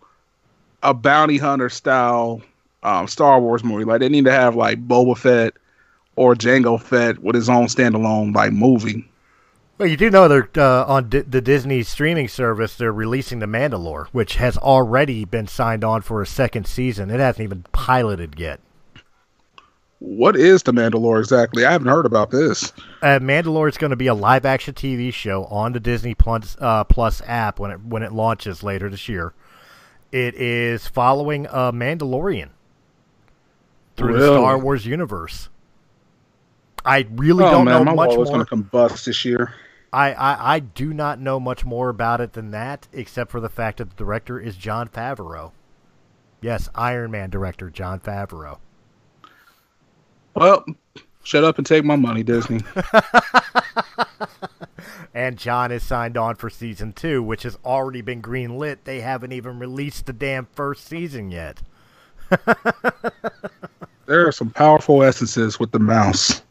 a 0.83 0.93
bounty 0.93 1.37
hunter 1.37 1.69
style 1.69 2.41
um, 2.83 3.07
Star 3.07 3.39
Wars 3.39 3.63
movie. 3.63 3.83
Like 3.85 3.99
they 3.99 4.09
need 4.09 4.25
to 4.25 4.31
have 4.31 4.55
like 4.55 4.87
Boba 4.87 5.17
Fett 5.17 5.53
or 6.17 6.35
Jango 6.35 6.79
Fett 6.81 7.19
with 7.23 7.35
his 7.35 7.49
own 7.49 7.65
standalone 7.65 8.35
like 8.35 8.51
movie. 8.53 9.07
Well, 9.77 9.89
you 9.89 9.97
do 9.97 10.09
know 10.09 10.27
they're 10.27 10.49
uh, 10.55 10.85
on 10.85 11.09
D- 11.09 11.19
the 11.19 11.41
Disney 11.41 11.83
streaming 11.83 12.29
service. 12.29 12.75
They're 12.75 12.93
releasing 12.93 13.39
The 13.39 13.45
Mandalore, 13.45 14.07
which 14.07 14.35
has 14.35 14.57
already 14.57 15.25
been 15.25 15.47
signed 15.47 15.83
on 15.83 16.01
for 16.01 16.21
a 16.21 16.25
second 16.25 16.65
season. 16.65 17.09
It 17.09 17.19
hasn't 17.19 17.43
even 17.43 17.65
piloted 17.73 18.39
yet. 18.39 18.61
What 19.99 20.35
is 20.35 20.63
the 20.63 20.71
Mandalore 20.71 21.19
exactly? 21.19 21.65
I 21.65 21.71
haven't 21.71 21.87
heard 21.87 22.05
about 22.05 22.31
this. 22.31 22.71
Uh, 23.01 23.19
Mandalore 23.19 23.67
is 23.67 23.77
going 23.77 23.89
to 23.89 23.95
be 23.95 24.07
a 24.07 24.13
live-action 24.13 24.75
TV 24.75 25.11
show 25.13 25.45
on 25.45 25.73
the 25.73 25.79
Disney 25.79 26.15
Plus, 26.15 26.55
uh, 26.59 26.83
Plus 26.83 27.21
app 27.25 27.59
when 27.59 27.71
it 27.71 27.81
when 27.81 28.03
it 28.03 28.13
launches 28.13 28.63
later 28.63 28.89
this 28.89 29.09
year. 29.09 29.33
It 30.11 30.35
is 30.35 30.87
following 30.87 31.47
a 31.47 31.73
Mandalorian 31.73 32.49
through 33.97 34.19
the 34.19 34.27
Star 34.27 34.57
Wars 34.57 34.85
universe. 34.85 35.49
I 36.85 37.07
really 37.11 37.43
oh 37.43 37.51
don't 37.51 37.65
man, 37.65 37.83
know 37.83 37.95
my 37.95 38.05
much 38.05 38.15
more. 38.15 38.25
gonna 38.25 38.45
combust 38.45 39.05
this 39.05 39.25
year. 39.25 39.53
I, 39.91 40.13
I, 40.13 40.55
I 40.55 40.59
do 40.59 40.93
not 40.93 41.19
know 41.19 41.39
much 41.39 41.63
more 41.63 41.89
about 41.89 42.19
it 42.19 42.33
than 42.33 42.51
that, 42.51 42.87
except 42.91 43.31
for 43.31 43.39
the 43.39 43.49
fact 43.49 43.77
that 43.77 43.89
the 43.89 43.95
director 43.95 44.39
is 44.39 44.57
Jon 44.57 44.89
Favreau. 44.89 45.51
Yes, 46.41 46.69
Iron 46.75 47.11
Man 47.11 47.29
director 47.29 47.69
Jon 47.69 47.99
Favreau. 47.99 48.59
Well, 50.35 50.65
shut 51.23 51.43
up 51.45 51.57
and 51.57 51.65
take 51.65 51.85
my 51.85 51.95
money, 51.95 52.23
Disney. 52.23 52.61
And 55.15 55.37
Jon 55.37 55.71
is 55.71 55.81
signed 55.81 56.17
on 56.17 56.35
for 56.35 56.49
season 56.49 56.91
two, 56.91 57.23
which 57.23 57.43
has 57.43 57.57
already 57.63 58.01
been 58.01 58.21
greenlit. 58.21 58.79
They 58.83 58.99
haven't 58.99 59.31
even 59.31 59.59
released 59.59 60.07
the 60.07 60.13
damn 60.13 60.45
first 60.47 60.85
season 60.85 61.31
yet. 61.31 61.61
there 64.05 64.27
are 64.27 64.33
some 64.33 64.49
powerful 64.49 65.03
essences 65.03 65.57
with 65.57 65.71
the 65.71 65.79
mouse 65.79 66.41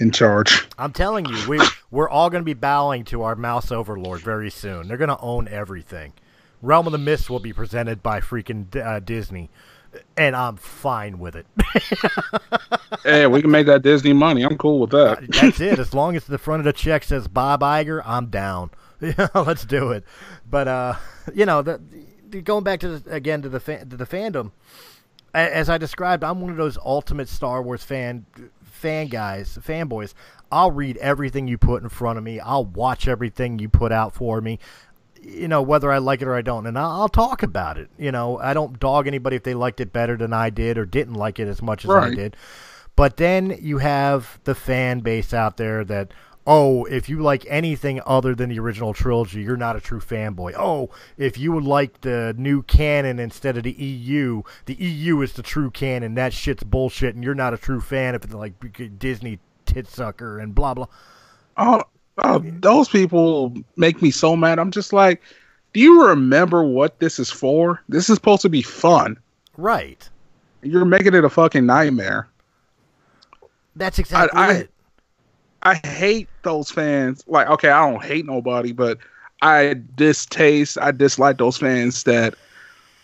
in 0.00 0.10
charge. 0.10 0.66
I'm 0.78 0.92
telling 0.92 1.26
you, 1.26 1.48
we 1.48 1.60
we're 1.90 2.08
all 2.08 2.30
going 2.30 2.40
to 2.40 2.44
be 2.44 2.54
bowing 2.54 3.04
to 3.06 3.22
our 3.22 3.36
mouse 3.36 3.70
overlord 3.70 4.20
very 4.22 4.50
soon. 4.50 4.88
They're 4.88 4.96
going 4.96 5.08
to 5.10 5.20
own 5.20 5.46
everything. 5.46 6.14
Realm 6.62 6.86
of 6.86 6.92
the 6.92 6.98
Mist 6.98 7.30
will 7.30 7.38
be 7.38 7.52
presented 7.52 8.02
by 8.02 8.20
freaking 8.20 8.74
uh, 8.76 9.00
Disney, 9.00 9.48
and 10.16 10.34
I'm 10.34 10.56
fine 10.56 11.18
with 11.18 11.36
it. 11.36 11.46
hey, 13.04 13.26
we 13.26 13.40
can 13.42 13.50
make 13.50 13.66
that 13.66 13.82
Disney 13.82 14.12
money. 14.12 14.42
I'm 14.42 14.58
cool 14.58 14.78
with 14.80 14.90
that. 14.90 15.24
That's 15.30 15.60
it. 15.60 15.78
As 15.78 15.94
long 15.94 16.16
as 16.16 16.24
the 16.26 16.38
front 16.38 16.60
of 16.60 16.64
the 16.64 16.72
check 16.72 17.04
says 17.04 17.28
Bob 17.28 17.60
Iger, 17.60 18.02
I'm 18.04 18.26
down. 18.26 18.70
Yeah, 19.02 19.28
let's 19.34 19.64
do 19.64 19.92
it. 19.92 20.04
But 20.50 20.68
uh, 20.68 20.94
you 21.34 21.46
know, 21.46 21.62
the, 21.62 21.80
the- 22.28 22.42
going 22.42 22.64
back 22.64 22.80
to 22.80 22.98
the, 22.98 23.10
again 23.14 23.40
to 23.40 23.48
the 23.48 23.58
fa- 23.58 23.86
to 23.86 23.96
the 23.96 24.04
fandom, 24.04 24.50
as 25.32 25.70
I 25.70 25.78
described, 25.78 26.22
I'm 26.22 26.42
one 26.42 26.50
of 26.50 26.58
those 26.58 26.76
ultimate 26.76 27.30
Star 27.30 27.62
Wars 27.62 27.82
fan 27.82 28.26
fan 28.80 29.06
guys, 29.08 29.58
fanboys. 29.60 30.14
I'll 30.50 30.72
read 30.72 30.96
everything 30.96 31.46
you 31.46 31.58
put 31.58 31.82
in 31.82 31.88
front 31.88 32.18
of 32.18 32.24
me. 32.24 32.40
I'll 32.40 32.64
watch 32.64 33.06
everything 33.06 33.58
you 33.58 33.68
put 33.68 33.92
out 33.92 34.14
for 34.14 34.40
me. 34.40 34.58
You 35.22 35.48
know, 35.48 35.60
whether 35.62 35.92
I 35.92 35.98
like 35.98 36.22
it 36.22 36.28
or 36.28 36.34
I 36.34 36.42
don't, 36.42 36.66
and 36.66 36.78
I'll, 36.78 37.02
I'll 37.02 37.08
talk 37.08 37.42
about 37.42 37.76
it. 37.76 37.90
You 37.98 38.10
know, 38.10 38.38
I 38.38 38.54
don't 38.54 38.80
dog 38.80 39.06
anybody 39.06 39.36
if 39.36 39.42
they 39.42 39.54
liked 39.54 39.80
it 39.80 39.92
better 39.92 40.16
than 40.16 40.32
I 40.32 40.50
did 40.50 40.78
or 40.78 40.86
didn't 40.86 41.14
like 41.14 41.38
it 41.38 41.46
as 41.46 41.60
much 41.60 41.84
as 41.84 41.90
I 41.90 42.14
did. 42.14 42.36
But 42.96 43.18
then 43.18 43.56
you 43.60 43.78
have 43.78 44.40
the 44.44 44.54
fan 44.54 45.00
base 45.00 45.32
out 45.32 45.56
there 45.56 45.84
that, 45.84 46.12
oh, 46.52 46.84
if 46.86 47.08
you 47.08 47.20
like 47.22 47.46
anything 47.48 48.00
other 48.04 48.34
than 48.34 48.50
the 48.50 48.58
original 48.58 48.92
trilogy, 48.92 49.40
you're 49.40 49.56
not 49.56 49.76
a 49.76 49.80
true 49.80 50.00
fanboy. 50.00 50.52
Oh, 50.58 50.90
if 51.16 51.38
you 51.38 51.52
would 51.52 51.62
like 51.62 52.00
the 52.00 52.34
new 52.36 52.64
canon 52.64 53.20
instead 53.20 53.56
of 53.56 53.62
the 53.62 53.70
EU, 53.70 54.42
the 54.66 54.74
EU 54.74 55.20
is 55.20 55.34
the 55.34 55.44
true 55.44 55.70
canon. 55.70 56.14
That 56.14 56.32
shit's 56.32 56.64
bullshit, 56.64 57.14
and 57.14 57.22
you're 57.22 57.36
not 57.36 57.54
a 57.54 57.56
true 57.56 57.80
fan 57.80 58.16
if 58.16 58.24
it's 58.24 58.34
like 58.34 58.98
Disney 58.98 59.38
titsucker 59.64 60.42
and 60.42 60.52
blah 60.52 60.74
blah. 60.74 60.86
Oh, 61.56 61.84
oh, 62.18 62.42
those 62.44 62.88
people 62.88 63.54
make 63.76 64.02
me 64.02 64.10
so 64.10 64.34
mad. 64.34 64.58
I'm 64.58 64.72
just 64.72 64.92
like, 64.92 65.22
do 65.72 65.78
you 65.78 66.08
remember 66.08 66.64
what 66.64 66.98
this 66.98 67.20
is 67.20 67.30
for? 67.30 67.80
This 67.88 68.10
is 68.10 68.16
supposed 68.16 68.42
to 68.42 68.48
be 68.48 68.62
fun. 68.62 69.16
Right. 69.56 70.08
You're 70.62 70.84
making 70.84 71.14
it 71.14 71.24
a 71.24 71.30
fucking 71.30 71.64
nightmare. 71.64 72.26
That's 73.76 74.00
exactly 74.00 74.36
I- 74.36 74.52
it. 74.52 74.70
I 75.62 75.74
hate 75.86 76.28
those 76.42 76.70
fans. 76.70 77.24
Like, 77.26 77.48
okay, 77.48 77.68
I 77.68 77.90
don't 77.90 78.02
hate 78.02 78.26
nobody, 78.26 78.72
but 78.72 78.98
I 79.42 79.80
distaste, 79.94 80.78
I 80.80 80.90
dislike 80.90 81.38
those 81.38 81.58
fans 81.58 82.04
that 82.04 82.34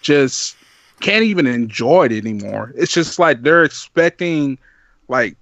just 0.01 0.57
can't 1.01 1.25
even 1.25 1.47
enjoy 1.47 2.07
it 2.07 2.13
anymore. 2.13 2.73
It's 2.77 2.93
just 2.93 3.19
like 3.19 3.43
they're 3.43 3.65
expecting 3.65 4.59
like 5.09 5.37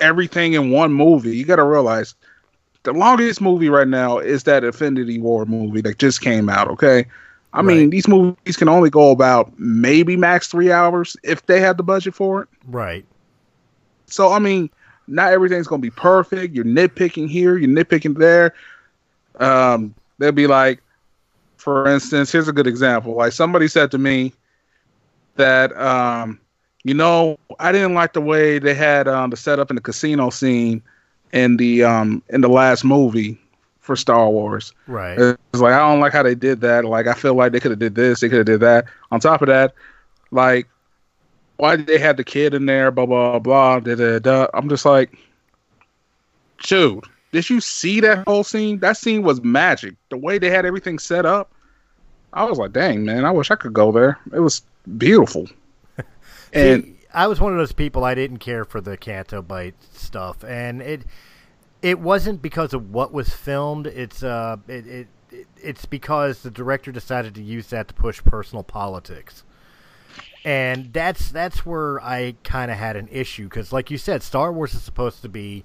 everything 0.00 0.54
in 0.54 0.70
one 0.70 0.92
movie. 0.92 1.36
You 1.36 1.44
got 1.44 1.56
to 1.56 1.64
realize 1.64 2.14
the 2.84 2.92
longest 2.92 3.40
movie 3.40 3.68
right 3.68 3.88
now 3.88 4.18
is 4.18 4.44
that 4.44 4.64
Infinity 4.64 5.18
War 5.18 5.44
movie 5.46 5.80
that 5.82 5.98
just 5.98 6.20
came 6.20 6.48
out. 6.48 6.68
Okay. 6.68 7.06
I 7.54 7.60
mean, 7.60 7.90
these 7.90 8.08
movies 8.08 8.56
can 8.56 8.68
only 8.70 8.88
go 8.88 9.10
about 9.10 9.52
maybe 9.58 10.16
max 10.16 10.48
three 10.48 10.72
hours 10.72 11.18
if 11.22 11.44
they 11.46 11.60
had 11.60 11.76
the 11.76 11.82
budget 11.82 12.14
for 12.14 12.42
it. 12.42 12.48
Right. 12.66 13.04
So 14.06 14.32
I 14.32 14.38
mean, 14.38 14.70
not 15.12 15.32
everything's 15.32 15.66
gonna 15.66 15.80
be 15.80 15.90
perfect. 15.90 16.54
You're 16.54 16.64
nitpicking 16.64 17.28
here, 17.28 17.56
you're 17.56 17.70
nitpicking 17.70 18.16
there. 18.16 18.54
Um, 19.38 19.94
they'll 20.18 20.32
be 20.32 20.46
like, 20.46 20.82
for 21.56 21.88
instance, 21.88 22.32
here's 22.32 22.48
a 22.48 22.52
good 22.52 22.66
example. 22.66 23.14
Like 23.14 23.32
somebody 23.32 23.68
said 23.68 23.90
to 23.92 23.98
me 23.98 24.32
that, 25.36 25.76
um, 25.76 26.40
you 26.84 26.94
know, 26.94 27.38
I 27.58 27.72
didn't 27.72 27.94
like 27.94 28.12
the 28.12 28.20
way 28.20 28.58
they 28.58 28.74
had 28.74 29.06
um, 29.06 29.30
the 29.30 29.36
setup 29.36 29.70
in 29.70 29.76
the 29.76 29.82
casino 29.82 30.30
scene 30.30 30.82
in 31.32 31.56
the 31.56 31.82
um 31.82 32.22
in 32.28 32.40
the 32.40 32.48
last 32.48 32.84
movie 32.84 33.38
for 33.80 33.96
Star 33.96 34.28
Wars. 34.30 34.72
Right. 34.86 35.18
It's 35.18 35.60
like 35.60 35.72
I 35.72 35.78
don't 35.78 36.00
like 36.00 36.12
how 36.12 36.22
they 36.22 36.34
did 36.34 36.60
that. 36.60 36.84
Like 36.84 37.06
I 37.06 37.14
feel 37.14 37.34
like 37.34 37.52
they 37.52 37.60
could 37.60 37.72
have 37.72 37.80
did 37.80 37.94
this, 37.94 38.20
they 38.20 38.28
could 38.28 38.38
have 38.38 38.46
did 38.46 38.60
that. 38.60 38.86
On 39.10 39.20
top 39.20 39.42
of 39.42 39.48
that, 39.48 39.74
like 40.30 40.68
why 41.56 41.76
did 41.76 41.86
they 41.86 41.98
have 41.98 42.16
the 42.16 42.24
kid 42.24 42.54
in 42.54 42.66
there? 42.66 42.90
Blah 42.90 43.06
blah 43.06 43.38
blah. 43.38 43.80
Da, 43.80 43.94
da, 43.94 44.18
da. 44.18 44.46
I'm 44.54 44.68
just 44.68 44.84
like, 44.84 45.16
dude, 46.62 47.04
did 47.32 47.48
you 47.48 47.60
see 47.60 48.00
that 48.00 48.24
whole 48.26 48.44
scene? 48.44 48.78
That 48.78 48.96
scene 48.96 49.22
was 49.22 49.42
magic. 49.42 49.94
The 50.10 50.16
way 50.16 50.38
they 50.38 50.50
had 50.50 50.64
everything 50.64 50.98
set 50.98 51.26
up, 51.26 51.52
I 52.32 52.44
was 52.44 52.58
like, 52.58 52.72
dang 52.72 53.04
man, 53.04 53.24
I 53.24 53.30
wish 53.30 53.50
I 53.50 53.56
could 53.56 53.72
go 53.72 53.92
there. 53.92 54.18
It 54.32 54.40
was 54.40 54.62
beautiful. 54.98 55.48
and 56.52 56.84
See, 56.84 56.96
I 57.14 57.26
was 57.26 57.40
one 57.40 57.52
of 57.52 57.58
those 57.58 57.72
people 57.72 58.04
I 58.04 58.14
didn't 58.14 58.38
care 58.38 58.64
for 58.64 58.80
the 58.80 58.96
Canto 58.96 59.42
Bight 59.42 59.74
stuff, 59.92 60.44
and 60.44 60.82
it 60.82 61.02
it 61.80 61.98
wasn't 61.98 62.42
because 62.42 62.72
of 62.72 62.92
what 62.92 63.12
was 63.12 63.30
filmed. 63.30 63.86
It's 63.86 64.22
uh 64.22 64.56
it, 64.68 64.86
it, 64.86 65.08
it 65.30 65.46
it's 65.56 65.86
because 65.86 66.42
the 66.42 66.50
director 66.50 66.92
decided 66.92 67.34
to 67.36 67.42
use 67.42 67.68
that 67.68 67.88
to 67.88 67.94
push 67.94 68.22
personal 68.22 68.62
politics. 68.62 69.44
And 70.44 70.92
that's 70.92 71.30
that's 71.30 71.64
where 71.64 72.02
I 72.02 72.34
kind 72.42 72.70
of 72.70 72.76
had 72.76 72.96
an 72.96 73.08
issue 73.12 73.44
because, 73.44 73.72
like 73.72 73.90
you 73.90 73.98
said, 73.98 74.22
Star 74.22 74.52
Wars 74.52 74.74
is 74.74 74.82
supposed 74.82 75.22
to 75.22 75.28
be 75.28 75.64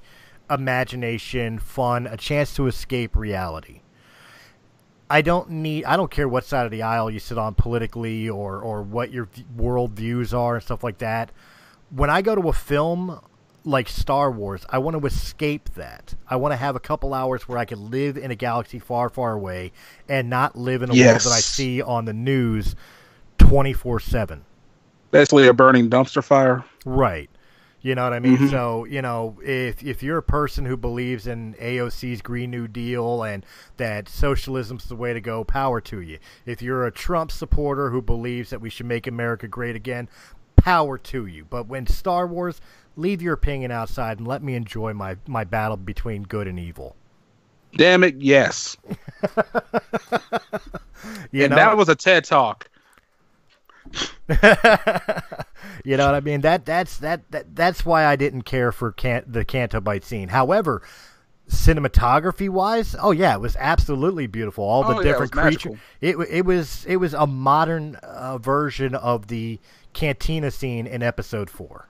imagination, 0.49 1.57
fun, 1.59 2.05
a 2.05 2.15
chance 2.15 2.55
to 2.55 2.67
escape 2.67 3.15
reality. 3.15 3.81
I 5.09 5.21
don't 5.21 5.49
need. 5.49 5.85
I 5.85 5.97
don't 5.97 6.11
care 6.11 6.27
what 6.27 6.45
side 6.45 6.65
of 6.65 6.71
the 6.71 6.83
aisle 6.83 7.09
you 7.09 7.19
sit 7.19 7.37
on 7.37 7.55
politically, 7.55 8.29
or 8.29 8.59
or 8.59 8.83
what 8.83 9.11
your 9.11 9.29
world 9.55 9.91
views 9.91 10.33
are 10.33 10.55
and 10.55 10.63
stuff 10.63 10.83
like 10.83 10.99
that. 10.99 11.31
When 11.89 12.09
I 12.09 12.21
go 12.21 12.35
to 12.35 12.49
a 12.49 12.53
film 12.53 13.19
like 13.63 13.89
Star 13.89 14.29
Wars, 14.29 14.65
I 14.69 14.77
want 14.77 14.99
to 14.99 15.05
escape 15.07 15.69
that. 15.75 16.13
I 16.29 16.35
want 16.35 16.51
to 16.51 16.57
have 16.57 16.75
a 16.75 16.79
couple 16.79 17.13
hours 17.13 17.47
where 17.47 17.57
I 17.57 17.65
can 17.65 17.89
live 17.89 18.17
in 18.17 18.31
a 18.31 18.35
galaxy 18.35 18.79
far, 18.79 19.09
far 19.09 19.33
away, 19.33 19.71
and 20.07 20.29
not 20.29 20.57
live 20.57 20.83
in 20.83 20.89
a 20.89 20.93
world 20.93 21.21
that 21.21 21.33
I 21.33 21.39
see 21.39 21.81
on 21.81 22.05
the 22.05 22.13
news 22.13 22.75
twenty 23.37 23.73
four 23.73 23.99
seven. 23.99 24.43
Basically 25.17 25.47
a 25.47 25.53
burning 25.53 25.89
dumpster 25.89 26.23
fire. 26.23 26.63
Right. 26.85 27.29
You 27.81 27.95
know 27.95 28.03
what 28.03 28.13
I 28.13 28.19
mean? 28.19 28.37
Mhm. 28.37 28.49
So, 28.49 28.85
you 28.85 29.01
know, 29.01 29.37
if 29.43 29.81
if 29.83 30.03
you're 30.03 30.17
a 30.17 30.23
person 30.23 30.65
who 30.65 30.77
believes 30.77 31.25
in 31.25 31.55
AOC's 31.59 32.21
Green 32.21 32.51
New 32.51 32.67
Deal 32.67 33.23
and 33.23 33.45
that 33.77 34.09
socialism's 34.09 34.85
the 34.85 34.95
way 34.95 35.13
to 35.13 35.21
go, 35.21 35.43
power 35.43 35.79
to 35.81 36.01
you. 36.01 36.17
If 36.45 36.61
you're 36.61 36.85
a 36.85 36.91
Trump 36.91 37.31
supporter 37.31 37.89
who 37.89 38.01
believes 38.01 38.49
that 38.49 38.61
we 38.61 38.69
should 38.69 38.85
make 38.87 39.07
America 39.07 39.47
great 39.47 39.75
again, 39.75 40.09
power 40.55 40.97
to 40.97 41.25
you. 41.25 41.45
But 41.49 41.67
when 41.67 41.87
Star 41.87 42.27
Wars, 42.27 42.59
leave 42.95 43.21
your 43.21 43.33
opinion 43.33 43.71
outside 43.71 44.17
and 44.17 44.27
let 44.27 44.43
me 44.43 44.55
enjoy 44.55 44.93
my 44.93 45.17
my 45.27 45.43
battle 45.43 45.77
between 45.77 46.23
good 46.23 46.47
and 46.47 46.59
evil. 46.59 46.95
Damn 47.75 48.03
it, 48.03 48.15
yes. 48.21 48.77
You 51.31 51.43
and 51.43 51.51
know? 51.51 51.57
that 51.57 51.77
was 51.77 51.89
a 51.89 51.95
TED 51.95 52.23
talk. 52.23 52.66
you 55.85 55.95
know 55.95 56.05
what 56.05 56.15
I 56.15 56.19
mean? 56.21 56.41
That 56.41 56.65
that's 56.65 56.97
that, 56.97 57.29
that 57.31 57.55
that's 57.55 57.85
why 57.85 58.05
I 58.05 58.15
didn't 58.15 58.41
care 58.43 58.71
for 58.71 58.91
can, 58.91 59.23
the 59.25 59.45
Canto 59.45 59.79
Bight 59.79 60.03
scene. 60.03 60.27
However, 60.27 60.81
cinematography 61.49 62.49
wise, 62.49 62.95
oh 63.01 63.11
yeah, 63.11 63.33
it 63.33 63.39
was 63.39 63.55
absolutely 63.57 64.27
beautiful. 64.27 64.65
All 64.65 64.83
the 64.83 64.89
Oh, 64.89 64.91
yeah, 64.93 64.99
it 64.99 65.03
different 65.03 65.35
was 65.35 65.43
creatures. 65.43 65.79
It 66.01 66.17
it 66.29 66.45
was 66.45 66.85
it 66.85 66.97
was 66.97 67.13
a 67.13 67.25
modern 67.25 67.95
uh, 67.95 68.37
version 68.37 68.95
of 68.95 69.27
the 69.27 69.59
cantina 69.93 70.51
scene 70.51 70.87
in 70.87 71.01
Episode 71.01 71.49
Four. 71.49 71.87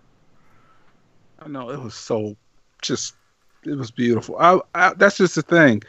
I 1.40 1.48
know 1.48 1.70
it 1.72 1.82
was 1.82 1.96
so 1.96 2.36
just 2.82 3.16
it 3.64 3.76
was 3.76 3.90
beautiful. 3.90 4.38
I, 4.40 4.60
I 4.76 4.94
that's 4.94 5.18
just 5.18 5.36
the 5.36 5.42
thing. 5.42 5.82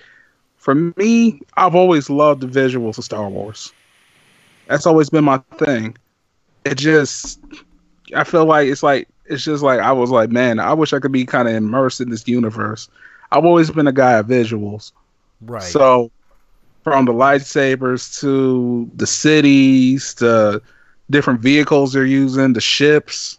For 0.56 0.74
me, 0.74 1.40
I've 1.56 1.74
always 1.74 2.10
loved 2.10 2.40
the 2.40 2.46
visuals 2.46 2.98
of 2.98 3.04
Star 3.04 3.28
Wars. 3.28 3.72
That's 4.66 4.86
always 4.86 5.08
been 5.08 5.24
my 5.24 5.38
thing. 5.58 5.96
It 6.64 6.76
just 6.76 7.40
I 8.14 8.24
feel 8.24 8.44
like 8.46 8.68
it's 8.68 8.82
like 8.82 9.08
it's 9.26 9.44
just 9.44 9.62
like 9.62 9.80
I 9.80 9.92
was 9.92 10.10
like, 10.10 10.30
man, 10.30 10.58
I 10.58 10.72
wish 10.72 10.92
I 10.92 10.98
could 10.98 11.12
be 11.12 11.24
kind 11.24 11.48
of 11.48 11.54
immersed 11.54 12.00
in 12.00 12.10
this 12.10 12.26
universe. 12.26 12.88
I've 13.30 13.44
always 13.44 13.70
been 13.70 13.86
a 13.86 13.92
guy 13.92 14.12
of 14.12 14.26
visuals. 14.26 14.92
Right. 15.42 15.62
So 15.62 16.10
from 16.82 17.04
the 17.04 17.12
lightsabers 17.12 18.18
to 18.20 18.90
the 18.96 19.06
cities, 19.06 20.14
the 20.14 20.62
different 21.10 21.40
vehicles 21.40 21.92
they're 21.92 22.04
using, 22.04 22.54
the 22.54 22.60
ships. 22.60 23.38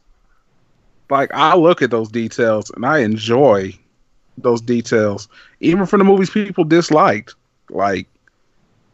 Like 1.09 1.31
I 1.33 1.55
look 1.55 1.81
at 1.81 1.89
those 1.89 2.09
details 2.09 2.69
and 2.71 2.85
I 2.85 2.99
enjoy 2.99 3.73
those 4.37 4.61
details. 4.61 5.27
Even 5.59 5.85
from 5.85 5.99
the 5.99 6.05
movies 6.05 6.29
people 6.29 6.63
disliked. 6.63 7.33
Like 7.69 8.07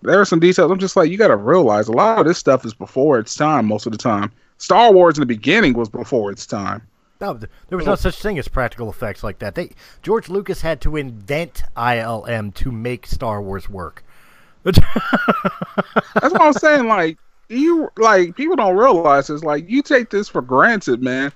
there 0.05 0.19
are 0.19 0.25
some 0.25 0.39
details 0.39 0.71
I'm 0.71 0.79
just 0.79 0.95
like 0.95 1.09
you 1.09 1.17
gotta 1.17 1.35
realize 1.35 1.87
a 1.87 1.91
lot 1.91 2.19
of 2.19 2.25
this 2.25 2.37
stuff 2.37 2.65
is 2.65 2.73
before 2.73 3.19
its 3.19 3.35
time 3.35 3.65
most 3.65 3.85
of 3.85 3.91
the 3.91 3.97
time. 3.97 4.31
Star 4.57 4.93
Wars 4.93 5.17
in 5.17 5.21
the 5.21 5.25
beginning 5.25 5.73
was 5.73 5.89
before 5.89 6.31
its 6.31 6.45
time. 6.45 6.81
No, 7.21 7.33
there 7.33 7.77
was 7.77 7.85
no 7.85 7.95
such 7.95 8.21
thing 8.21 8.37
as 8.37 8.47
practical 8.47 8.89
effects 8.89 9.23
like 9.23 9.39
that. 9.39 9.55
They 9.55 9.71
George 10.01 10.29
Lucas 10.29 10.61
had 10.61 10.81
to 10.81 10.97
invent 10.97 11.63
ILM 11.77 12.53
to 12.55 12.71
make 12.71 13.05
Star 13.05 13.41
Wars 13.41 13.69
work. 13.69 14.03
That's 14.63 14.79
what 16.13 16.41
I'm 16.41 16.53
saying. 16.53 16.87
Like 16.87 17.17
you, 17.49 17.89
like 17.97 18.35
people 18.35 18.55
don't 18.55 18.75
realize 18.75 19.29
is 19.29 19.43
like 19.43 19.69
you 19.69 19.81
take 19.81 20.09
this 20.09 20.27
for 20.27 20.41
granted, 20.41 21.01
man. 21.01 21.31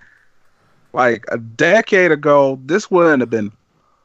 Like 0.92 1.26
a 1.32 1.38
decade 1.38 2.12
ago, 2.12 2.60
this 2.66 2.90
wouldn't 2.90 3.22
have 3.22 3.30
been 3.30 3.52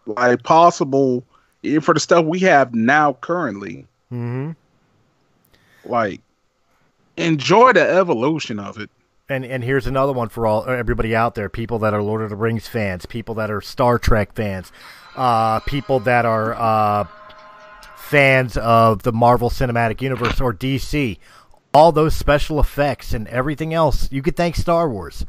like 0.07 0.43
possible 0.43 1.25
even 1.63 1.81
for 1.81 1.95
the 1.95 2.01
stuff 2.01 2.25
we 2.27 2.39
have 2.41 2.75
now 2.75 3.15
currently. 3.15 3.87
Mm-hmm. 4.13 4.53
Like 5.85 6.21
enjoy 7.17 7.73
the 7.73 7.89
evolution 7.89 8.59
of 8.59 8.79
it. 8.79 8.91
And 9.29 9.45
and 9.45 9.65
here's 9.65 9.87
another 9.87 10.13
one 10.13 10.29
for 10.29 10.47
all 10.47 10.69
everybody 10.69 11.17
out 11.17 11.35
there: 11.35 11.49
people 11.49 11.79
that 11.81 11.95
are 11.95 12.03
Lord 12.03 12.23
of 12.23 12.31
the 12.31 12.37
Rings 12.37 12.69
fans, 12.69 13.07
people 13.07 13.35
that 13.37 13.51
are 13.51 13.61
Star 13.61 13.99
Trek 13.99 14.35
fans, 14.35 14.71
uh, 15.17 15.61
people 15.61 16.01
that 16.01 16.27
are 16.27 16.55
uh, 16.55 17.07
fans 17.97 18.57
of 18.59 19.03
the 19.03 19.13
Marvel 19.13 19.49
Cinematic 19.49 20.03
Universe 20.03 20.41
or 20.41 20.53
DC. 20.53 21.19
All 21.73 21.91
those 21.91 22.15
special 22.15 22.61
effects 22.61 23.13
and 23.13 23.27
everything 23.27 23.75
else, 23.75 24.09
you 24.13 24.23
could 24.23 24.37
thank 24.37 24.55
Star 24.55 24.89
Wars. 24.89 25.27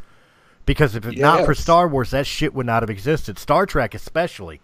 Because 0.65 0.95
if 0.95 1.05
it 1.05 1.17
not 1.17 1.45
for 1.45 1.55
Star 1.55 1.87
Wars, 1.87 2.11
that 2.11 2.27
shit 2.27 2.53
would 2.53 2.65
not 2.65 2.83
have 2.83 2.89
existed. 2.89 3.39
Star 3.39 3.65
Trek, 3.65 3.95
especially, 3.95 4.61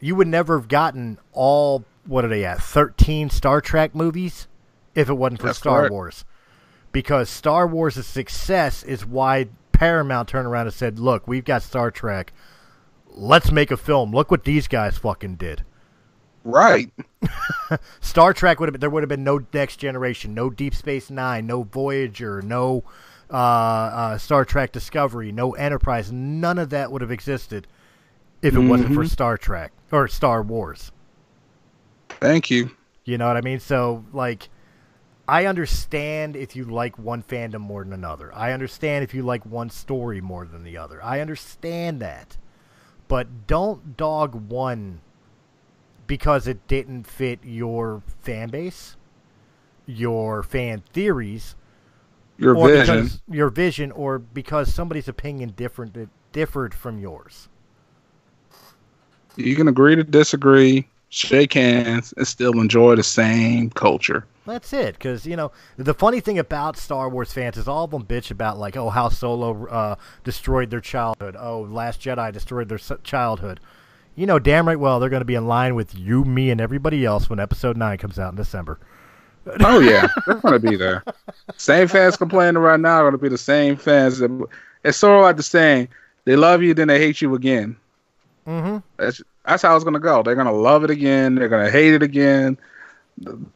you 0.00 0.14
would 0.14 0.28
never 0.28 0.58
have 0.58 0.68
gotten 0.68 1.18
all 1.32 1.84
what 2.06 2.24
are 2.24 2.28
they 2.28 2.44
at 2.44 2.62
thirteen 2.62 3.30
Star 3.30 3.60
Trek 3.60 3.94
movies 3.94 4.46
if 4.94 5.08
it 5.08 5.14
wasn't 5.14 5.40
for 5.40 5.46
That's 5.48 5.58
Star 5.58 5.80
correct. 5.80 5.92
Wars 5.92 6.24
because 6.92 7.28
Star 7.28 7.66
Wars' 7.66 8.06
success 8.06 8.82
is 8.82 9.04
why 9.04 9.48
Paramount 9.72 10.28
turned 10.28 10.46
around 10.46 10.66
and 10.66 10.74
said, 10.74 10.98
"Look, 10.98 11.26
we've 11.26 11.44
got 11.44 11.62
Star 11.62 11.90
Trek. 11.90 12.32
Let's 13.08 13.50
make 13.50 13.70
a 13.70 13.76
film. 13.76 14.12
Look 14.12 14.30
what 14.30 14.44
these 14.44 14.68
guys 14.68 14.98
fucking 14.98 15.36
did." 15.36 15.62
Right. 16.44 16.92
Star 18.00 18.34
Trek 18.34 18.60
would 18.60 18.68
have 18.68 18.72
been, 18.74 18.80
there 18.80 18.90
would 18.90 19.02
have 19.02 19.08
been 19.08 19.24
no 19.24 19.40
Next 19.54 19.78
Generation, 19.78 20.34
no 20.34 20.50
Deep 20.50 20.74
Space 20.74 21.10
Nine, 21.10 21.46
no 21.46 21.62
Voyager, 21.62 22.42
no 22.42 22.84
uh, 23.30 23.34
uh, 23.36 24.18
Star 24.18 24.44
Trek 24.44 24.70
Discovery, 24.70 25.32
no 25.32 25.52
Enterprise. 25.52 26.12
None 26.12 26.58
of 26.58 26.68
that 26.70 26.92
would 26.92 27.00
have 27.00 27.10
existed 27.10 27.66
if 28.42 28.54
it 28.54 28.58
wasn't 28.60 28.92
for 28.94 29.04
Mhm. 29.04 29.08
Star 29.10 29.38
Trek 29.38 29.72
or 29.90 30.06
Star 30.06 30.42
Wars. 30.42 30.92
Thank 32.24 32.50
you. 32.50 32.70
You 33.04 33.18
know 33.18 33.26
what 33.26 33.36
I 33.36 33.42
mean? 33.42 33.60
So, 33.60 34.02
like, 34.14 34.48
I 35.28 35.44
understand 35.44 36.36
if 36.36 36.56
you 36.56 36.64
like 36.64 36.98
one 36.98 37.22
fandom 37.22 37.60
more 37.60 37.84
than 37.84 37.92
another. 37.92 38.34
I 38.34 38.52
understand 38.52 39.04
if 39.04 39.12
you 39.12 39.22
like 39.22 39.44
one 39.44 39.68
story 39.68 40.22
more 40.22 40.46
than 40.46 40.64
the 40.64 40.78
other. 40.78 41.04
I 41.04 41.20
understand 41.20 42.00
that. 42.00 42.38
But 43.08 43.46
don't 43.46 43.98
dog 43.98 44.34
one 44.48 45.02
because 46.06 46.46
it 46.48 46.66
didn't 46.66 47.06
fit 47.06 47.40
your 47.42 48.02
fan 48.22 48.48
base, 48.48 48.96
your 49.84 50.42
fan 50.42 50.82
theories, 50.94 51.56
Your 52.38 52.56
or 52.56 52.68
vision. 52.68 53.10
your 53.30 53.50
vision, 53.50 53.92
or 53.92 54.18
because 54.18 54.72
somebody's 54.72 55.08
opinion 55.08 55.52
different 55.54 56.08
differed 56.32 56.72
from 56.72 56.98
yours. 56.98 57.50
You 59.36 59.56
can 59.56 59.68
agree 59.68 59.96
to 59.96 60.04
disagree, 60.04 60.88
shake 61.14 61.52
hands, 61.52 62.12
and 62.16 62.26
still 62.26 62.60
enjoy 62.60 62.96
the 62.96 63.02
same 63.02 63.70
culture. 63.70 64.26
That's 64.46 64.72
it, 64.72 64.94
because 64.94 65.24
you 65.24 65.36
know 65.36 65.52
the 65.76 65.94
funny 65.94 66.20
thing 66.20 66.38
about 66.38 66.76
Star 66.76 67.08
Wars 67.08 67.32
fans 67.32 67.56
is 67.56 67.68
all 67.68 67.84
of 67.84 67.92
them 67.92 68.04
bitch 68.04 68.30
about 68.30 68.58
like, 68.58 68.76
oh, 68.76 68.90
how 68.90 69.08
Solo 69.08 69.66
uh, 69.66 69.94
destroyed 70.24 70.70
their 70.70 70.80
childhood. 70.80 71.36
Oh, 71.38 71.62
Last 71.62 72.00
Jedi 72.00 72.32
destroyed 72.32 72.68
their 72.68 72.78
childhood. 72.78 73.60
You 74.16 74.26
know, 74.26 74.38
damn 74.38 74.66
right 74.68 74.78
well 74.78 75.00
they're 75.00 75.08
going 75.08 75.22
to 75.22 75.26
be 75.26 75.34
in 75.34 75.46
line 75.46 75.74
with 75.74 75.96
you, 75.96 76.24
me, 76.24 76.50
and 76.50 76.60
everybody 76.60 77.04
else 77.04 77.30
when 77.30 77.40
Episode 77.40 77.76
Nine 77.76 77.98
comes 77.98 78.18
out 78.18 78.32
in 78.32 78.36
December. 78.36 78.78
Oh 79.60 79.78
yeah, 79.78 80.08
they're 80.26 80.36
gonna 80.36 80.58
be 80.58 80.74
there. 80.74 81.04
Same 81.58 81.86
fans 81.86 82.16
complaining 82.16 82.62
right 82.62 82.80
now 82.80 83.02
are 83.02 83.10
gonna 83.10 83.18
be 83.18 83.28
the 83.28 83.36
same 83.36 83.76
fans. 83.76 84.18
That, 84.18 84.46
it's 84.82 84.96
sort 84.96 85.18
of 85.18 85.22
like 85.22 85.36
the 85.36 85.42
saying: 85.42 85.88
they 86.24 86.34
love 86.34 86.62
you, 86.62 86.72
then 86.72 86.88
they 86.88 86.98
hate 86.98 87.20
you 87.20 87.34
again. 87.34 87.76
Mm-hmm. 88.46 88.78
That's 88.96 89.20
that's 89.44 89.62
how 89.62 89.74
it's 89.74 89.84
gonna 89.84 89.98
go. 90.00 90.22
They're 90.22 90.34
gonna 90.34 90.52
love 90.52 90.84
it 90.84 90.90
again. 90.90 91.34
They're 91.34 91.48
gonna 91.48 91.70
hate 91.70 91.94
it 91.94 92.02
again. 92.02 92.58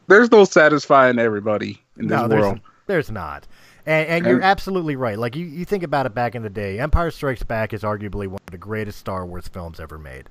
There's 0.06 0.31
no 0.31 0.44
satisfying 0.44 1.19
everybody 1.19 1.82
in 1.97 2.06
this 2.06 2.16
No, 2.16 2.28
there's, 2.28 2.43
world. 2.43 2.60
there's 2.86 3.10
not. 3.10 3.47
And, 3.86 4.09
and 4.09 4.27
you're 4.27 4.43
absolutely 4.43 4.97
right. 4.97 5.19
Like 5.19 5.35
you, 5.35 5.47
you 5.47 5.65
think 5.65 5.82
about 5.82 6.06
it 6.06 6.15
back 6.15 6.35
in 6.35 6.43
the 6.43 6.51
day, 6.51 6.78
Empire 6.78 7.10
Strikes 7.10 7.43
Back 7.43 7.73
is 7.73 7.82
arguably 7.82 8.28
one 8.28 8.40
of 8.47 8.51
the 8.52 8.59
greatest 8.59 8.98
Star 8.98 9.24
Wars 9.27 9.48
films 9.48 9.81
ever 9.81 9.98
made. 9.98 10.28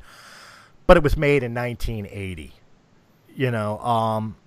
But 0.85 0.95
it 0.95 1.03
was 1.03 1.17
made 1.17 1.43
in 1.43 1.53
1980. 1.53 2.53
You 3.35 3.51
know, 3.51 3.79
um, 3.79 4.37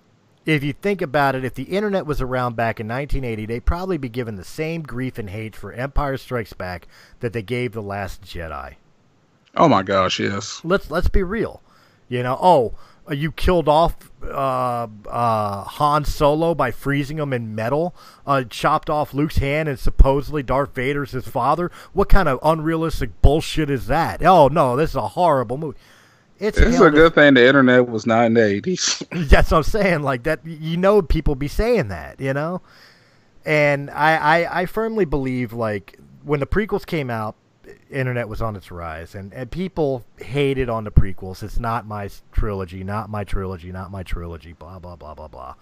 if 0.45 0.63
you 0.63 0.73
think 0.73 1.01
about 1.01 1.35
it, 1.35 1.43
if 1.45 1.53
the 1.53 1.63
internet 1.63 2.05
was 2.05 2.21
around 2.21 2.55
back 2.55 2.79
in 2.79 2.87
1980, 2.87 3.45
they'd 3.45 3.65
probably 3.65 3.97
be 3.97 4.09
given 4.09 4.35
the 4.35 4.43
same 4.43 4.81
grief 4.81 5.17
and 5.19 5.29
hate 5.29 5.55
for 5.55 5.71
Empire 5.71 6.17
Strikes 6.17 6.53
Back 6.53 6.87
that 7.19 7.33
they 7.33 7.43
gave 7.43 7.73
The 7.73 7.81
Last 7.83 8.23
Jedi. 8.23 8.75
Oh 9.55 9.67
my 9.67 9.83
gosh, 9.83 10.19
yes. 10.19 10.61
let's 10.63 10.89
let's 10.89 11.09
be 11.09 11.23
real. 11.23 11.61
You 12.07 12.23
know, 12.23 12.37
oh, 12.41 12.75
uh, 13.09 13.13
you 13.13 13.31
killed 13.31 13.67
off 13.67 14.11
uh, 14.23 14.87
uh, 15.09 15.63
Han 15.63 16.05
Solo 16.05 16.53
by 16.53 16.71
freezing 16.71 17.19
him 17.19 17.33
in 17.33 17.55
metal, 17.55 17.95
uh, 18.25 18.43
chopped 18.43 18.89
off 18.89 19.13
Luke's 19.13 19.37
hand, 19.37 19.67
and 19.67 19.79
supposedly 19.79 20.43
Darth 20.43 20.75
Vader's 20.75 21.11
his 21.11 21.27
father. 21.27 21.71
What 21.93 22.09
kind 22.09 22.29
of 22.29 22.39
unrealistic 22.43 23.21
bullshit 23.21 23.69
is 23.69 23.87
that? 23.87 24.23
Oh 24.23 24.47
no, 24.47 24.75
this 24.75 24.91
is 24.91 24.95
a 24.95 25.09
horrible 25.09 25.57
movie. 25.57 25.77
It's 26.39 26.57
This 26.57 26.73
is 26.75 26.81
a 26.81 26.89
good 26.89 27.13
thing 27.13 27.35
the 27.35 27.45
internet 27.45 27.87
was 27.87 28.05
not 28.05 28.25
in 28.25 28.33
the 28.33 28.43
eighties. 28.43 29.03
that's 29.11 29.51
what 29.51 29.57
I'm 29.57 29.63
saying. 29.63 30.01
Like 30.01 30.23
that, 30.23 30.45
you 30.45 30.77
know, 30.77 31.01
people 31.01 31.35
be 31.35 31.47
saying 31.47 31.89
that, 31.89 32.19
you 32.19 32.33
know. 32.33 32.61
And 33.45 33.89
I, 33.91 34.15
I, 34.17 34.61
I 34.61 34.65
firmly 34.65 35.05
believe 35.05 35.53
like 35.53 35.99
when 36.23 36.39
the 36.39 36.47
prequels 36.47 36.85
came 36.85 37.09
out, 37.09 37.35
internet 37.91 38.27
was 38.27 38.41
on 38.41 38.55
its 38.55 38.71
rise, 38.71 39.15
and 39.15 39.33
and 39.33 39.49
people 39.51 40.03
hated 40.17 40.69
on 40.69 40.83
the 40.83 40.91
prequels. 40.91 41.43
It's 41.43 41.59
not 41.59 41.85
my 41.85 42.09
trilogy, 42.31 42.83
not 42.83 43.09
my 43.09 43.23
trilogy, 43.23 43.71
not 43.71 43.91
my 43.91 44.03
trilogy. 44.03 44.53
Blah 44.53 44.79
blah 44.79 44.95
blah 44.95 45.13
blah 45.13 45.27
blah. 45.27 45.55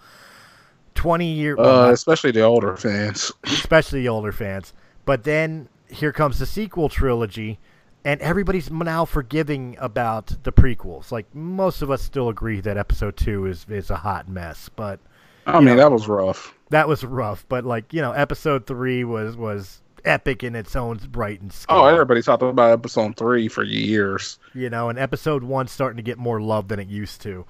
Twenty 0.94 1.32
year, 1.32 1.56
well, 1.56 1.80
uh, 1.80 1.86
not- 1.86 1.94
especially 1.94 2.30
the 2.32 2.42
older 2.42 2.76
fans. 2.76 3.32
especially 3.44 4.02
the 4.02 4.08
older 4.08 4.32
fans. 4.32 4.72
But 5.04 5.24
then 5.24 5.68
here 5.88 6.12
comes 6.12 6.38
the 6.38 6.46
sequel 6.46 6.88
trilogy, 6.88 7.58
and 8.04 8.20
everybody's 8.20 8.70
now 8.70 9.04
forgiving 9.04 9.76
about 9.80 10.36
the 10.42 10.52
prequels. 10.52 11.10
Like 11.10 11.32
most 11.34 11.82
of 11.82 11.90
us 11.90 12.02
still 12.02 12.28
agree 12.28 12.60
that 12.60 12.76
Episode 12.76 13.16
Two 13.16 13.46
is 13.46 13.66
is 13.68 13.90
a 13.90 13.96
hot 13.96 14.28
mess, 14.28 14.68
but 14.74 15.00
I 15.46 15.60
mean, 15.60 15.76
that 15.76 15.90
was 15.90 16.06
rough. 16.06 16.54
that 16.70 16.86
was 16.86 17.02
rough. 17.04 17.44
But 17.48 17.64
like 17.64 17.92
you 17.92 18.02
know, 18.02 18.12
Episode 18.12 18.66
Three 18.66 19.04
was 19.04 19.36
was 19.36 19.80
epic 20.04 20.42
in 20.44 20.54
its 20.54 20.74
own 20.76 21.00
right 21.12 21.40
and 21.40 21.50
oh, 21.50 21.54
scale. 21.54 21.76
Oh, 21.78 21.84
everybody's 21.86 22.26
talking 22.26 22.48
about 22.48 22.72
episode 22.72 23.16
three 23.16 23.48
for 23.48 23.62
years. 23.64 24.38
you 24.54 24.70
know, 24.70 24.88
and 24.88 24.98
Episode 24.98 25.42
One's 25.44 25.70
starting 25.72 25.96
to 25.96 26.02
get 26.02 26.18
more 26.18 26.40
love 26.40 26.68
than 26.68 26.78
it 26.80 26.88
used 26.88 27.20
to. 27.22 27.44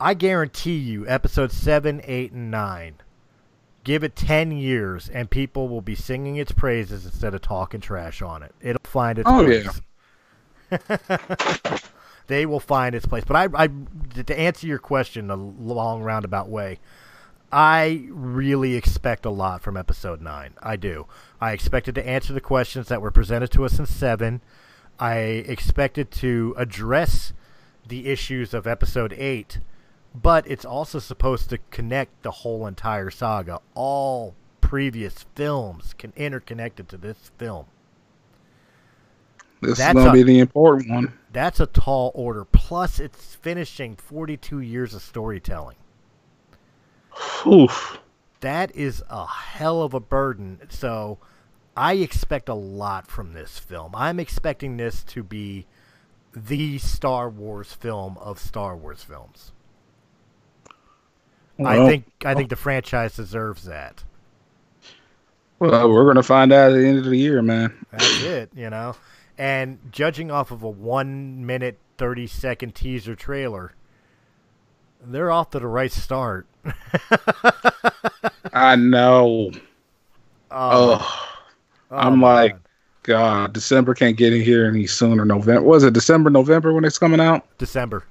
I 0.00 0.14
guarantee 0.14 0.78
you, 0.78 1.06
Episode 1.06 1.52
Seven, 1.52 2.00
Eight, 2.04 2.32
and 2.32 2.50
Nine. 2.50 2.94
Give 3.84 4.04
it 4.04 4.14
ten 4.16 4.52
years, 4.52 5.08
and 5.08 5.28
people 5.30 5.68
will 5.68 5.80
be 5.80 5.94
singing 5.94 6.36
its 6.36 6.52
praises 6.52 7.04
instead 7.04 7.34
of 7.34 7.42
talking 7.42 7.80
trash 7.80 8.22
on 8.22 8.42
it. 8.42 8.54
It'll 8.60 8.80
find 8.84 9.18
its 9.18 9.28
Oh, 9.30 9.44
place. 9.44 9.80
they 12.28 12.46
will 12.46 12.60
find 12.60 12.94
its 12.94 13.06
place. 13.06 13.24
But 13.24 13.36
I, 13.54 13.64
I, 13.64 13.68
to 14.22 14.38
answer 14.38 14.66
your 14.66 14.78
question 14.78 15.30
a 15.30 15.36
long 15.36 16.02
roundabout 16.02 16.48
way, 16.48 16.78
I 17.52 18.06
really 18.10 18.74
expect 18.74 19.26
a 19.26 19.30
lot 19.30 19.60
from 19.62 19.76
episode 19.76 20.22
nine. 20.22 20.54
I 20.62 20.76
do. 20.76 21.06
I 21.40 21.52
expected 21.52 21.94
to 21.96 22.08
answer 22.08 22.32
the 22.32 22.40
questions 22.40 22.88
that 22.88 23.02
were 23.02 23.10
presented 23.10 23.50
to 23.52 23.64
us 23.64 23.78
in 23.78 23.84
seven. 23.84 24.40
I 24.98 25.16
expected 25.16 26.10
to 26.12 26.54
address 26.56 27.32
the 27.86 28.08
issues 28.08 28.54
of 28.54 28.66
episode 28.66 29.12
eight, 29.12 29.58
but 30.14 30.46
it's 30.50 30.64
also 30.64 30.98
supposed 30.98 31.50
to 31.50 31.58
connect 31.70 32.22
the 32.22 32.30
whole 32.30 32.66
entire 32.66 33.10
saga. 33.10 33.60
All 33.74 34.34
previous 34.62 35.26
films 35.34 35.94
can 35.98 36.12
interconnected 36.16 36.88
to 36.88 36.96
this 36.96 37.32
film. 37.36 37.66
This 39.60 39.78
That's 39.78 39.90
is 39.90 40.04
gonna 40.04 40.10
a- 40.10 40.12
be 40.12 40.22
the 40.22 40.38
important 40.38 40.90
one. 40.90 41.12
That's 41.32 41.60
a 41.60 41.66
tall 41.66 42.12
order. 42.14 42.44
Plus, 42.44 42.98
it's 42.98 43.34
finishing 43.34 43.96
42 43.96 44.60
years 44.60 44.94
of 44.94 45.02
storytelling. 45.02 45.76
Oof. 47.46 47.98
That 48.40 48.74
is 48.74 49.02
a 49.08 49.26
hell 49.26 49.82
of 49.82 49.94
a 49.94 50.00
burden. 50.00 50.60
So, 50.68 51.18
I 51.76 51.94
expect 51.94 52.48
a 52.48 52.54
lot 52.54 53.06
from 53.06 53.32
this 53.32 53.58
film. 53.58 53.92
I'm 53.94 54.20
expecting 54.20 54.76
this 54.76 55.02
to 55.04 55.22
be 55.22 55.66
the 56.34 56.78
Star 56.78 57.28
Wars 57.28 57.72
film 57.72 58.18
of 58.18 58.38
Star 58.38 58.76
Wars 58.76 59.02
films. 59.02 59.52
I 61.64 61.86
think 61.86 62.04
I 62.24 62.34
think 62.34 62.46
oh. 62.46 62.50
the 62.50 62.56
franchise 62.56 63.14
deserves 63.14 63.64
that. 63.64 64.04
Well, 65.58 65.90
we're 65.90 66.06
gonna 66.06 66.22
find 66.22 66.52
out 66.52 66.72
at 66.72 66.74
the 66.76 66.86
end 66.86 66.98
of 66.98 67.04
the 67.04 67.16
year, 67.16 67.40
man. 67.42 67.86
That's 67.92 68.22
it, 68.22 68.50
you 68.54 68.70
know. 68.70 68.96
And 69.38 69.78
judging 69.92 70.30
off 70.30 70.50
of 70.50 70.62
a 70.62 70.68
one 70.68 71.46
minute 71.46 71.78
thirty 71.98 72.26
second 72.26 72.74
teaser 72.74 73.14
trailer, 73.14 73.72
they're 75.06 75.30
off 75.30 75.50
to 75.50 75.58
the 75.58 75.66
right 75.66 75.90
start. 75.92 76.46
I 78.52 78.76
know. 78.76 79.50
Oh, 80.50 81.28
Oh, 81.90 81.96
I'm 81.96 82.22
like, 82.22 82.56
God. 83.02 83.52
December 83.52 83.92
can't 83.94 84.16
get 84.16 84.32
in 84.32 84.40
here 84.40 84.66
any 84.66 84.86
sooner. 84.86 85.24
November 85.26 85.62
was 85.62 85.84
it 85.84 85.92
December, 85.92 86.30
November 86.30 86.72
when 86.72 86.84
it's 86.84 86.96
coming 86.98 87.20
out? 87.20 87.46
December. 87.58 88.04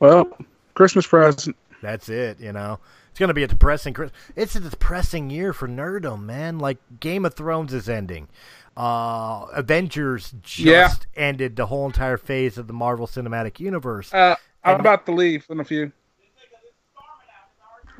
Well, 0.00 0.36
Christmas 0.74 1.06
present. 1.06 1.56
That's 1.82 2.08
it, 2.08 2.40
you 2.40 2.52
know. 2.52 2.80
It's 3.10 3.18
going 3.20 3.28
to 3.28 3.34
be 3.34 3.44
a 3.44 3.46
depressing 3.48 3.94
It's 4.34 4.56
a 4.56 4.60
depressing 4.60 5.30
year 5.30 5.52
for 5.52 5.68
nerdom, 5.68 6.22
man. 6.24 6.58
Like 6.58 6.78
Game 6.98 7.24
of 7.24 7.34
Thrones 7.34 7.72
is 7.72 7.88
ending. 7.88 8.28
Uh 8.76 9.46
Avengers 9.52 10.34
just 10.42 10.66
Yeah. 10.66 10.88
ended 11.14 11.54
the 11.54 11.66
whole 11.66 11.86
entire 11.86 12.16
phase 12.16 12.58
of 12.58 12.66
the 12.66 12.72
Marvel 12.72 13.06
Cinematic 13.06 13.60
Universe. 13.60 14.12
Uh, 14.12 14.34
I'm 14.64 14.80
about 14.80 15.06
to 15.06 15.12
leave 15.12 15.46
in 15.50 15.60
a 15.60 15.64
few. 15.64 15.92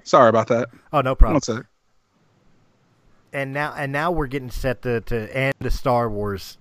Sorry 0.03 0.29
about 0.29 0.49
that. 0.49 0.69
oh, 0.93 1.01
no 1.01 1.15
problem. 1.15 1.35
One 1.37 1.41
sec. 1.43 1.67
and 3.33 3.53
now 3.53 3.73
and 3.77 3.91
now 3.93 4.11
we're 4.11 4.27
getting 4.27 4.51
set 4.51 4.83
to, 4.83 5.01
to 5.03 5.37
end 5.37 5.55
the 5.61 5.71
Star 5.71 6.11
Wars 6.11 6.59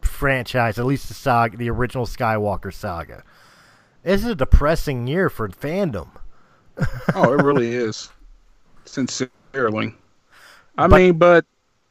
franchise, 0.00 0.78
at 0.78 0.86
least 0.86 1.08
the 1.08 1.14
saga, 1.14 1.56
the 1.56 1.68
original 1.70 2.06
Skywalker 2.06 2.72
saga. 2.72 3.22
This 4.02 4.22
is 4.22 4.28
a 4.30 4.34
depressing 4.34 5.06
year 5.06 5.28
for 5.30 5.48
fandom. 5.48 6.08
Oh, 7.14 7.32
it 7.32 7.42
really 7.42 7.74
is. 7.74 8.10
Sincerely. 8.84 9.94
I 10.76 10.86
But- 10.86 10.96
mean, 10.96 11.18
but 11.18 11.44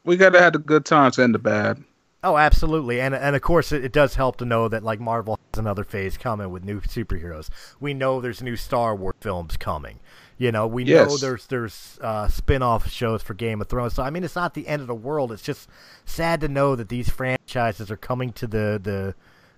we 0.03 0.15
gotta 0.17 0.39
have 0.39 0.53
the 0.53 0.59
good 0.59 0.85
times 0.85 1.17
and 1.17 1.33
the 1.33 1.39
bad. 1.39 1.83
Oh, 2.25 2.37
absolutely, 2.37 2.99
and 2.99 3.13
and 3.13 3.35
of 3.35 3.41
course 3.43 3.71
it, 3.71 3.85
it 3.85 3.91
does 3.93 4.15
help 4.15 4.37
to 4.37 4.45
know 4.45 4.67
that 4.67 4.81
like 4.83 4.99
Marvel 4.99 5.39
has 5.53 5.59
another 5.59 5.83
phase 5.83 6.17
coming 6.17 6.49
with 6.49 6.63
new 6.65 6.81
superheroes. 6.81 7.49
We 7.79 7.93
know 7.93 8.19
there's 8.19 8.41
new 8.41 8.55
Star 8.55 8.95
Wars 8.95 9.13
films 9.21 9.57
coming. 9.57 9.99
You 10.39 10.51
know, 10.51 10.65
we 10.65 10.83
know 10.85 11.15
there's 11.17 11.45
there's 11.45 11.99
uh, 12.01 12.27
spin-off 12.27 12.89
shows 12.89 13.21
for 13.21 13.35
Game 13.35 13.61
of 13.61 13.69
Thrones. 13.69 13.93
So 13.93 14.01
I 14.01 14.09
mean, 14.09 14.23
it's 14.23 14.35
not 14.35 14.55
the 14.55 14.67
end 14.67 14.81
of 14.81 14.87
the 14.87 14.95
world. 14.95 15.31
It's 15.31 15.43
just 15.43 15.69
sad 16.03 16.41
to 16.41 16.47
know 16.47 16.75
that 16.75 16.89
these 16.89 17.09
franchises 17.09 17.91
are 17.91 17.97
coming 17.97 18.33
to 18.33 18.47
the 18.47 18.79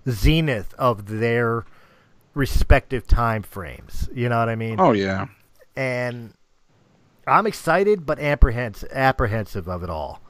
the 0.05 0.11
zenith 0.11 0.73
of 0.77 1.07
their 1.07 1.65
respective 2.33 3.07
time 3.07 3.43
frames. 3.43 4.09
You 4.13 4.27
know 4.27 4.39
what 4.39 4.49
I 4.49 4.55
mean? 4.55 4.75
Oh 4.77 4.91
yeah. 4.91 5.27
and 5.75 6.33
I'm 7.25 7.47
excited 7.47 8.05
but 8.05 8.19
apprehensive, 8.19 8.89
apprehensive 8.91 9.67
of 9.69 9.83
it 9.83 9.89
all. 9.89 10.21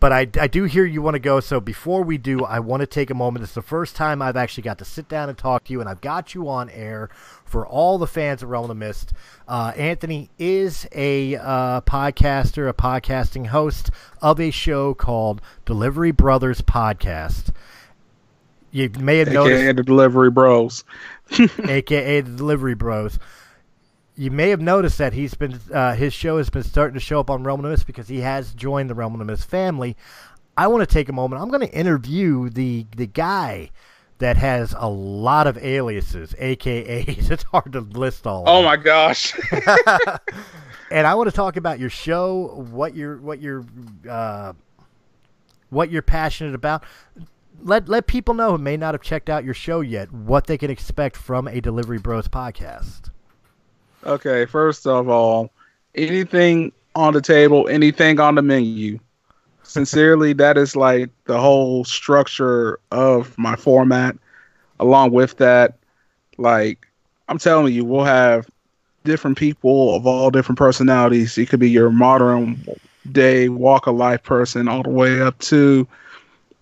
But 0.00 0.12
I, 0.12 0.26
I 0.40 0.46
do 0.46 0.64
hear 0.64 0.86
you 0.86 1.02
want 1.02 1.14
to 1.14 1.20
go. 1.20 1.40
So 1.40 1.60
before 1.60 2.02
we 2.02 2.16
do, 2.16 2.42
I 2.42 2.58
want 2.58 2.80
to 2.80 2.86
take 2.86 3.10
a 3.10 3.14
moment. 3.14 3.42
It's 3.42 3.52
the 3.52 3.60
first 3.60 3.94
time 3.94 4.22
I've 4.22 4.36
actually 4.36 4.62
got 4.62 4.78
to 4.78 4.84
sit 4.84 5.08
down 5.08 5.28
and 5.28 5.36
talk 5.36 5.64
to 5.64 5.72
you, 5.72 5.80
and 5.80 5.88
I've 5.88 6.00
got 6.00 6.34
you 6.34 6.48
on 6.48 6.70
air 6.70 7.10
for 7.44 7.66
all 7.66 7.98
the 7.98 8.06
fans 8.06 8.42
of 8.42 8.48
Realm 8.48 8.64
of 8.64 8.68
the 8.68 8.74
Mist. 8.74 9.12
Uh, 9.46 9.72
Anthony 9.76 10.30
is 10.38 10.88
a 10.92 11.36
uh, 11.36 11.82
podcaster, 11.82 12.68
a 12.68 12.72
podcasting 12.72 13.48
host 13.48 13.90
of 14.22 14.40
a 14.40 14.50
show 14.50 14.94
called 14.94 15.42
Delivery 15.66 16.12
Brothers 16.12 16.62
Podcast. 16.62 17.52
You 18.72 18.88
may 18.98 19.18
have 19.18 19.32
noticed 19.32 19.60
AKA 19.60 19.72
the 19.72 19.82
delivery 19.82 20.30
bros. 20.30 20.84
aka 21.68 22.20
the 22.20 22.30
Delivery 22.30 22.74
Bros. 22.74 23.18
You 24.16 24.30
may 24.30 24.50
have 24.50 24.60
noticed 24.60 24.98
that 24.98 25.12
he's 25.12 25.34
been 25.34 25.58
uh, 25.72 25.94
his 25.94 26.12
show 26.12 26.38
has 26.38 26.50
been 26.50 26.62
starting 26.62 26.94
to 26.94 27.00
show 27.00 27.20
up 27.20 27.30
on 27.30 27.42
Realm 27.42 27.60
of 27.60 27.64
the 27.64 27.70
Mist 27.70 27.86
because 27.86 28.08
he 28.08 28.20
has 28.20 28.52
joined 28.54 28.90
the 28.90 28.94
Realm 28.94 29.14
of 29.14 29.18
the 29.18 29.24
Mist 29.24 29.48
family. 29.48 29.96
I 30.56 30.66
want 30.66 30.86
to 30.86 30.92
take 30.92 31.08
a 31.08 31.12
moment. 31.12 31.40
I'm 31.40 31.48
going 31.48 31.66
to 31.66 31.72
interview 31.74 32.50
the 32.50 32.86
the 32.96 33.06
guy 33.06 33.70
that 34.18 34.36
has 34.36 34.74
a 34.76 34.88
lot 34.88 35.46
of 35.46 35.56
aliases, 35.58 36.34
AKAs. 36.34 37.30
It's 37.30 37.44
hard 37.44 37.72
to 37.72 37.80
list 37.80 38.26
all. 38.26 38.44
Oh 38.46 38.62
my 38.62 38.76
gosh. 38.76 39.34
And 40.90 41.06
I 41.06 41.14
want 41.14 41.30
to 41.30 41.34
talk 41.34 41.56
about 41.56 41.78
your 41.78 41.90
show, 41.90 42.66
what 42.70 42.96
you're 42.96 43.16
what 43.18 43.40
you're 43.40 43.64
uh, 44.08 44.54
what 45.68 45.90
you're 45.90 46.02
passionate 46.02 46.54
about. 46.54 46.82
let 47.62 47.88
let 47.88 48.08
people 48.08 48.34
know 48.34 48.52
who 48.52 48.58
may 48.58 48.76
not 48.76 48.94
have 48.94 49.02
checked 49.02 49.30
out 49.30 49.44
your 49.44 49.54
show 49.54 49.80
yet 49.80 50.12
what 50.12 50.46
they 50.48 50.58
can 50.58 50.70
expect 50.70 51.16
from 51.16 51.46
a 51.46 51.60
Delivery 51.60 51.98
Bros 51.98 52.26
podcast. 52.26 53.09
Okay, 54.04 54.46
first 54.46 54.86
of 54.86 55.08
all, 55.08 55.50
anything 55.94 56.72
on 56.94 57.12
the 57.12 57.20
table, 57.20 57.68
anything 57.68 58.20
on 58.20 58.34
the 58.34 58.42
menu. 58.42 58.98
Sincerely, 59.62 60.32
that 60.34 60.56
is 60.56 60.76
like 60.76 61.10
the 61.24 61.38
whole 61.38 61.84
structure 61.84 62.78
of 62.90 63.36
my 63.38 63.56
format. 63.56 64.16
Along 64.80 65.12
with 65.12 65.36
that, 65.38 65.78
like 66.38 66.86
I'm 67.28 67.38
telling 67.38 67.72
you, 67.72 67.84
we'll 67.84 68.04
have 68.04 68.48
different 69.04 69.36
people 69.38 69.94
of 69.96 70.06
all 70.06 70.30
different 70.30 70.58
personalities. 70.58 71.36
It 71.38 71.48
could 71.48 71.60
be 71.60 71.70
your 71.70 71.90
modern 71.90 72.64
day 73.12 73.48
walk 73.48 73.86
of 73.86 73.96
life 73.96 74.22
person 74.22 74.68
all 74.68 74.82
the 74.82 74.90
way 74.90 75.20
up 75.20 75.38
to 75.40 75.86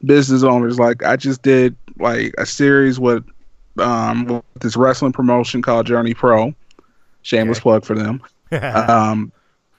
business 0.04 0.42
owners. 0.42 0.78
Like 0.78 1.04
I 1.04 1.16
just 1.16 1.42
did 1.42 1.76
like 1.98 2.34
a 2.38 2.46
series 2.46 2.98
with 3.00 3.24
um 3.78 4.26
with 4.26 4.44
this 4.60 4.76
wrestling 4.76 5.12
promotion 5.12 5.62
called 5.62 5.86
Journey 5.86 6.14
Pro. 6.14 6.54
Shameless 7.28 7.58
Okay. 7.58 7.62
plug 7.62 7.84
for 7.84 7.94
them. 7.94 8.22
um, 8.52 9.30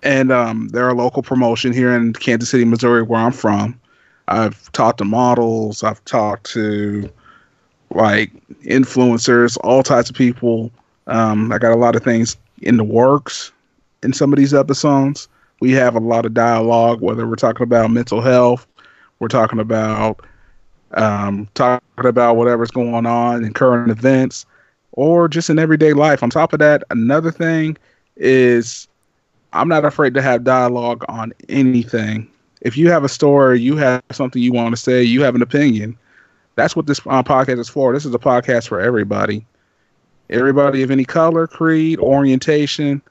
and 0.04 0.32
um, 0.32 0.70
they're 0.70 0.90
a 0.90 0.94
local 0.94 1.24
promotion 1.24 1.74
here 1.74 1.92
in 1.96 2.14
Kansas 2.14 2.50
City, 2.50 2.64
Missouri, 2.64 3.02
where 3.02 3.20
I'm 3.20 3.32
from. 3.32 3.80
I've 4.28 4.72
talked 4.72 5.00
to 5.00 5.06
models. 5.06 5.84
I've 5.84 6.04
talked 6.06 6.46
to 6.52 7.10
like 7.90 8.32
influencers, 8.64 9.58
all 9.64 9.82
types 9.82 10.12
of 10.12 10.16
people. 10.16 10.72
Um, 11.08 11.52
I 11.52 11.58
got 11.58 11.74
a 11.74 11.76
lot 11.76 11.96
of 11.96 12.04
things 12.04 12.38
in 12.62 12.78
the 12.78 12.84
works 12.84 13.52
in 14.04 14.14
some 14.14 14.32
of 14.32 14.38
these 14.38 14.54
episodes. 14.54 15.28
We 15.60 15.72
have 15.72 15.96
a 15.96 16.00
lot 16.00 16.26
of 16.28 16.36
dialogue, 16.36 17.02
whether 17.02 17.28
we're 17.28 17.36
talking 17.36 17.64
about 17.64 17.90
mental 17.90 18.22
health, 18.22 18.68
we're 19.20 19.28
talking 19.28 19.60
about 19.60 20.24
um, 20.92 21.48
talking 21.56 21.82
about 21.98 22.36
whatever's 22.36 22.72
going 22.72 23.06
on 23.08 23.44
in 23.44 23.54
current 23.54 23.90
events, 23.92 24.46
or 24.94 25.28
just 25.28 25.50
in 25.50 25.60
everyday 25.60 25.94
life. 25.94 26.24
On 26.24 26.30
top 26.30 26.54
of 26.54 26.60
that, 26.60 26.84
another 26.90 27.32
thing 27.32 27.78
is 28.16 28.88
I'm 29.54 29.68
not 29.68 29.86
afraid 29.86 30.14
to 30.16 30.22
have 30.22 30.44
dialogue 30.44 31.04
on 31.08 31.34
anything. 31.48 32.30
If 32.62 32.78
you 32.78 32.90
have 32.92 33.04
a 33.04 33.10
story, 33.10 33.60
you 33.60 33.78
have 33.78 34.04
something 34.12 34.42
you 34.42 34.54
want 34.54 34.76
to 34.76 34.82
say, 34.82 35.02
you 35.02 35.24
have 35.24 35.36
an 35.36 35.42
opinion. 35.42 35.98
That's 36.56 36.76
what 36.76 36.88
this 36.88 37.00
uh, 37.00 37.24
podcast 37.24 37.60
is 37.60 37.70
for. 37.70 37.94
This 37.94 38.06
is 38.06 38.14
a 38.14 38.20
podcast 38.20 38.68
for 38.68 38.82
everybody. 38.82 39.46
Everybody 40.30 40.84
of 40.84 40.92
any 40.92 41.06
color, 41.06 41.48
creed, 41.48 42.00
orientation. 42.00 43.02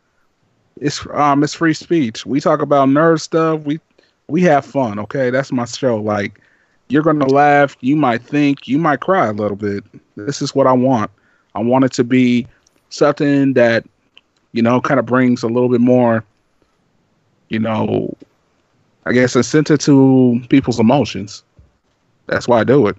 It's 0.80 1.04
um 1.12 1.42
it's 1.42 1.54
free 1.54 1.74
speech. 1.74 2.24
We 2.24 2.40
talk 2.40 2.60
about 2.60 2.88
nerd 2.88 3.20
stuff. 3.20 3.62
We 3.62 3.80
we 4.28 4.42
have 4.42 4.64
fun, 4.64 4.98
okay? 5.00 5.30
That's 5.30 5.50
my 5.50 5.64
show. 5.64 5.96
Like 5.96 6.40
you're 6.88 7.02
gonna 7.02 7.26
laugh, 7.26 7.76
you 7.80 7.96
might 7.96 8.22
think, 8.22 8.68
you 8.68 8.78
might 8.78 9.00
cry 9.00 9.26
a 9.26 9.32
little 9.32 9.56
bit. 9.56 9.82
This 10.16 10.40
is 10.40 10.54
what 10.54 10.66
I 10.66 10.72
want. 10.72 11.10
I 11.54 11.60
want 11.60 11.84
it 11.84 11.92
to 11.92 12.04
be 12.04 12.46
something 12.90 13.54
that 13.54 13.84
you 14.52 14.62
know, 14.62 14.80
kind 14.80 14.98
of 14.98 15.06
brings 15.06 15.42
a 15.42 15.46
little 15.46 15.68
bit 15.68 15.80
more, 15.80 16.24
you 17.48 17.58
know, 17.58 18.14
I 19.06 19.12
guess 19.12 19.36
incentive 19.36 19.78
to 19.80 20.40
people's 20.48 20.80
emotions. 20.80 21.42
That's 22.26 22.48
why 22.48 22.60
I 22.60 22.64
do 22.64 22.86
it. 22.88 22.96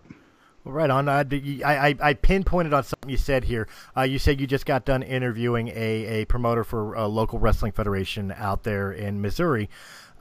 Well, 0.64 0.74
right 0.74 0.90
on. 0.90 1.08
Uh, 1.08 1.24
I, 1.66 1.96
I 2.02 2.14
pinpointed 2.14 2.74
on 2.74 2.84
something 2.84 3.10
you 3.10 3.18
said 3.18 3.44
here. 3.46 3.68
Uh, 3.96 4.02
you 4.02 4.20
said 4.20 4.42
you 4.42 4.48
just 4.48 4.66
got 4.66 4.86
done 4.86 5.04
interviewing 5.04 5.70
a, 5.70 6.22
a 6.22 6.26
promoter 6.26 6.64
for 6.64 6.94
a 6.96 7.08
local 7.08 7.40
wrestling 7.40 7.72
federation 7.72 8.34
out 8.36 8.64
there 8.64 8.92
in 8.92 9.22
Missouri. 9.22 9.70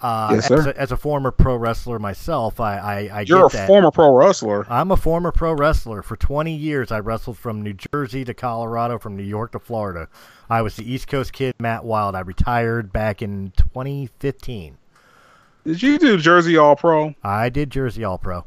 Uh, 0.01 0.31
Yes, 0.35 0.47
sir. 0.47 0.59
As 0.59 0.67
a, 0.67 0.81
as 0.81 0.93
a 0.93 0.97
former 0.97 1.31
pro 1.31 1.57
wrestler 1.57 1.99
myself, 1.99 2.61
I, 2.61 2.79
I, 2.79 3.11
I 3.13 3.21
You're 3.23 3.47
a 3.47 3.49
that. 3.51 3.67
former 3.67 3.91
pro 3.91 4.15
wrestler. 4.15 4.67
I'm 4.71 4.91
a 4.91 4.97
former 4.97 5.33
pro 5.33 5.53
wrestler. 5.55 6.03
For 6.03 6.17
20 6.17 6.55
years, 6.55 6.93
I 6.93 7.01
wrestled 7.01 7.39
from 7.39 7.63
New 7.63 7.75
Jersey 7.93 8.25
to 8.25 8.35
Colorado, 8.35 8.99
from 8.99 9.17
New 9.17 9.23
York 9.25 9.53
to 9.53 9.59
Florida. 9.59 10.09
I 10.49 10.63
was 10.63 10.77
the 10.77 10.91
East 10.91 11.09
Coast 11.09 11.33
kid, 11.33 11.55
Matt 11.59 11.85
Wild. 11.85 12.15
I 12.15 12.21
retired 12.21 12.93
back 12.93 13.23
in 13.23 13.53
2015. 13.57 14.79
Did 15.65 15.83
you 15.83 15.99
do 15.99 16.17
Jersey 16.17 16.57
All 16.57 16.77
Pro? 16.77 17.15
I 17.23 17.49
did 17.49 17.71
Jersey 17.71 18.05
All 18.05 18.19
Pro. 18.19 18.45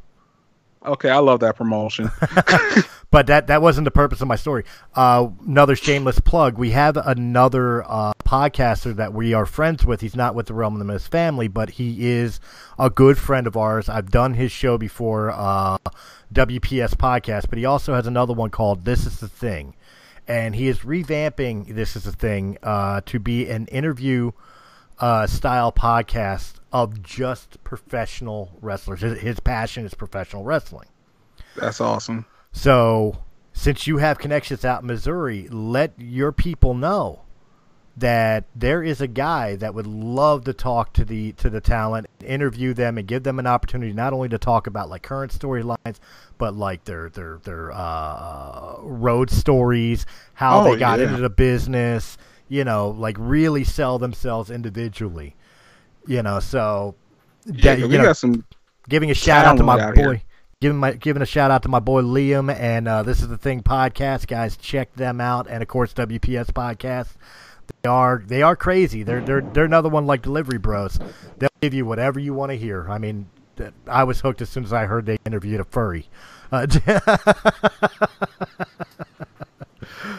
Okay, 0.86 1.10
I 1.10 1.20
love 1.20 1.41
that 1.41 1.56
promotion. 1.56 2.10
But 3.12 3.28
that 3.28 3.48
that 3.48 3.62
wasn't 3.62 3.84
the 3.84 3.91
purpose 3.91 4.22
of 4.22 4.30
my 4.30 4.38
story. 4.38 4.64
Uh, 4.95 5.28
another 5.45 5.76
shameless 5.76 6.22
plug. 6.22 6.58
We 6.58 6.72
have 6.72 6.95
another 6.95 7.84
uh, 7.84 8.14
podcaster 8.26 8.95
that 8.95 9.14
we 9.14 9.34
are 9.34 9.45
friends 9.45 9.86
with. 9.86 9.99
He's 9.99 10.16
not 10.16 10.34
with 10.34 10.45
the 10.45 10.53
Realm 10.53 10.76
of 10.76 10.80
the 10.80 10.86
Mist 10.86 11.12
family, 11.12 11.49
but 11.49 11.72
he 11.72 12.08
is 12.10 12.40
a 12.80 12.90
good 12.90 13.18
friend 13.18 13.48
of 13.48 13.58
ours. 13.58 13.90
I've 13.90 14.12
done 14.12 14.36
his 14.36 14.53
show 14.53 14.78
before, 14.78 15.32
uh, 15.32 15.78
WPS 16.34 16.95
podcast, 16.95 17.49
but 17.49 17.60
he 17.60 17.66
also 17.66 17.94
has 17.94 18.08
another 18.08 18.34
one 18.34 18.49
called 18.49 18.86
This 18.86 19.06
Is 19.06 19.20
the 19.20 19.28
Thing, 19.28 19.76
and 20.26 20.56
he 20.56 20.70
is 20.70 20.80
revamping 20.80 21.76
This 21.76 21.98
Is 21.98 22.03
the 22.03 22.14
Thing 22.14 22.58
uh, 22.64 23.02
to 23.08 23.20
be 23.20 23.49
an 23.49 23.68
interview 23.68 24.32
uh, 24.99 25.28
style 25.28 25.74
podcast 25.74 26.61
of 26.72 27.03
just 27.03 27.64
professional 27.64 28.57
wrestlers. 28.61 29.02
His, 29.02 29.19
his 29.19 29.39
passion 29.39 29.85
is 29.85 29.93
professional 29.93 30.43
wrestling. 30.43 30.88
That's 31.56 31.81
awesome. 31.81 32.26
So, 32.53 33.18
since 33.53 33.88
you 33.88 33.98
have 33.98 34.18
connections 34.19 34.64
out 34.64 34.81
in 34.81 34.88
Missouri, 34.88 35.48
let 35.49 35.93
your 35.98 36.31
people 36.31 36.73
know 36.73 37.22
that 37.98 38.45
there 38.56 38.81
is 38.81 39.02
a 39.02 39.07
guy 39.07 39.57
that 39.57 39.73
would 39.76 39.85
love 39.85 40.45
to 40.45 40.53
talk 40.53 40.93
to 40.93 41.03
the 41.03 41.34
to 41.34 41.49
the 41.49 41.60
talent, 41.60 42.07
interview 42.26 42.73
them, 42.73 42.98
and 42.98 43.06
give 43.06 43.23
them 43.23 43.38
an 43.38 43.45
opportunity 43.45 43.91
not 43.91 44.14
only 44.14 44.30
to 44.30 44.38
talk 44.38 44.65
about 44.65 44.89
like 44.89 45.03
current 45.03 45.38
storylines, 45.38 45.98
but 46.38 46.56
like 46.56 46.85
their 46.85 47.10
their 47.10 47.39
their 47.43 47.72
uh, 47.73 48.77
road 48.81 49.30
stories, 49.30 50.06
how 50.34 50.61
Oh, 50.61 50.72
they 50.73 50.80
got 50.80 50.99
yeah. 50.99 51.07
into 51.10 51.22
the 51.22 51.30
business, 51.30 52.18
you 52.48 52.64
know, 52.64 52.89
like 52.91 53.18
really 53.19 53.65
sell 53.65 53.99
themselves 53.99 54.49
individually, 54.49 55.35
you 56.07 56.22
know. 56.23 56.40
So, 56.40 56.95
Yeah, 57.45 57.76
we 57.76 57.98
know, 57.98 58.03
got 58.03 58.18
some. 58.18 58.44
giving 58.90 59.11
a 59.11 59.14
shout 59.14 59.45
out 59.45 59.57
to 59.57 59.64
my 59.64 59.80
out 59.80 59.95
boy 59.95 60.02
here. 60.02 60.22
giving 60.60 60.78
my 60.78 60.91
giving 60.94 61.22
a 61.22 61.26
shout 61.26 61.52
out 61.52 61.64
to 61.64 61.69
my 61.69 61.80
boy 61.80 62.02
Liam 62.02 62.53
and 62.53 62.88
uh, 62.88 63.03
this 63.03 63.22
is 63.22 63.28
the 63.28 63.38
thing 63.38 63.61
podcast 63.64 64.28
guys 64.28 64.57
check 64.57 64.94
them 64.95 65.19
out 65.22 65.48
and 65.49 65.61
of 65.61 65.68
course 65.69 65.94
WPS 65.94 66.48
podcast 66.52 67.14
they 67.84 67.90
are 67.90 68.23
they 68.26 68.41
are 68.41 68.56
crazy 68.56 69.03
they're 69.03 69.22
they're 69.22 69.41
they're 69.41 69.65
another 69.65 69.90
one 69.90 70.06
like 70.06 70.22
delivery 70.22 70.57
bros 70.57 70.99
they'll 71.40 71.49
give 71.61 71.73
you 71.73 71.86
whatever 71.86 72.19
you 72.19 72.34
want 72.34 72.52
to 72.52 72.57
hear 72.57 72.88
I 72.90 72.98
mean 72.98 73.28
I 73.88 74.03
was 74.03 74.22
hooked 74.22 74.41
as 74.41 74.49
soon 74.49 74.64
as 74.64 74.73
I 74.73 74.86
heard 74.86 75.06
they 75.06 75.18
interviewed 75.26 75.60
a 75.61 75.64
furry 75.64 76.10
uh, 76.52 76.68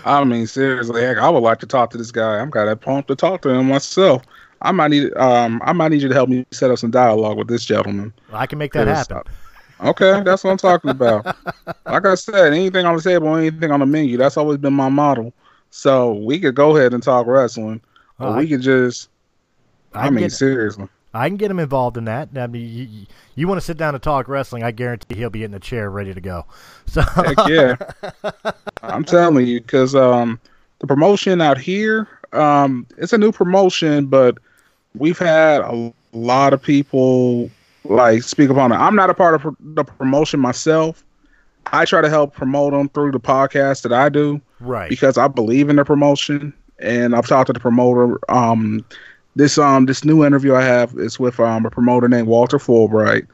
I 0.04 0.24
mean, 0.24 0.46
seriously, 0.46 1.02
heck, 1.02 1.18
I 1.18 1.28
would 1.28 1.42
like 1.42 1.58
to 1.60 1.66
talk 1.66 1.90
to 1.90 1.98
this 1.98 2.10
guy. 2.10 2.38
I'm 2.38 2.50
kind 2.50 2.68
of 2.68 2.80
pumped 2.80 3.08
to 3.08 3.16
talk 3.16 3.42
to 3.42 3.50
him 3.50 3.68
myself. 3.68 4.22
I 4.62 4.72
might 4.72 4.90
need 4.90 5.14
um 5.16 5.60
I 5.64 5.72
might 5.72 5.88
need 5.88 6.02
you 6.02 6.08
to 6.08 6.14
help 6.14 6.28
me 6.28 6.46
set 6.50 6.70
up 6.70 6.78
some 6.78 6.90
dialogue 6.90 7.36
with 7.36 7.48
this 7.48 7.64
gentleman. 7.64 8.12
I 8.32 8.46
can 8.46 8.58
make 8.58 8.72
that 8.72 8.88
happen 8.88 9.22
Okay, 9.82 10.22
that's 10.22 10.44
what 10.44 10.50
I'm 10.50 10.58
talking 10.58 10.90
about. 10.90 11.24
Like 11.86 12.06
I 12.06 12.14
said, 12.14 12.52
anything 12.52 12.86
on 12.86 12.96
the 12.96 13.02
table, 13.02 13.34
anything 13.36 13.70
on 13.72 13.80
the 13.80 13.86
menu, 13.86 14.16
that's 14.16 14.36
always 14.36 14.58
been 14.58 14.74
my 14.74 14.88
model. 14.88 15.32
So 15.70 16.12
we 16.12 16.38
could 16.38 16.54
go 16.54 16.76
ahead 16.76 16.94
and 16.94 17.02
talk 17.02 17.26
wrestling, 17.26 17.80
or 18.18 18.36
we 18.36 18.48
could 18.48 18.60
just. 18.60 19.08
I 19.92 20.06
I, 20.06 20.10
mean, 20.10 20.24
get- 20.24 20.32
seriously. 20.32 20.88
I 21.14 21.28
can 21.28 21.36
get 21.36 21.50
him 21.50 21.58
involved 21.58 21.98
in 21.98 22.06
that 22.06 22.30
I 22.36 22.46
mean 22.46 22.62
you, 22.62 22.84
you, 22.84 23.06
you 23.34 23.46
want 23.46 23.60
to 23.60 23.64
sit 23.66 23.76
down 23.76 23.94
and 23.94 24.02
talk 24.02 24.28
wrestling 24.28 24.62
I 24.62 24.70
guarantee 24.70 25.14
he'll 25.14 25.28
be 25.28 25.44
in 25.44 25.50
the 25.50 25.60
chair 25.60 25.90
ready 25.90 26.14
to 26.14 26.20
go 26.22 26.46
so 26.86 27.02
Heck 27.02 27.36
yeah. 27.48 27.76
I'm 28.82 29.04
telling 29.04 29.46
you, 29.46 29.60
because 29.60 29.94
um, 29.94 30.40
the 30.78 30.86
promotion 30.86 31.42
out 31.42 31.58
here, 31.58 32.08
um, 32.32 32.86
it's 32.96 33.12
a 33.12 33.18
new 33.18 33.30
promotion, 33.30 34.06
but 34.06 34.38
we've 34.94 35.18
had 35.18 35.60
a 35.62 35.92
lot 36.12 36.52
of 36.52 36.62
people 36.62 37.50
like 37.84 38.22
speak 38.22 38.50
upon 38.50 38.72
it. 38.72 38.76
I'm 38.76 38.94
not 38.94 39.10
a 39.10 39.14
part 39.14 39.34
of 39.34 39.56
the 39.60 39.84
promotion 39.84 40.40
myself. 40.40 41.04
I 41.72 41.84
try 41.84 42.00
to 42.00 42.08
help 42.08 42.34
promote 42.34 42.72
them 42.72 42.88
through 42.88 43.12
the 43.12 43.20
podcast 43.20 43.82
that 43.82 43.92
I 43.92 44.08
do 44.08 44.40
right 44.60 44.88
because 44.88 45.16
I 45.16 45.28
believe 45.28 45.68
in 45.68 45.76
the 45.76 45.84
promotion, 45.84 46.52
and 46.78 47.14
I've 47.14 47.26
talked 47.26 47.46
to 47.48 47.52
the 47.52 47.60
promoter. 47.60 48.18
Um, 48.30 48.84
this 49.36 49.58
um 49.58 49.86
this 49.86 50.04
new 50.04 50.24
interview 50.24 50.54
I 50.54 50.62
have 50.62 50.94
is 50.98 51.18
with 51.18 51.38
um 51.40 51.64
a 51.64 51.70
promoter 51.70 52.08
named 52.08 52.28
Walter 52.28 52.58
Fulbright. 52.58 53.26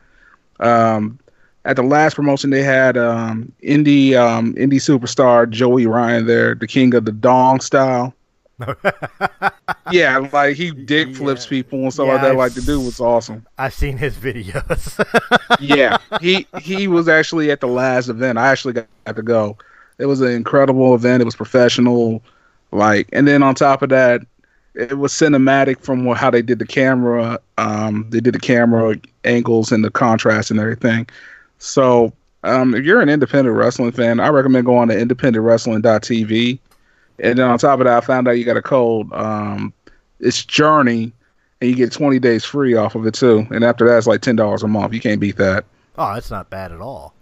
Um, 0.60 1.18
at 1.64 1.76
the 1.76 1.82
last 1.82 2.14
promotion 2.14 2.50
they 2.50 2.62
had 2.62 2.96
um 2.96 3.52
indie 3.62 4.14
um 4.14 4.54
indie 4.54 4.74
superstar 4.74 5.48
Joey 5.48 5.86
Ryan 5.86 6.26
there, 6.26 6.54
the 6.54 6.66
king 6.66 6.94
of 6.94 7.04
the 7.04 7.12
dong 7.12 7.60
style. 7.60 8.14
yeah, 9.86 10.18
like 10.32 10.56
he 10.56 10.70
dick 10.72 11.14
flips 11.14 11.46
Yeah. 11.46 11.46
people 11.46 11.80
and 11.80 11.92
stuff 11.92 12.06
Yeah, 12.06 12.08
like 12.08 12.20
that. 12.20 12.34
I've 12.34 12.36
Like 12.36 12.54
the 12.54 12.62
dude 12.62 12.84
was 12.84 13.00
awesome. 13.00 13.46
I've 13.58 13.74
seen 13.74 13.98
his 13.98 14.16
videos 14.16 14.98
yeah, 15.56 15.98
he 16.20 16.48
he 16.56 16.88
was 16.88 17.08
actually 17.08 17.50
at 17.50 17.60
the 17.60 17.66
last 17.68 18.08
event. 18.08 18.38
I 18.38 18.48
actually 18.48 18.74
got 18.74 18.86
got 19.06 19.16
to 19.16 19.22
go. 19.22 19.56
It 19.98 20.06
was 20.06 20.20
an 20.20 20.30
incredible 20.32 20.94
event. 20.94 21.20
It 21.22 21.24
was 21.24 21.34
professional, 21.36 22.22
like, 22.70 23.08
and 23.12 23.26
then 23.26 23.42
on 23.42 23.54
top 23.54 23.82
of 23.82 23.88
that, 23.90 24.22
it 24.74 24.96
was 24.98 25.12
cinematic 25.12 25.80
from 25.82 26.06
how 26.14 26.30
they 26.30 26.42
did 26.42 26.58
the 26.60 26.66
camera. 26.66 27.40
Um, 27.58 28.06
they 28.10 28.20
did 28.20 28.34
the 28.34 28.38
camera 28.40 28.96
angles 29.24 29.72
and 29.72 29.84
the 29.84 29.90
contrast 29.90 30.50
and 30.50 30.60
everything. 30.60 31.08
So 31.58 32.12
Um, 32.44 32.74
if 32.74 32.84
you're 32.84 33.00
an 33.00 33.08
independent 33.08 33.56
wrestling 33.56 33.90
fan, 33.92 34.20
I 34.20 34.28
recommend 34.28 34.66
going 34.66 34.88
to 34.90 34.94
independentwrestling.tv. 34.94 36.60
And 37.20 37.38
then 37.38 37.46
on 37.48 37.58
top 37.58 37.80
of 37.80 37.86
that, 37.86 37.96
I 37.96 38.00
found 38.06 38.28
out 38.28 38.32
you 38.32 38.44
got 38.44 38.56
a 38.56 38.62
cold. 38.62 39.12
Um, 39.12 39.72
it's 40.20 40.44
Journey, 40.44 41.12
and 41.60 41.70
you 41.70 41.76
get 41.76 41.92
20 41.92 42.18
days 42.18 42.44
free 42.44 42.74
off 42.74 42.94
of 42.94 43.06
it 43.06 43.14
too. 43.14 43.46
And 43.50 43.64
after 43.64 43.86
that, 43.88 43.98
it's 43.98 44.06
like 44.06 44.20
ten 44.22 44.36
dollars 44.36 44.62
a 44.62 44.68
month. 44.68 44.92
You 44.94 45.00
can't 45.00 45.20
beat 45.20 45.36
that. 45.36 45.64
Oh, 45.96 46.14
that's 46.14 46.30
not 46.30 46.48
bad 46.50 46.70
at 46.72 46.80
all. 46.80 47.14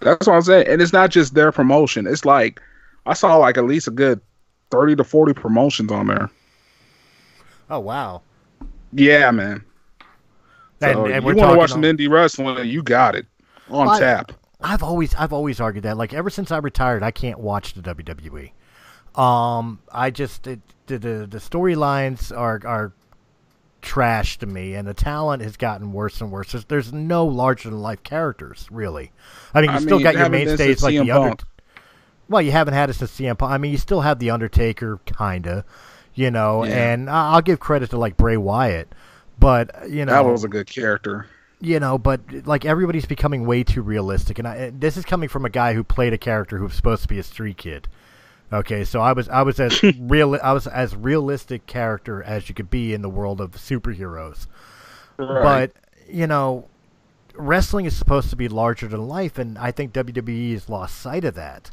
That's 0.00 0.26
what 0.26 0.34
I'm 0.34 0.42
saying. 0.42 0.66
And 0.68 0.82
it's 0.82 0.92
not 0.92 1.10
just 1.10 1.34
their 1.34 1.52
promotion. 1.52 2.06
It's 2.06 2.24
like 2.24 2.60
I 3.06 3.14
saw 3.14 3.36
like 3.36 3.56
at 3.56 3.64
least 3.64 3.86
a 3.88 3.90
good 3.92 4.20
30 4.70 4.96
to 4.96 5.04
40 5.04 5.32
promotions 5.32 5.90
on 5.92 6.08
there. 6.08 6.28
Oh 7.70 7.80
wow. 7.80 8.22
Yeah, 8.92 9.30
man. 9.30 9.64
So 10.80 11.04
And, 11.04 11.12
and 11.14 11.24
you 11.26 11.34
want 11.36 11.52
to 11.52 11.56
watch 11.58 11.70
some 11.70 11.84
on- 11.84 11.96
indie 11.96 12.10
wrestling? 12.10 12.66
You 12.68 12.82
got 12.82 13.14
it 13.14 13.26
on 13.70 13.86
Well, 13.86 13.90
I- 13.96 14.00
tap. 14.00 14.32
I've 14.60 14.82
always 14.82 15.14
I've 15.14 15.32
always 15.32 15.60
argued 15.60 15.84
that 15.84 15.96
like 15.96 16.14
ever 16.14 16.30
since 16.30 16.50
I 16.50 16.58
retired 16.58 17.02
I 17.02 17.10
can't 17.10 17.38
watch 17.38 17.74
the 17.74 17.82
WWE. 17.82 18.50
Um 19.16 19.80
I 19.92 20.10
just 20.10 20.46
it, 20.46 20.60
the 20.86 20.98
the, 20.98 21.26
the 21.30 21.38
storylines 21.38 22.36
are 22.36 22.60
are 22.64 22.92
trash 23.82 24.38
to 24.38 24.46
me 24.46 24.74
and 24.74 24.86
the 24.86 24.94
talent 24.94 25.42
has 25.42 25.56
gotten 25.56 25.92
worse 25.92 26.20
and 26.20 26.32
worse. 26.32 26.50
There's, 26.52 26.64
there's 26.64 26.92
no 26.92 27.24
larger 27.24 27.70
than 27.70 27.80
life 27.80 28.02
characters 28.02 28.66
really. 28.70 29.12
I 29.54 29.60
mean 29.60 29.70
you 29.70 29.76
I 29.76 29.80
still 29.80 29.98
mean, 29.98 30.04
got 30.04 30.14
your 30.16 30.28
mainstays 30.28 30.82
like 30.82 30.94
CM 30.94 31.06
the 31.06 31.12
Punk. 31.12 31.42
Well, 32.28 32.42
you 32.42 32.50
haven't 32.50 32.74
had 32.74 32.90
it 32.90 32.94
since 32.94 33.12
CM 33.12 33.38
Punk. 33.38 33.52
I 33.52 33.58
mean 33.58 33.70
you 33.70 33.78
still 33.78 34.00
have 34.00 34.18
the 34.18 34.30
Undertaker 34.30 34.98
kinda, 35.06 35.64
you 36.14 36.30
know, 36.30 36.64
Yeah. 36.64 36.92
and 36.92 37.08
I'll 37.10 37.42
give 37.42 37.60
credit 37.60 37.90
to 37.90 37.98
like 37.98 38.16
Bray 38.16 38.36
Wyatt. 38.36 38.92
But 39.38 39.88
you 39.88 40.04
know 40.04 40.12
That 40.12 40.24
was 40.24 40.44
a 40.44 40.48
good 40.48 40.66
character. 40.66 41.26
you 41.60 41.78
know, 41.78 41.96
but 41.98 42.20
like 42.44 42.64
everybody's 42.64 43.06
becoming 43.06 43.46
way 43.46 43.62
too 43.62 43.82
realistic, 43.82 44.38
and 44.38 44.48
I, 44.48 44.70
this 44.74 44.96
is 44.96 45.04
coming 45.04 45.28
from 45.28 45.44
a 45.44 45.50
guy 45.50 45.74
who 45.74 45.84
played 45.84 46.12
a 46.12 46.18
character 46.18 46.58
who 46.58 46.64
was 46.64 46.74
supposed 46.74 47.02
to 47.02 47.08
be 47.08 47.18
a 47.18 47.22
street 47.22 47.58
kid. 47.58 47.86
Okay, 48.52 48.84
so 48.84 49.00
I 49.00 49.12
was 49.12 49.28
I 49.28 49.42
was 49.42 49.58
as 49.60 49.82
real 49.98 50.38
I 50.42 50.52
was 50.52 50.66
as 50.66 50.94
realistic 50.94 51.66
character 51.66 52.22
as 52.22 52.48
you 52.48 52.54
could 52.54 52.70
be 52.70 52.94
in 52.94 53.02
the 53.02 53.08
world 53.08 53.40
of 53.40 53.52
superheroes. 53.52 54.46
But 55.16 55.72
you 56.08 56.26
know, 56.26 56.68
wrestling 57.34 57.86
is 57.86 57.96
supposed 57.96 58.30
to 58.30 58.36
be 58.36 58.48
larger 58.48 58.86
than 58.86 59.08
life, 59.08 59.38
and 59.38 59.58
I 59.58 59.72
think 59.72 59.92
WWE 59.92 60.52
has 60.52 60.68
lost 60.68 61.00
sight 61.00 61.24
of 61.24 61.34
that. 61.34 61.70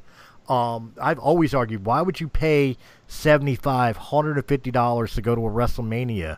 Um, 0.49 0.93
I've 0.99 1.19
always 1.19 1.53
argued, 1.53 1.85
why 1.85 2.01
would 2.01 2.19
you 2.19 2.27
pay 2.27 2.77
seventy 3.07 3.55
five, 3.55 3.95
hundred 3.97 4.37
and 4.37 4.45
fifty 4.47 4.71
dollars 4.71 5.13
to 5.15 5.21
go 5.21 5.35
to 5.35 5.41
a 5.41 5.49
WrestleMania 5.49 6.37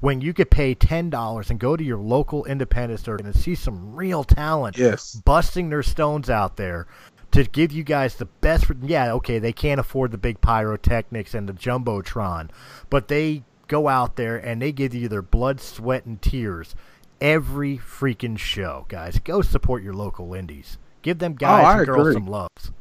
when 0.00 0.20
you 0.20 0.32
could 0.34 0.50
pay 0.50 0.74
ten 0.74 1.08
dollars 1.10 1.50
and 1.50 1.60
go 1.60 1.76
to 1.76 1.84
your 1.84 1.98
local 1.98 2.44
independent 2.46 3.00
store 3.00 3.16
and 3.16 3.34
see 3.34 3.54
some 3.54 3.94
real 3.94 4.24
talent 4.24 4.76
Yes. 4.78 5.14
busting 5.14 5.70
their 5.70 5.82
stones 5.82 6.28
out 6.30 6.56
there 6.56 6.86
to 7.34 7.44
give 7.44 7.70
you 7.72 7.82
guys 7.84 8.14
the 8.16 8.24
best. 8.24 8.66
Yeah, 8.82 9.12
okay, 9.14 9.38
they 9.38 9.52
can't 9.52 9.78
afford 9.80 10.10
the 10.10 10.18
big 10.18 10.40
pyrotechnics 10.40 11.34
and 11.34 11.48
the 11.48 11.52
jumbotron, 11.52 12.50
but 12.90 13.08
they 13.08 13.42
go 13.68 13.88
out 13.88 14.16
there 14.16 14.36
and 14.36 14.60
they 14.60 14.72
give 14.72 14.94
you 14.94 15.08
their 15.08 15.22
blood, 15.22 15.60
sweat, 15.60 16.04
and 16.06 16.20
tears 16.22 16.74
every 17.20 17.78
freaking 17.78 18.38
show, 18.38 18.84
guys. 18.88 19.18
Go 19.18 19.40
support 19.42 19.82
your 19.82 19.94
local 19.94 20.34
indies. 20.34 20.78
Give 21.02 21.18
them 21.18 21.34
guys 21.34 21.64
Oh, 21.66 21.78
and 21.78 21.86
girls 21.86 22.00
agree. 22.08 22.12
some 22.14 22.26
loves. 22.26 22.72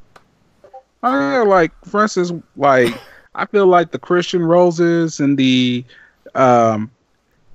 Oh 1.03 1.19
yeah, 1.31 1.41
like 1.41 1.71
for 1.85 2.03
instance, 2.03 2.31
like 2.55 2.93
I 3.35 3.45
feel 3.45 3.67
like 3.67 3.91
the 3.91 3.99
Christian 3.99 4.43
Roses 4.43 5.19
and 5.19 5.37
the 5.37 5.83
um 6.35 6.89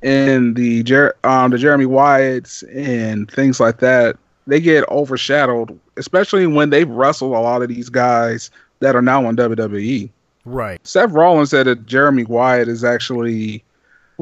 and 0.02 0.54
the 0.54 0.82
Jer- 0.82 1.16
um 1.24 1.50
the 1.50 1.58
Jeremy 1.58 1.86
Wyatts 1.86 2.62
and 2.74 3.30
things 3.30 3.60
like 3.60 3.78
that, 3.78 4.16
they 4.48 4.60
get 4.60 4.88
overshadowed, 4.88 5.78
especially 5.96 6.46
when 6.46 6.70
they've 6.70 6.88
wrestled 6.88 7.34
a 7.34 7.40
lot 7.40 7.62
of 7.62 7.68
these 7.68 7.88
guys 7.88 8.50
that 8.80 8.96
are 8.96 9.02
now 9.02 9.26
on 9.26 9.36
WWE. 9.36 10.08
Right. 10.44 10.80
Seth 10.86 11.10
Rollins 11.10 11.50
said 11.50 11.66
that 11.66 11.84
Jeremy 11.86 12.24
Wyatt 12.24 12.68
is 12.68 12.82
actually 12.82 13.62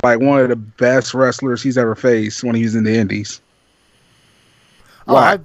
like 0.02 0.18
one 0.18 0.40
of 0.40 0.48
the 0.48 0.56
best 0.56 1.14
wrestlers 1.14 1.62
he's 1.62 1.78
ever 1.78 1.94
faced 1.94 2.42
when 2.42 2.56
he 2.56 2.64
was 2.64 2.74
in 2.74 2.84
the 2.84 2.94
Indies. 2.94 3.40
Oh? 5.06 5.14
I, 5.14 5.38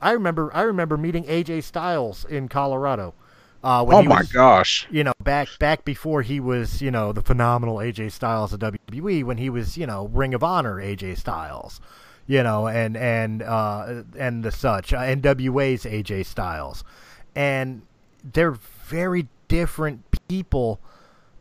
I 0.00 0.12
remember. 0.12 0.50
I 0.54 0.62
remember 0.62 0.96
meeting 0.96 1.24
AJ 1.24 1.64
Styles 1.64 2.24
in 2.24 2.48
Colorado. 2.48 3.12
Uh, 3.62 3.84
when 3.84 3.96
Oh 3.98 4.02
he 4.02 4.08
my 4.08 4.20
was, 4.20 4.32
gosh! 4.32 4.88
you 4.90 5.04
know, 5.04 5.12
back 5.22 5.46
back 5.60 5.84
before 5.84 6.22
he 6.22 6.40
was, 6.40 6.82
you 6.82 6.90
know, 6.90 7.12
the 7.12 7.22
phenomenal 7.22 7.76
AJ 7.76 8.10
Styles 8.12 8.52
of 8.52 8.60
WWE, 8.60 9.22
when 9.22 9.36
he 9.36 9.50
was, 9.50 9.76
you 9.76 9.86
know, 9.86 10.08
Ring 10.08 10.34
of 10.34 10.42
Honor 10.42 10.76
AJ 10.76 11.18
Styles, 11.18 11.80
you 12.26 12.42
know, 12.42 12.66
and 12.68 12.96
and 12.96 13.42
uh, 13.42 14.02
and 14.18 14.44
the 14.44 14.50
such 14.50 14.92
uh, 14.92 14.98
NWA's 15.00 15.84
AJ 15.84 16.26
Styles, 16.26 16.84
and 17.34 17.82
they're 18.24 18.52
very 18.86 19.28
different 19.48 20.02
people 20.28 20.80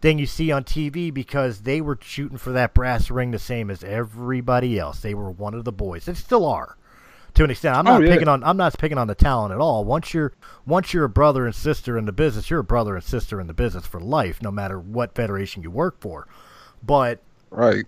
than 0.02 0.18
you 0.18 0.26
see 0.26 0.52
on 0.52 0.64
TV 0.64 1.14
because 1.14 1.62
they 1.62 1.80
were 1.80 1.98
shooting 2.02 2.38
for 2.38 2.52
that 2.52 2.74
brass 2.74 3.12
ring 3.12 3.32
the 3.32 3.40
same 3.40 3.70
as 3.70 3.84
everybody 3.84 4.80
else. 4.80 4.99
They 4.99 5.14
were 5.14 5.30
one 5.30 5.53
of 5.53 5.64
the 5.64 5.72
boys. 5.72 6.06
They 6.06 6.14
still 6.16 6.45
are 6.45 6.76
to 7.36 7.44
an 7.44 7.52
extent. 7.52 7.78
I'm 7.78 7.88
Oh, 7.88 7.99
not 7.99 8.03
yeah. 8.03 8.10
picking 8.14 8.28
on 8.28 8.44
I'm 8.44 8.58
not 8.58 8.78
picking 8.78 8.98
on 8.98 9.08
the 9.08 9.16
talent 9.16 9.53
at 9.53 9.60
all. 9.60 9.86
Once 9.86 10.14
you're 10.14 10.34
once 10.66 10.94
you're 10.94 11.06
a 11.06 11.10
brother 11.10 11.45
and 11.45 11.53
sister 11.56 11.98
in 11.98 12.06
the 12.06 12.12
business, 12.12 12.49
you're 12.49 12.60
a 12.62 12.64
brother 12.64 12.95
and 12.95 13.03
sister 13.03 13.40
in 13.40 13.48
the 13.48 13.53
business 13.53 13.86
for 13.86 13.99
life, 14.02 14.41
no 14.41 14.49
matter 14.52 14.80
what 14.80 15.14
federation 15.16 15.62
you 15.62 15.70
work 15.70 16.02
for. 16.02 16.28
But 16.84 17.20
Right? 17.52 17.86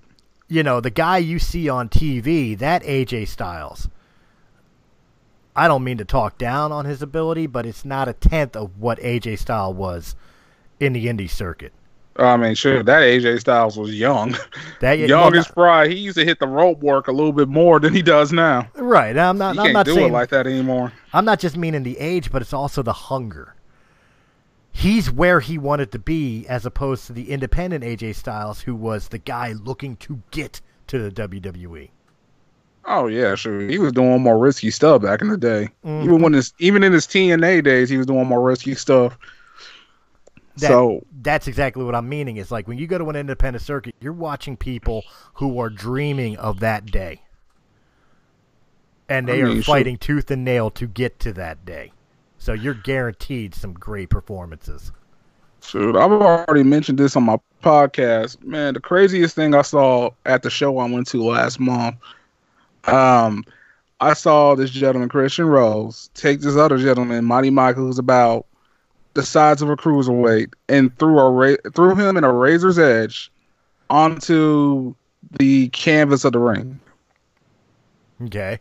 You 0.53 0.61
know, 0.61 0.79
the 0.79 0.91
guy 0.91 1.17
you 1.17 1.39
see 1.39 1.67
on 1.67 1.89
TV, 1.89 2.55
that 2.59 2.83
AJ 2.83 3.27
Styles. 3.27 3.89
I 5.55 5.67
don't 5.67 5.83
mean 5.83 5.97
to 5.97 6.05
talk 6.05 6.37
down 6.37 6.71
on 6.71 6.85
his 6.85 7.01
ability, 7.01 7.47
but 7.47 7.65
it's 7.65 7.83
not 7.83 8.07
a 8.07 8.13
tenth 8.13 8.55
of 8.55 8.79
what 8.79 8.99
AJ 8.99 9.39
Styles 9.39 9.75
was 9.75 10.15
in 10.79 10.93
the 10.93 11.07
indie 11.07 11.29
circuit. 11.29 11.73
I 12.17 12.37
mean, 12.37 12.53
sure, 12.53 12.83
that 12.83 13.01
AJ 13.01 13.39
Styles 13.39 13.77
was 13.77 13.95
young. 13.95 14.35
That 14.79 14.99
young 14.99 15.31
well, 15.31 15.39
as 15.39 15.47
fry. 15.47 15.87
He 15.87 15.95
used 15.95 16.17
to 16.17 16.25
hit 16.25 16.39
the 16.39 16.47
rope 16.47 16.79
work 16.81 17.07
a 17.07 17.11
little 17.11 17.31
bit 17.31 17.47
more 17.47 17.79
than 17.79 17.93
he 17.93 18.01
does 18.01 18.31
now. 18.33 18.67
right. 18.75 19.17
I'm 19.17 19.37
not. 19.37 19.53
He 19.53 19.59
I'm 19.59 19.65
can't 19.67 19.73
not 19.73 19.85
do 19.85 19.95
saying 19.95 20.09
it 20.09 20.13
like 20.13 20.29
that 20.29 20.45
anymore. 20.45 20.91
I'm 21.13 21.25
not 21.25 21.39
just 21.39 21.55
meaning 21.57 21.83
the 21.83 21.97
age, 21.97 22.31
but 22.31 22.41
it's 22.41 22.53
also 22.53 22.83
the 22.83 22.93
hunger. 22.93 23.55
He's 24.75 25.09
where 25.11 25.39
he 25.39 25.57
wanted 25.59 25.91
to 25.91 25.99
be, 25.99 26.45
as 26.47 26.65
opposed 26.65 27.05
to 27.07 27.13
the 27.13 27.29
independent 27.31 27.83
AJ 27.83 28.15
Styles, 28.15 28.61
who 28.61 28.75
was 28.75 29.07
the 29.09 29.19
guy 29.19 29.53
looking 29.53 29.95
to 29.97 30.21
get 30.31 30.59
to 30.87 30.97
the. 31.09 31.11
WWE. 31.27 31.89
Oh 32.85 33.07
yeah, 33.07 33.35
sure. 33.35 33.61
He 33.61 33.77
was 33.77 33.93
doing 33.93 34.21
more 34.21 34.37
risky 34.37 34.71
stuff 34.71 35.03
back 35.03 35.21
in 35.21 35.29
the 35.29 35.37
day. 35.37 35.69
Mhm. 35.85 36.03
Even 36.03 36.21
when 36.21 36.33
his 36.33 36.53
even 36.59 36.83
in 36.83 36.91
his 36.91 37.05
TNA 37.05 37.61
days, 37.63 37.89
he 37.89 37.97
was 37.97 38.07
doing 38.07 38.25
more 38.27 38.41
risky 38.41 38.73
stuff. 38.75 39.17
That- 40.57 40.67
so 40.67 41.05
That's 41.21 41.47
exactly 41.47 41.83
what 41.85 41.95
I'm 41.95 42.09
meaning. 42.09 42.37
It's 42.37 42.51
like 42.51 42.67
when 42.67 42.77
you 42.77 42.85
go 42.87 42.97
to 42.97 43.09
an 43.09 43.15
independent 43.15 43.63
circuit, 43.63 43.95
you're 44.01 44.11
watching 44.11 44.57
people 44.57 45.03
who 45.35 45.59
are 45.59 45.69
dreaming 45.69 46.35
of 46.37 46.59
that 46.59 46.87
day. 46.87 47.21
And 49.07 49.27
they 49.27 49.39
I 49.41 49.43
mean, 49.43 49.59
are 49.59 49.61
sure. 49.61 49.75
fighting 49.75 49.97
tooth 49.97 50.29
and 50.31 50.43
nail 50.43 50.69
to 50.71 50.87
get 50.87 51.19
to 51.21 51.33
that 51.33 51.65
day. 51.65 51.91
So 52.43 52.51
you're 52.51 52.73
guaranteed 52.73 53.55
some 53.55 53.71
great 53.71 54.09
performances. 54.09 54.91
Shoot, 55.61 55.95
I've 55.95 56.11
already 56.11 56.63
mentioned 56.63 56.97
this 56.97 57.15
on 57.15 57.23
my 57.23 57.37
podcast. 57.63 58.43
Man, 58.43 58.73
the 58.73 58.81
craziest 58.81 59.33
thing 59.33 59.55
I 59.55 59.61
saw 59.61 60.09
at 60.25 60.43
the 60.43 60.49
show 60.49 60.77
I 60.79 60.89
went 60.89 61.07
to 61.07 61.23
last 61.23 61.57
month, 61.61 61.95
um, 62.83 63.45
I 64.01 64.11
saw 64.11 64.55
this 64.55 64.71
gentleman, 64.71 65.07
Christian 65.07 65.45
Rose, 65.45 66.09
take 66.15 66.41
this 66.41 66.57
other 66.57 66.77
gentleman, 66.77 67.23
Monty 67.23 67.49
Michael, 67.49 67.85
who's 67.85 67.97
about 67.97 68.45
the 69.13 69.23
size 69.23 69.61
of 69.61 69.69
a 69.69 69.77
cruiserweight, 69.77 70.51
and 70.67 70.93
threw 70.99 71.19
a 71.19 71.31
ra- 71.31 71.71
threw 71.73 71.95
him 71.95 72.17
in 72.17 72.25
a 72.25 72.33
razor's 72.33 72.77
edge 72.77 73.31
onto 73.89 74.93
the 75.39 75.69
canvas 75.69 76.25
of 76.25 76.33
the 76.33 76.39
ring. 76.39 76.77
Okay. 78.21 78.59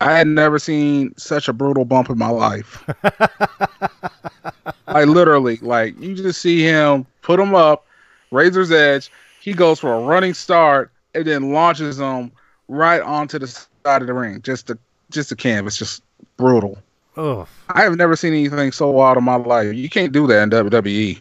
I 0.00 0.16
had 0.16 0.26
never 0.26 0.58
seen 0.58 1.14
such 1.16 1.48
a 1.48 1.52
brutal 1.52 1.84
bump 1.84 2.08
in 2.10 2.18
my 2.18 2.30
life. 2.30 2.84
I 4.86 5.04
literally, 5.04 5.56
like 5.56 6.00
you 6.00 6.14
just 6.14 6.40
see 6.40 6.62
him 6.62 7.06
put 7.22 7.40
him 7.40 7.54
up, 7.54 7.86
razor's 8.30 8.70
edge. 8.70 9.10
He 9.40 9.52
goes 9.52 9.80
for 9.80 9.92
a 9.92 10.00
running 10.00 10.34
start 10.34 10.90
and 11.14 11.24
then 11.24 11.52
launches 11.52 11.98
him 11.98 12.32
right 12.68 13.00
onto 13.00 13.38
the 13.38 13.46
side 13.48 14.02
of 14.02 14.06
the 14.06 14.14
ring. 14.14 14.40
Just 14.42 14.68
the 14.68 14.78
just 15.10 15.30
the 15.30 15.36
canvas, 15.36 15.76
just 15.76 16.02
brutal. 16.36 16.78
Ugh. 17.16 17.48
I 17.70 17.82
have 17.82 17.96
never 17.96 18.14
seen 18.14 18.32
anything 18.32 18.72
so 18.72 18.90
wild 18.90 19.18
in 19.18 19.24
my 19.24 19.36
life. 19.36 19.74
You 19.74 19.88
can't 19.88 20.12
do 20.12 20.26
that 20.28 20.42
in. 20.42 20.50
WWE. 20.50 21.20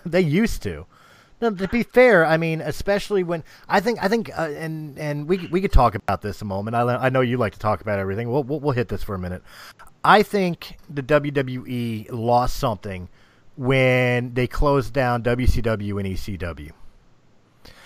they 0.06 0.20
used 0.20 0.62
to. 0.62 0.86
No, 1.42 1.50
to 1.50 1.66
be 1.66 1.82
fair, 1.82 2.24
I 2.24 2.36
mean, 2.36 2.60
especially 2.60 3.24
when 3.24 3.42
I 3.68 3.80
think 3.80 4.00
I 4.00 4.06
think, 4.06 4.30
uh, 4.30 4.42
and 4.42 4.96
and 4.96 5.28
we 5.28 5.48
we 5.48 5.60
could 5.60 5.72
talk 5.72 5.96
about 5.96 6.22
this 6.22 6.40
a 6.40 6.44
moment. 6.44 6.76
I 6.76 6.82
I 6.82 7.08
know 7.08 7.20
you 7.20 7.36
like 7.36 7.52
to 7.54 7.58
talk 7.58 7.80
about 7.80 7.98
everything. 7.98 8.30
We'll 8.30 8.44
we'll, 8.44 8.60
we'll 8.60 8.74
hit 8.74 8.86
this 8.86 9.02
for 9.02 9.16
a 9.16 9.18
minute. 9.18 9.42
I 10.04 10.22
think 10.22 10.78
the 10.88 11.02
WWE 11.02 12.12
lost 12.12 12.56
something 12.58 13.08
when 13.56 14.34
they 14.34 14.46
closed 14.46 14.92
down 14.92 15.24
WCW 15.24 15.98
and 15.98 16.16
ECW. 16.16 16.70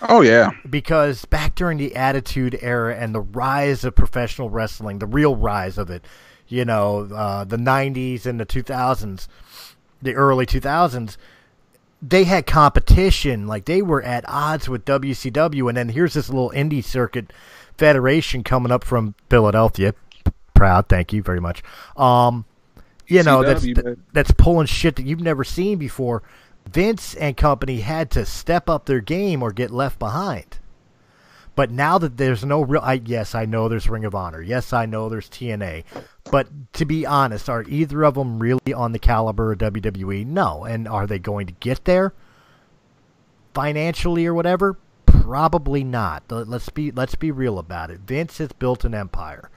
Oh 0.02 0.20
yeah. 0.20 0.50
because 0.68 1.24
back 1.24 1.54
during 1.54 1.78
the 1.78 1.96
Attitude 1.96 2.58
Era 2.60 2.94
and 2.94 3.14
the 3.14 3.22
rise 3.22 3.84
of 3.84 3.94
professional 3.94 4.50
wrestling, 4.50 4.98
the 4.98 5.06
real 5.06 5.34
rise 5.34 5.78
of 5.78 5.88
it, 5.88 6.04
you 6.46 6.66
know, 6.66 7.08
uh, 7.14 7.44
the 7.44 7.56
'90s 7.56 8.26
and 8.26 8.38
the 8.38 8.44
2000s, 8.44 9.28
the 10.02 10.12
early 10.14 10.44
2000s, 10.44 11.16
they 12.02 12.24
had 12.24 12.46
competition. 12.46 13.46
Like 13.46 13.64
they 13.64 13.82
were 13.82 14.02
at 14.02 14.24
odds 14.28 14.68
with 14.68 14.84
WCW, 14.84 15.68
and 15.68 15.76
then 15.76 15.88
here's 15.88 16.14
this 16.14 16.28
little 16.28 16.50
indie 16.50 16.84
circuit 16.84 17.32
federation 17.76 18.42
coming 18.42 18.72
up 18.72 18.84
from 18.84 19.14
Philadelphia. 19.28 19.94
Proud, 20.54 20.88
thank 20.88 21.12
you 21.12 21.22
very 21.22 21.40
much. 21.40 21.62
Um, 21.96 22.44
you 23.06 23.22
know 23.22 23.42
that's 23.42 23.64
CW, 23.64 23.74
baby. 23.74 24.00
that's 24.12 24.30
pulling 24.32 24.66
shit 24.66 24.96
that 24.96 25.06
you've 25.06 25.20
never 25.20 25.44
seen 25.44 25.78
before. 25.78 26.22
Vince 26.70 27.14
and 27.14 27.36
company 27.36 27.80
had 27.80 28.10
to 28.10 28.26
step 28.26 28.68
up 28.68 28.86
their 28.86 29.00
game 29.00 29.42
or 29.42 29.52
get 29.52 29.70
left 29.70 29.98
behind. 29.98 30.58
But 31.54 31.70
now 31.70 31.96
that 31.98 32.18
there's 32.18 32.44
no 32.44 32.60
real, 32.60 32.82
I, 32.82 33.00
yes, 33.04 33.34
I 33.34 33.46
know 33.46 33.68
there's 33.68 33.88
Ring 33.88 34.04
of 34.04 34.14
Honor. 34.14 34.42
Yes, 34.42 34.72
I 34.72 34.84
know 34.84 35.08
there's 35.08 35.30
TNA. 35.30 35.84
But 36.30 36.48
to 36.74 36.84
be 36.84 37.06
honest, 37.06 37.48
are 37.48 37.62
either 37.68 38.04
of 38.04 38.14
them 38.14 38.38
really 38.38 38.72
on 38.74 38.92
the 38.92 38.98
caliber 38.98 39.52
of 39.52 39.58
WWE? 39.58 40.26
No. 40.26 40.64
And 40.64 40.88
are 40.88 41.06
they 41.06 41.18
going 41.18 41.46
to 41.46 41.52
get 41.54 41.84
there 41.84 42.12
financially 43.54 44.26
or 44.26 44.34
whatever? 44.34 44.76
Probably 45.06 45.84
not. 45.84 46.24
Let- 46.30 46.48
Let's 46.48 46.68
be 46.68 46.90
let's 46.90 47.14
be 47.14 47.30
real 47.30 47.58
about 47.58 47.90
it. 47.90 48.00
Vince 48.00 48.38
has 48.38 48.52
built 48.52 48.84
an 48.84 48.94
empire, 48.94 49.50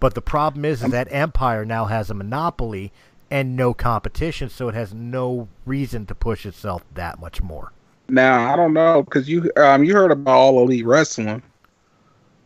but 0.00 0.14
the 0.14 0.22
problem 0.22 0.64
is, 0.64 0.82
is 0.82 0.90
that 0.90 1.08
empire 1.10 1.64
now 1.64 1.84
has 1.86 2.10
a 2.10 2.14
monopoly 2.14 2.92
and 3.30 3.56
no 3.56 3.72
competition, 3.72 4.48
so 4.50 4.68
it 4.68 4.74
has 4.74 4.92
no 4.92 5.48
reason 5.64 6.06
to 6.06 6.14
push 6.14 6.44
itself 6.44 6.84
that 6.94 7.18
much 7.20 7.40
more. 7.42 7.72
Now 8.08 8.52
I 8.52 8.56
don't 8.56 8.72
know 8.72 9.02
because 9.02 9.28
you 9.28 9.50
um 9.56 9.84
you 9.84 9.94
heard 9.94 10.10
about 10.10 10.32
all 10.32 10.60
elite 10.62 10.86
wrestling. 10.86 11.42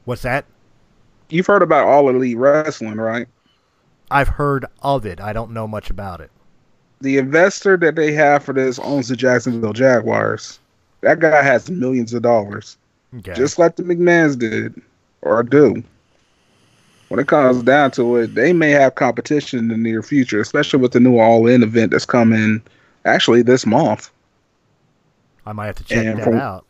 What's 0.04 0.22
that? 0.22 0.44
You've 1.28 1.46
heard 1.46 1.62
about 1.62 1.88
all 1.88 2.08
elite 2.08 2.36
wrestling, 2.36 2.96
right? 2.96 3.26
I've 4.10 4.28
heard 4.28 4.64
of 4.82 5.04
it. 5.06 5.20
I 5.20 5.32
don't 5.32 5.50
know 5.52 5.66
much 5.66 5.90
about 5.90 6.20
it. 6.20 6.30
The 7.00 7.18
investor 7.18 7.76
that 7.78 7.96
they 7.96 8.12
have 8.12 8.42
for 8.44 8.52
this 8.52 8.78
owns 8.78 9.08
the 9.08 9.16
Jacksonville 9.16 9.72
Jaguars. 9.72 10.58
That 11.02 11.20
guy 11.20 11.42
has 11.42 11.70
millions 11.70 12.14
of 12.14 12.22
dollars, 12.22 12.76
Okay. 13.18 13.34
just 13.34 13.58
like 13.58 13.76
the 13.76 13.82
McMahon's 13.82 14.36
did 14.36 14.80
or 15.22 15.42
do. 15.42 15.82
When 17.08 17.20
it 17.20 17.28
comes 17.28 17.62
down 17.62 17.92
to 17.92 18.16
it, 18.16 18.34
they 18.34 18.52
may 18.52 18.70
have 18.70 18.94
competition 18.96 19.58
in 19.58 19.68
the 19.68 19.76
near 19.76 20.02
future, 20.02 20.40
especially 20.40 20.80
with 20.80 20.92
the 20.92 21.00
new 21.00 21.18
All 21.18 21.46
In 21.46 21.62
event 21.62 21.92
that's 21.92 22.06
coming 22.06 22.60
actually 23.04 23.42
this 23.42 23.64
month. 23.66 24.10
I 25.44 25.52
might 25.52 25.66
have 25.66 25.76
to 25.76 25.84
check 25.84 26.04
and 26.04 26.18
that 26.18 26.24
from- 26.24 26.36
out. 26.36 26.64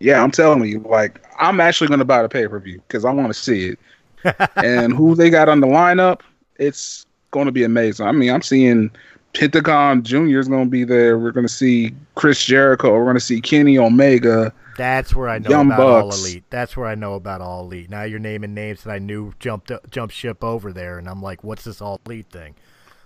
Yeah, 0.00 0.20
I'm 0.20 0.32
telling 0.32 0.64
you, 0.64 0.80
like 0.80 1.20
I'm 1.38 1.60
actually 1.60 1.86
going 1.86 2.00
to 2.00 2.04
buy 2.04 2.22
the 2.22 2.28
pay 2.28 2.48
per 2.48 2.58
view 2.58 2.82
because 2.88 3.04
I 3.04 3.12
want 3.12 3.28
to 3.28 3.34
see 3.34 3.68
it. 3.68 3.78
and 4.56 4.92
who 4.92 5.14
they 5.14 5.30
got 5.30 5.48
on 5.48 5.60
the 5.60 5.68
lineup, 5.68 6.22
it's 6.62 7.06
going 7.30 7.46
to 7.46 7.52
be 7.52 7.64
amazing. 7.64 8.06
I 8.06 8.12
mean, 8.12 8.30
I'm 8.30 8.42
seeing 8.42 8.90
Pentagon 9.34 10.02
Junior 10.02 10.38
is 10.38 10.48
going 10.48 10.64
to 10.64 10.70
be 10.70 10.84
there. 10.84 11.18
We're 11.18 11.32
going 11.32 11.46
to 11.46 11.52
see 11.52 11.94
Chris 12.14 12.44
Jericho. 12.44 12.92
We're 12.94 13.04
going 13.04 13.14
to 13.16 13.20
see 13.20 13.40
Kenny 13.40 13.78
Omega. 13.78 14.52
That's 14.76 15.14
where 15.14 15.28
I 15.28 15.38
know 15.38 15.50
Young 15.50 15.66
about 15.66 15.80
All 15.80 16.10
Elite. 16.10 16.44
That's 16.50 16.76
where 16.76 16.86
I 16.86 16.94
know 16.94 17.14
about 17.14 17.40
All 17.40 17.64
Elite. 17.64 17.90
Now 17.90 18.04
you're 18.04 18.18
naming 18.18 18.54
names 18.54 18.84
that 18.84 18.90
I 18.90 18.98
knew 18.98 19.32
jumped 19.38 19.70
jumped 19.90 20.14
ship 20.14 20.42
over 20.42 20.72
there, 20.72 20.98
and 20.98 21.08
I'm 21.08 21.22
like, 21.22 21.44
what's 21.44 21.64
this 21.64 21.82
All 21.82 22.00
Elite 22.06 22.26
thing? 22.30 22.54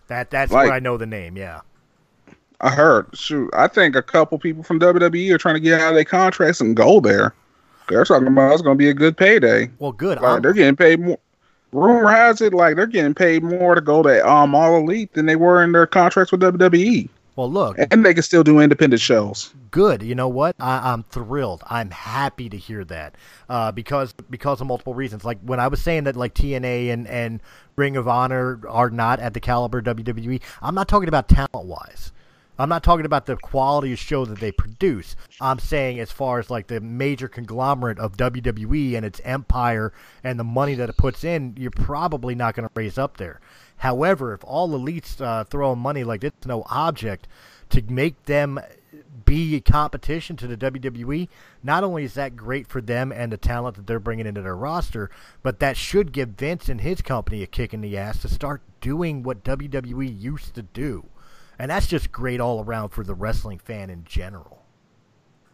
That 0.09 0.31
that's 0.31 0.53
Like- 0.53 0.66
where 0.66 0.74
I 0.74 0.78
know 0.78 0.97
the 0.97 1.07
name. 1.07 1.37
Yeah. 1.37 1.61
I 2.61 2.70
heard. 2.70 3.09
Shoot, 3.15 3.51
I 3.53 3.69
think 3.69 3.97
a 3.97 4.03
couple 4.03 4.39
people 4.39 4.62
from 4.62 4.81
WWE 4.81 5.31
are 5.35 5.39
trying 5.39 5.57
to 5.57 5.61
get 5.61 5.78
out 5.81 5.91
of 5.91 5.95
their 5.95 6.05
contracts 6.05 6.61
and 6.61 6.74
go 6.74 7.01
there. 7.01 7.35
They're 7.89 8.05
talking 8.05 8.28
about 8.28 8.53
it's 8.55 8.62
going 8.62 8.77
to 8.77 8.78
be 8.78 8.89
a 8.89 8.95
good 8.95 9.16
payday. 9.16 9.70
Well, 9.78 9.93
good. 9.93 10.20
Like 10.20 10.43
they're 10.43 10.53
getting 10.55 10.74
paid 10.77 11.01
more. 11.01 11.19
Rumor 11.72 12.10
has 12.10 12.40
it 12.40 12.55
like 12.55 12.76
they're 12.76 12.86
getting 12.86 13.14
paid 13.14 13.43
more 13.43 13.74
to 13.74 13.80
go 13.80 14.02
to 14.02 14.28
um 14.28 14.55
All 14.55 14.76
Elite 14.76 15.12
than 15.12 15.26
they 15.26 15.36
were 15.36 15.62
in 15.62 15.72
their 15.72 15.86
contracts 15.86 16.32
with 16.32 16.40
WWE, 16.40 17.09
well, 17.36 17.51
look, 17.51 17.76
and 17.90 18.05
they 18.05 18.14
can 18.14 18.22
still 18.22 18.43
do 18.43 18.60
independent 18.60 19.02
shows. 19.02 19.52
good. 19.70 20.02
You 20.02 20.14
know 20.14 20.28
what? 20.28 20.56
I, 20.59 20.93
I'm 20.93 21.02
thrilled. 21.05 21.62
I'm 21.68 21.90
happy 21.90 22.48
to 22.48 22.56
hear 22.56 22.82
that 22.86 23.14
uh, 23.51 23.72
because 23.72 24.14
because 24.30 24.60
of 24.62 24.66
multiple 24.66 24.94
reasons. 24.94 25.24
Like 25.24 25.38
when 25.43 25.60
I 25.60 25.68
was 25.68 25.82
saying 25.82 26.05
that 26.05 26.16
like 26.16 26.34
TNA 26.34 26.90
and 26.93 27.06
and 27.09 27.43
Ring 27.76 27.97
of 27.97 28.09
Honor 28.09 28.60
are 28.68 28.88
not 28.88 29.20
at 29.20 29.34
the 29.34 29.40
caliber 29.40 29.78
of 29.78 29.84
WWE. 29.84 30.40
I'm 30.62 30.74
not 30.74 30.88
talking 30.88 31.09
about 31.09 31.28
talent 31.28 31.66
wise. 31.66 32.12
I'm 32.59 32.69
not 32.69 32.83
talking 32.83 33.05
about 33.05 33.27
the 33.27 33.37
quality 33.37 33.93
of 33.93 33.99
show 33.99 34.24
that 34.24 34.41
they 34.41 34.53
produce. 34.53 35.15
I'm 35.41 35.59
saying 35.59 36.01
as 36.01 36.11
far 36.11 36.39
as 36.39 36.49
like 36.49 36.69
the 36.69 36.81
major 36.81 37.28
conglomerate 37.28 37.99
of 37.99 38.16
WWE 38.16 38.95
and 38.95 39.05
its 39.05 39.20
empire 39.24 39.93
and 40.24 40.39
the 40.39 40.45
money 40.45 40.74
that 40.74 40.89
it 40.89 40.97
puts 40.97 41.23
in, 41.23 41.55
you're 41.59 41.70
probably 41.70 42.35
not 42.35 42.55
going 42.55 42.66
to 42.66 42.73
raise 42.74 42.97
up 42.97 43.19
there. 43.19 43.41
However, 43.78 44.33
if 44.33 44.43
all 44.45 44.70
elites 44.70 45.20
uh, 45.20 45.45
throw 45.45 45.74
money 45.74 46.03
like 46.03 46.24
it's 46.24 46.47
no 46.47 46.65
object 46.70 47.28
to 47.70 47.83
make 47.83 48.24
them 48.24 48.61
be 49.24 49.57
a 49.57 49.61
competition 49.61 50.37
to 50.37 50.47
the 50.47 50.57
WWE, 50.57 51.28
not 51.62 51.85
only 51.85 52.05
is 52.05 52.15
that 52.15 52.37
great 52.37 52.66
for 52.66 52.81
them 52.81 53.12
and 53.12 53.31
the 53.31 53.37
talent 53.37 53.77
that 53.77 53.87
they're 53.87 53.99
bringing 53.99 54.27
into 54.27 54.41
their 54.41 54.57
roster, 54.57 55.11
but 55.43 55.59
that 55.61 55.77
should 55.77 56.12
give 56.12 56.31
Vince 56.31 56.69
and 56.69 56.81
his 56.81 57.03
company 57.03 57.43
a 57.43 57.47
kick 57.47 57.74
in 57.74 57.81
the 57.83 57.99
ass 57.99 58.23
to 58.23 58.28
start 58.28 58.62
doing 58.81 59.23
what 59.23 59.45
WWE 59.45 60.19
used 60.19 60.55
to 60.55 60.62
do. 60.62 61.07
And 61.59 61.70
that's 61.70 61.87
just 61.87 62.12
great 62.12 62.41
all 62.41 62.62
around 62.62 62.91
for 62.91 63.03
the 63.05 63.15
wrestling 63.15 63.59
fan 63.59 63.91
in 63.91 64.05
general. 64.05 64.62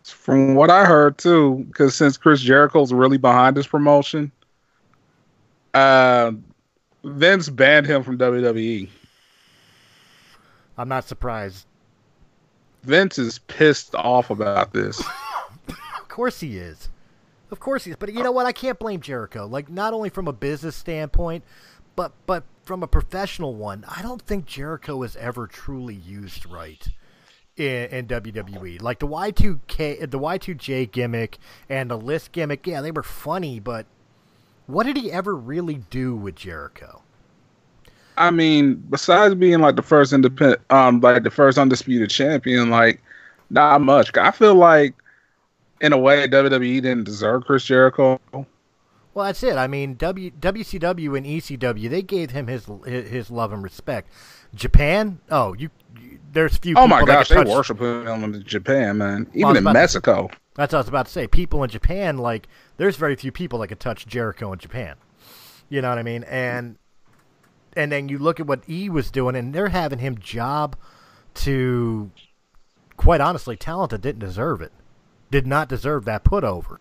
From 0.04 0.54
what 0.56 0.68
I 0.70 0.84
heard 0.84 1.16
too, 1.16 1.64
because 1.68 1.94
since 1.94 2.16
Chris 2.16 2.40
Jericho's 2.40 2.92
really 2.92 3.18
behind 3.18 3.56
this 3.56 3.66
promotion, 3.66 4.32
uh, 5.74 6.32
Vince 7.04 7.48
banned 7.48 7.86
him 7.86 8.02
from 8.02 8.18
WWE. 8.18 8.88
I'm 10.76 10.88
not 10.88 11.04
surprised. 11.04 11.66
Vince 12.82 13.18
is 13.18 13.38
pissed 13.40 13.94
off 13.94 14.30
about 14.30 14.72
this. 14.72 15.02
Of 15.98 16.16
course 16.16 16.40
he 16.40 16.58
is. 16.58 16.90
Of 17.50 17.58
course 17.58 17.84
he 17.84 17.90
is. 17.92 17.96
But 17.96 18.12
you 18.12 18.22
know 18.22 18.32
what? 18.32 18.44
I 18.44 18.52
can't 18.52 18.78
blame 18.78 19.00
Jericho. 19.00 19.46
Like 19.46 19.70
not 19.70 19.94
only 19.94 20.10
from 20.10 20.28
a 20.28 20.32
business 20.32 20.76
standpoint, 20.76 21.42
but 22.02 22.12
but 22.26 22.44
from 22.64 22.82
a 22.82 22.86
professional 22.88 23.54
one. 23.54 23.84
I 23.88 24.02
don't 24.02 24.22
think 24.22 24.46
Jericho 24.46 24.96
was 24.96 25.14
ever 25.16 25.46
truly 25.46 25.94
used 25.94 26.46
right 26.46 26.84
in, 27.56 27.84
in 27.90 28.06
WWE. 28.06 28.82
Like 28.82 28.98
the 28.98 29.06
Y2K, 29.06 30.10
the 30.10 30.18
Y2J 30.18 30.90
gimmick 30.90 31.38
and 31.68 31.90
the 31.90 31.98
list 31.98 32.32
gimmick. 32.32 32.66
Yeah, 32.66 32.80
they 32.80 32.90
were 32.90 33.04
funny, 33.04 33.60
but 33.60 33.86
what 34.66 34.84
did 34.84 34.96
he 34.96 35.12
ever 35.12 35.36
really 35.36 35.76
do 35.90 36.16
with 36.16 36.34
Jericho? 36.34 37.02
I 38.16 38.30
mean, 38.30 38.82
besides 38.90 39.36
being 39.36 39.60
like 39.60 39.76
the 39.76 39.82
first 39.82 40.12
independent, 40.12 40.60
um, 40.70 41.00
like 41.00 41.22
the 41.22 41.30
first 41.30 41.56
undisputed 41.56 42.10
champion, 42.10 42.68
like 42.68 43.00
not 43.50 43.80
much. 43.80 44.16
I 44.16 44.32
feel 44.32 44.54
like, 44.56 44.94
in 45.80 45.92
a 45.92 45.98
way, 45.98 46.26
WWE 46.28 46.82
didn't 46.82 47.04
deserve 47.04 47.44
Chris 47.44 47.64
Jericho. 47.64 48.20
Well, 49.14 49.26
that's 49.26 49.42
it. 49.42 49.56
I 49.56 49.66
mean, 49.66 49.94
w, 49.96 50.30
WCW 50.30 51.16
and 51.16 51.26
ECW 51.26 51.90
they 51.90 52.02
gave 52.02 52.30
him 52.30 52.46
his 52.46 52.66
his 52.86 53.30
love 53.30 53.52
and 53.52 53.62
respect. 53.62 54.10
Japan, 54.54 55.20
oh, 55.30 55.54
you, 55.54 55.70
you 56.00 56.18
there's 56.32 56.56
few. 56.56 56.74
Oh 56.76 56.86
my 56.86 57.04
gosh, 57.04 57.28
they 57.28 57.34
touch- 57.36 57.46
worship 57.48 57.80
him 57.80 58.06
in 58.24 58.42
Japan, 58.44 58.98
man. 58.98 59.26
Even 59.34 59.48
was 59.48 59.56
in 59.58 59.62
about 59.64 59.72
to- 59.72 59.78
Mexico. 59.78 60.30
That's 60.54 60.72
what 60.72 60.78
I 60.78 60.80
was 60.80 60.88
about 60.88 61.06
to 61.06 61.12
say. 61.12 61.26
People 61.26 61.64
in 61.64 61.70
Japan, 61.70 62.18
like, 62.18 62.46
there's 62.76 62.96
very 62.96 63.16
few 63.16 63.32
people 63.32 63.60
that 63.60 63.68
could 63.68 63.80
touch 63.80 64.06
Jericho 64.06 64.52
in 64.52 64.58
Japan. 64.58 64.96
You 65.70 65.80
know 65.80 65.88
what 65.88 65.96
I 65.98 66.02
mean? 66.02 66.24
And 66.24 66.76
and 67.74 67.90
then 67.90 68.08
you 68.10 68.18
look 68.18 68.38
at 68.40 68.46
what 68.46 68.68
E 68.68 68.90
was 68.90 69.10
doing, 69.10 69.34
and 69.36 69.54
they're 69.54 69.68
having 69.70 69.98
him 69.98 70.18
job 70.18 70.76
to, 71.34 72.10
quite 72.98 73.22
honestly, 73.22 73.56
talent 73.56 73.90
that 73.92 74.02
didn't 74.02 74.18
deserve 74.20 74.60
it, 74.60 74.72
did 75.30 75.46
not 75.46 75.68
deserve 75.70 76.04
that 76.04 76.24
put 76.24 76.44
over. 76.44 76.80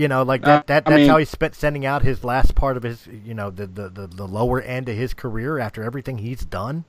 You 0.00 0.08
know, 0.08 0.22
like 0.22 0.40
that. 0.44 0.60
Uh, 0.60 0.62
that 0.68 0.86
I 0.86 0.90
that's 0.90 1.00
mean- 1.00 1.10
how 1.10 1.18
he 1.18 1.26
spent 1.26 1.54
sending 1.54 1.84
out 1.84 2.00
his 2.00 2.24
last 2.24 2.54
part 2.54 2.78
of 2.78 2.82
his, 2.84 3.06
you 3.06 3.34
know, 3.34 3.50
the, 3.50 3.66
the 3.66 3.90
the 3.90 4.06
the 4.06 4.26
lower 4.26 4.62
end 4.62 4.88
of 4.88 4.96
his 4.96 5.12
career 5.12 5.58
after 5.58 5.82
everything 5.82 6.16
he's 6.16 6.42
done. 6.42 6.86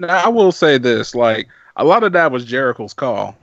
Now, 0.00 0.24
I 0.24 0.28
will 0.28 0.50
say 0.50 0.76
this: 0.76 1.14
like 1.14 1.46
a 1.76 1.84
lot 1.84 2.02
of 2.02 2.12
that 2.14 2.32
was 2.32 2.44
Jericho's 2.44 2.94
call 2.94 3.36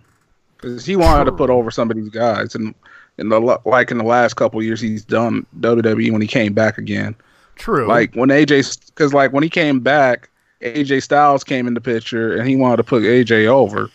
because 0.58 0.86
he 0.86 0.98
wanted 0.98 1.24
to 1.26 1.32
put 1.32 1.50
over 1.50 1.72
some 1.72 1.90
of 1.92 1.96
these 1.96 2.10
guys, 2.10 2.56
and 2.56 2.76
in 3.18 3.30
the 3.30 3.40
like 3.64 3.90
in 3.90 4.00
the 4.00 4.04
last 4.04 4.34
couple 4.34 4.60
of 4.60 4.66
years, 4.66 4.82
he's 4.82 5.06
done 5.06 5.46
WWE 5.62 6.12
when 6.12 6.22
he 6.22 6.28
came 6.28 6.52
back 6.52 6.78
again. 6.78 7.16
True. 7.56 7.88
Like 7.88 8.14
when 8.16 8.28
AJ, 8.28 8.88
because 8.88 9.14
like 9.14 9.32
when 9.32 9.44
he 9.44 9.50
came 9.50 9.80
back, 9.80 10.30
AJ 10.62 11.04
Styles 11.04 11.46
came 11.46 11.68
in 11.68 11.74
the 11.74 11.80
picture, 11.80 12.36
and 12.36 12.50
he 12.50 12.58
wanted 12.58 12.78
to 12.78 12.84
put 12.84 13.04
AJ 13.04 13.48
over 13.48 13.90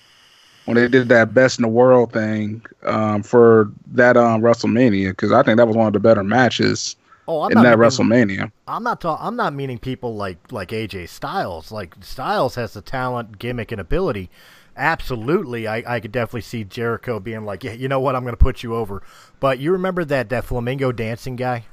when 0.69 0.77
they 0.77 0.87
did 0.89 1.09
that 1.09 1.33
best 1.35 1.59
in 1.59 1.63
the 1.63 1.69
world 1.69 2.13
thing 2.13 2.63
um, 2.85 3.23
for 3.23 3.73
that 3.93 4.17
um, 4.17 4.43
WrestleMania. 4.43 5.11
Because 5.11 5.33
I 5.33 5.43
think 5.43 5.57
that 5.57 5.67
was 5.67 5.77
one 5.77 5.87
of 5.87 5.93
the 5.95 6.01
better 6.01 6.23
matches 6.23 6.97
oh, 7.27 7.43
I'm 7.43 7.53
in 7.53 7.63
that 7.63 7.79
meaning- 7.79 7.79
WrestleMania. 7.79 8.53
I'm 8.69 8.83
not 8.83 9.01
ta- 9.01 9.19
I'm 9.21 9.35
not 9.37 9.55
meaning 9.55 9.79
people 9.79 10.15
like 10.15 10.53
like 10.53 10.69
AJ 10.69 11.09
Styles. 11.09 11.73
Like 11.73 11.95
Styles 12.01 12.55
has 12.57 12.75
the 12.75 12.83
talent, 12.83 13.39
gimmick, 13.39 13.73
and 13.73 13.81
ability. 13.81 14.31
absolutely, 14.77 15.67
I, 15.67 15.83
I 15.97 16.01
could 16.01 16.13
definitely 16.13 16.43
see 16.43 16.63
Jericho 16.65 17.19
being 17.19 17.45
like, 17.45 17.65
yeah, 17.65 17.73
you 17.73 17.89
know 17.89 17.99
what, 17.99 18.15
I'm 18.15 18.23
going 18.23 18.33
to 18.35 18.37
put 18.37 18.63
you 18.63 18.77
over. 18.77 19.03
But 19.41 19.59
you 19.59 19.73
remember 19.73 20.05
that 20.05 20.29
that 20.29 20.45
flamingo 20.45 20.93
dancing 20.93 21.35
guy? 21.35 21.65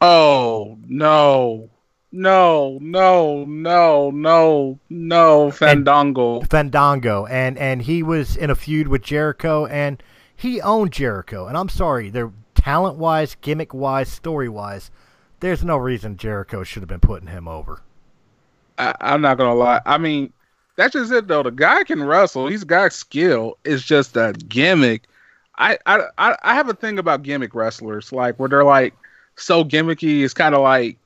Oh 0.00 0.78
no, 0.88 1.68
no, 2.12 2.78
no, 2.80 3.44
no, 3.46 4.10
no, 4.10 4.78
no, 4.90 5.50
Fandango. 5.50 6.42
Fandango, 6.42 7.26
and 7.26 7.56
and 7.56 7.82
he 7.82 8.02
was 8.02 8.36
in 8.36 8.50
a 8.50 8.54
feud 8.54 8.88
with 8.88 9.02
Jericho, 9.02 9.66
and 9.66 10.02
he 10.36 10.60
owned 10.60 10.92
Jericho. 10.92 11.46
And 11.46 11.56
I'm 11.56 11.70
sorry, 11.70 12.10
they're 12.10 12.32
talent 12.54 12.98
wise, 12.98 13.36
gimmick 13.40 13.72
wise, 13.72 14.10
story 14.10 14.48
wise. 14.48 14.90
There's 15.40 15.64
no 15.64 15.76
reason 15.76 16.16
Jericho 16.16 16.62
should 16.62 16.82
have 16.82 16.88
been 16.88 17.00
putting 17.00 17.28
him 17.28 17.48
over. 17.48 17.80
I, 18.78 18.94
I'm 19.00 19.22
not 19.22 19.38
gonna 19.38 19.54
lie. 19.54 19.80
I 19.86 19.98
mean, 19.98 20.32
that's 20.76 20.92
just 20.92 21.12
it 21.12 21.28
though. 21.28 21.42
The 21.42 21.50
guy 21.50 21.82
can 21.84 22.02
wrestle. 22.02 22.46
He's 22.46 22.64
got 22.64 22.92
skill. 22.92 23.58
It's 23.64 23.82
just 23.82 24.16
a 24.16 24.34
gimmick. 24.48 25.04
I 25.56 25.78
I 25.86 26.02
I 26.18 26.36
I 26.42 26.54
have 26.54 26.68
a 26.68 26.74
thing 26.74 26.98
about 26.98 27.22
gimmick 27.22 27.54
wrestlers, 27.54 28.12
like 28.12 28.38
where 28.38 28.48
they're 28.48 28.64
like 28.64 28.94
so 29.36 29.64
gimmicky. 29.64 30.22
It's 30.22 30.34
kind 30.34 30.54
of 30.54 30.60
like 30.60 31.01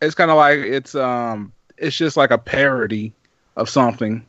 it's 0.00 0.14
kind 0.14 0.30
of 0.30 0.36
like 0.36 0.58
it's 0.58 0.94
um 0.94 1.52
it's 1.78 1.96
just 1.96 2.16
like 2.16 2.30
a 2.30 2.38
parody 2.38 3.12
of 3.56 3.68
something. 3.68 4.24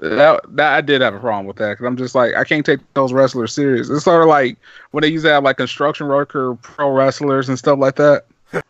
That, 0.00 0.40
that 0.56 0.74
I 0.74 0.80
did 0.80 1.00
have 1.00 1.14
a 1.14 1.20
problem 1.20 1.46
with 1.46 1.56
that 1.56 1.70
because 1.70 1.86
I'm 1.86 1.96
just 1.96 2.14
like 2.14 2.34
I 2.34 2.44
can't 2.44 2.66
take 2.66 2.80
those 2.94 3.12
wrestlers 3.12 3.52
serious. 3.54 3.88
It's 3.88 4.04
sort 4.04 4.22
of 4.22 4.28
like 4.28 4.58
when 4.90 5.02
they 5.02 5.08
used 5.08 5.24
to 5.24 5.30
have 5.32 5.44
like 5.44 5.56
construction 5.56 6.08
worker 6.08 6.56
pro 6.56 6.90
wrestlers 6.90 7.48
and 7.48 7.58
stuff 7.58 7.78
like 7.78 7.96
that. 7.96 8.24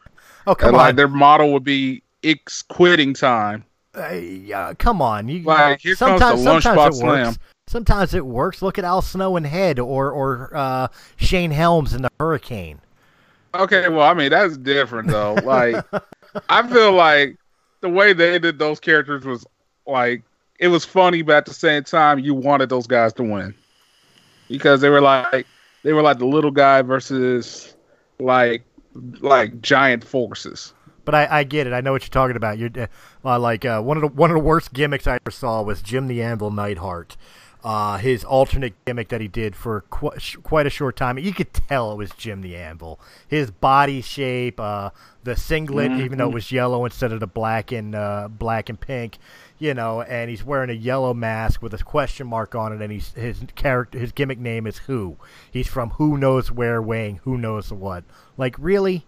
Oh 0.47 0.55
come 0.55 0.69
and 0.69 0.77
on, 0.77 0.83
like 0.83 0.97
their 0.97 1.09
model 1.09 1.55
would 1.55 1.65
be 1.65 2.03
it's 2.23 2.61
quitting 2.61 3.15
time. 3.15 3.65
Uh, 3.97 4.11
yeah, 4.13 4.75
come 4.75 5.01
on. 5.01 5.27
You, 5.27 5.43
Like, 5.43 5.81
here 5.81 5.95
comes 5.97 6.21
sometimes 6.21 6.45
the 6.45 6.51
lunchbox 6.51 6.63
sometimes 6.63 6.97
it 6.97 6.99
slam. 7.01 7.27
works. 7.29 7.39
Sometimes 7.67 8.15
it 8.15 8.27
works. 8.27 8.61
Look 8.61 8.79
at 8.79 8.85
Al 8.85 9.01
Snow 9.01 9.37
and 9.39 9.47
Head, 9.47 9.79
or 9.79 10.11
or 10.11 10.51
uh, 10.55 10.89
Shane 11.17 11.51
Helms 11.51 11.95
in 11.95 12.03
the 12.03 12.11
Hurricane. 12.21 12.81
Okay, 13.55 13.89
well, 13.89 14.03
I 14.03 14.13
mean 14.13 14.31
that's 14.31 14.59
different 14.59 15.09
though. 15.09 15.33
Like, 15.35 15.83
I 16.49 16.67
feel 16.67 16.93
like 16.93 17.37
the 17.81 17.89
way 17.89 18.13
they 18.13 18.39
did 18.39 18.59
those 18.59 18.81
characters 18.81 19.25
was 19.25 19.47
like 19.87 20.23
it 20.59 20.69
was 20.69 20.85
funny, 20.85 21.23
but 21.23 21.37
at 21.37 21.47
the 21.47 21.55
same 21.55 21.85
time, 21.85 22.19
you 22.19 22.35
wanted 22.35 22.69
those 22.69 22.87
guys 22.87 23.13
to 23.15 23.23
win 23.23 23.55
because 24.49 24.81
they 24.81 24.89
were 24.89 25.01
like 25.01 25.47
they 25.83 25.93
were 25.93 26.03
like 26.03 26.19
the 26.19 26.27
little 26.27 26.51
guy 26.51 26.83
versus 26.83 27.75
like 28.19 28.65
like 29.21 29.61
giant 29.61 30.05
forces. 30.05 30.73
But 31.05 31.15
I, 31.15 31.41
I 31.41 31.45
get 31.45 31.67
it. 31.67 31.73
I 31.75 31.83
know 31.83 31.93
what 31.93 32.03
you're 32.03 32.09
talking 32.09 32.37
about. 32.37 32.57
You're 32.57 32.71
uh, 33.25 33.39
like 33.39 33.65
uh, 33.65 33.83
one 33.83 33.97
of 33.97 34.01
the 34.01 34.09
one 34.09 34.31
of 34.31 34.35
the 34.35 34.43
worst 34.43 34.73
gimmicks 34.73 35.07
I 35.07 35.17
ever 35.17 35.31
saw 35.31 35.63
was 35.63 35.83
Jim 35.83 36.07
the 36.07 36.23
Anvil 36.23 36.51
Neidhart. 36.51 37.17
Uh, 37.65 37.97
his 37.97 38.25
alternate 38.25 38.75
gimmick 38.85 39.09
that 39.09 39.23
he 39.23 39.27
did 39.27 39.57
for 39.57 39.87
qu- 39.89 40.11
quite 40.43 40.67
a 40.67 40.71
short 40.71 40.97
time. 40.97 41.19
You 41.19 41.33
could 41.33 41.55
tell 41.55 41.93
it 41.93 41.97
was 41.97 42.11
Jim 42.11 42.43
the 42.43 42.57
Anvil. 42.57 43.01
His 43.27 43.51
body 43.51 44.03
shape, 44.03 44.61
uh, 44.61 44.91
the 45.23 45.35
singlet, 45.35 45.91
even 45.93 46.19
though 46.19 46.29
it 46.29 46.35
was 46.35 46.53
yellow 46.53 46.85
instead 46.85 47.11
of 47.11 47.21
the 47.21 47.27
black 47.27 47.73
and 47.73 47.95
uh, 47.95 48.29
black 48.29 48.69
and 48.69 48.79
pink, 48.79 49.17
you 49.59 49.73
know, 49.73 50.03
and 50.03 50.29
he's 50.29 50.45
wearing 50.45 50.69
a 50.69 50.75
yellow 50.75 51.15
mask 51.15 51.63
with 51.63 51.73
a 51.73 51.79
question 51.83 52.27
mark 52.27 52.55
on 52.55 52.71
it, 52.75 52.83
and 52.83 52.93
he's 52.93 53.13
his 53.13 53.41
character, 53.55 53.99
his 53.99 54.13
gimmick 54.13 54.39
name 54.39 54.67
is 54.67 54.79
Who. 54.81 55.17
He's 55.51 55.67
from 55.67 55.91
Who 55.93 56.19
knows 56.19 56.53
where, 56.53 56.83
weighing 56.83 57.21
who 57.25 57.39
knows 57.39 57.73
what. 57.73 58.05
Like 58.37 58.57
really, 58.59 59.07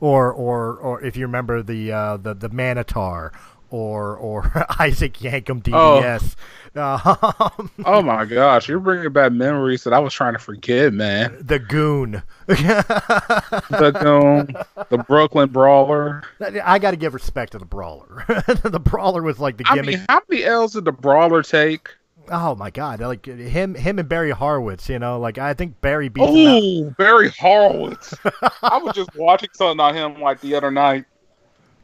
or 0.00 0.32
or 0.32 0.74
or 0.76 1.00
if 1.02 1.16
you 1.16 1.26
remember 1.26 1.62
the 1.62 1.92
uh, 1.92 2.16
the 2.16 2.34
the 2.34 2.50
Mantaur 2.50 3.30
or 3.74 4.16
or 4.16 4.66
Isaac 4.78 5.14
Yankem 5.14 5.60
DDS. 5.62 6.36
Um, 6.76 7.70
Oh 7.84 8.02
my 8.02 8.24
gosh, 8.24 8.68
you're 8.68 8.78
bringing 8.78 9.12
back 9.12 9.32
memories 9.32 9.82
that 9.84 9.92
I 9.92 9.98
was 9.98 10.14
trying 10.14 10.34
to 10.34 10.38
forget, 10.38 10.92
man. 10.92 11.36
the 11.40 11.58
Goon. 11.58 12.22
The 12.46 13.96
Goon, 14.00 14.56
the 14.90 14.98
Brooklyn 14.98 15.48
Brawler. 15.50 16.22
I 16.62 16.78
got 16.78 16.92
to 16.92 16.96
give 16.96 17.14
respect 17.14 17.52
to 17.52 17.58
the 17.58 17.64
Brawler. 17.64 18.24
the 18.62 18.80
Brawler 18.80 19.22
was 19.22 19.40
like 19.40 19.56
the 19.56 19.64
I 19.66 19.82
mean, 19.82 20.04
how 20.08 20.20
many 20.28 20.44
L's 20.44 20.74
did 20.74 20.84
the 20.84 20.92
Brawler 20.92 21.42
take? 21.42 21.90
oh 22.30 22.54
my 22.54 22.70
God! 22.70 23.00
Like 23.00 23.26
him, 23.26 23.74
him 23.74 23.98
and 23.98 24.08
Barry 24.08 24.30
Horowitz. 24.30 24.88
You 24.88 24.98
know, 24.98 25.18
like 25.18 25.36
I 25.38 25.52
think 25.54 25.80
Barry 25.80 26.08
beat 26.08 26.22
Oh, 26.24 26.90
Barry 26.96 27.30
Horowitz. 27.30 28.14
I 28.62 28.78
was 28.78 28.94
just 28.94 29.14
watching 29.14 29.50
something 29.52 29.80
on 29.80 29.94
him 29.94 30.20
like 30.20 30.40
the 30.40 30.54
other 30.54 30.70
night. 30.70 31.04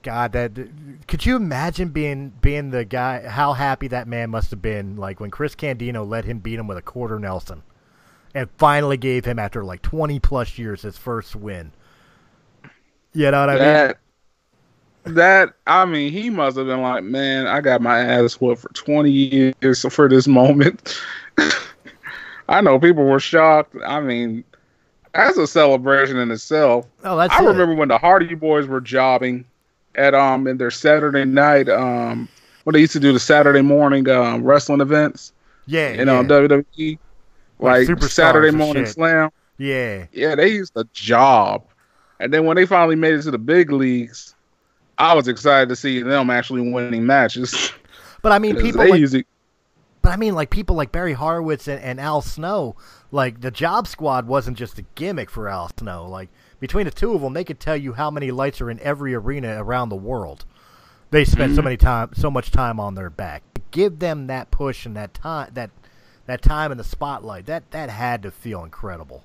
God, 0.02 0.32
that 0.32 0.52
could 1.06 1.26
you 1.26 1.36
imagine 1.36 1.90
being 1.90 2.32
being 2.40 2.70
the 2.70 2.84
guy? 2.84 3.26
How 3.26 3.52
happy 3.52 3.88
that 3.88 4.08
man 4.08 4.30
must 4.30 4.50
have 4.50 4.62
been, 4.62 4.96
like 4.96 5.20
when 5.20 5.30
Chris 5.30 5.54
Candido 5.54 6.04
let 6.04 6.24
him 6.24 6.38
beat 6.38 6.58
him 6.58 6.66
with 6.66 6.78
a 6.78 6.82
quarter 6.82 7.18
Nelson, 7.18 7.62
and 8.34 8.48
finally 8.56 8.96
gave 8.96 9.24
him 9.24 9.38
after 9.38 9.62
like 9.62 9.82
twenty 9.82 10.18
plus 10.18 10.58
years 10.58 10.82
his 10.82 10.96
first 10.96 11.36
win. 11.36 11.72
You 13.12 13.30
know 13.30 13.40
what 13.40 13.50
I 13.50 13.54
mean? 13.54 13.62
That, 13.62 13.98
that, 15.04 15.54
I 15.66 15.84
mean, 15.84 16.12
he 16.12 16.30
must 16.30 16.56
have 16.56 16.66
been 16.66 16.82
like, 16.82 17.02
man, 17.02 17.46
I 17.46 17.60
got 17.60 17.82
my 17.82 17.98
ass 17.98 18.34
whooped 18.34 18.62
for 18.62 18.68
20 18.68 19.10
years 19.10 19.84
for 19.92 20.08
this 20.08 20.28
moment. 20.28 21.00
I 22.48 22.60
know 22.60 22.78
people 22.78 23.04
were 23.04 23.18
shocked. 23.18 23.74
I 23.84 24.00
mean, 24.00 24.44
that's 25.14 25.38
a 25.38 25.46
celebration 25.46 26.18
in 26.18 26.30
itself. 26.30 26.86
Oh, 27.02 27.16
that's 27.16 27.32
I 27.32 27.42
it. 27.42 27.48
remember 27.48 27.74
when 27.74 27.88
the 27.88 27.98
Hardy 27.98 28.34
Boys 28.34 28.66
were 28.66 28.80
jobbing 28.80 29.44
at 29.94 30.14
um 30.14 30.46
in 30.46 30.56
their 30.58 30.70
Saturday 30.70 31.24
night 31.24 31.68
um 31.68 32.28
what 32.64 32.74
they 32.74 32.80
used 32.80 32.92
to 32.92 33.00
do 33.00 33.12
the 33.12 33.20
Saturday 33.20 33.62
morning 33.62 34.08
um 34.08 34.42
wrestling 34.44 34.80
events 34.80 35.32
Yeah, 35.66 35.88
in 35.90 36.08
yeah, 36.08 36.18
um, 36.18 36.26
WWE, 36.28 36.98
Like 37.58 37.88
like 37.88 38.02
Saturday 38.02 38.50
morning 38.56 38.84
shit. 38.84 38.94
slam. 38.94 39.30
yeah. 39.58 40.06
Yeah, 40.12 40.34
they 40.34 40.48
used 40.48 40.74
to 40.74 40.84
job, 40.92 41.64
and 42.18 42.32
then 42.32 42.44
when 42.46 42.56
they 42.56 42.66
finally 42.66 42.96
made 42.96 43.14
it 43.14 43.22
to 43.22 43.30
the 43.30 43.38
big 43.38 43.70
leagues, 43.72 44.34
I 44.98 45.14
was 45.14 45.28
excited 45.28 45.68
to 45.70 45.76
see 45.76 46.02
them 46.02 46.30
actually 46.30 46.70
winning 46.70 47.06
matches. 47.06 47.72
But 48.22 48.32
I 48.32 48.38
mean, 48.38 48.56
people 48.60 48.82
they 48.82 48.90
like, 48.90 49.00
usually 49.00 49.26
but 50.02 50.12
I 50.12 50.16
mean, 50.16 50.34
like 50.34 50.50
people 50.50 50.76
like 50.76 50.92
Barry 50.92 51.12
Horowitz 51.12 51.68
and, 51.68 51.80
and 51.82 52.00
Al 52.00 52.22
Snow. 52.22 52.76
Like 53.12 53.40
the 53.40 53.50
Job 53.50 53.86
Squad 53.86 54.26
wasn't 54.26 54.56
just 54.56 54.78
a 54.78 54.82
gimmick 54.94 55.30
for 55.30 55.48
Al 55.48 55.70
Snow. 55.78 56.06
Like 56.08 56.28
between 56.60 56.84
the 56.84 56.90
two 56.90 57.14
of 57.14 57.22
them, 57.22 57.32
they 57.32 57.44
could 57.44 57.58
tell 57.58 57.76
you 57.76 57.94
how 57.94 58.10
many 58.10 58.30
lights 58.30 58.60
are 58.60 58.70
in 58.70 58.78
every 58.80 59.14
arena 59.14 59.62
around 59.62 59.88
the 59.88 59.96
world. 59.96 60.44
They 61.10 61.24
spend 61.24 61.56
so 61.56 61.62
many 61.62 61.76
time, 61.76 62.10
so 62.14 62.30
much 62.30 62.52
time 62.52 62.78
on 62.78 62.94
their 62.94 63.10
back. 63.10 63.42
Give 63.72 63.98
them 63.98 64.28
that 64.28 64.50
push 64.52 64.86
and 64.86 64.94
that 64.96 65.12
time, 65.14 65.50
that 65.54 65.70
that 66.26 66.42
time 66.42 66.70
in 66.70 66.78
the 66.78 66.84
spotlight. 66.84 67.46
That 67.46 67.70
that 67.72 67.90
had 67.90 68.22
to 68.22 68.30
feel 68.30 68.62
incredible. 68.62 69.24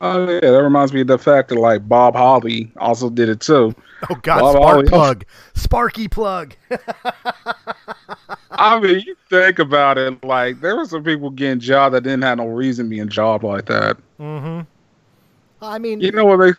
Oh 0.00 0.30
yeah, 0.30 0.38
that 0.40 0.62
reminds 0.62 0.92
me 0.92 1.00
of 1.00 1.08
the 1.08 1.18
fact 1.18 1.48
that 1.48 1.56
like 1.58 1.88
Bob 1.88 2.14
Holly 2.14 2.70
also 2.76 3.10
did 3.10 3.28
it 3.28 3.40
too. 3.40 3.74
Oh 4.08 4.14
God, 4.22 4.42
Well, 4.42 4.52
Spark 4.52 4.76
I'll- 4.76 4.84
Plug, 4.84 5.24
Sparky 5.54 6.06
Plugg. 6.06 6.52
I 8.50 8.78
mean, 8.80 9.00
you 9.00 9.16
think 9.28 9.58
about 9.58 9.98
it, 9.98 10.22
like 10.24 10.60
there 10.60 10.76
were 10.76 10.84
some 10.86 11.02
people 11.04 11.30
getting 11.30 11.60
jobbed 11.60 11.94
that 11.94 12.02
didn't 12.02 12.22
have 12.22 12.38
no 12.38 12.46
reason 12.46 12.88
being 12.88 13.08
jobbed 13.08 13.42
like 13.44 13.66
that. 13.66 13.96
mm-hmm. 14.20 14.60
I 15.60 15.78
mean, 15.78 16.00
You 16.00 16.12
know 16.12 16.24
what 16.24 16.36
they? 16.38 16.52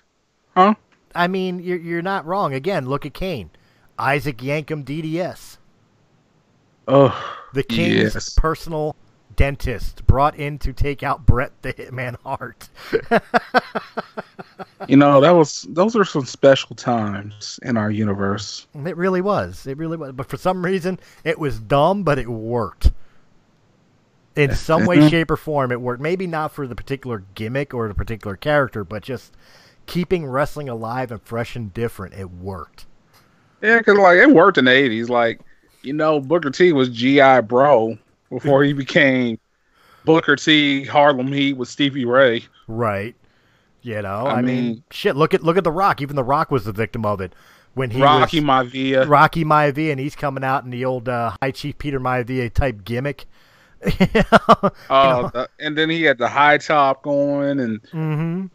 Huh? 0.55 0.75
I 1.15 1.27
mean, 1.27 1.59
you're 1.59 1.77
you're 1.77 2.01
not 2.01 2.25
wrong. 2.25 2.53
Again, 2.53 2.87
look 2.87 3.05
at 3.05 3.13
Kane, 3.13 3.49
Isaac 3.97 4.37
Yankem 4.37 4.83
DDS, 4.83 5.57
Oh, 6.87 7.15
the 7.53 7.63
King's 7.63 8.13
Yes. 8.15 8.29
personal 8.35 8.95
dentist, 9.35 10.05
brought 10.05 10.35
in 10.35 10.59
to 10.59 10.73
take 10.73 11.01
out 11.01 11.25
Bret 11.25 11.51
the 11.61 11.73
Hitman 11.73 12.15
Hart. 12.23 12.69
you 14.87 14.97
know 14.97 15.21
that 15.21 15.31
was 15.31 15.65
those 15.69 15.95
are 15.95 16.05
some 16.05 16.25
special 16.25 16.75
times 16.75 17.59
in 17.63 17.77
our 17.77 17.89
universe. 17.91 18.67
it 18.85 18.97
really 18.97 19.21
was. 19.21 19.65
It 19.67 19.77
really 19.77 19.97
was. 19.97 20.11
But 20.13 20.27
for 20.29 20.37
some 20.37 20.63
reason, 20.65 20.99
it 21.23 21.39
was 21.39 21.59
dumb, 21.59 22.03
but 22.03 22.19
it 22.19 22.27
worked. 22.29 22.91
In 24.35 24.55
some 24.55 24.85
way, 24.85 25.09
shape, 25.09 25.31
or 25.31 25.37
form, 25.37 25.71
it 25.71 25.81
worked. 25.81 26.01
Maybe 26.01 26.27
not 26.27 26.51
for 26.53 26.67
the 26.67 26.75
particular 26.75 27.23
gimmick 27.35 27.73
or 27.73 27.87
the 27.87 27.93
particular 27.93 28.35
character, 28.35 28.83
but 28.83 29.03
just 29.03 29.33
keeping 29.85 30.25
wrestling 30.25 30.69
alive 30.69 31.11
and 31.11 31.21
fresh 31.21 31.55
and 31.55 31.73
different. 31.73 32.13
It 32.13 32.31
worked. 32.31 32.85
Yeah, 33.61 33.79
because 33.79 33.97
like 33.97 34.17
it 34.17 34.29
worked 34.29 34.57
in 34.57 34.65
the 34.65 34.71
eighties. 34.71 35.09
Like 35.09 35.41
you 35.81 35.93
know, 35.93 36.19
Booker 36.19 36.51
T 36.51 36.73
was 36.73 36.89
GI 36.89 37.41
Bro 37.41 37.97
before 38.29 38.63
he 38.63 38.73
became 38.73 39.39
Booker 40.05 40.35
T 40.35 40.85
Harlem 40.85 41.31
Heat 41.31 41.53
with 41.53 41.69
Stevie 41.69 42.05
Ray. 42.05 42.45
Right. 42.67 43.15
You 43.81 44.01
know, 44.01 44.25
I 44.25 44.35
I, 44.35 44.41
mean, 44.41 44.65
mean- 44.65 44.83
shit. 44.91 45.15
Look 45.15 45.33
at 45.33 45.43
look 45.43 45.57
at 45.57 45.63
the 45.63 45.71
Rock. 45.71 46.01
Even 46.01 46.15
the 46.15 46.23
Rock 46.23 46.51
was 46.51 46.65
the 46.65 46.71
victim 46.73 47.05
of 47.05 47.21
it 47.21 47.33
when 47.73 47.89
he 47.91 48.01
Rocky 48.01 48.39
was 48.39 48.45
Maivia. 48.45 49.07
Rocky 49.07 49.45
Maivia, 49.45 49.91
and 49.91 49.99
he's 49.99 50.15
coming 50.15 50.43
out 50.43 50.63
in 50.65 50.69
the 50.69 50.83
old 50.85 51.07
uh, 51.07 51.35
High 51.41 51.51
Chief 51.51 51.77
Peter 51.77 51.99
Maivia 51.99 52.53
type 52.53 52.83
gimmick. 52.83 53.25
Uh, 54.89 55.29
the- 55.29 55.49
and 55.59 55.77
then 55.77 55.89
he 55.89 56.03
had 56.03 56.17
the 56.17 56.27
high 56.27 56.57
top 56.57 57.03
going, 57.03 57.59
and 57.59 57.81
mm-hmm. 57.83 58.45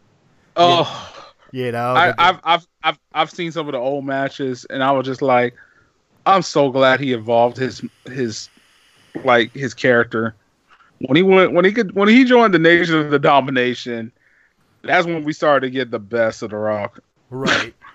oh, 0.55 1.25
You 1.51 1.71
know, 1.71 1.93
I, 1.93 2.13
I've, 2.17 2.39
I've 2.43 2.67
I've 2.83 2.99
I've 3.13 3.31
seen 3.31 3.51
some 3.51 3.67
of 3.67 3.71
the 3.71 3.79
old 3.79 4.05
matches, 4.05 4.65
and 4.69 4.83
I 4.83 4.91
was 4.91 5.05
just 5.05 5.21
like, 5.21 5.55
I'm 6.25 6.41
so 6.41 6.69
glad 6.69 6.99
he 6.99 7.13
evolved 7.13 7.57
his 7.57 7.81
his 8.05 8.49
like 9.23 9.51
his 9.53 9.73
character. 9.73 10.35
When 10.99 11.15
he 11.15 11.23
went, 11.23 11.53
when 11.53 11.65
he 11.65 11.71
could, 11.71 11.93
when 11.95 12.07
he 12.07 12.23
joined 12.23 12.53
the 12.53 12.59
Nation 12.59 12.95
of 12.95 13.11
the 13.11 13.19
Domination, 13.19 14.11
that's 14.81 15.05
when 15.05 15.23
we 15.23 15.33
started 15.33 15.67
to 15.67 15.71
get 15.71 15.91
the 15.91 15.99
best 15.99 16.41
of 16.41 16.51
the 16.51 16.57
Rock. 16.57 16.99
Right. 17.29 17.73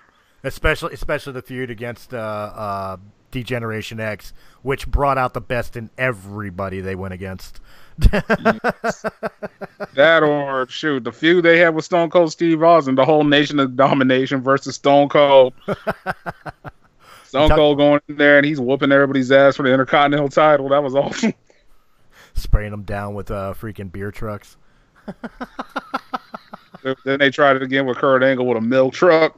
especially 0.43 0.93
especially 0.93 1.33
the 1.33 1.41
feud 1.41 1.69
against 1.69 2.13
uh, 2.13 2.17
uh, 2.17 2.97
Degeneration 3.31 3.99
X, 3.99 4.33
which 4.61 4.87
brought 4.87 5.17
out 5.17 5.33
the 5.33 5.41
best 5.41 5.75
in 5.75 5.89
everybody 5.97 6.81
they 6.81 6.95
went 6.95 7.13
against. 7.13 7.59
That 9.93 10.23
or 10.23 10.67
shoot, 10.69 11.03
the 11.03 11.11
feud 11.11 11.43
they 11.43 11.57
had 11.57 11.75
with 11.75 11.83
Stone 11.85 12.11
Cold 12.11 12.31
Steve 12.31 12.63
Austin, 12.63 12.95
the 12.95 13.03
whole 13.05 13.23
Nation 13.23 13.59
of 13.59 13.75
Domination 13.75 14.41
versus 14.41 14.75
Stone 14.75 15.09
Cold. 15.09 15.53
Stone 17.25 17.49
Talk- 17.49 17.57
Cold 17.57 17.77
going 17.77 18.01
in 18.07 18.15
there 18.17 18.37
and 18.37 18.45
he's 18.45 18.59
whooping 18.59 18.91
everybody's 18.91 19.31
ass 19.31 19.57
for 19.57 19.63
the 19.63 19.71
Intercontinental 19.71 20.29
title. 20.29 20.69
That 20.69 20.83
was 20.83 20.95
awesome. 20.95 21.33
Spraying 22.33 22.71
them 22.71 22.83
down 22.83 23.13
with 23.13 23.31
uh, 23.31 23.53
freaking 23.59 23.91
beer 23.91 24.11
trucks. 24.11 24.55
then 27.03 27.19
they 27.19 27.29
tried 27.29 27.57
it 27.57 27.61
again 27.61 27.85
with 27.85 27.97
Kurt 27.97 28.23
Angle 28.23 28.45
with 28.45 28.57
a 28.57 28.61
milk 28.61 28.93
truck. 28.93 29.37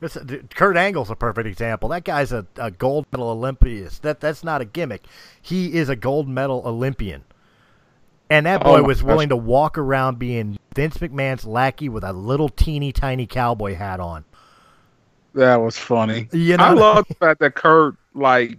This, 0.00 0.16
Kurt 0.54 0.76
Angle's 0.76 1.10
a 1.10 1.16
perfect 1.16 1.46
example. 1.46 1.90
That 1.90 2.04
guy's 2.04 2.32
a, 2.32 2.46
a 2.56 2.70
gold 2.70 3.06
medal 3.12 3.28
Olympian. 3.28 3.88
That 4.02 4.20
that's 4.20 4.42
not 4.44 4.60
a 4.62 4.64
gimmick. 4.64 5.06
He 5.40 5.74
is 5.74 5.88
a 5.90 5.96
gold 5.96 6.28
medal 6.28 6.62
Olympian. 6.66 7.24
And 8.30 8.46
that 8.46 8.62
Oh 8.62 8.64
boy 8.64 8.82
my 8.82 8.82
was 8.82 9.02
gosh. 9.06 9.06
willing 9.08 9.28
to 9.30 9.36
walk 9.36 9.78
around 9.78 10.18
being 10.18 10.58
Vince 10.74 10.98
McMahon's 10.98 11.44
lackey 11.46 11.88
with 11.88 12.04
a 12.04 12.12
little 12.12 12.48
teeny 12.48 12.92
tiny 12.92 13.26
cowboy 13.26 13.74
hat 13.74 14.00
on. 14.00 14.24
That 15.34 15.56
was 15.56 15.78
funny. 15.78 16.30
You 16.32 16.56
know 16.56 16.64
I 16.64 16.70
I 16.70 16.72
love 16.72 17.06
the 17.08 17.14
fact 17.14 17.40
that 17.40 17.54
Kurt 17.54 17.96
like 18.14 18.58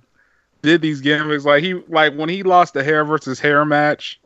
did 0.63 0.81
these 0.81 1.01
gimmicks. 1.01 1.45
Like 1.45 1.63
he 1.63 1.75
like 1.89 2.15
when 2.15 2.29
he 2.29 2.43
lost 2.43 2.73
the 2.75 2.83
hair 2.83 3.05
versus 3.05 3.39
hair 3.39 3.65
match, 3.65 4.20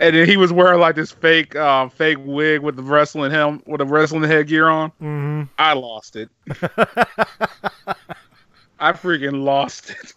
and 0.00 0.16
then 0.16 0.28
he 0.28 0.36
was 0.36 0.52
wearing 0.52 0.80
like 0.80 0.96
this 0.96 1.12
fake 1.12 1.54
um, 1.56 1.90
fake 1.90 2.18
wig 2.20 2.60
with 2.60 2.76
the 2.76 2.82
wrestling 2.82 3.30
helm 3.30 3.62
with 3.66 3.78
the 3.78 3.86
wrestling 3.86 4.22
headgear 4.22 4.68
on. 4.68 4.90
Mm-hmm. 5.00 5.42
I 5.58 5.74
lost 5.74 6.16
it. 6.16 6.28
I 8.78 8.92
freaking 8.92 9.44
lost 9.44 9.90
it. 9.90 10.14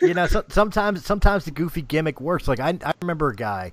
you 0.00 0.14
know, 0.14 0.26
so, 0.26 0.44
sometimes 0.48 1.04
sometimes 1.04 1.44
the 1.44 1.50
goofy 1.50 1.82
gimmick 1.82 2.20
works. 2.20 2.48
Like 2.48 2.60
I, 2.60 2.78
I 2.84 2.92
remember 3.02 3.28
a 3.28 3.36
guy, 3.36 3.72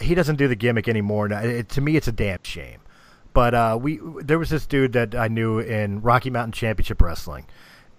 he 0.00 0.14
doesn't 0.14 0.36
do 0.36 0.48
the 0.48 0.56
gimmick 0.56 0.88
anymore. 0.88 1.28
Now, 1.28 1.40
it, 1.40 1.68
to 1.70 1.80
me, 1.80 1.96
it's 1.96 2.08
a 2.08 2.12
damn 2.12 2.42
shame. 2.42 2.80
But 3.32 3.54
uh, 3.54 3.78
we 3.80 4.00
there 4.22 4.38
was 4.38 4.50
this 4.50 4.66
dude 4.66 4.92
that 4.94 5.14
I 5.14 5.28
knew 5.28 5.60
in 5.60 6.02
Rocky 6.02 6.30
Mountain 6.30 6.52
Championship 6.52 7.00
Wrestling, 7.00 7.46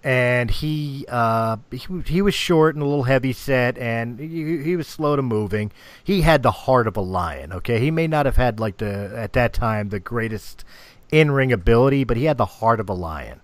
and 0.04 0.50
he 0.50 1.04
uh, 1.08 1.58
he, 1.70 1.86
he 2.06 2.22
was 2.22 2.34
short 2.34 2.74
and 2.74 2.82
a 2.82 2.86
little 2.86 3.04
heavy 3.04 3.32
set, 3.32 3.78
and 3.78 4.18
he, 4.18 4.62
he 4.62 4.76
was 4.76 4.88
slow 4.88 5.16
to 5.16 5.22
moving. 5.22 5.70
He 6.02 6.22
had 6.22 6.42
the 6.42 6.50
heart 6.50 6.86
of 6.86 6.96
a 6.96 7.00
lion. 7.00 7.52
Okay, 7.52 7.78
he 7.78 7.90
may 7.90 8.06
not 8.06 8.26
have 8.26 8.36
had 8.36 8.58
like 8.58 8.78
the 8.78 9.12
at 9.14 9.32
that 9.34 9.52
time 9.52 9.90
the 9.90 10.00
greatest 10.00 10.64
in 11.10 11.30
ring 11.30 11.52
ability, 11.52 12.04
but 12.04 12.16
he 12.16 12.24
had 12.24 12.38
the 12.38 12.46
heart 12.46 12.80
of 12.80 12.88
a 12.88 12.94
lion. 12.94 13.40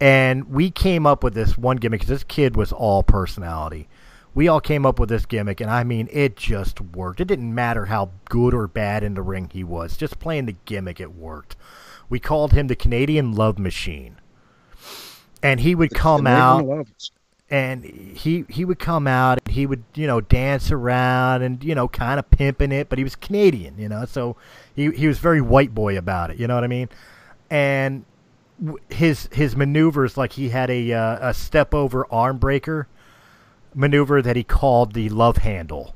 And 0.00 0.48
we 0.50 0.70
came 0.70 1.06
up 1.06 1.24
with 1.24 1.34
this 1.34 1.58
one 1.58 1.76
gimmick 1.76 2.02
'cause 2.02 2.08
this 2.08 2.24
kid 2.24 2.56
was 2.56 2.72
all 2.72 3.02
personality. 3.02 3.88
We 4.32 4.46
all 4.46 4.60
came 4.60 4.86
up 4.86 5.00
with 5.00 5.08
this 5.08 5.26
gimmick, 5.26 5.60
and 5.60 5.70
I 5.70 5.82
mean, 5.82 6.08
it 6.12 6.36
just 6.36 6.80
worked. 6.80 7.20
It 7.20 7.26
didn't 7.26 7.52
matter 7.52 7.86
how 7.86 8.10
good 8.28 8.54
or 8.54 8.68
bad 8.68 9.02
in 9.02 9.14
the 9.14 9.22
ring 9.22 9.50
he 9.52 9.64
was, 9.64 9.96
just 9.96 10.20
playing 10.20 10.46
the 10.46 10.54
gimmick, 10.64 11.00
it 11.00 11.14
worked. 11.14 11.56
We 12.08 12.20
called 12.20 12.52
him 12.52 12.68
the 12.68 12.76
Canadian 12.76 13.32
Love 13.32 13.58
Machine. 13.58 14.16
And 15.42 15.60
he 15.60 15.74
would 15.74 15.94
come 15.94 16.26
out 16.26 16.86
and 17.50 17.84
he 17.84 18.44
he 18.48 18.64
would 18.64 18.78
come 18.78 19.06
out 19.06 19.40
and 19.44 19.54
he 19.54 19.66
would 19.66 19.82
you 19.94 20.06
know 20.06 20.20
dance 20.20 20.70
around 20.70 21.42
and 21.42 21.64
you 21.64 21.74
know 21.74 21.88
kind 21.88 22.20
of 22.20 22.30
pimping 22.30 22.70
it 22.70 22.88
but 22.88 22.96
he 22.96 23.02
was 23.02 23.16
canadian 23.16 23.76
you 23.76 23.88
know 23.88 24.04
so 24.04 24.36
he 24.76 24.90
he 24.92 25.08
was 25.08 25.18
very 25.18 25.40
white 25.40 25.74
boy 25.74 25.98
about 25.98 26.30
it 26.30 26.38
you 26.38 26.46
know 26.46 26.54
what 26.54 26.62
i 26.62 26.68
mean? 26.68 26.88
And 27.50 28.04
his 28.88 29.28
his 29.32 29.56
maneuvers 29.56 30.16
like 30.16 30.34
he 30.34 30.50
had 30.50 30.70
a 30.70 30.92
uh, 30.92 31.30
a 31.30 31.34
step 31.34 31.74
over 31.74 32.06
arm 32.12 32.38
breaker 32.38 32.86
maneuver 33.74 34.20
that 34.22 34.36
he 34.36 34.44
called 34.44 34.92
the 34.92 35.08
love 35.08 35.38
handle 35.38 35.94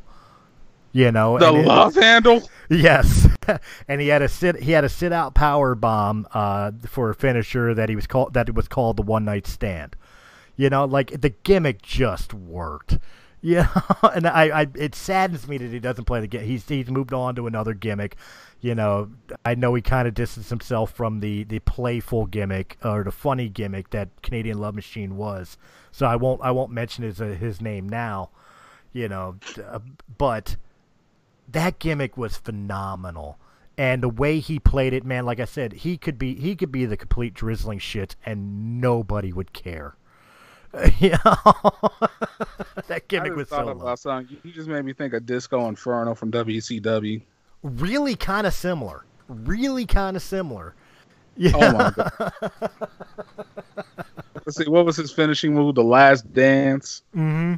you 0.94 1.12
know 1.12 1.38
The 1.38 1.48
and 1.48 1.56
it- 1.58 1.66
love 1.66 1.94
handle. 1.96 2.48
Yes, 2.70 3.28
and 3.88 4.00
he 4.00 4.08
had 4.08 4.22
a 4.22 4.28
sit. 4.28 4.56
He 4.62 4.72
had 4.72 4.84
a 4.84 4.88
sit 4.88 5.12
out 5.12 5.34
power 5.34 5.74
bomb 5.74 6.26
uh, 6.32 6.72
for 6.86 7.10
a 7.10 7.14
finisher 7.14 7.74
that 7.74 7.90
he 7.90 7.94
was 7.96 8.06
called 8.06 8.32
that 8.32 8.54
was 8.54 8.68
called 8.68 8.96
the 8.96 9.02
one 9.02 9.26
night 9.26 9.46
stand. 9.46 9.96
You 10.56 10.70
know, 10.70 10.86
like 10.86 11.20
the 11.20 11.28
gimmick 11.30 11.82
just 11.82 12.32
worked. 12.32 12.98
Yeah, 13.46 13.68
and 14.14 14.26
I, 14.26 14.62
I 14.62 14.66
it 14.74 14.94
saddens 14.94 15.46
me 15.46 15.58
that 15.58 15.70
he 15.70 15.78
doesn't 15.78 16.06
play 16.06 16.18
the 16.20 16.26
game. 16.26 16.46
He's 16.46 16.66
he's 16.66 16.88
moved 16.88 17.12
on 17.12 17.34
to 17.34 17.46
another 17.46 17.74
gimmick. 17.74 18.16
You 18.62 18.74
know, 18.74 19.10
I 19.44 19.54
know 19.54 19.74
he 19.74 19.82
kind 19.82 20.08
of 20.08 20.14
distanced 20.14 20.48
himself 20.48 20.90
from 20.92 21.20
the 21.20 21.44
the 21.44 21.58
playful 21.58 22.24
gimmick 22.24 22.78
or 22.82 23.04
the 23.04 23.12
funny 23.12 23.50
gimmick 23.50 23.90
that 23.90 24.08
Canadian 24.22 24.56
Love 24.56 24.74
Machine 24.74 25.18
was. 25.18 25.58
So 25.92 26.06
I 26.06 26.16
won't 26.16 26.40
I 26.40 26.52
won't 26.52 26.70
mention 26.72 27.04
his 27.04 27.20
uh, 27.20 27.26
his 27.38 27.60
name 27.60 27.86
now. 27.86 28.30
You 28.94 29.10
know, 29.10 29.36
uh, 29.62 29.80
but 30.16 30.56
that 31.54 31.78
gimmick 31.78 32.16
was 32.16 32.36
phenomenal. 32.36 33.38
And 33.76 34.02
the 34.02 34.08
way 34.08 34.38
he 34.38 34.60
played 34.60 34.92
it, 34.92 35.04
man, 35.04 35.24
like 35.24 35.40
I 35.40 35.46
said, 35.46 35.72
he 35.72 35.96
could 35.96 36.18
be 36.18 36.34
he 36.34 36.54
could 36.54 36.70
be 36.70 36.84
the 36.84 36.96
complete 36.96 37.34
drizzling 37.34 37.78
shit 37.78 38.14
and 38.24 38.80
nobody 38.80 39.32
would 39.32 39.52
care. 39.52 39.96
know? 40.72 40.80
that 42.88 43.04
gimmick 43.08 43.34
was 43.34 43.48
thought 43.48 43.66
so 43.66 43.72
low. 43.72 43.94
something. 43.96 44.36
You 44.42 44.52
just 44.52 44.68
made 44.68 44.84
me 44.84 44.92
think 44.92 45.12
of 45.14 45.26
Disco 45.26 45.68
Inferno 45.68 46.14
from 46.14 46.30
WCW. 46.30 47.22
really 47.62 48.16
kind 48.16 48.46
of 48.46 48.54
similar. 48.54 49.04
Really 49.28 49.86
kind 49.86 50.16
of 50.16 50.22
similar. 50.22 50.74
Yeah. 51.36 51.52
Oh 51.54 51.72
my 51.72 51.92
god. 51.96 52.32
Let's 54.46 54.58
see, 54.58 54.68
what 54.68 54.84
was 54.84 54.96
his 54.96 55.10
finishing 55.10 55.54
move? 55.54 55.74
The 55.74 55.82
last 55.82 56.32
dance. 56.32 57.02
hmm 57.12 57.54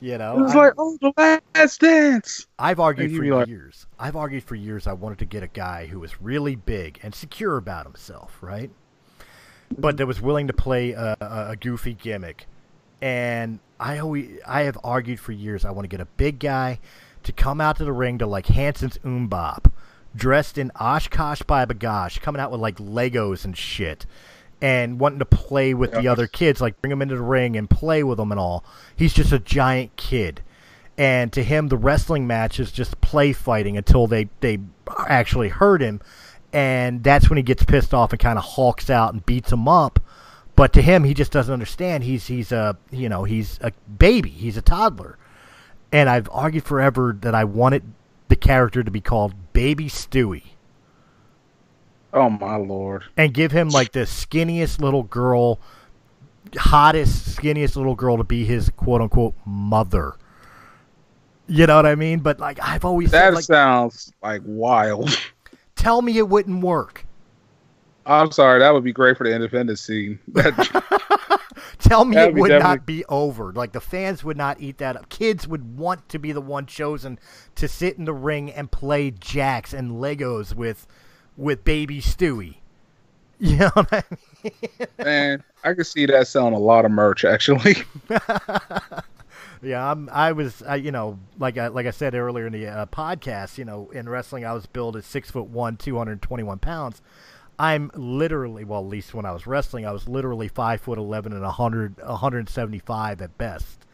You 0.00 0.16
know, 0.16 0.38
It 0.38 0.42
was 0.42 0.54
I- 0.54 0.58
like, 0.58 0.74
oh, 0.78 0.96
the 1.00 1.12
last 1.54 1.80
dance. 1.80 2.46
I've 2.58 2.78
argued 2.78 3.16
for 3.16 3.24
like- 3.24 3.48
years. 3.48 3.86
I've 3.98 4.14
argued 4.16 4.44
for 4.44 4.54
years 4.54 4.86
I 4.86 4.92
wanted 4.92 5.18
to 5.18 5.24
get 5.24 5.42
a 5.42 5.48
guy 5.48 5.86
who 5.86 5.98
was 6.00 6.20
really 6.22 6.54
big 6.54 7.00
and 7.02 7.14
secure 7.14 7.56
about 7.56 7.84
himself, 7.84 8.38
right? 8.40 8.70
But 9.76 9.96
that 9.96 10.06
was 10.06 10.20
willing 10.20 10.46
to 10.46 10.52
play 10.52 10.92
a, 10.92 11.16
a, 11.20 11.50
a 11.50 11.56
goofy 11.56 11.94
gimmick. 11.94 12.46
And 13.02 13.58
I 13.80 13.98
always, 13.98 14.38
I 14.46 14.62
have 14.62 14.78
argued 14.84 15.20
for 15.20 15.32
years 15.32 15.64
I 15.64 15.70
want 15.72 15.84
to 15.84 15.88
get 15.88 16.00
a 16.00 16.06
big 16.16 16.38
guy 16.38 16.78
to 17.24 17.32
come 17.32 17.60
out 17.60 17.76
to 17.78 17.84
the 17.84 17.92
ring 17.92 18.18
to 18.18 18.26
like 18.26 18.46
Hanson's 18.46 18.98
MMMBop, 18.98 19.70
dressed 20.14 20.58
in 20.58 20.70
Oshkosh 20.80 21.42
by 21.42 21.64
Bagosh, 21.66 22.20
coming 22.20 22.40
out 22.40 22.50
with 22.52 22.60
like 22.60 22.76
Legos 22.78 23.44
and 23.44 23.56
shit, 23.56 24.06
and 24.60 24.98
wanting 24.98 25.20
to 25.20 25.24
play 25.24 25.72
with 25.74 25.92
the 25.92 26.08
other 26.08 26.26
kids, 26.26 26.60
like 26.60 26.80
bring 26.80 26.90
them 26.90 27.02
into 27.02 27.14
the 27.16 27.22
ring 27.22 27.56
and 27.56 27.70
play 27.70 28.02
with 28.02 28.18
them 28.18 28.32
and 28.32 28.40
all. 28.40 28.64
He's 28.96 29.14
just 29.14 29.32
a 29.32 29.38
giant 29.38 29.94
kid. 29.96 30.42
And 30.96 31.32
to 31.32 31.44
him 31.44 31.68
the 31.68 31.76
wrestling 31.76 32.26
match 32.26 32.58
is 32.58 32.72
just 32.72 33.00
play 33.00 33.32
fighting 33.32 33.76
until 33.76 34.06
they 34.06 34.28
they 34.40 34.58
actually 35.06 35.48
hurt 35.48 35.80
him. 35.80 36.00
And 36.52 37.04
that's 37.04 37.30
when 37.30 37.36
he 37.36 37.42
gets 37.42 37.62
pissed 37.62 37.94
off 37.94 38.12
and 38.12 38.20
kind 38.20 38.38
of 38.38 38.44
hulks 38.44 38.90
out 38.90 39.12
and 39.12 39.24
beats 39.24 39.52
him 39.52 39.68
up. 39.68 40.00
But 40.56 40.72
to 40.72 40.82
him 40.82 41.04
he 41.04 41.14
just 41.14 41.30
doesn't 41.30 41.52
understand. 41.52 42.02
He's 42.02 42.26
he's 42.26 42.50
a 42.50 42.76
you 42.90 43.08
know 43.08 43.24
he's 43.24 43.60
a 43.62 43.72
baby. 43.98 44.30
He's 44.30 44.56
a 44.56 44.62
toddler. 44.62 45.18
And 45.92 46.08
I've 46.10 46.28
argued 46.32 46.64
forever 46.64 47.16
that 47.20 47.34
I 47.34 47.44
wanted 47.44 47.82
the 48.26 48.36
character 48.36 48.82
to 48.82 48.90
be 48.90 49.00
called 49.00 49.34
Baby 49.52 49.86
Stewie 49.86 50.42
Oh 52.18 52.30
my 52.30 52.56
lord. 52.56 53.04
and 53.16 53.32
give 53.32 53.52
him 53.52 53.68
like 53.68 53.92
the 53.92 54.00
skinniest 54.00 54.80
little 54.80 55.04
girl, 55.04 55.60
hottest, 56.56 57.36
skinniest 57.36 57.76
little 57.76 57.94
girl 57.94 58.16
to 58.16 58.24
be 58.24 58.44
his 58.44 58.70
quote 58.70 59.00
unquote 59.00 59.34
mother. 59.46 60.16
You 61.46 61.66
know 61.66 61.76
what 61.76 61.86
I 61.86 61.94
mean? 61.94 62.18
But 62.18 62.40
like 62.40 62.58
I've 62.60 62.84
always 62.84 63.12
That 63.12 63.26
said, 63.28 63.34
like, 63.34 63.44
sounds 63.44 64.12
like 64.20 64.42
wild. 64.44 65.16
tell 65.76 66.02
me 66.02 66.18
it 66.18 66.28
wouldn't 66.28 66.60
work. 66.60 67.06
I'm 68.04 68.32
sorry, 68.32 68.58
that 68.58 68.72
would 68.72 68.84
be 68.84 68.92
great 68.92 69.16
for 69.16 69.24
the 69.24 69.34
independent 69.34 69.78
scene. 69.78 70.18
Tell 71.78 72.04
me 72.04 72.16
That'd 72.16 72.36
it 72.36 72.40
would 72.40 72.50
not 72.50 72.86
be 72.86 73.04
over. 73.04 73.52
Like 73.52 73.72
the 73.72 73.80
fans 73.80 74.24
would 74.24 74.36
not 74.36 74.60
eat 74.60 74.78
that 74.78 74.96
up. 74.96 75.08
Kids 75.08 75.46
would 75.46 75.78
want 75.78 76.08
to 76.08 76.18
be 76.18 76.32
the 76.32 76.40
one 76.40 76.66
chosen 76.66 77.18
to 77.54 77.68
sit 77.68 77.98
in 77.98 78.04
the 78.04 78.12
ring 78.12 78.50
and 78.50 78.70
play 78.70 79.10
jacks 79.10 79.72
and 79.72 79.92
Legos 79.92 80.54
with 80.54 80.86
with 81.38 81.64
baby 81.64 82.02
Stewie. 82.02 82.56
You 83.40 83.56
know 83.56 83.70
what 83.74 83.92
I 83.92 84.02
mean? 84.42 84.52
man, 84.98 85.44
I 85.62 85.72
could 85.72 85.86
see 85.86 86.06
that 86.06 86.26
selling 86.26 86.54
a 86.54 86.58
lot 86.58 86.84
of 86.84 86.90
merch 86.90 87.24
actually. 87.24 87.76
Yeah, 89.62 89.90
I'm, 89.90 90.08
I 90.12 90.32
was, 90.32 90.62
I, 90.62 90.76
you 90.76 90.92
know, 90.92 91.18
like 91.38 91.58
I 91.58 91.68
like 91.68 91.86
I 91.86 91.90
said 91.90 92.14
earlier 92.14 92.46
in 92.46 92.52
the 92.52 92.66
uh, 92.66 92.86
podcast, 92.86 93.58
you 93.58 93.64
know, 93.64 93.90
in 93.90 94.08
wrestling, 94.08 94.44
I 94.44 94.52
was 94.52 94.66
billed 94.66 94.96
at 94.96 95.04
six 95.04 95.30
foot 95.30 95.46
one, 95.46 95.76
two 95.76 95.98
hundred 95.98 96.22
twenty 96.22 96.42
one 96.42 96.58
pounds. 96.58 97.02
I'm 97.58 97.90
literally, 97.94 98.64
well, 98.64 98.80
at 98.80 98.86
least 98.86 99.14
when 99.14 99.24
I 99.24 99.32
was 99.32 99.46
wrestling, 99.46 99.84
I 99.84 99.90
was 99.90 100.08
literally 100.08 100.48
five 100.48 100.80
foot 100.80 100.98
eleven 100.98 101.32
and 101.32 101.42
100, 101.42 101.98
175 101.98 103.20
at 103.20 103.36
best. 103.36 103.84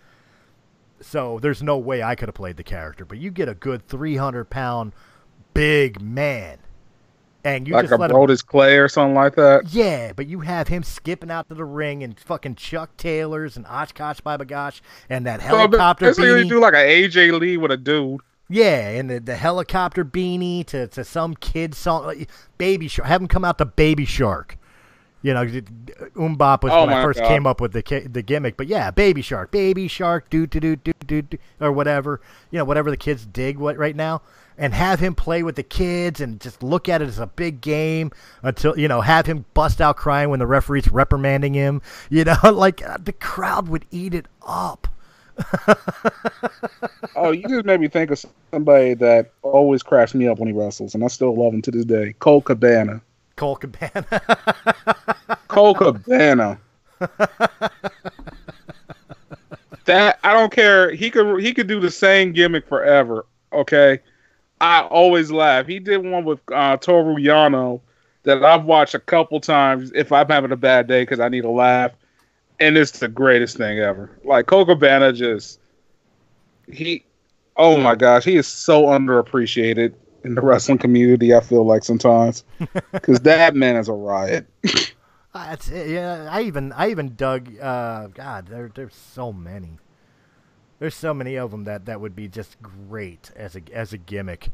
So 1.00 1.38
there's 1.38 1.62
no 1.62 1.78
way 1.78 2.02
I 2.02 2.14
could 2.14 2.28
have 2.28 2.34
played 2.34 2.56
the 2.56 2.62
character. 2.62 3.04
But 3.04 3.18
you 3.18 3.30
get 3.30 3.48
a 3.48 3.54
good 3.54 3.86
300 3.88 4.50
pound 4.50 4.92
big 5.54 6.00
man, 6.00 6.58
and 7.44 7.68
you 7.68 7.74
like 7.74 7.84
just 7.84 7.92
a 7.92 7.96
let 7.96 8.10
him. 8.10 8.16
Brodus 8.16 8.44
Clay 8.44 8.78
or 8.78 8.88
something 8.88 9.14
like 9.14 9.34
that. 9.36 9.66
Yeah, 9.70 10.12
but 10.14 10.26
you 10.26 10.40
have 10.40 10.68
him 10.68 10.82
skipping 10.82 11.30
out 11.30 11.48
to 11.48 11.54
the 11.54 11.64
ring 11.64 12.02
and 12.02 12.18
fucking 12.18 12.54
Chuck 12.56 12.96
Taylors 12.96 13.56
and 13.56 13.66
Oshkosh 13.66 14.20
Babagosh 14.20 14.80
and 15.10 15.26
that 15.26 15.40
So 15.40 15.46
helicopter 15.48 16.06
basically, 16.06 16.44
beanie. 16.44 16.48
do 16.48 16.60
like 16.60 16.74
an 16.74 16.80
AJ 16.80 17.38
Lee 17.38 17.56
with 17.56 17.70
a 17.70 17.76
dude. 17.76 18.20
Yeah, 18.48 18.88
and 18.90 19.10
the, 19.10 19.20
the 19.20 19.36
helicopter 19.36 20.04
beanie 20.04 20.66
to, 20.66 20.86
to 20.88 21.04
some 21.04 21.34
kid 21.34 21.74
song, 21.74 22.04
like, 22.04 22.28
Baby 22.58 22.88
Shark. 22.88 23.08
Have 23.08 23.20
him 23.22 23.28
come 23.28 23.44
out 23.44 23.58
to 23.58 23.64
Baby 23.64 24.04
Shark. 24.04 24.58
You 25.22 25.32
know, 25.32 25.46
MMMBop 25.46 26.62
was 26.62 26.72
Oh 26.74 26.84
when 26.84 26.94
I 26.94 27.02
first 27.02 27.20
God. 27.20 27.28
came 27.28 27.46
up 27.46 27.58
with 27.58 27.72
the 27.72 28.08
the 28.12 28.20
gimmick, 28.20 28.58
but 28.58 28.66
yeah, 28.66 28.90
Baby 28.90 29.22
Shark, 29.22 29.50
Baby 29.50 29.88
Shark, 29.88 30.28
do 30.28 30.46
do 30.46 30.60
do 30.60 30.76
do 30.76 30.92
do 31.06 31.22
do, 31.22 31.38
or 31.60 31.72
whatever. 31.72 32.20
You 32.50 32.58
know, 32.58 32.66
whatever 32.66 32.90
the 32.90 32.98
kids 32.98 33.24
dig 33.24 33.56
what 33.56 33.78
right 33.78 33.96
now, 33.96 34.20
and 34.56 34.74
have 34.74 35.00
him 35.00 35.14
play 35.14 35.42
with 35.42 35.56
the 35.56 35.62
kids 35.62 36.20
and 36.20 36.40
just 36.40 36.62
look 36.62 36.88
at 36.88 37.02
it 37.02 37.08
as 37.08 37.18
a 37.18 37.26
big 37.26 37.60
game 37.60 38.12
until 38.42 38.78
you 38.78 38.88
know 38.88 39.00
have 39.00 39.26
him 39.26 39.44
bust 39.54 39.80
out 39.80 39.96
crying 39.96 40.30
when 40.30 40.38
the 40.38 40.46
referee's 40.46 40.90
reprimanding 40.90 41.54
him. 41.54 41.82
You 42.10 42.24
know, 42.24 42.36
like 42.52 42.86
uh, 42.88 42.98
the 43.02 43.12
crowd 43.12 43.68
would 43.68 43.84
eat 43.90 44.14
it 44.14 44.26
up. 44.46 44.88
Oh, 47.16 47.30
you 47.30 47.46
just 47.48 47.64
made 47.64 47.80
me 47.80 47.88
think 47.88 48.10
of 48.10 48.24
somebody 48.50 48.94
that 48.94 49.30
always 49.42 49.82
cracks 49.82 50.14
me 50.14 50.26
up 50.26 50.38
when 50.38 50.48
he 50.48 50.52
wrestles, 50.52 50.94
and 50.94 51.04
I 51.04 51.06
still 51.06 51.34
love 51.34 51.54
him 51.54 51.62
to 51.62 51.70
this 51.70 51.84
day. 51.84 52.14
Colt 52.18 52.44
Cabana. 52.44 53.00
Colt 53.36 53.60
Cabana. 53.60 54.04
Colt 55.48 55.78
Cabana. 55.78 56.58
that 59.84 60.18
I 60.24 60.32
don't 60.32 60.52
care. 60.52 60.90
He 60.90 61.10
could 61.10 61.40
he 61.40 61.54
could 61.54 61.68
do 61.68 61.78
the 61.78 61.90
same 61.90 62.32
gimmick 62.32 62.66
forever. 62.66 63.26
Okay, 63.52 64.00
I 64.64 64.80
always 64.80 65.30
laugh. 65.30 65.66
He 65.66 65.78
did 65.78 65.98
one 65.98 66.24
with 66.24 66.40
uh, 66.50 66.78
Toru 66.78 67.16
Yano 67.16 67.82
that 68.22 68.42
I've 68.42 68.64
watched 68.64 68.94
a 68.94 68.98
couple 68.98 69.38
times 69.38 69.92
if 69.94 70.10
I'm 70.10 70.26
having 70.28 70.52
a 70.52 70.56
bad 70.56 70.86
day 70.86 71.02
because 71.02 71.20
I 71.20 71.28
need 71.28 71.44
a 71.44 71.50
laugh, 71.50 71.92
and 72.58 72.78
it's 72.78 72.98
the 72.98 73.08
greatest 73.08 73.58
thing 73.58 73.78
ever. 73.78 74.18
Like 74.24 74.46
Colt 74.46 74.68
Cabana 74.68 75.12
just 75.12 75.60
he. 76.66 77.04
Oh 77.56 77.76
my 77.76 77.94
gosh, 77.94 78.24
he 78.24 78.36
is 78.36 78.48
so 78.48 78.84
underappreciated 78.84 79.92
in 80.24 80.34
the 80.34 80.40
wrestling 80.40 80.78
community. 80.78 81.34
I 81.34 81.40
feel 81.40 81.64
like 81.64 81.84
sometimes 81.84 82.42
because 82.92 83.20
that 83.20 83.54
man 83.54 83.76
is 83.76 83.88
a 83.88 83.92
riot. 83.92 84.46
Uh, 85.36 85.50
That's 85.50 85.68
it. 85.68 85.88
Yeah, 85.88 86.28
I 86.30 86.42
even 86.42 86.70
I 86.70 86.92
even 86.92 87.16
dug. 87.16 87.58
Uh, 87.58 88.06
God, 88.06 88.46
there 88.46 88.70
there's 88.72 88.94
so 88.94 89.32
many. 89.32 89.78
There's 90.78 90.94
so 90.94 91.14
many 91.14 91.36
of 91.36 91.50
them 91.50 91.64
that 91.64 91.86
that 91.86 92.00
would 92.00 92.16
be 92.16 92.28
just 92.28 92.60
great 92.62 93.30
as 93.36 93.56
a 93.56 93.62
as 93.72 93.92
a 93.92 93.98
gimmick. 93.98 94.50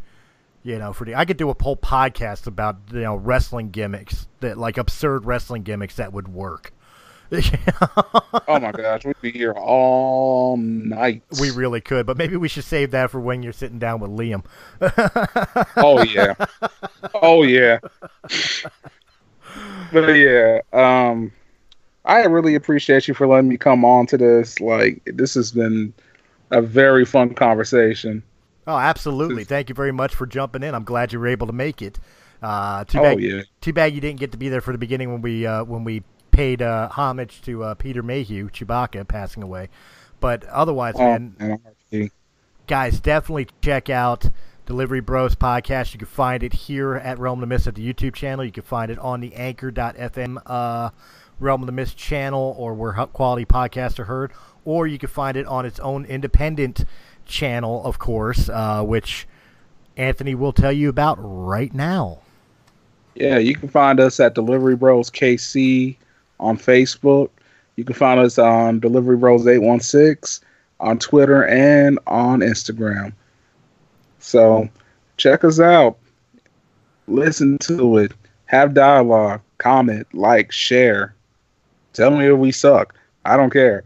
You 0.63 0.79
know, 0.79 0.93
for 0.93 1.05
the 1.07 1.15
I 1.15 1.25
could 1.25 1.39
do 1.39 1.49
a 1.51 1.57
whole 1.61 1.77
podcast 1.77 2.47
about 2.47 2.77
you 2.93 3.01
know 3.01 3.17
wrestling 3.17 3.71
gimmicks 3.71 4.29
that 4.41 4.59
like 4.59 4.77
absurd 4.79 5.25
wrestling 5.25 5.63
gimmicks 5.63 5.97
that 5.97 6.13
would 6.13 6.29
work. 6.29 6.73
Oh 8.49 8.59
my 8.59 8.73
gosh, 8.73 9.05
we'd 9.05 9.21
be 9.21 9.31
here 9.31 9.53
all 9.53 10.57
night. 10.57 11.23
we 11.41 11.51
really 11.53 11.81
could, 11.81 12.05
but 12.05 12.17
maybe 12.17 12.37
we 12.37 12.49
should 12.49 12.65
save 12.65 12.91
that 12.91 13.11
for 13.13 13.21
when 13.21 13.45
you're 13.45 13.53
sitting 13.53 13.79
down 13.79 14.01
with 14.01 14.11
Liam. 14.11 14.45
Oh 15.77 16.03
yeah. 16.03 16.35
Oh 17.15 17.45
yeah. 17.45 17.79
But 19.93 20.09
yeah, 20.15 20.61
um 20.73 21.33
I 22.05 22.25
really 22.25 22.55
appreciate 22.55 23.07
you 23.07 23.15
for 23.15 23.27
letting 23.27 23.49
me 23.49 23.57
come 23.57 23.85
on 23.85 24.07
to 24.07 24.17
this. 24.17 24.59
Like 24.61 25.01
this 25.07 25.35
has 25.35 25.53
been 25.53 25.93
a 26.51 26.61
very 26.63 27.05
fun 27.05 27.35
conversation. 27.35 28.23
Oh, 28.67 28.77
absolutely! 28.77 29.45
Thank 29.45 29.69
you 29.69 29.75
very 29.75 29.93
much 29.93 30.15
for 30.15 30.27
jumping 30.27 30.63
in. 30.63 30.75
I'm 30.75 30.85
glad 30.85 31.13
you 31.13 31.19
were 31.21 31.27
able 31.29 31.47
to 31.47 31.53
make 31.53 31.83
it. 31.83 31.99
Uh, 32.43 32.85
too 32.85 32.99
Oh 32.99 33.03
bad, 33.03 33.21
yeah. 33.21 33.43
Too 33.61 33.73
bad 33.73 33.95
you 33.95 34.01
didn't 34.01 34.21
get 34.21 34.33
to 34.33 34.39
be 34.39 34.49
there 34.49 34.61
for 34.61 34.73
the 34.73 34.79
beginning 34.79 35.13
when 35.13 35.23
we 35.23 35.47
uh, 35.47 35.65
when 35.65 35.85
we 35.85 36.03
paid 36.31 36.63
uh, 36.63 36.89
homage 36.89 37.43
to 37.43 37.65
uh, 37.65 37.75
Peter 37.75 38.03
Mayhew, 38.03 38.49
Chewbacca 38.51 39.07
passing 39.09 39.43
away. 39.43 39.69
But 40.21 40.45
otherwise, 40.45 40.95
Oh, 40.97 41.05
man, 41.19 41.35
man, 41.39 42.11
guys, 42.67 43.01
definitely 43.01 43.49
check 43.63 43.91
out 43.91 44.31
Delivery 44.67 45.01
Bros 45.01 45.35
podcast. 45.35 45.93
You 45.93 45.99
can 45.99 46.07
find 46.07 46.43
it 46.43 46.53
here 46.53 46.95
at 46.95 47.19
Realm 47.19 47.39
of 47.39 47.41
the 47.41 47.47
Mist 47.47 47.67
at 47.67 47.75
the 47.75 47.93
YouTube 47.93 48.15
channel. 48.15 48.45
You 48.45 48.53
can 48.53 48.63
find 48.63 48.91
it 48.91 48.99
on 48.99 49.21
the 49.21 49.35
Anchor.fm 49.35 50.39
uh, 50.47 50.91
Realm 51.39 51.63
of 51.63 51.67
the 51.67 51.73
Mist 51.73 51.97
channel 51.97 52.55
or 52.59 52.75
where 52.75 52.93
quality 52.93 53.45
podcasts 53.47 53.99
are 53.99 54.05
heard, 54.05 54.33
or 54.65 54.87
you 54.87 54.99
can 54.99 55.09
find 55.09 55.37
it 55.37 55.47
on 55.47 55.67
its 55.67 55.81
own 55.81 56.05
independent 56.05 56.85
channel, 57.27 57.83
of 57.85 57.99
course, 57.99 58.49
uh, 58.49 58.83
which 58.83 59.27
Anthony 59.97 60.35
will 60.35 60.53
tell 60.53 60.73
you 60.73 60.89
about 60.89 61.17
right 61.21 61.73
now. 61.75 62.19
Yeah, 63.15 63.39
you 63.39 63.55
can 63.55 63.69
find 63.69 64.01
us 64.01 64.21
at 64.21 64.35
Delivery 64.35 64.77
Bros 64.77 65.11
KC 65.11 65.97
on 66.39 66.57
Facebook. 66.57 67.31
You 67.77 67.85
can 67.85 67.95
find 67.95 68.21
us 68.21 68.39
on 68.39 68.81
Delivery 68.81 69.17
Bros 69.17 69.47
816 69.47 70.47
on 70.81 70.99
Twitter 70.99 71.47
and 71.47 71.99
on 72.07 72.41
Instagram. 72.41 73.13
So 74.19 74.69
check 75.17 75.45
us 75.45 75.61
out. 75.61 75.99
Listen 77.07 77.59
to 77.59 77.99
it. 77.99 78.13
Have 78.47 78.75
dialogue. 78.75 79.41
Comment, 79.59 80.07
like, 80.15 80.51
share. 80.53 81.15
Tell 81.93 82.11
me 82.11 82.27
if 82.27 82.39
we 82.39 82.53
suck. 82.53 82.95
I 83.25 83.37
don't 83.37 83.51
care. 83.51 83.83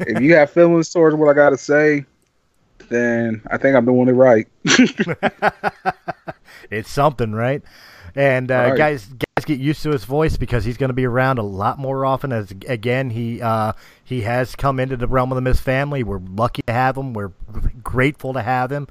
If 0.00 0.20
you 0.20 0.34
have 0.36 0.50
feelings 0.50 0.90
towards 0.90 1.16
what 1.16 1.28
I 1.28 1.34
got 1.34 1.50
to 1.50 1.58
say, 1.58 2.04
then 2.88 3.42
I 3.50 3.56
think 3.58 3.76
I'm 3.76 3.84
doing 3.84 4.08
it 4.08 4.12
right. 4.12 4.46
it's 6.70 6.90
something, 6.90 7.32
right? 7.32 7.62
And 8.14 8.50
uh, 8.50 8.54
Right. 8.70 8.76
guys, 8.76 9.06
guys, 9.06 9.44
get 9.44 9.58
used 9.58 9.82
to 9.84 9.90
his 9.90 10.04
voice 10.04 10.36
because 10.36 10.64
he's 10.64 10.76
going 10.76 10.90
to 10.90 10.94
be 10.94 11.06
around 11.06 11.38
a 11.38 11.42
lot 11.42 11.78
more 11.78 12.04
often. 12.04 12.32
As 12.32 12.50
again, 12.50 13.10
he 13.10 13.40
uh, 13.40 13.72
he 14.04 14.22
has 14.22 14.54
come 14.54 14.78
into 14.78 14.96
the 14.96 15.08
realm 15.08 15.32
of 15.32 15.36
the 15.36 15.42
Mist 15.42 15.62
family. 15.62 16.02
We're 16.02 16.20
lucky 16.20 16.62
to 16.66 16.72
have 16.72 16.96
him. 16.96 17.14
We're 17.14 17.32
grateful 17.82 18.32
to 18.34 18.42
have 18.42 18.70
him. 18.70 18.86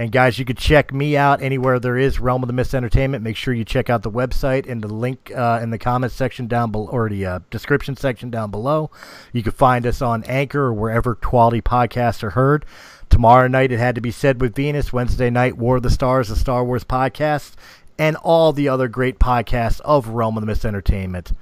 And 0.00 0.10
guys, 0.10 0.38
you 0.38 0.46
can 0.46 0.56
check 0.56 0.94
me 0.94 1.14
out 1.14 1.42
anywhere 1.42 1.78
there 1.78 1.98
is 1.98 2.18
Realm 2.18 2.42
of 2.42 2.46
the 2.46 2.54
Mist 2.54 2.74
Entertainment. 2.74 3.22
Make 3.22 3.36
sure 3.36 3.52
you 3.52 3.66
check 3.66 3.90
out 3.90 4.00
the 4.00 4.10
website 4.10 4.66
and 4.66 4.80
the 4.80 4.88
link 4.88 5.30
uh, 5.36 5.60
in 5.62 5.68
the 5.68 5.76
comments 5.76 6.14
section 6.14 6.46
down 6.46 6.70
below, 6.70 6.86
or 6.86 7.10
the 7.10 7.26
uh, 7.26 7.40
description 7.50 7.94
section 7.96 8.30
down 8.30 8.50
below. 8.50 8.90
You 9.34 9.42
can 9.42 9.52
find 9.52 9.86
us 9.86 10.00
on 10.00 10.24
Anchor 10.24 10.62
or 10.62 10.72
wherever 10.72 11.14
quality 11.14 11.60
podcasts 11.60 12.22
are 12.22 12.30
heard. 12.30 12.64
Tomorrow 13.10 13.48
night, 13.48 13.72
it 13.72 13.78
had 13.78 13.94
to 13.94 14.00
be 14.00 14.10
said 14.10 14.40
with 14.40 14.54
Venus. 14.54 14.90
Wednesday 14.90 15.28
night, 15.28 15.58
War 15.58 15.76
of 15.76 15.82
the 15.82 15.90
Stars, 15.90 16.30
a 16.30 16.36
Star 16.36 16.64
Wars 16.64 16.82
podcast, 16.82 17.52
and 17.98 18.16
all 18.16 18.54
the 18.54 18.70
other 18.70 18.88
great 18.88 19.18
podcasts 19.18 19.82
of 19.82 20.08
Realm 20.08 20.38
of 20.38 20.40
the 20.40 20.46
Mist 20.46 20.64
Entertainment. 20.64 21.34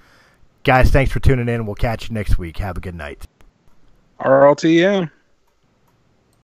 Guys, 0.64 0.90
thanks 0.90 1.12
for 1.12 1.20
tuning 1.20 1.48
in. 1.48 1.64
We'll 1.64 1.76
catch 1.76 2.08
you 2.08 2.14
next 2.14 2.38
week. 2.38 2.56
Have 2.56 2.76
a 2.76 2.80
good 2.80 2.96
night. 2.96 3.24
RLTM. 4.18 5.12